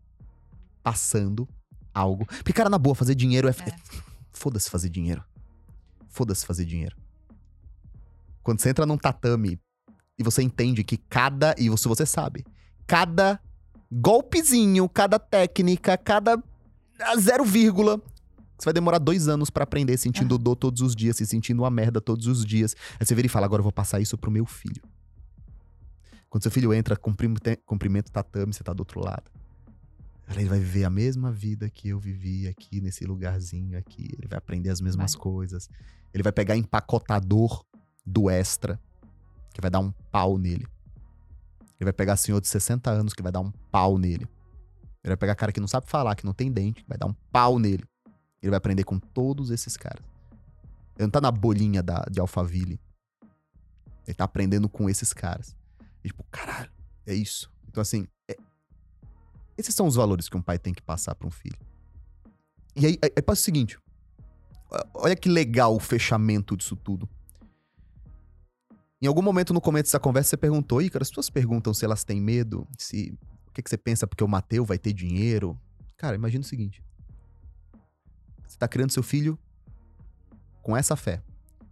[0.83, 1.49] passando
[1.93, 2.25] algo.
[2.27, 3.51] Porque, cara, na boa, fazer dinheiro é.
[3.51, 3.77] É.
[4.33, 5.25] Foda-se fazer dinheiro.
[6.19, 6.97] Foda-se fazer dinheiro.
[8.43, 9.57] Quando você entra num tatame
[10.19, 11.55] e você entende que cada.
[11.57, 12.45] E isso você sabe.
[12.89, 13.41] Cada
[13.89, 16.43] golpezinho, cada técnica, cada
[17.01, 18.03] ah, zero vírgula.
[18.59, 21.71] Você vai demorar dois anos pra aprender sentindo dor todos os dias, se sentindo uma
[21.71, 22.75] merda todos os dias.
[22.99, 24.83] Aí você vira e fala: agora eu vou passar isso pro meu filho.
[26.29, 29.31] Quando seu filho entra, cumprimenta, cumprimenta o tatame, você tá do outro lado.
[30.31, 34.09] Ele vai viver a mesma vida que eu vivi aqui, nesse lugarzinho aqui.
[34.19, 35.71] Ele vai aprender as mesmas coisas.
[36.13, 37.65] Ele vai pegar empacotador
[38.05, 38.81] do extra,
[39.53, 40.67] que vai dar um pau nele.
[41.81, 44.29] Ele vai pegar senhor de 60 anos, que vai dar um pau nele.
[45.03, 47.07] Ele vai pegar cara que não sabe falar, que não tem dente, que vai dar
[47.07, 47.85] um pau nele.
[48.43, 50.05] Ele vai aprender com todos esses caras.
[50.97, 52.81] Ele não tá na bolinha da, de Alphaville.
[54.07, 55.57] Ele tá aprendendo com esses caras.
[56.03, 56.71] E, tipo, caralho,
[57.07, 57.51] é isso.
[57.69, 58.37] Então, assim, é-
[59.59, 61.59] esses são os valores que um pai tem que passar pra um filho.
[62.77, 63.77] E aí, aí, aí passa o seguinte.
[64.95, 67.09] Olha que legal o fechamento disso tudo.
[69.03, 72.05] Em algum momento no começo dessa conversa, você perguntou, Ícaro, as pessoas perguntam se elas
[72.05, 73.19] têm medo, se.
[73.49, 75.59] O que, que você pensa porque o Mateu vai ter dinheiro?
[75.97, 76.81] Cara, imagina o seguinte.
[78.47, 79.37] Você tá criando seu filho
[80.63, 81.23] com essa fé,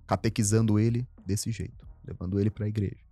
[0.06, 3.04] catequizando ele desse jeito, levando ele pra igreja,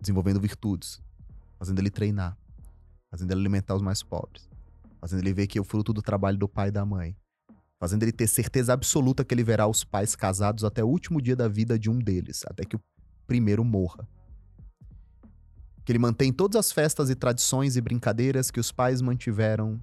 [0.00, 1.00] desenvolvendo virtudes,
[1.58, 2.36] fazendo ele treinar,
[3.16, 4.48] fazendo ele alimentar os mais pobres,
[5.00, 7.16] fazendo ele ver que é o fruto do trabalho do pai e da mãe,
[7.80, 11.34] fazendo ele ter certeza absoluta que ele verá os pais casados até o último dia
[11.34, 12.80] da vida de um deles, até que o
[13.26, 14.06] primeiro morra.
[15.84, 19.80] Que ele mantém todas as festas e tradições e brincadeiras que os pais mantiveram.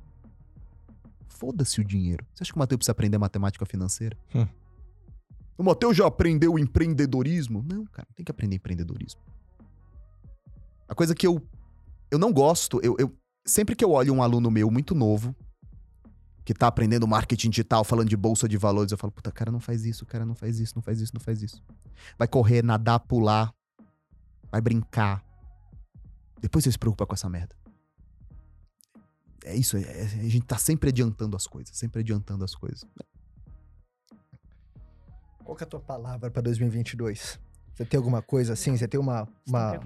[1.28, 2.26] Foda-se o dinheiro.
[2.34, 4.18] Você acha que o Matheus precisa aprender matemática financeira?
[4.36, 4.46] Hum.
[5.58, 7.64] O Matheus já aprendeu empreendedorismo?
[7.64, 9.22] Não, cara, tem que aprender empreendedorismo.
[10.88, 11.42] A coisa que eu,
[12.12, 13.16] eu não gosto, eu, eu
[13.46, 15.36] sempre que eu olho um aluno meu muito novo,
[16.46, 19.60] que tá aprendendo marketing digital, falando de bolsa de valores, eu falo, puta, cara, não
[19.60, 21.64] faz isso, cara, não faz isso, não faz isso, não faz isso.
[22.18, 23.54] Vai correr, nadar, pular,
[24.52, 25.24] vai brincar.
[26.42, 27.56] Depois você se preocupa com essa merda.
[29.46, 32.86] É isso, é- é- a gente tá sempre adiantando as coisas, sempre adiantando as coisas.
[35.44, 37.40] Qual que é a tua palavra pra 2022?
[37.74, 38.76] Você tem alguma coisa assim?
[38.78, 39.28] Você tem uma.
[39.48, 39.80] uma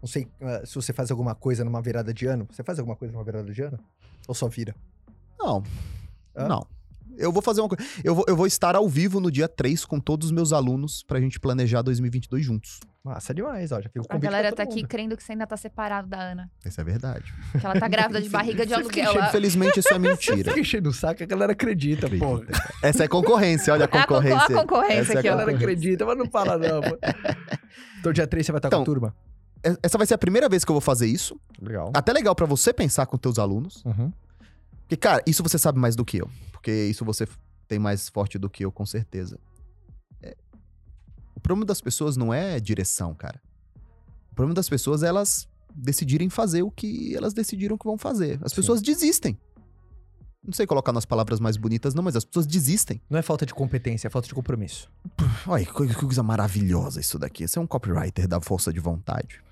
[0.00, 2.46] não sei ah, se você faz alguma coisa numa virada de ano.
[2.50, 3.78] Você faz alguma coisa numa virada de ano?
[4.26, 4.74] Ou só vira?
[5.38, 5.62] Não.
[6.36, 6.48] Hã?
[6.48, 6.66] Não.
[7.16, 7.84] Eu vou fazer uma coisa.
[8.04, 11.02] Eu vou, eu vou estar ao vivo no dia 3 com todos os meus alunos
[11.02, 12.78] pra gente planejar 2022 juntos.
[13.02, 13.80] Massa demais, ó.
[13.80, 14.88] Já fica o A convite galera pra tá todo aqui mundo.
[14.88, 16.48] crendo que você ainda tá separado da Ana.
[16.64, 17.34] Isso é verdade.
[17.58, 19.10] Que ela tá grávida de barriga de aluguel.
[19.16, 20.36] Ela- Infelizmente, isso é mentira.
[20.52, 22.44] Fica enchendo o saco, a galera acredita, pô.
[22.84, 24.44] Essa é concorrência, olha a É a con- concorrência.
[24.56, 25.36] a concorrência Essa é a aqui, A ó.
[25.38, 26.98] galera acredita, mas não fala não, pô.
[27.98, 29.16] Então dia 3 você vai estar com Então, a turma?
[29.64, 31.38] E- Essa vai ser a primeira vez que eu vou fazer isso.
[31.60, 31.90] Legal.
[31.94, 33.84] Até legal pra você pensar com teus alunos.
[33.84, 34.12] Uhum.
[34.82, 36.30] Porque, cara, isso você sabe mais do que eu.
[36.52, 37.26] Porque isso você
[37.66, 39.38] tem mais forte do que eu, com certeza.
[40.22, 40.34] É,
[41.34, 43.40] O problema das pessoas não é direção, cara.
[44.32, 48.38] O problema das pessoas é elas decidirem fazer o que elas decidiram que vão fazer.
[48.42, 48.56] As Sim.
[48.56, 49.38] pessoas desistem.
[50.42, 53.02] Não sei colocar nas palavras mais bonitas, não, mas as pessoas desistem.
[53.10, 54.90] Não é falta de competência, é falta de compromisso.
[55.46, 57.46] Olha, que coisa que coisa maravilhosa isso daqui.
[57.46, 59.42] Você é um copywriter da força de vontade.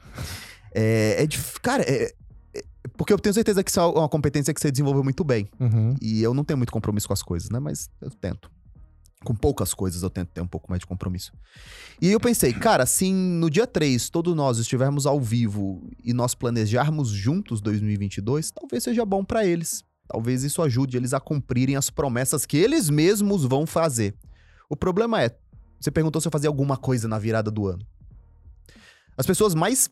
[0.75, 2.13] É, é dif- cara, é,
[2.55, 2.63] é-
[2.97, 5.49] porque eu tenho certeza que isso é uma competência que você desenvolveu muito bem.
[5.59, 5.95] Uhum.
[6.01, 7.59] E eu não tenho muito compromisso com as coisas, né?
[7.59, 8.51] Mas eu tento.
[9.25, 11.33] Com poucas coisas eu tento ter um pouco mais de compromisso.
[12.01, 16.35] E eu pensei, cara, se no dia 3 todos nós estivermos ao vivo e nós
[16.35, 19.83] planejarmos juntos 2022, talvez seja bom pra eles.
[20.07, 24.15] Talvez isso ajude eles a cumprirem as promessas que eles mesmos vão fazer.
[24.69, 25.37] O problema é,
[25.81, 27.85] você perguntou se eu fazia alguma coisa na virada do ano.
[29.19, 29.89] As pessoas mais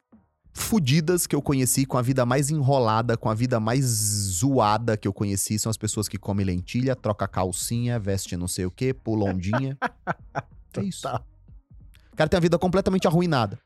[0.55, 5.07] fudidas que eu conheci, com a vida mais enrolada, com a vida mais zoada que
[5.07, 8.95] eu conheci, são as pessoas que comem lentilha, troca calcinha, veste não sei o quê,
[8.95, 9.77] pula ondinha.
[10.79, 11.09] é isso.
[11.09, 13.59] O cara tem a vida completamente arruinada.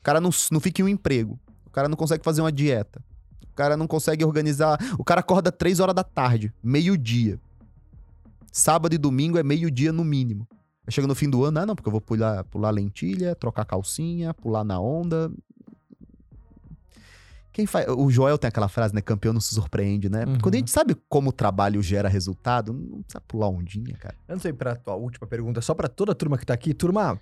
[0.00, 1.38] O cara não, não fica em um emprego.
[1.64, 3.02] O cara não consegue fazer uma dieta.
[3.44, 4.78] O cara não consegue organizar.
[4.98, 7.38] O cara acorda três horas da tarde, meio-dia.
[8.50, 10.48] Sábado e domingo é meio-dia no mínimo.
[10.88, 14.34] Chega no fim do ano, ah, não, porque eu vou pular, pular lentilha, trocar calcinha,
[14.34, 15.30] pular na onda.
[17.52, 17.86] Quem faz.
[17.88, 19.00] O Joel tem aquela frase, né?
[19.02, 20.24] Campeão não se surpreende, né?
[20.24, 20.38] Uhum.
[20.40, 24.14] Quando a gente sabe como o trabalho gera resultado, não precisa pular ondinha, cara.
[24.28, 26.72] Antes de ir pra tua última pergunta, só pra toda a turma que tá aqui.
[26.72, 27.20] Turma,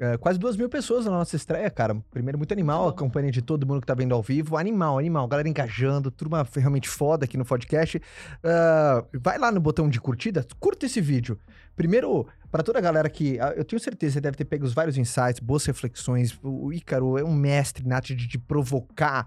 [0.00, 1.94] é, quase duas mil pessoas na nossa estreia, cara.
[2.10, 4.56] Primeiro, muito animal, a companhia de todo mundo que tá vendo ao vivo.
[4.56, 5.28] Animal, animal.
[5.28, 8.00] Galera engajando, turma realmente foda aqui no podcast.
[8.42, 11.38] Ah, vai lá no botão de curtida, curta esse vídeo.
[11.76, 13.38] Primeiro, pra toda a galera que.
[13.38, 16.38] ah, Eu tenho certeza que você deve ter pego os vários insights, boas reflexões.
[16.42, 19.26] O Ícaro é um mestre nato de te provocar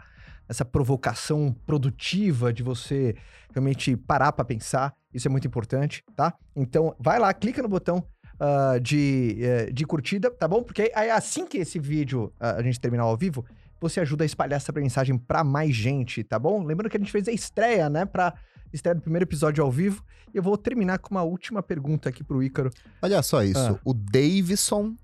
[0.51, 3.15] essa provocação produtiva de você
[3.53, 4.93] realmente parar pra pensar.
[5.13, 6.33] Isso é muito importante, tá?
[6.53, 8.05] Então, vai lá, clica no botão
[8.37, 10.61] ah, de, eh, de curtida, tá bom?
[10.61, 13.45] Porque aí, assim que esse vídeo ah, a gente terminar ao vivo,
[13.79, 16.61] você ajuda a espalhar essa mensagem pra mais gente, tá bom?
[16.65, 18.05] Lembrando que a gente fez a estreia, né?
[18.05, 18.33] Pra
[18.73, 20.03] estreia do primeiro episódio ao vivo.
[20.33, 22.71] E eu vou terminar com uma última pergunta aqui pro Ícaro.
[23.01, 23.57] Olha só isso.
[23.57, 23.79] Ah.
[23.85, 24.95] O Davidson.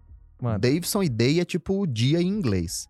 [0.41, 0.59] Mano.
[0.59, 2.87] Davidson e day é tipo dia em inglês.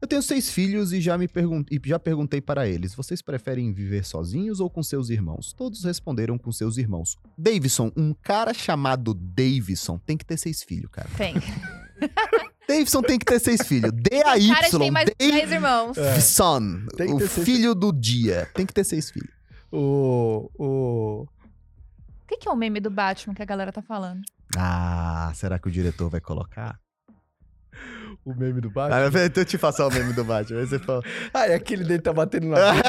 [0.00, 3.72] Eu tenho seis filhos e já me pergun e já perguntei para eles: vocês preferem
[3.72, 5.52] viver sozinhos ou com seus irmãos?
[5.52, 7.16] Todos responderam com seus irmãos.
[7.36, 11.08] Davidson, um cara chamado Davidson tem que ter seis filhos, cara.
[11.16, 11.34] Tem.
[12.66, 13.90] Davidson tem que ter seis filhos.
[13.90, 15.96] Cara, a gente tem D-A-Y, mais 10 irmãos.
[15.96, 16.86] Davidson.
[16.96, 18.48] Que O filho do dia.
[18.54, 19.30] Tem que ter seis filhos.
[19.72, 20.50] O.
[20.58, 21.26] O.
[21.26, 24.22] O que, que é o meme do Batman que a galera tá falando?
[24.56, 26.78] Ah, será que o diretor vai colocar?
[28.24, 29.30] O meme do Ah, Batman.
[29.34, 30.60] eu te passar o meme do Batman.
[30.60, 31.02] Aí você fala.
[31.32, 32.56] Ah, é aquele dele tá batendo na.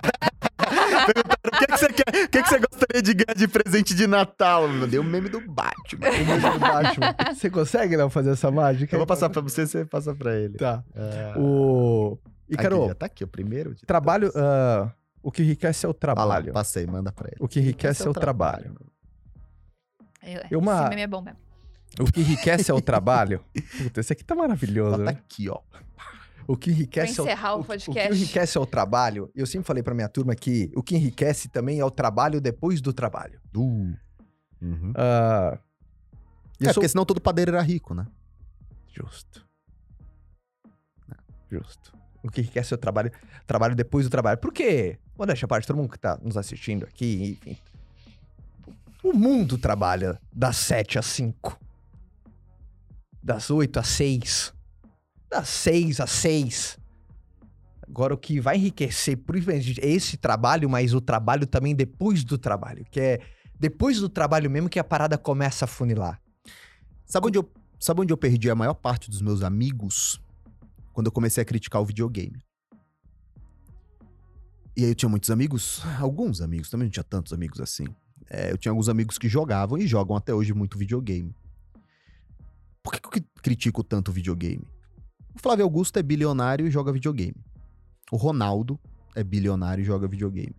[1.02, 2.26] O que, que você quer?
[2.26, 4.64] O que, que você gostaria de ganhar de presente de Natal?
[4.64, 6.08] Eu mandei o meme do Batman.
[6.08, 7.16] o meme do Batman.
[7.34, 8.96] Você consegue, não, fazer essa mágica?
[8.96, 10.58] Eu vou passar pra você, você passa pra ele.
[10.58, 10.84] Tá.
[10.96, 11.34] É...
[11.38, 12.18] O.
[12.50, 13.74] E, Aqui, Carol, já tá aqui, o primeiro.
[13.76, 14.32] de trabalho.
[14.36, 14.92] ah,
[15.24, 16.54] o que enriquece é o Olha lá, trabalho.
[16.54, 17.38] passei, manda pra ele.
[17.40, 18.76] O que enriquece é o trabalho.
[20.22, 21.40] É, Eu uma- Esse meme é bom mesmo.
[22.00, 23.44] O que enriquece é o trabalho.
[23.78, 25.12] Puta, esse aqui tá maravilhoso, tá né?
[25.12, 25.60] aqui, ó.
[26.48, 28.14] O que enriquece Pra é o, encerrar o o, o que podcast.
[28.16, 29.32] enriquece é o trabalho.
[29.36, 32.82] Eu sempre falei pra minha turma que o que enriquece também é o trabalho depois
[32.82, 33.40] do trabalho.
[33.56, 33.94] Uh.
[34.62, 34.94] Uhum.
[34.96, 35.58] Ah,
[36.60, 38.06] É, sou- porque senão todo padeiro era rico, né?
[38.94, 39.46] Justo.
[41.50, 41.94] Justo.
[42.24, 43.12] O que enriquece é o trabalho,
[43.48, 44.38] trabalho depois do trabalho.
[44.38, 44.98] Por quê?
[45.18, 47.58] Modéstia à parte, todo mundo que tá nos assistindo aqui, enfim.
[49.04, 51.60] O mundo trabalha das 7 às 5.
[53.24, 54.54] Das 8 às 6.
[55.30, 56.80] Das 6 às 6.
[57.88, 59.42] Agora, o que vai enriquecer por é
[59.82, 62.86] esse trabalho, mas o trabalho também depois do trabalho.
[62.90, 63.20] Que é
[63.60, 66.20] depois do trabalho mesmo que a parada começa a funilar.
[67.06, 70.20] Sabe onde, eu, sabe onde eu perdi a maior parte dos meus amigos?
[70.94, 72.42] Quando eu comecei a criticar o videogame.
[74.76, 77.86] E aí eu tinha muitos amigos, alguns amigos, também não tinha tantos amigos assim.
[78.30, 81.36] É, eu tinha alguns amigos que jogavam e jogam até hoje muito videogame.
[82.84, 84.68] Por que, eu cri- critico tanto o videogame?
[85.36, 87.36] O Flávio Augusto é bilionário e joga videogame.
[88.12, 88.80] O Ronaldo
[89.16, 90.56] é bilionário e joga videogame.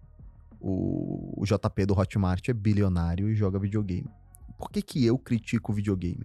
[0.60, 4.08] O, o JP do Hotmart é bilionário e joga videogame.
[4.56, 6.24] Por que, que eu critico o videogame?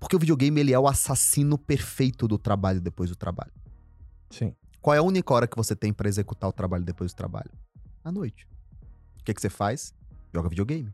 [0.00, 3.52] Porque o videogame ele é o assassino perfeito do trabalho depois do trabalho.
[4.30, 4.54] Sim.
[4.80, 7.50] Qual é a única hora que você tem pra executar o trabalho depois do trabalho?
[8.02, 8.48] À noite.
[9.20, 9.94] O que, que você faz?
[10.34, 10.90] Joga videogame.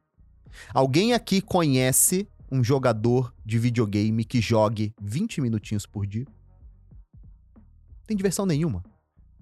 [0.74, 6.24] Alguém aqui conhece um jogador de videogame que jogue 20 minutinhos por dia?
[7.54, 8.82] Não tem diversão nenhuma.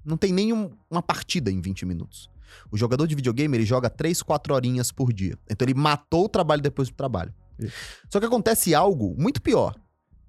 [0.04, 2.28] Não tem nenhuma partida em 20 minutos.
[2.70, 5.38] O jogador de videogame, ele joga 3, 4 horinhas por dia.
[5.48, 7.34] Então ele matou o trabalho depois do trabalho.
[7.58, 7.74] Isso.
[8.10, 9.74] Só que acontece algo muito pior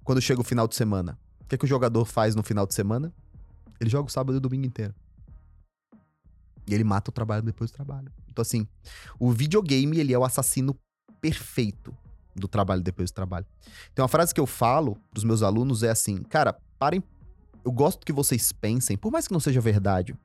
[0.04, 1.18] quando chega o final de semana.
[1.40, 3.12] O que, é que o jogador faz no final de semana?
[3.80, 4.94] Ele joga o sábado e o domingo inteiro.
[6.66, 8.12] E ele mata o trabalho depois do trabalho.
[8.28, 8.66] Então, assim,
[9.18, 10.78] o videogame, ele é o assassino
[11.20, 11.96] perfeito
[12.38, 13.46] do trabalho depois do trabalho.
[13.92, 17.02] Então, a frase que eu falo pros meus alunos é assim, cara, parem.
[17.64, 20.16] Eu gosto que vocês pensem, por mais que não seja verdade,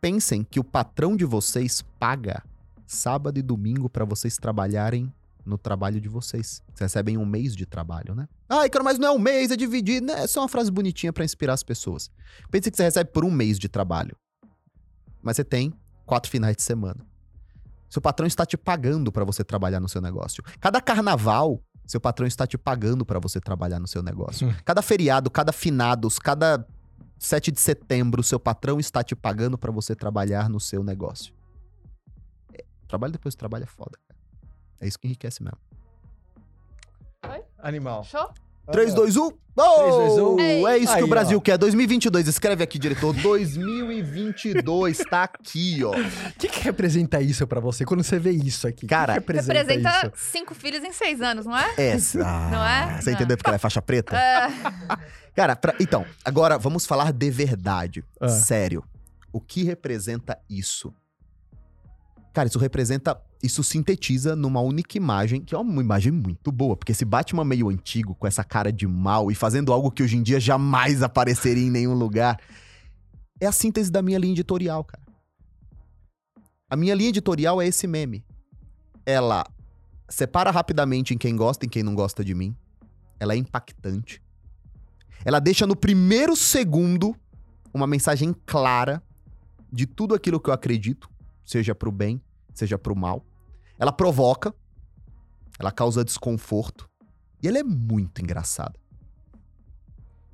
[0.00, 2.42] pensem que o patrão de vocês paga
[2.86, 5.12] sábado e domingo para vocês trabalharem
[5.44, 6.62] no trabalho de vocês.
[6.68, 8.28] Vocês recebem um mês de trabalho, né?
[8.48, 10.06] Ai, cara, mas não é um mês, é dividido.
[10.06, 10.24] Né?
[10.24, 12.10] É só uma frase bonitinha para inspirar as pessoas.
[12.50, 14.16] Pense que você recebe por um mês de trabalho.
[15.22, 15.72] Mas você tem
[16.06, 17.04] quatro finais de semana.
[17.94, 20.42] Seu patrão está te pagando para você trabalhar no seu negócio.
[20.58, 24.52] Cada carnaval, seu patrão está te pagando para você trabalhar no seu negócio.
[24.64, 26.66] Cada feriado, cada finados, cada
[27.20, 31.32] 7 de setembro, seu patrão está te pagando para você trabalhar no seu negócio.
[32.52, 34.20] É, trabalho depois do trabalho é foda, cara.
[34.80, 35.58] É isso que enriquece mesmo.
[37.58, 38.02] Animal.
[38.02, 38.28] Show?
[38.72, 39.30] 3, 2, 1.
[39.56, 40.66] 2, 1.
[40.68, 41.40] É isso que Aí, o Brasil ó.
[41.40, 41.56] quer.
[41.56, 42.26] 2022.
[42.26, 43.14] Escreve aqui, diretor.
[43.14, 44.98] 2022.
[45.08, 45.90] tá aqui, ó.
[45.92, 48.78] O que, que representa isso pra você quando você vê isso aqui?
[48.78, 50.30] O que Cara, que representa, Representa isso?
[50.32, 51.72] cinco filhos em seis anos, não é?
[51.76, 52.18] Essa.
[52.18, 53.00] Não é?
[53.00, 53.16] Você Não.
[53.16, 54.16] entendeu porque ela é faixa preta?
[54.16, 54.48] É.
[55.36, 58.04] Cara, pra- então, agora vamos falar de verdade.
[58.20, 58.28] Ah.
[58.28, 58.82] Sério.
[59.32, 60.92] O que representa isso?
[62.34, 63.18] Cara, isso representa.
[63.40, 66.76] Isso sintetiza numa única imagem, que é uma imagem muito boa.
[66.76, 70.16] Porque esse Batman meio antigo, com essa cara de mal e fazendo algo que hoje
[70.16, 72.40] em dia jamais apareceria em nenhum lugar,
[73.40, 75.04] é a síntese da minha linha editorial, cara.
[76.68, 78.24] A minha linha editorial é esse meme.
[79.06, 79.46] Ela
[80.08, 82.56] separa rapidamente em quem gosta e em quem não gosta de mim.
[83.20, 84.20] Ela é impactante.
[85.24, 87.14] Ela deixa no primeiro segundo
[87.72, 89.00] uma mensagem clara
[89.72, 91.08] de tudo aquilo que eu acredito,
[91.44, 92.20] seja pro bem,
[92.52, 93.24] seja pro mal.
[93.78, 94.54] Ela provoca,
[95.58, 96.88] ela causa desconforto
[97.42, 98.78] e ela é muito engraçada.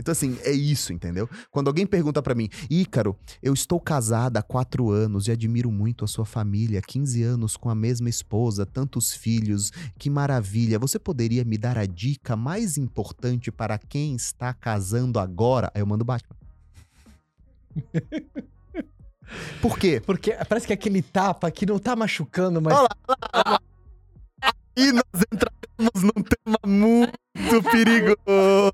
[0.01, 1.29] Então, assim, é isso, entendeu?
[1.51, 6.07] Quando alguém pergunta pra mim, Ícaro, eu estou casada há quatro anos e admiro muito
[6.07, 10.79] a sua família, 15 anos com a mesma esposa, tantos filhos, que maravilha.
[10.79, 15.71] Você poderia me dar a dica mais importante para quem está casando agora?
[15.75, 16.37] Aí eu mando Batman.
[19.61, 20.01] Por quê?
[20.05, 22.75] Porque parece que é aquele tapa que não tá machucando, mas.
[22.75, 22.89] Olha
[24.77, 27.13] E nós entramos num tema muito
[27.71, 28.17] perigoso.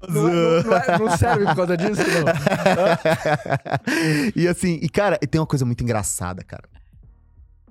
[0.09, 2.27] Não, não- não é- não serve por causa disso, não.
[4.37, 6.69] e assim, e cara, e tem uma coisa muito engraçada, cara.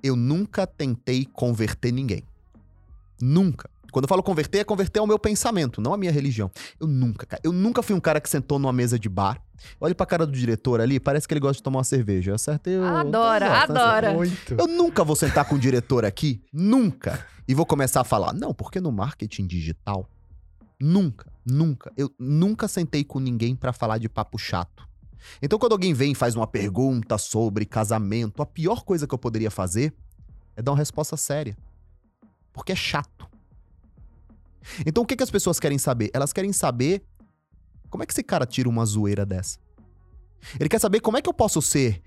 [0.03, 2.23] Eu nunca tentei converter ninguém.
[3.21, 3.69] Nunca.
[3.95, 6.51] Quando eu falo converter, é converter ao meu pensamento, não à minha religião.
[6.77, 7.41] Eu nunca, cara.
[7.45, 9.41] Eu nunca fui um cara que sentou numa mesa de bar.
[9.79, 12.31] Olha pra cara do diretor ali, parece que ele gosta de tomar uma cerveja.
[12.31, 12.83] Eu acertei o.
[12.83, 14.13] Adora, tá adora.
[14.13, 14.53] Muito.
[14.53, 17.25] Eu nunca vou sentar com o diretor aqui, nunca.
[17.47, 20.09] E vou começar a falar, não, porque no marketing digital,
[20.77, 21.89] nunca, nunca.
[21.95, 24.85] Eu nunca sentei com ninguém pra falar de papo chato.
[25.41, 29.17] Então, quando alguém vem e faz uma pergunta sobre casamento, a pior coisa que eu
[29.17, 29.93] poderia fazer
[30.53, 31.55] é dar uma resposta séria.
[32.51, 33.33] Porque é chato.
[34.85, 36.09] Então, o que, que as pessoas querem saber?
[36.13, 37.03] Elas querem saber
[37.89, 39.59] como é que esse cara tira uma zoeira dessa.
[40.59, 42.01] Ele quer saber como é que eu posso ser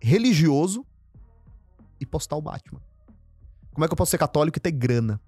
[0.00, 0.84] religioso
[2.00, 2.80] e postar o Batman.
[3.72, 5.20] Como é que eu posso ser católico e ter grana?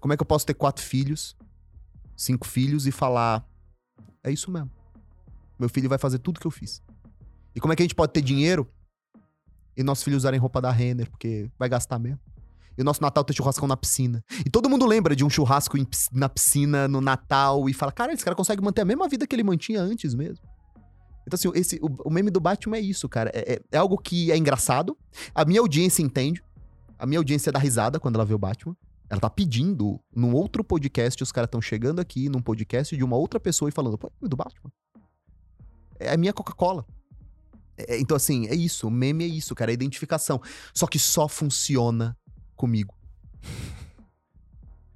[0.00, 1.36] Como é que eu posso ter quatro filhos,
[2.16, 3.44] cinco filhos e falar:
[4.22, 4.70] é isso mesmo.
[5.58, 6.82] Meu filho vai fazer tudo que eu fiz.
[7.54, 8.70] E como é que a gente pode ter dinheiro
[9.76, 12.20] e nossos filhos usarem roupa da Renner, porque vai gastar mesmo?
[12.76, 14.22] E o nosso Natal ter churrascão na piscina.
[14.44, 18.12] E todo mundo lembra de um churrasco em na piscina no Natal e fala: cara,
[18.12, 20.44] esse cara consegue manter a mesma vida que ele mantinha antes mesmo.
[21.26, 23.30] Então, assim, esse, o, o meme do Batman é isso, cara.
[23.34, 24.96] É, é- é algo que é engraçado.
[25.34, 26.42] A minha audiência entende.
[26.98, 28.76] A minha audiência dá risada quando ela vê o Batman.
[29.10, 33.16] Ela tá pedindo num outro podcast, os caras estão chegando aqui num podcast de uma
[33.16, 34.70] outra pessoa e falando, pô, é do Batman.
[35.98, 36.84] É a minha Coca-Cola.
[37.76, 38.86] É, então, assim, é isso.
[38.86, 39.70] O meme é isso, cara.
[39.70, 40.40] É identificação.
[40.72, 42.16] Só que só funciona
[42.56, 42.94] comigo.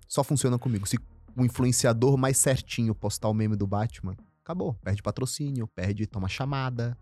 [0.08, 0.86] Só funciona comigo.
[0.86, 0.98] Se
[1.36, 4.74] o influenciador mais certinho postar o meme do Batman, acabou.
[4.82, 6.97] Perde patrocínio, perde toma chamada.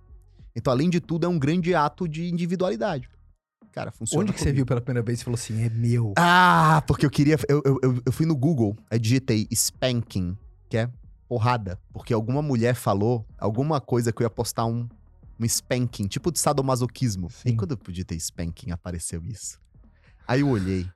[0.54, 3.08] Então, além de tudo, é um grande ato de individualidade.
[3.72, 4.22] Cara, funciona.
[4.22, 4.56] Onde que você comigo.
[4.56, 6.12] viu pela primeira vez e falou assim, é meu?
[6.18, 7.36] Ah, porque eu queria.
[7.48, 10.36] Eu, eu, eu, eu fui no Google, aí digitei spanking,
[10.68, 10.90] que é
[11.28, 11.78] porrada.
[11.92, 14.88] Porque alguma mulher falou alguma coisa que eu ia postar um,
[15.38, 17.30] um spanking, tipo de sadomasoquismo.
[17.30, 17.50] Sim.
[17.50, 19.60] E quando eu podia ter spanking, apareceu isso.
[20.28, 20.86] Aí eu olhei.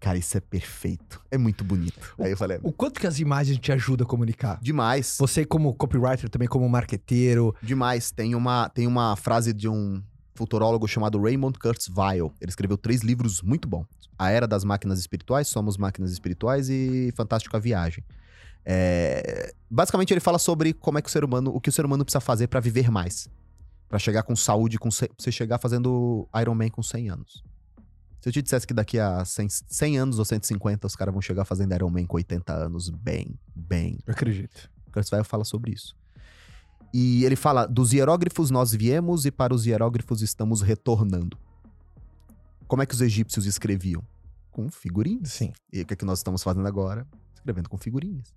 [0.00, 1.20] Cara, isso é perfeito.
[1.30, 2.14] É muito bonito.
[2.18, 4.58] Aí eu falei, O quanto que as imagens te ajudam a comunicar?
[4.62, 5.16] demais.
[5.18, 7.54] Você como copywriter, também como marqueteiro.
[7.62, 8.10] Demais.
[8.10, 10.02] Tem uma, tem uma frase de um
[10.34, 12.32] futurólogo chamado Raymond Kurzweil.
[12.40, 13.86] Ele escreveu três livros muito bons.
[14.18, 18.04] A Era das Máquinas Espirituais, Somos Máquinas Espirituais e Fantástica Viagem.
[18.64, 21.84] É, Basicamente ele fala sobre como é que o ser humano, o que o ser
[21.84, 23.28] humano precisa fazer para viver mais.
[23.88, 27.44] Pra chegar com saúde, com você chegar fazendo Iron Man com 100 anos.
[28.24, 31.20] Se eu te dissesse que daqui a 100, 100 anos ou 150 os caras vão
[31.20, 33.98] chegar fazendo Iron Man com 80 anos, bem, bem.
[34.06, 34.70] Eu acredito.
[34.90, 35.94] Chris Weil fala sobre isso.
[36.90, 41.36] E ele fala: dos hierógrafos nós viemos e para os hierógrafos estamos retornando.
[42.66, 44.02] Como é que os egípcios escreviam?
[44.50, 45.30] Com figurinhas.
[45.30, 45.52] Sim.
[45.70, 47.06] E o que, é que nós estamos fazendo agora?
[47.34, 48.32] Escrevendo com figurinhas.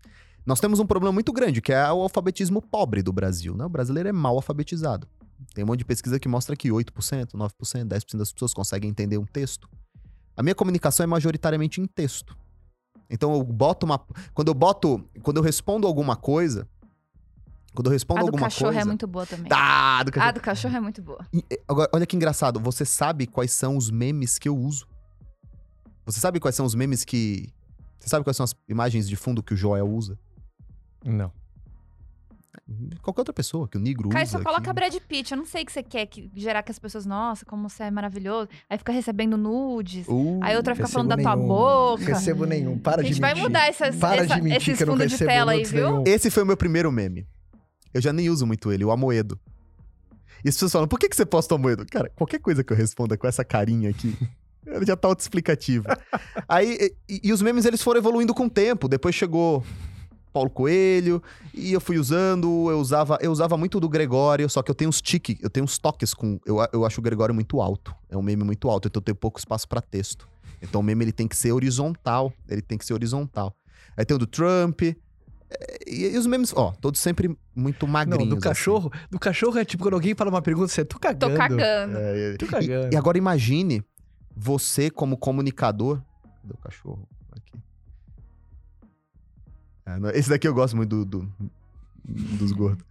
[0.46, 3.56] Nós temos um problema muito grande, que é o alfabetismo pobre do Brasil.
[3.56, 3.64] Né?
[3.64, 5.08] O brasileiro é mal alfabetizado.
[5.54, 9.18] Tem um monte de pesquisa que mostra que 8%, 9%, 10% das pessoas conseguem entender
[9.18, 9.70] um texto.
[10.36, 12.38] A minha comunicação é majoritariamente em texto.
[13.10, 14.00] Então eu boto uma.
[14.34, 15.08] Quando eu boto.
[15.24, 16.68] Quando eu respondo alguma coisa.
[17.74, 18.82] Quando eu respondo A do alguma cachorro coisa.
[18.82, 19.48] é muito boa também.
[19.52, 20.34] Ah, do A cachorro.
[20.34, 21.26] do cachorro é muito boa.
[21.32, 22.60] E, Agora, olha que engraçado.
[22.60, 24.88] Você sabe quais são os memes que eu uso?
[26.06, 27.50] Você sabe quais são os memes que.
[28.00, 30.18] Você sabe quais são as imagens de fundo que o Joel usa?
[31.06, 31.32] Não.
[33.02, 34.38] Qualquer outra pessoa que o Negro Caio, usa.
[34.38, 34.74] só coloca que...
[34.74, 35.32] Brad Pitt.
[35.32, 37.84] Eu não sei o que você quer que gerar que as pessoas, nossa, como você
[37.84, 38.50] é maravilhoso.
[38.69, 40.06] Aí fica recebendo nudes.
[40.08, 41.48] Uh, Aí outra fica falando da tua nenhum.
[41.48, 42.03] boca.
[42.06, 42.77] Recebo nenhum.
[42.77, 43.44] Para A gente de vai mentir.
[43.44, 45.90] mudar essas, Para essa- de mentir esses fundos de tela aí, viu?
[45.92, 46.03] nenhum.
[46.06, 47.26] Esse foi o meu primeiro meme.
[47.94, 49.40] Eu já nem uso muito ele, o Amoedo.
[50.45, 51.86] E as pessoas falam, por que, que você posta o Amoedo?
[51.86, 54.16] Cara, qualquer coisa que eu responda com essa carinha aqui,
[54.68, 55.86] ele já tá autoexplicativo.
[56.48, 58.88] Aí, e, e os memes, eles foram evoluindo com o tempo.
[58.88, 59.64] Depois chegou
[60.38, 64.70] Paulo Coelho, e eu fui usando, eu usava, eu usava muito do Gregório, só que
[64.70, 66.40] eu tenho uns tique, eu tenho uns toques com...
[66.46, 69.16] Eu, eu acho o Gregório muito alto, é um meme muito alto, então eu tenho
[69.16, 70.28] pouco espaço pra texto.
[70.62, 73.56] Então o meme, ele tem que ser horizontal, ele tem que ser horizontal.
[73.98, 74.82] Aí tem o do Trump...
[74.82, 74.98] E,
[75.88, 78.26] e os memes, ó, todos sempre muito magrinhos.
[78.26, 78.44] Não, do assim.
[78.44, 78.92] cachorro.
[79.10, 81.34] Do cachorro é tipo quando alguém fala uma pergunta, você tô cagando.
[81.34, 81.98] Tô cagando.
[81.98, 82.36] É, é.
[82.36, 82.94] Tô E- cagando.
[82.94, 83.82] E, agora imagine
[84.36, 86.02] você como comunicador.
[86.42, 87.08] Cadê o cachorro?
[89.88, 91.34] É, esse daqui eu gosto muito do, do-
[92.04, 92.86] dos gordos.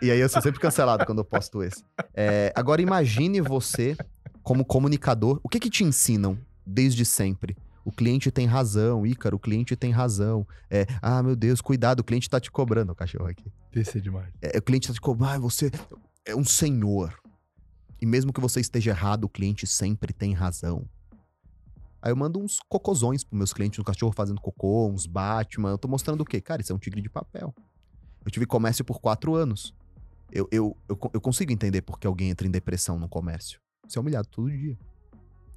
[0.00, 1.82] E aí eu sou sempre cancelado quando eu posto esse.
[2.14, 3.96] É, agora imagine você
[4.42, 5.40] como comunicador.
[5.42, 7.56] O que que te ensinam desde sempre?
[7.84, 10.46] O cliente tem razão, Ícaro, o cliente tem razão.
[10.70, 13.44] É, ah, meu Deus, cuidado, o cliente tá te cobrando, o cachorro aqui.
[13.72, 14.28] Esse é demais.
[14.42, 15.70] É, o cliente tá te cobrando, ah, você
[16.24, 17.14] é um senhor.
[18.00, 20.84] E mesmo que você esteja errado, o cliente sempre tem razão.
[22.06, 25.70] Aí eu mando uns cocôzões pros meus clientes, um cachorro fazendo cocô, uns Batman.
[25.70, 26.40] Eu tô mostrando o quê?
[26.40, 27.52] Cara, isso é um tigre de papel.
[28.24, 29.74] Eu tive comércio por quatro anos.
[30.30, 33.58] Eu, eu, eu, eu consigo entender por que alguém entra em depressão no comércio.
[33.88, 34.78] Você é humilhado todo dia.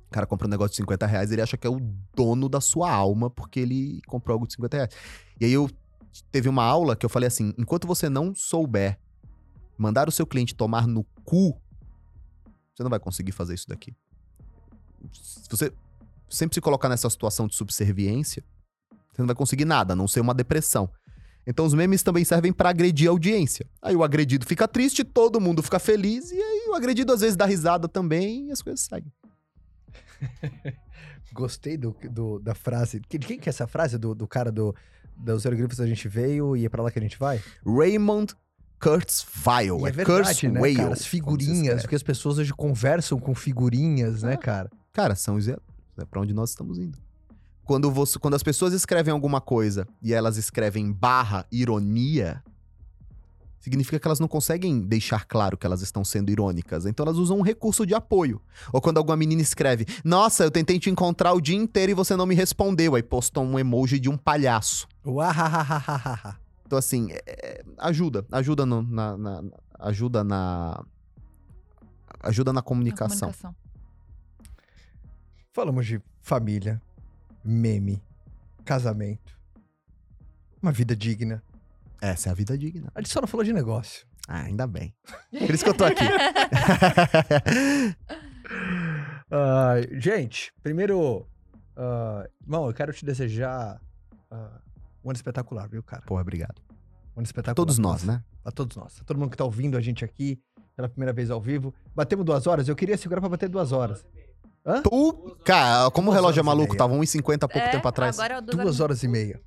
[0.07, 1.79] O cara compra um negócio de 50 reais, ele acha que é o
[2.15, 4.89] dono da sua alma porque ele comprou algo de 50 reais.
[5.39, 5.69] E aí eu
[6.31, 8.99] teve uma aula que eu falei assim: enquanto você não souber
[9.77, 11.61] mandar o seu cliente tomar no cu,
[12.73, 13.95] você não vai conseguir fazer isso daqui.
[15.13, 15.71] Se você
[16.29, 18.43] sempre se colocar nessa situação de subserviência,
[19.11, 20.89] você não vai conseguir nada, a não ser uma depressão.
[21.47, 23.65] Então os memes também servem pra agredir a audiência.
[23.81, 27.35] Aí o agredido fica triste, todo mundo fica feliz, e aí o agredido às vezes
[27.35, 29.11] dá risada também e as coisas seguem.
[31.33, 32.99] Gostei do, do- da frase.
[33.07, 33.97] De quem que é essa frase?
[33.97, 34.75] Do, do cara do,
[35.15, 37.41] dos hieroglifos a gente veio e é pra lá que a gente vai?
[37.65, 38.33] Raymond
[38.81, 39.85] Kurzweil.
[39.85, 40.93] É é verdade, né, Kurzweil, cara?
[40.93, 44.37] As figurinhas, porque as pessoas hoje conversam com figurinhas, né, Ah.
[44.37, 44.69] cara?
[44.91, 45.37] Cara, são.
[46.01, 46.97] É pra onde nós estamos indo.
[47.63, 52.43] Quando, você, quando as pessoas escrevem alguma coisa e elas escrevem barra ironia,
[53.59, 56.85] significa que elas não conseguem deixar claro que elas estão sendo irônicas.
[56.87, 58.41] Então elas usam um recurso de apoio.
[58.73, 62.15] Ou quando alguma menina escreve: Nossa, eu tentei te encontrar o dia inteiro e você
[62.15, 62.95] não me respondeu.
[62.95, 64.87] Aí postam um emoji de um palhaço.
[66.65, 68.25] Então, assim, é- é- ajuda.
[68.31, 69.43] Ajuda no- na, na-
[69.79, 70.83] Ajuda na.
[72.21, 73.29] Ajuda na Na comunicação.
[75.59, 76.81] Falamos de família,
[77.43, 78.01] meme,
[78.63, 79.37] casamento,
[80.61, 81.43] uma vida digna.
[82.01, 82.89] Essa é a vida digna.
[82.95, 84.07] A gente só não falou de negócio.
[84.25, 84.95] Ah, ainda bem.
[85.37, 86.05] Por isso que eu tô aqui.
[89.29, 91.27] Ai, gente, primeiro,
[91.75, 93.81] ah, irmão, eu quero te desejar
[94.31, 94.61] ah,
[95.03, 96.03] um ano espetacular, viu, cara?
[96.03, 96.61] Porra, obrigado.
[97.17, 97.55] Um ano espetacular.
[97.55, 98.23] Todos nós, né?
[98.45, 99.01] A todos nós.
[99.01, 100.41] A todo mundo que tá ouvindo a gente aqui
[100.73, 101.75] pela primeira vez ao vivo.
[101.93, 102.69] Batemos duas horas?
[102.69, 104.05] Eu queria segurar pra bater duas horas.
[104.65, 104.81] Hã?
[104.81, 108.19] Tu, cara, como o Duas relógio é maluco, tava 1,50 há pouco É, tempo atrás.
[108.19, 109.41] Agora é o Duas horas e meia.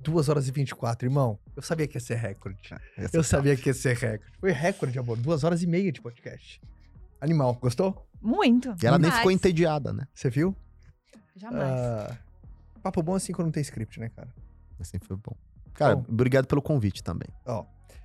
[0.00, 1.38] Duas horas e vinte e quatro, irmão.
[1.54, 2.58] Eu sabia que ia ser recorde.
[2.96, 4.32] Essa Eu sabia que ia ser recorde.
[4.40, 5.16] Foi recorde, amor.
[5.16, 6.60] Duas horas e meia de podcast.
[7.20, 7.54] Animal.
[7.54, 8.04] Gostou?
[8.20, 8.74] Muito.
[8.82, 10.06] E ela nem ficou entediada, né?
[10.12, 10.56] Você viu?
[11.36, 11.62] Jamais.
[11.62, 12.18] Ah,
[12.82, 14.28] papo bom assim quando não tem script, né, cara?
[14.80, 15.36] Assim foi bom.
[15.74, 16.04] Cara, Bom.
[16.08, 17.28] obrigado pelo convite também.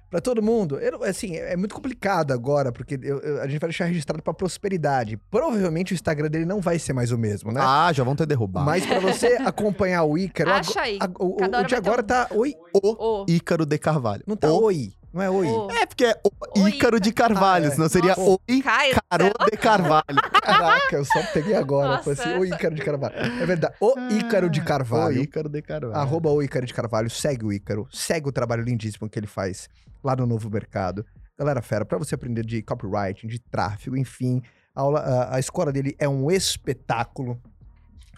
[0.10, 3.60] Pra todo mundo, eu assim, é é muito complicado agora, porque eu- eu- a gente
[3.60, 5.18] vai deixar registrado pra prosperidade.
[5.30, 7.60] Provavelmente o Instagram dele não vai ser mais o mesmo, né?
[7.62, 8.66] Ah, já vão ter derrubado.
[8.66, 10.98] Mas pra você acompanhar o Ícaro, Acha aí.
[11.00, 12.06] ago- o, o- o de agora um.
[12.06, 12.54] tá oi.
[12.74, 14.24] O Ô, Ícaro de Carvalho.
[14.26, 14.94] Não tá o oi.
[15.14, 15.48] Não é oi?
[15.48, 16.22] O- É porque é
[16.58, 17.72] o Ícaro de Carvalho, Ah, é.
[17.72, 20.22] senão seria Nossa, Oi Caio Caro de Carvalho.
[20.44, 21.88] Caraca, eu só peguei agora.
[21.98, 23.16] Nossa, Falei assim, o Ícaro de Carvalho.
[23.16, 23.76] É verdade.
[23.80, 25.22] O Ícaro de O Carvalho.
[25.22, 25.96] Ícaro de Carvalho.
[25.96, 27.10] Arroba o Ícaro de Carvalho.
[27.10, 27.88] Segue o Ícaro.
[27.92, 29.70] Segue o trabalho lindíssimo que ele faz
[30.04, 31.06] lá no Novo Mercado.
[31.40, 34.42] Galera, fera, pra você aprender de copywriting, de tráfego, enfim.
[34.76, 37.40] A, aula, a, a escola dele é um espetáculo,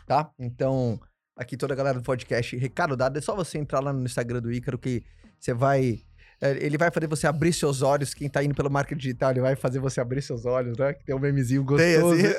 [0.07, 0.29] tá?
[0.39, 0.99] Então,
[1.37, 4.41] aqui toda a galera do podcast, recado dado, é só você entrar lá no Instagram
[4.41, 5.03] do Ícaro que
[5.39, 6.01] você vai...
[6.41, 8.13] é, Ele vai fazer você abrir seus olhos.
[8.13, 10.93] Quem tá indo pelo marketing digital, ele vai fazer você abrir seus olhos, né?
[10.93, 12.25] Que tem um memezinho Tem, gostoso.
[12.25, 12.35] assim,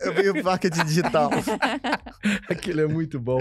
[0.00, 1.30] eu vi o marketing digital.
[2.48, 3.40] Aquilo é muito bom,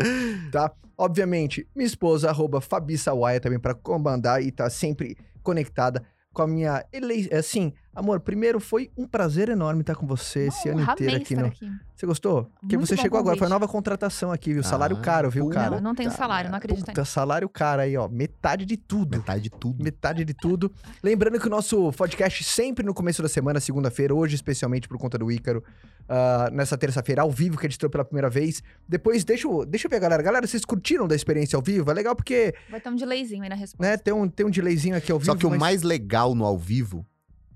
[0.51, 0.71] tá?
[0.97, 6.47] Obviamente, minha esposa, arroba Fabi Sawaia, também pra comandar e tá sempre conectada com a
[6.47, 7.37] minha eleição.
[7.37, 11.45] Assim, amor, primeiro foi um prazer enorme estar com você esse ano inteiro aqui no.
[11.45, 11.69] aqui.
[11.95, 12.51] Você gostou?
[12.59, 13.61] Porque Muito você chegou agora, foi a convite.
[13.61, 14.63] nova contratação aqui, viu?
[14.63, 15.75] Salário Ah, caro, viu, cara?
[15.75, 18.09] Não, não tenho salário, não acredito Puta, salário caro aí, ó.
[18.09, 19.15] Metade de tudo.
[19.17, 19.83] Metade de tudo.
[19.83, 20.71] Metade de tudo.
[21.01, 25.17] Lembrando que o nosso podcast sempre no começo da semana, segunda-feira, hoje especialmente por conta
[25.17, 25.63] do Ícaro,
[26.07, 28.61] ah, nessa terça-feira, ao vivo, que editou pela primeira vez.
[28.87, 30.21] Depois, deixa eu, deixa eu ver, galera.
[30.21, 31.89] Galera, vocês curtiram da experiência ao vivo?
[31.89, 33.81] É legal porque, Vai ter um delayzinho aí na resposta.
[33.91, 35.31] né, tem um, tem um delayzinho aqui ao vivo.
[35.31, 37.05] Só que o mas mais legal no ao vivo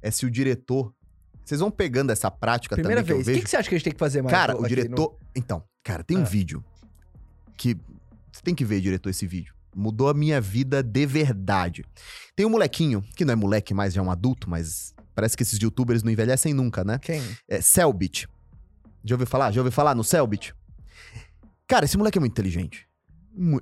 [0.01, 0.93] é se o diretor.
[1.43, 3.25] Vocês vão pegando essa prática Primeira também vez.
[3.27, 4.31] que O que, que você acha que a gente tem que fazer mais?
[4.35, 5.17] Cara, o no- diretor.
[5.33, 6.25] Então, cara, tem um Ah.
[6.25, 6.63] vídeo
[7.55, 7.75] que.
[8.31, 9.53] Você tem que ver, diretor, esse vídeo.
[9.75, 11.83] Mudou a minha vida de verdade.
[12.35, 15.43] Tem um molequinho, que não é moleque mais, já é um adulto, mas parece que
[15.43, 16.99] esses youtubers não envelhecem nunca, né?
[16.99, 17.21] Quem?
[17.47, 18.27] É Selbit.
[19.07, 19.51] Já ouviu falar?
[19.51, 20.53] Já ouviu falar no Selbit?
[21.67, 22.87] Cara, esse moleque é muito inteligente.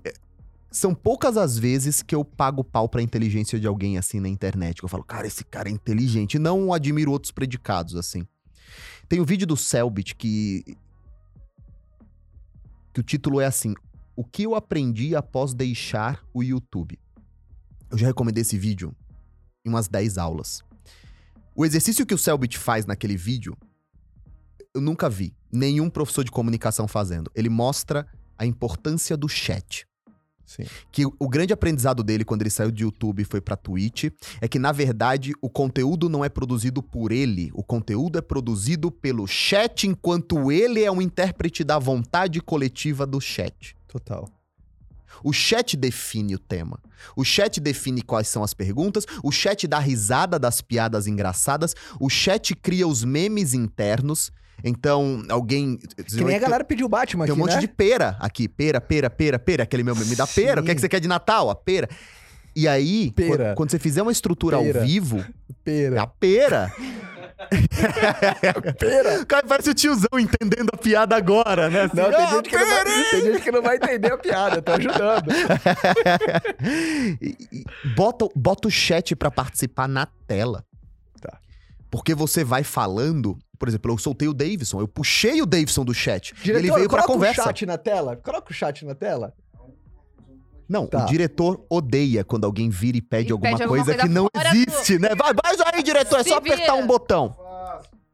[0.03, 0.13] É,
[0.71, 4.79] São poucas as vezes que eu pago pau pra inteligência de alguém assim na internet.
[4.79, 6.37] Que eu falo, cara, esse cara é inteligente.
[6.39, 8.25] Não admiro outros predicados assim.
[9.07, 10.63] Tem o vídeo do Selbit que.
[12.93, 13.73] Que o título é assim:
[14.15, 16.99] O que eu aprendi após deixar o YouTube?
[17.91, 18.95] Eu já recomendei esse vídeo
[19.63, 20.63] em umas 10 aulas.
[21.55, 23.55] O exercício que o Selbit faz naquele vídeo
[24.75, 27.31] eu nunca vi nenhum professor de comunicação fazendo.
[27.33, 28.05] Ele mostra
[28.37, 29.87] a importância do chat.
[30.45, 30.63] Sim.
[30.91, 34.47] Que o- grande aprendizado dele quando ele saiu de YouTube e foi pra Twitch é
[34.47, 37.49] que, na verdade, o conteúdo não é produzido por ele.
[37.55, 43.19] O conteúdo é produzido pelo chat, enquanto ele é um intérprete da vontade coletiva do
[43.19, 43.75] chat.
[43.87, 44.29] Total.
[45.23, 46.79] O chat define o tema.
[47.15, 49.05] O chat define quais são as perguntas.
[49.23, 51.75] O chat dá risada das piadas engraçadas.
[51.99, 54.31] O chat cria os memes internos.
[54.63, 55.77] Então, alguém.
[55.77, 57.61] Que nem a galera pediu Batman Tem um aqui, monte né?
[57.61, 58.47] de pera aqui.
[58.47, 59.63] Pera, pera, pera, pera.
[59.63, 60.61] Aquele meu meme da pera.
[60.61, 60.85] O que, é que Sim.
[60.85, 61.49] você quer de Natal?
[61.49, 61.89] A pera.
[62.55, 63.53] E aí, Pera.
[63.55, 64.79] quando, você fizer uma estrutura Pera.
[64.79, 65.25] ao vivo, é
[65.63, 66.01] Pera.
[66.03, 66.71] a pera.
[68.79, 69.25] Pera.
[69.25, 71.81] Cara parece o tiozão entendendo a piada agora, né?
[71.81, 74.17] Assim, Não, tem "Ah, gente, que não vai, tem gente que não vai entender a
[74.17, 75.25] piada, tô ajudando.
[77.21, 77.63] E- e
[77.95, 80.63] bota, bota o chat pra participar na tela.
[81.21, 81.37] Tá.
[81.89, 83.37] Porque você vai falando.
[83.57, 86.33] Por exemplo, eu soltei o Davidson, eu puxei o Davidson do chat.
[86.41, 87.41] Diretor, ele veio pra coloca conversa.
[87.41, 88.15] o chat na tela.
[88.17, 89.33] Coloca o chat na tela.
[90.67, 91.03] Não, Tá.
[91.03, 94.13] o diretor odeia quando alguém vira e pede, E alguma, pede alguma coisa, coisa que
[94.13, 95.09] não fora do- existe, né?
[95.15, 96.75] Vai, vai aí, diretor, é Se só apertar vira.
[96.75, 97.35] um botão.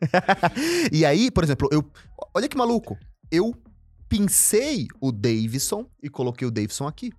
[0.92, 1.84] e aí, por exemplo, eu.
[2.34, 2.98] Olha que maluco.
[3.32, 3.54] Eu
[4.10, 7.12] pincei o Davidson e coloquei o Davidson aqui.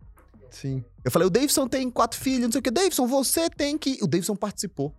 [0.51, 0.85] Sim.
[1.05, 2.71] Eu falei, o Davidson tem quatro filhos, não sei o que.
[2.71, 3.99] Davidson, você tem que.
[4.03, 4.95] O Davidson participou.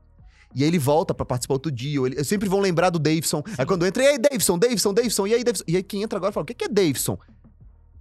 [0.55, 1.99] E aí ele volta pra participar outro dia.
[1.99, 3.43] ou ele- Eu sempre vão lembrar do Davidson.
[3.57, 5.63] Aí quando entra, e aí, Davidson, Davidson, Davidson, e aí, Davidson.
[5.67, 7.17] E aí quem entra agora fala, o que que é Davidson?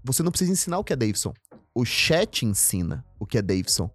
[0.05, 1.33] Você não precisa ensinar o que é Davidson.
[1.75, 3.91] O chat ensina o que é Davidson.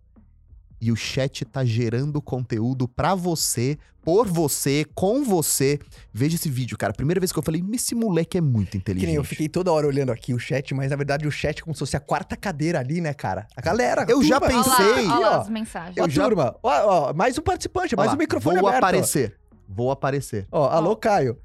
[0.80, 5.80] E o chat tá gerando conteúdo pra você, por você, com você.
[6.14, 6.94] Veja esse vídeo, cara.
[6.94, 9.08] Primeira vez que eu falei, esse moleque é muito Que inteligente.
[9.08, 11.64] nem eu fiquei toda hora olhando aqui o chat, mas na verdade o chat é
[11.64, 13.48] como se fosse a quarta cadeira ali, né, cara?
[13.56, 14.06] A galera.
[14.08, 14.86] Eu já turma, pensei.
[14.86, 15.42] Olha lá, Aqui, olha lá ó.
[15.42, 15.98] as mensagens.
[15.98, 18.84] Ó, Eu já- turma, ó, ó, mais um participante, mais lá, um microfone Vou aberto.
[18.84, 18.88] ó.
[18.88, 19.36] aparecer.
[19.68, 20.48] Vou aparecer.
[20.52, 21.38] Ó, alô, Caio.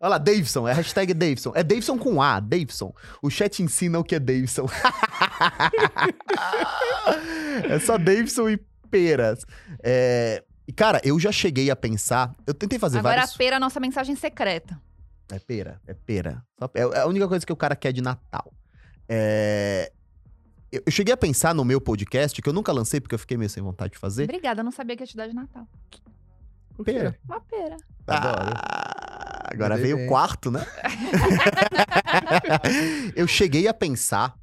[0.00, 1.52] Olha lá, Davidson, é hashtag Davidson.
[1.56, 2.94] É Davidson com A, Davidson.
[3.20, 4.66] O chat ensina o que é Davidson.
[7.68, 8.56] é só Davidson e
[8.90, 9.44] peras.
[9.82, 10.42] É,
[10.76, 12.34] cara, eu já cheguei a pensar.
[12.46, 13.34] Eu tentei fazer Agora vários.
[13.34, 14.80] a pera é a nossa mensagem secreta.
[15.30, 16.42] É pera, é pera.
[16.74, 18.52] É é a única coisa que o cara quer de Natal.
[19.08, 19.90] É,
[20.70, 23.36] Eu eu cheguei a pensar no meu podcast, que eu nunca lancei porque eu fiquei
[23.36, 24.24] meio sem vontade de fazer.
[24.24, 25.66] Obrigada, eu não sabia que ia te dar de Natal.
[26.84, 27.18] Pera.
[27.26, 27.76] Uma pera.
[28.06, 28.52] Adoro.
[28.54, 30.06] Ah, agora veio bem.
[30.06, 30.64] o quarto, né?
[33.14, 34.34] eu cheguei a pensar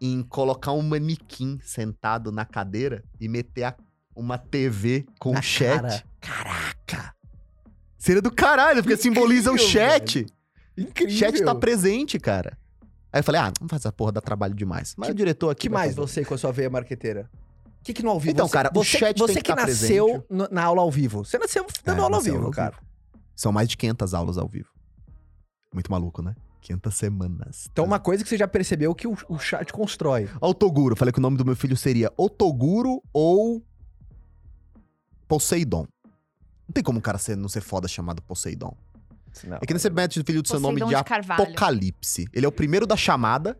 [0.00, 3.76] em colocar um manequim sentado na cadeira e meter a-
[4.16, 5.80] uma TV com Na chat.
[5.80, 6.02] cara.
[6.20, 7.14] Caraca!
[7.98, 10.26] Seria do caralho, porque Incrível, simboliza o chat.
[10.76, 11.14] Incrível.
[11.16, 12.56] Chat tá presente, cara.
[13.12, 14.94] Aí eu falei, ah, não faz essa porra, dá trabalho demais.
[14.96, 15.62] Mas Que- o diretor aqui.
[15.62, 16.00] que mais fazer.
[16.08, 17.28] você com a sua veia marqueteira?
[17.80, 18.32] O que, que no ao vivo?
[18.32, 20.52] Então, Você- cara, o você, chat tem você que que tá nasceu presente.
[20.52, 21.24] na aula ao vivo.
[21.24, 22.74] Você nasceu dando É, aula ao vivo, ao cara.
[23.40, 24.68] São mais de 500 aulas ao vivo.
[25.72, 26.36] Muito maluco, né?
[26.60, 27.68] 500 semanas.
[27.72, 30.28] Então, uma coisa que você já percebeu que o, o chat constrói.
[30.42, 30.94] Ó, o Toguro.
[30.94, 33.64] Falei que o nome do meu filho seria ou Toguro ou
[35.26, 35.86] Poseidon.
[36.68, 38.76] Não tem como um cara ser, não ser foda chamado Poseidon.
[39.44, 39.56] Não.
[39.56, 40.94] É que nem você mete o filho do seu nome de de.
[40.94, 42.28] Apocalipse.
[42.34, 43.58] Ele é o primeiro da chamada.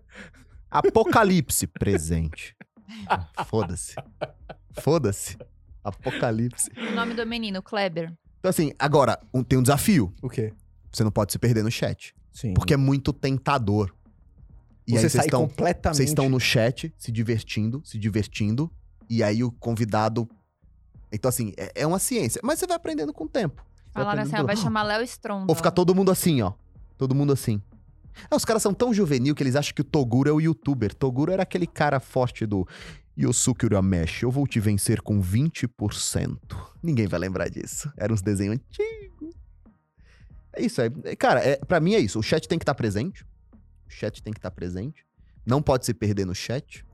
[0.70, 2.54] Apocalipse presente.
[3.46, 3.94] Foda-se.
[4.72, 5.38] Foda-se.
[5.82, 6.70] Apocalipse.
[6.76, 8.12] O nome do menino, Kleber.
[8.40, 10.12] Então, assim, agora, um- tem um desafio.
[10.20, 10.52] O quê?
[10.92, 12.14] Você não pode se perder no chat.
[12.32, 12.52] Sim.
[12.54, 13.92] Porque é muito tentador.
[14.86, 15.96] E você aí vocês sai estão completamente.
[15.96, 18.70] vocês estão no chat, se divertindo, se divertindo.
[19.08, 20.28] E aí o convidado.
[21.12, 22.40] Então, assim, é, é uma ciência.
[22.42, 23.64] Mas você vai aprendendo com o tempo.
[23.92, 25.46] Falaram assim, ó, vai chamar Léo Stronda.
[25.48, 26.52] Ou ficar todo mundo assim, ó.
[26.96, 27.60] Todo mundo assim.
[28.30, 30.94] Ah, os caras são tão juvenil que eles acham que o Toguro é o youtuber.
[30.94, 32.66] Toguro era aquele cara forte do
[33.20, 34.22] Yosuke Urameshi.
[34.22, 36.38] Eu vou te vencer com 20%.
[36.82, 37.92] Ninguém vai lembrar disso.
[37.96, 39.34] Era uns desenhos antigos.
[40.52, 40.90] É isso aí.
[41.04, 42.18] É, Cara, é, pra mim é isso.
[42.18, 43.24] O chat tem que estar presente.
[43.86, 45.04] O chat tem que estar presente.
[45.44, 46.84] Não pode se perder no chat.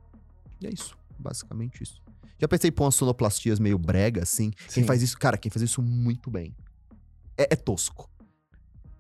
[0.61, 0.97] E é isso.
[1.19, 2.03] Basicamente isso.
[2.39, 4.51] Já pensei em pôr umas sonoplastias meio brega, assim.
[4.51, 4.85] Quem Sim.
[4.85, 6.55] faz isso, cara, quem faz isso muito bem.
[7.37, 8.11] É, é tosco.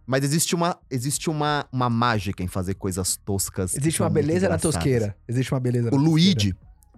[0.06, 3.74] Mas existe uma, existe uma, uma mágica em fazer coisas toscas.
[3.74, 5.16] Existe uma beleza na tosqueira.
[5.26, 6.56] Existe uma beleza na O tosqueira.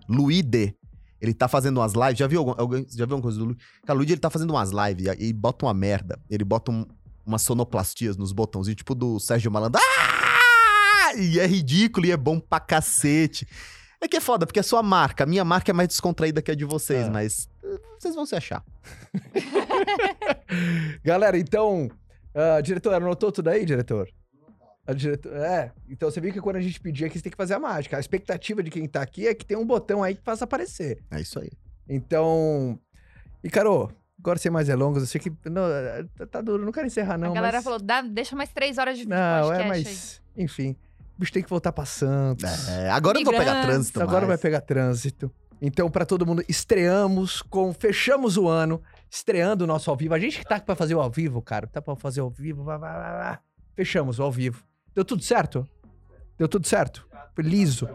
[0.09, 0.75] Luide,
[1.21, 2.19] ele tá fazendo umas lives.
[2.19, 3.61] Já viu algum, alguém, já viu alguma coisa do Luigi?
[3.87, 6.19] Cara, o Luigi ele tá fazendo umas lives e, e bota uma merda.
[6.31, 6.87] Ele bota um-
[7.27, 9.81] umas sonoplastias nos botãozinhos, tipo do Sérgio Malandro.
[9.83, 11.15] Ah!
[11.17, 13.47] E é ridículo e é bom pra cacete.
[14.01, 15.25] É que é foda, porque é sua marca.
[15.25, 17.11] A minha marca é mais descontraída que a de vocês, Ah.
[17.11, 18.63] mas eh, vocês vão se achar.
[21.05, 21.91] Galera, então.
[22.35, 24.09] ah, diretor, anotou tudo aí, diretor?
[24.89, 24.93] A
[25.47, 27.59] é, então você viu que quando a gente pedir aqui, você tem que fazer a
[27.61, 27.99] mágica.
[27.99, 30.99] A expectativa de quem tá aqui é que tem um botão aí que faça aparecer.
[31.11, 31.51] É isso aí.
[31.87, 32.79] Então.
[33.45, 35.31] E, Carô, agora sem mais delongas, eu sei que.
[35.45, 35.63] Não,
[36.17, 37.33] tá- tá duro, não quero encerrar, não.
[37.33, 37.65] a galera mas...
[37.65, 39.85] falou, Dá, deixa mais três horas de vídeo Não, podcast é, aí.
[39.85, 40.23] mas.
[40.35, 40.77] Enfim.
[41.17, 42.69] O bicho tem que voltar pra Santos.
[42.69, 44.41] É, agora eu não vou pegar trânsito Agora vai mais.
[44.41, 45.31] pegar trânsito.
[45.61, 47.75] Então, pra todo mundo, estreamos com.
[47.75, 50.15] Fechamos o ano, estreando o nosso ao vivo.
[50.15, 52.65] A gente que tá pra fazer o ao vivo, cara, tá pra fazer ao vivo,
[52.65, 53.39] vai, vai, vai, vai.
[53.75, 54.65] Fechamos o ao vivo.
[54.99, 55.65] Deu tudo certo?
[56.37, 57.07] Deu tudo certo?
[57.39, 57.89] Liso.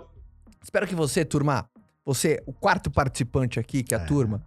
[0.63, 1.69] Espero que você, turma,
[2.05, 4.05] você, o quarto participante aqui, que é a É.
[4.05, 4.41] turma.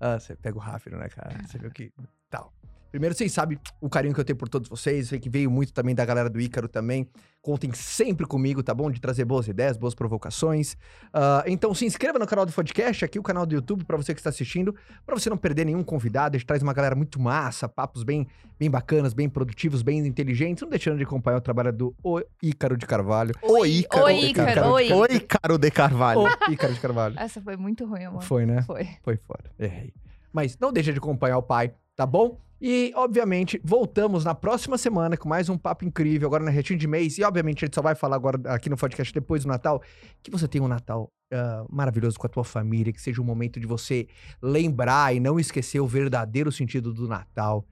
[0.00, 1.38] Ah, você pega o rápido, né, cara?
[1.46, 1.92] Você viu que.
[2.28, 2.52] Tal.
[2.90, 5.08] Primeiro, vocês sabem o carinho que eu tenho por todos vocês.
[5.08, 7.08] Sei que veio muito também da galera do Ícaro também.
[7.40, 8.90] Contem sempre comigo, tá bom?
[8.90, 10.76] De trazer boas ideias, boas provocações.
[11.12, 14.12] Ah, então se inscreva no canal do podcast, aqui o canal do YouTube, pra você
[14.12, 14.74] que está assistindo,
[15.06, 16.36] pra você não perder nenhum convidado.
[16.36, 18.26] A gente traz uma galera muito massa, papos bem,
[18.58, 20.62] bem bacanas, bem produtivos, bem inteligentes.
[20.62, 23.34] Não deixando de acompanhar o trabalho do O Ícaro de Carvalho.
[23.42, 24.04] Oi, Ícaro.
[24.04, 24.50] Oi, Oi, Ícaro.
[24.50, 24.68] Ícaro.
[24.72, 24.92] Oi.
[24.92, 26.20] Oi, Caro de Carvalho.
[26.20, 27.14] O Ícaro de Carvalho.
[27.18, 28.22] Essa foi muito ruim, amor.
[28.22, 28.62] Foi, né?
[28.62, 28.86] Foi.
[29.02, 29.44] Foi fora.
[29.58, 29.94] Errei.
[30.32, 32.40] Mas não deixa de acompanhar o pai, tá bom?
[32.62, 36.86] E, obviamente, voltamos na próxima semana com mais um papo incrível, agora na retinho de
[36.86, 37.18] mês.
[37.18, 39.82] E, obviamente, a gente só vai falar agora aqui no podcast depois do Natal.
[40.22, 43.60] Que você tenha um Natal ah, maravilhoso com a tua família, que seja um momento
[43.60, 44.08] de você
[44.40, 47.66] lembrar e não esquecer o verdadeiro sentido do Natal,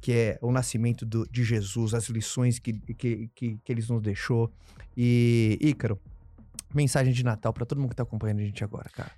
[0.00, 4.00] que é o nascimento do- de Jesus, as lições que, que, que, que eles nos
[4.00, 4.50] deixou.
[4.96, 6.00] E, Ícaro,
[6.74, 9.12] mensagem de Natal pra todo mundo que tá acompanhando a gente agora, cara.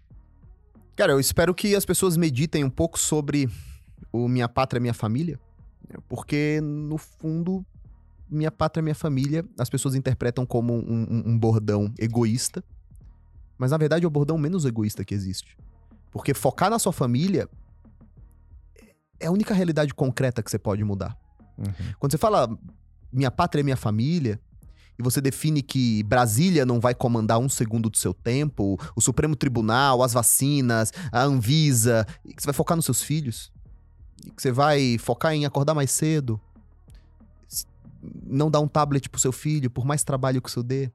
[0.96, 3.48] Cara, eu espero que as pessoas meditem um pouco sobre
[4.12, 5.38] o Minha Pátria, Minha Família,
[6.08, 7.64] porque, no fundo,
[8.28, 12.62] Minha Pátria, Minha Família, as pessoas interpretam como um, um- um bordão egoísta,
[13.58, 15.56] mas, na verdade, é o bordão menos egoísta que existe.
[16.10, 17.48] Porque focar na sua família
[19.18, 21.16] é a única realidade concreta que você pode mudar.
[21.98, 22.48] Quando você fala
[23.12, 24.38] minha pátria é minha família,
[24.98, 29.36] e você define que Brasília não vai comandar um segundo do seu tempo, o Supremo
[29.36, 33.52] Tribunal, as vacinas, a Anvisa, que você vai focar nos seus filhos,
[34.34, 36.40] que você vai focar em acordar mais cedo,
[38.24, 40.90] não dar um tablet pro seu filho, por mais trabalho que isso dê.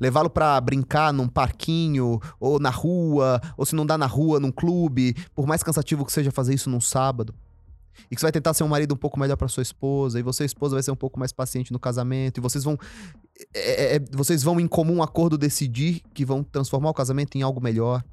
[0.00, 4.50] Levá-lo pra brincar num parquinho, ou na rua, ou se não dá na rua, num
[4.50, 7.34] clube, por mais cansativo que seja fazer isso num sábado.
[8.10, 10.22] E que você vai tentar ser um marido um pouco melhor pra sua esposa, e
[10.22, 12.78] você, esposa, vai ser um pouco mais paciente no casamento, e vocês vão.
[13.54, 17.42] é, é, é, vocês vão, em comum acordo, decidir que vão transformar o casamento em
[17.42, 18.04] algo melhor.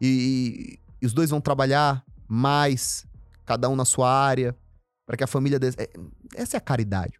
[0.00, 3.06] E, e os dois vão trabalhar mais,
[3.48, 4.54] cada um na sua área,
[5.06, 5.58] para que a família.
[5.58, 5.74] Des...
[5.78, 5.88] é,
[6.34, 7.18] essa é a caridade.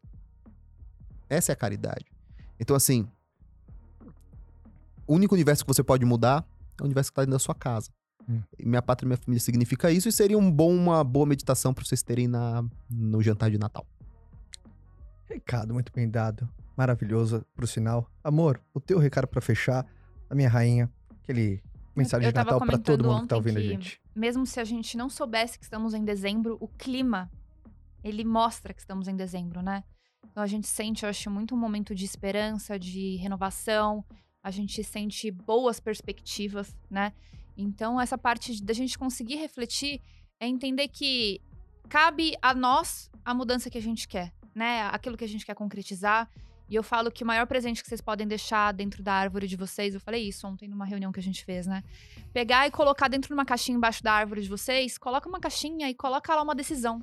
[1.26, 2.05] Essa é a caridade.
[2.60, 3.08] Então, assim.
[5.07, 6.47] O único universo que você pode mudar
[6.78, 7.90] é o universo que tá dentro da sua casa.
[8.28, 8.42] Hum.
[8.62, 11.82] Minha pátria e minha família significa isso, e seria um bom, uma boa meditação para
[11.82, 13.86] vocês terem na, no jantar de Natal.
[15.24, 16.47] Recado muito bem dado.
[16.76, 18.07] Maravilhoso, pro sinal.
[18.23, 19.86] Amor, o teu recado pra fechar,
[20.28, 20.92] a minha rainha,
[21.23, 21.62] aquele
[21.99, 24.01] mensagem Eu de Natal pra todo comentando mundo que tá ontem ouvindo a gente.
[24.15, 27.31] Mesmo se a gente não soubesse que estamos em dezembro, o clima,
[28.02, 29.85] ele mostra que estamos em dezembro, né?
[30.31, 34.05] Então a gente sente, eu acho, muito um momento de esperança, de renovação.
[34.43, 37.12] A gente sente boas perspectivas, né?
[37.57, 40.01] Então essa parte da gente conseguir refletir
[40.41, 41.41] é entender que
[41.89, 44.83] cabe a nós a mudança que a gente quer, né?
[44.93, 46.31] Aquilo que a gente quer concretizar.
[46.69, 49.57] E eu falo que o maior presente que vocês podem deixar dentro da árvore de
[49.57, 51.83] vocês, eu falei isso ontem numa reunião que a gente fez, né?
[52.33, 55.89] Pegar e colocar dentro de uma caixinha embaixo da árvore de vocês, coloca uma caixinha
[55.89, 57.03] e coloca lá uma decisão.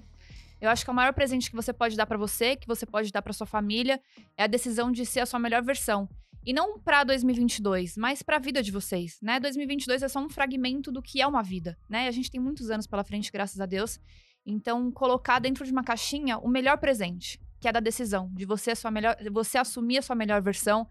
[0.62, 2.86] Eu acho que é o maior presente que você pode dar pra você, que você
[2.86, 4.00] pode dar pra sua família,
[4.38, 6.08] é a decisão de ser a sua melhor versão.
[6.46, 9.40] E não pra 2022, mas pra vida de vocês, né?
[9.40, 12.08] 2022 é só um fragmento do que é uma vida, né?
[12.08, 14.00] A gente tem muitos anos pela frente, graças a Deus.
[14.46, 18.72] Então, colocar dentro de uma caixinha o melhor presente, que é da decisão, de você
[18.72, 20.88] a sua melhor, você assumir a sua melhor versão.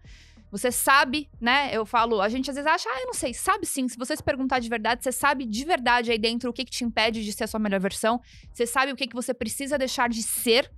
[0.51, 1.69] Você sabe, né?
[1.71, 3.33] Eu falo, a gente às vezes acha, ah, eu não sei.
[3.33, 3.87] Sabe sim.
[3.87, 6.71] Se você se perguntar de verdade, você sabe de verdade aí dentro o que, que
[6.71, 8.19] te impede de ser a sua melhor versão.
[8.51, 10.69] Você sabe o que, que você precisa deixar de ser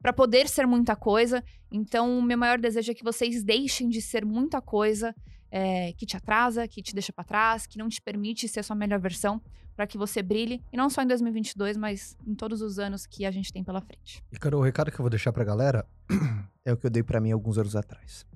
[0.00, 1.44] para poder ser muita coisa.
[1.70, 5.14] Então, o meu maior desejo é que vocês deixem de ser muita coisa
[5.50, 8.62] é, que te atrasa, que te deixa para trás, que não te permite ser a
[8.62, 9.38] sua melhor versão,
[9.76, 10.62] para que você brilhe.
[10.72, 13.80] E não só em 2022, mas em todos os anos que a gente tem pela
[13.80, 14.22] frente.
[14.30, 15.86] E, cara, o recado que eu vou deixar pra galera
[16.64, 18.26] é o que eu dei pra mim alguns anos atrás.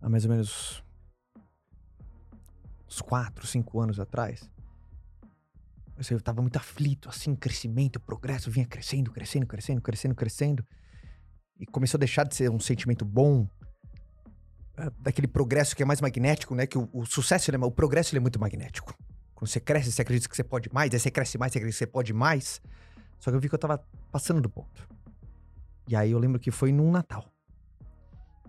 [0.00, 0.82] Há mais ou menos
[2.88, 4.50] uns 4, 5 anos atrás.
[5.96, 10.66] Eu, sei, eu tava muito aflito, assim, crescimento, progresso, vinha crescendo, crescendo, crescendo, crescendo, crescendo.
[11.60, 13.46] E começou a deixar de ser um sentimento bom,
[14.76, 16.66] eh, daquele progresso que é mais magnético, né?
[16.66, 18.94] Que o, o sucesso, é, o progresso é muito magnético.
[19.42, 21.76] Quando você cresce, você acredita que você pode mais, aí você cresce mais, você acredita
[21.76, 22.62] que você pode mais.
[23.18, 24.88] Só que eu vi que eu tava passando do ponto.
[25.88, 27.26] E aí eu lembro que foi num Natal.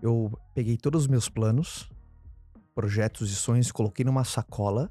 [0.00, 1.90] Eu peguei todos os meus planos,
[2.76, 4.88] projetos e sonhos, coloquei numa sacola,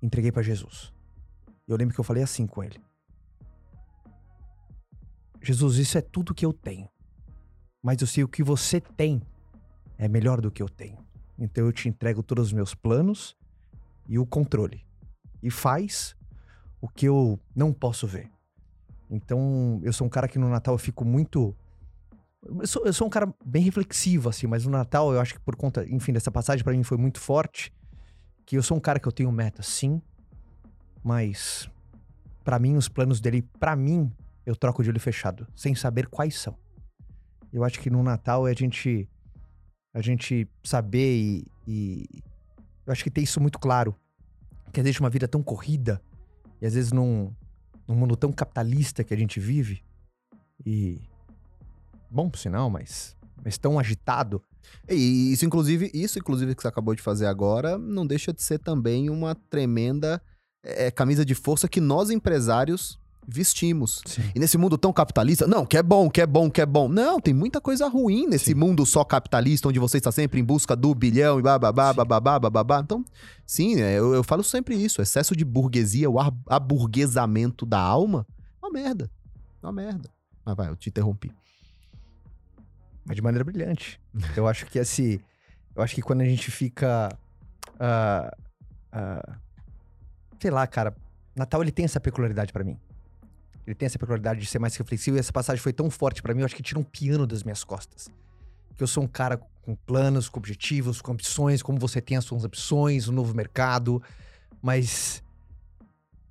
[0.00, 0.92] entreguei pra Jesus.
[1.66, 2.80] E eu lembro que eu falei assim com ele:
[5.42, 6.88] Jesus, isso é tudo que eu tenho.
[7.82, 9.20] Mas eu sei o que você tem
[9.98, 11.04] é melhor do que eu tenho.
[11.36, 13.36] Então eu te entrego todos os meus planos
[14.10, 14.84] e o controle.
[15.40, 16.16] E faz
[16.80, 18.28] o que eu não posso ver.
[19.08, 21.56] Então, eu sou um cara que no Natal eu fico muito.
[22.42, 25.40] Eu sou, eu sou um cara bem reflexivo, assim, mas no Natal eu acho que
[25.40, 27.72] por conta, enfim, dessa passagem pra mim foi muito forte.
[28.44, 30.02] Que eu sou um cara que eu tenho meta, sim,
[31.04, 31.70] mas
[32.42, 34.10] pra mim os planos dele, pra mim,
[34.44, 36.56] eu troco de olho fechado, sem saber quais são.
[37.52, 39.08] Eu acho que no Natal é a gente
[39.92, 42.22] a gente saber e, e
[42.90, 43.94] eu acho que ter isso muito claro,
[44.72, 46.02] que às vezes uma vida tão corrida
[46.60, 47.32] e às vezes num,
[47.86, 49.82] num mundo tão capitalista que a gente vive
[50.66, 51.00] e
[52.10, 54.42] bom por sinal, mas mas tão agitado.
[54.88, 58.58] E isso, inclusive, isso, inclusive, que você acabou de fazer agora, não deixa de ser
[58.58, 60.20] também uma tremenda
[60.62, 64.02] é, camisa de força que nós, empresários, vestimos.
[64.06, 64.22] Sim.
[64.34, 66.88] E nesse mundo tão capitalista, não, que é bom, que é bom, que é bom.
[66.88, 68.54] Não, tem muita coisa ruim nesse Sim.
[68.54, 72.80] mundo só capitalista, onde você está sempre em busca do bilhão e bababá, bababá, bababá.
[72.80, 73.04] Então,
[73.46, 75.00] sim, é, eu, eu falo sempre isso.
[75.00, 78.26] Excesso de burguesia, o aburguesamento da alma,
[78.62, 79.10] é uma merda.
[79.62, 80.10] É uma merda.
[80.44, 81.30] Mas vai, eu te interrompi.
[83.04, 84.00] mas de maneira brilhante.
[84.36, 85.20] Eu acho que esse.
[85.74, 87.08] Eu acho que quando a gente fica.
[87.78, 88.36] ah,
[88.92, 89.36] ah,
[90.40, 90.94] sei lá, cara.
[91.36, 92.76] Natal ele tem essa peculiaridade pra mim.
[93.66, 96.34] Ele tem essa peculiaridade de ser mais reflexivo e essa passagem foi tão forte pra
[96.34, 98.08] mim, eu acho que tira um piano das minhas costas.
[98.76, 102.24] Que eu sou um cara com planos, com objetivos, com ambições, como você tem as
[102.24, 104.02] suas ambições, um novo mercado,
[104.62, 105.22] mas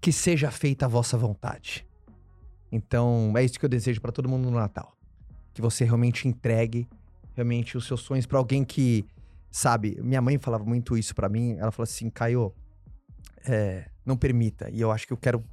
[0.01, 1.85] que seja feita a vossa vontade.
[2.71, 4.99] Então, é isso que eu desejo pra todo mundo no Natal
[5.59, 6.87] que você realmente entregue
[7.35, 9.05] realmente os seus sonhos pra alguém que,
[9.51, 12.53] sabe, minha mãe falava muito isso pra mim, ela falou assim, Caio,
[13.45, 15.43] é, não permita, e eu acho que eu quero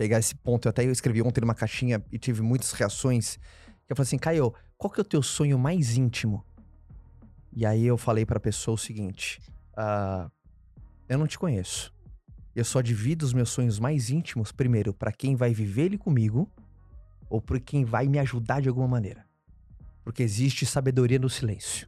[0.00, 3.38] pegar esse ponto, eu até escrevi ontem numa caixinha e tive muitas reações,
[3.86, 6.42] eu falei assim, Caio, qual que é o teu sonho mais íntimo?
[7.52, 9.42] E aí eu falei pra pessoa o seguinte,
[9.76, 10.30] ah,
[11.06, 11.92] eu não te conheço,
[12.56, 16.50] eu só divido os meus sonhos mais íntimos, primeiro, pra quem vai viver ele comigo,
[17.28, 19.26] ou por quem vai me ajudar de alguma maneira.
[20.02, 21.86] Porque existe sabedoria no silêncio.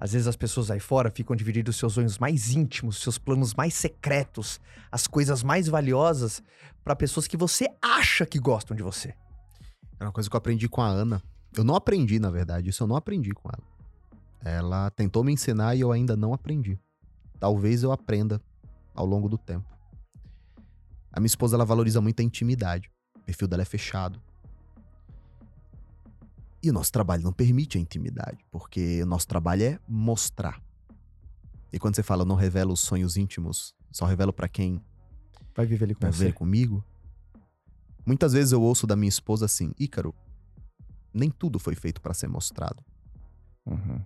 [0.00, 3.74] Às vezes as pessoas aí fora ficam dividindo seus sonhos mais íntimos, seus planos mais
[3.74, 4.58] secretos,
[4.90, 6.42] as coisas mais valiosas
[6.82, 9.14] para pessoas que você acha que gostam de você.
[10.00, 11.22] É uma coisa que eu aprendi com a Ana.
[11.54, 12.70] Eu não aprendi, na verdade.
[12.70, 13.62] Isso eu não aprendi com ela.
[14.42, 16.80] Ela tentou me ensinar e eu ainda não aprendi.
[17.38, 18.40] Talvez eu aprenda
[18.94, 19.68] ao longo do tempo.
[21.12, 22.90] A minha esposa, ela valoriza muito a intimidade.
[23.16, 24.18] O perfil dela é fechado.
[26.62, 30.60] E o nosso trabalho não permite a intimidade, porque o nosso trabalho é mostrar.
[31.72, 34.82] E quando você fala, não revelo os sonhos íntimos, só revelo pra quem
[35.54, 36.24] Vai viver ali com vai você.
[36.26, 36.84] ver comigo.
[38.04, 40.14] Muitas vezes eu ouço da minha esposa assim: Ícaro,
[41.12, 42.82] nem tudo foi feito pra ser mostrado.
[43.66, 44.00] Uhum.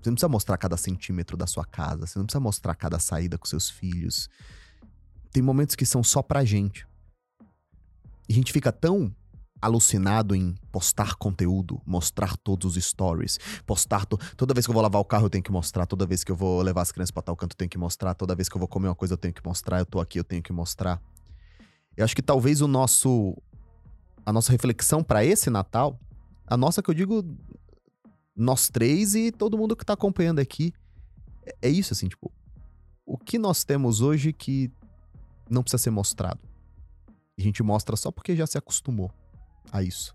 [0.00, 3.36] Você não precisa mostrar cada centímetro da sua casa, você não precisa mostrar cada saída
[3.36, 4.28] com seus filhos.
[5.30, 6.86] Tem momentos que são só pra gente.
[8.28, 9.14] E a gente fica tão
[9.60, 14.82] alucinado em postar conteúdo, mostrar todos os stories, postar to- toda vez que eu vou
[14.82, 17.10] lavar o carro eu tenho que mostrar, toda vez que eu vou levar as crianças
[17.10, 19.14] pra tal canto eu tenho que mostrar, toda vez que eu vou comer uma coisa
[19.14, 21.00] eu tenho que mostrar, eu tô aqui eu tenho que mostrar.
[21.96, 23.36] Eu acho que talvez o nosso
[24.24, 25.98] a nossa reflexão pra esse Natal,
[26.46, 27.24] a nossa que eu digo
[28.36, 30.72] nós três e todo mundo que tá acompanhando aqui,
[31.44, 32.30] é- é isso assim, tipo,
[33.04, 34.70] o que nós temos hoje que
[35.50, 36.38] não precisa ser mostrado.
[37.38, 39.10] A gente mostra só porque já se acostumou
[39.72, 40.14] a isso.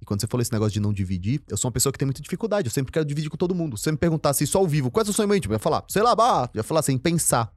[0.00, 2.06] E quando você falou esse negócio de não dividir, eu sou uma pessoa que tem
[2.06, 2.66] muita dificuldade.
[2.66, 3.76] Eu sempre quero dividir com todo mundo.
[3.76, 5.52] Se você me perguntasse isso ao vivo, qual é o seu sonho íntimo?
[5.52, 7.52] Eu ia falar, sei lá, bah, eu ia falar sem pensar.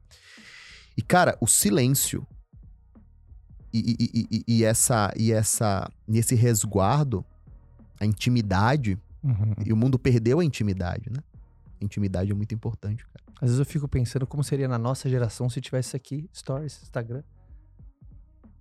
[0.96, 2.24] E, cara, o silêncio
[3.72, 7.24] e, e, e- e- essa, e essa, e esse resguardo,
[8.00, 9.54] a intimidade, Uhum.
[9.64, 11.18] e o mundo perdeu a intimidade, né?
[11.80, 13.24] A intimidade é muito importante, cara.
[13.40, 17.22] Às vezes eu fico pensando como seria na nossa geração se tivesse aqui, stories, Instagram.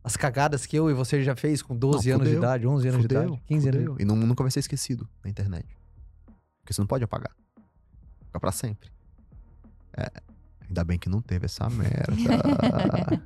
[0.06, 2.88] As cagadas que eu e você já fez com 12 Não, anos de idade, 11
[2.90, 3.82] anos de Fudeu, idade, 15 anos.
[3.82, 4.02] de fudeu.
[4.04, 5.66] E não- nunca vai ser esquecido na internet.
[6.62, 7.36] Porque você não pode apagar.
[8.28, 8.92] Fica pra sempre.
[9.98, 10.12] É,
[10.68, 12.14] ainda bem que não teve essa merda.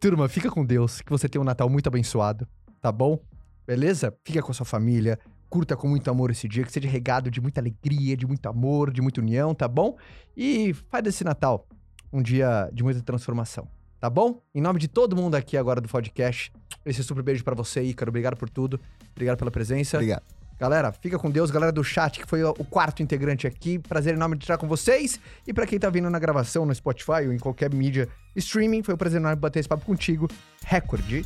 [0.00, 2.46] Turma, fica com Deus, que você tenha um Natal muito abençoado,
[2.80, 3.18] tá bom?
[3.66, 4.12] Beleza?
[4.24, 7.40] Fica com a sua família, curta com muito amor esse dia, que seja regado de
[7.40, 9.96] muita alegria, de muito amor, de muita união, tá bom?
[10.36, 11.66] E faz desse Natal
[12.12, 13.66] um dia de muita transformação,
[14.02, 14.42] tá bom?
[14.52, 16.52] Em nome de todo mundo aqui agora do podcast,
[16.84, 18.08] esse super beijo pra você, Ícaro.
[18.08, 18.80] Obrigado por tudo.
[19.12, 19.96] Obrigado pela presença.
[19.96, 20.24] Obrigado.
[20.58, 21.52] Galera, fica com Deus.
[21.52, 23.78] Galera do chat, que foi o quarto integrante aqui.
[23.78, 25.20] Prazer enorme de estar com vocês.
[25.46, 28.94] E pra quem tá vindo na gravação no Spotify ou em qualquer mídia streaming, foi
[28.94, 30.26] um prazer enorme bater esse papo contigo.
[30.64, 31.24] Recorde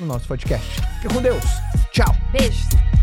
[0.00, 0.80] no nosso podcast.
[1.02, 1.44] Fica com Deus.
[1.92, 2.14] Tchau.
[2.32, 2.93] Beijos.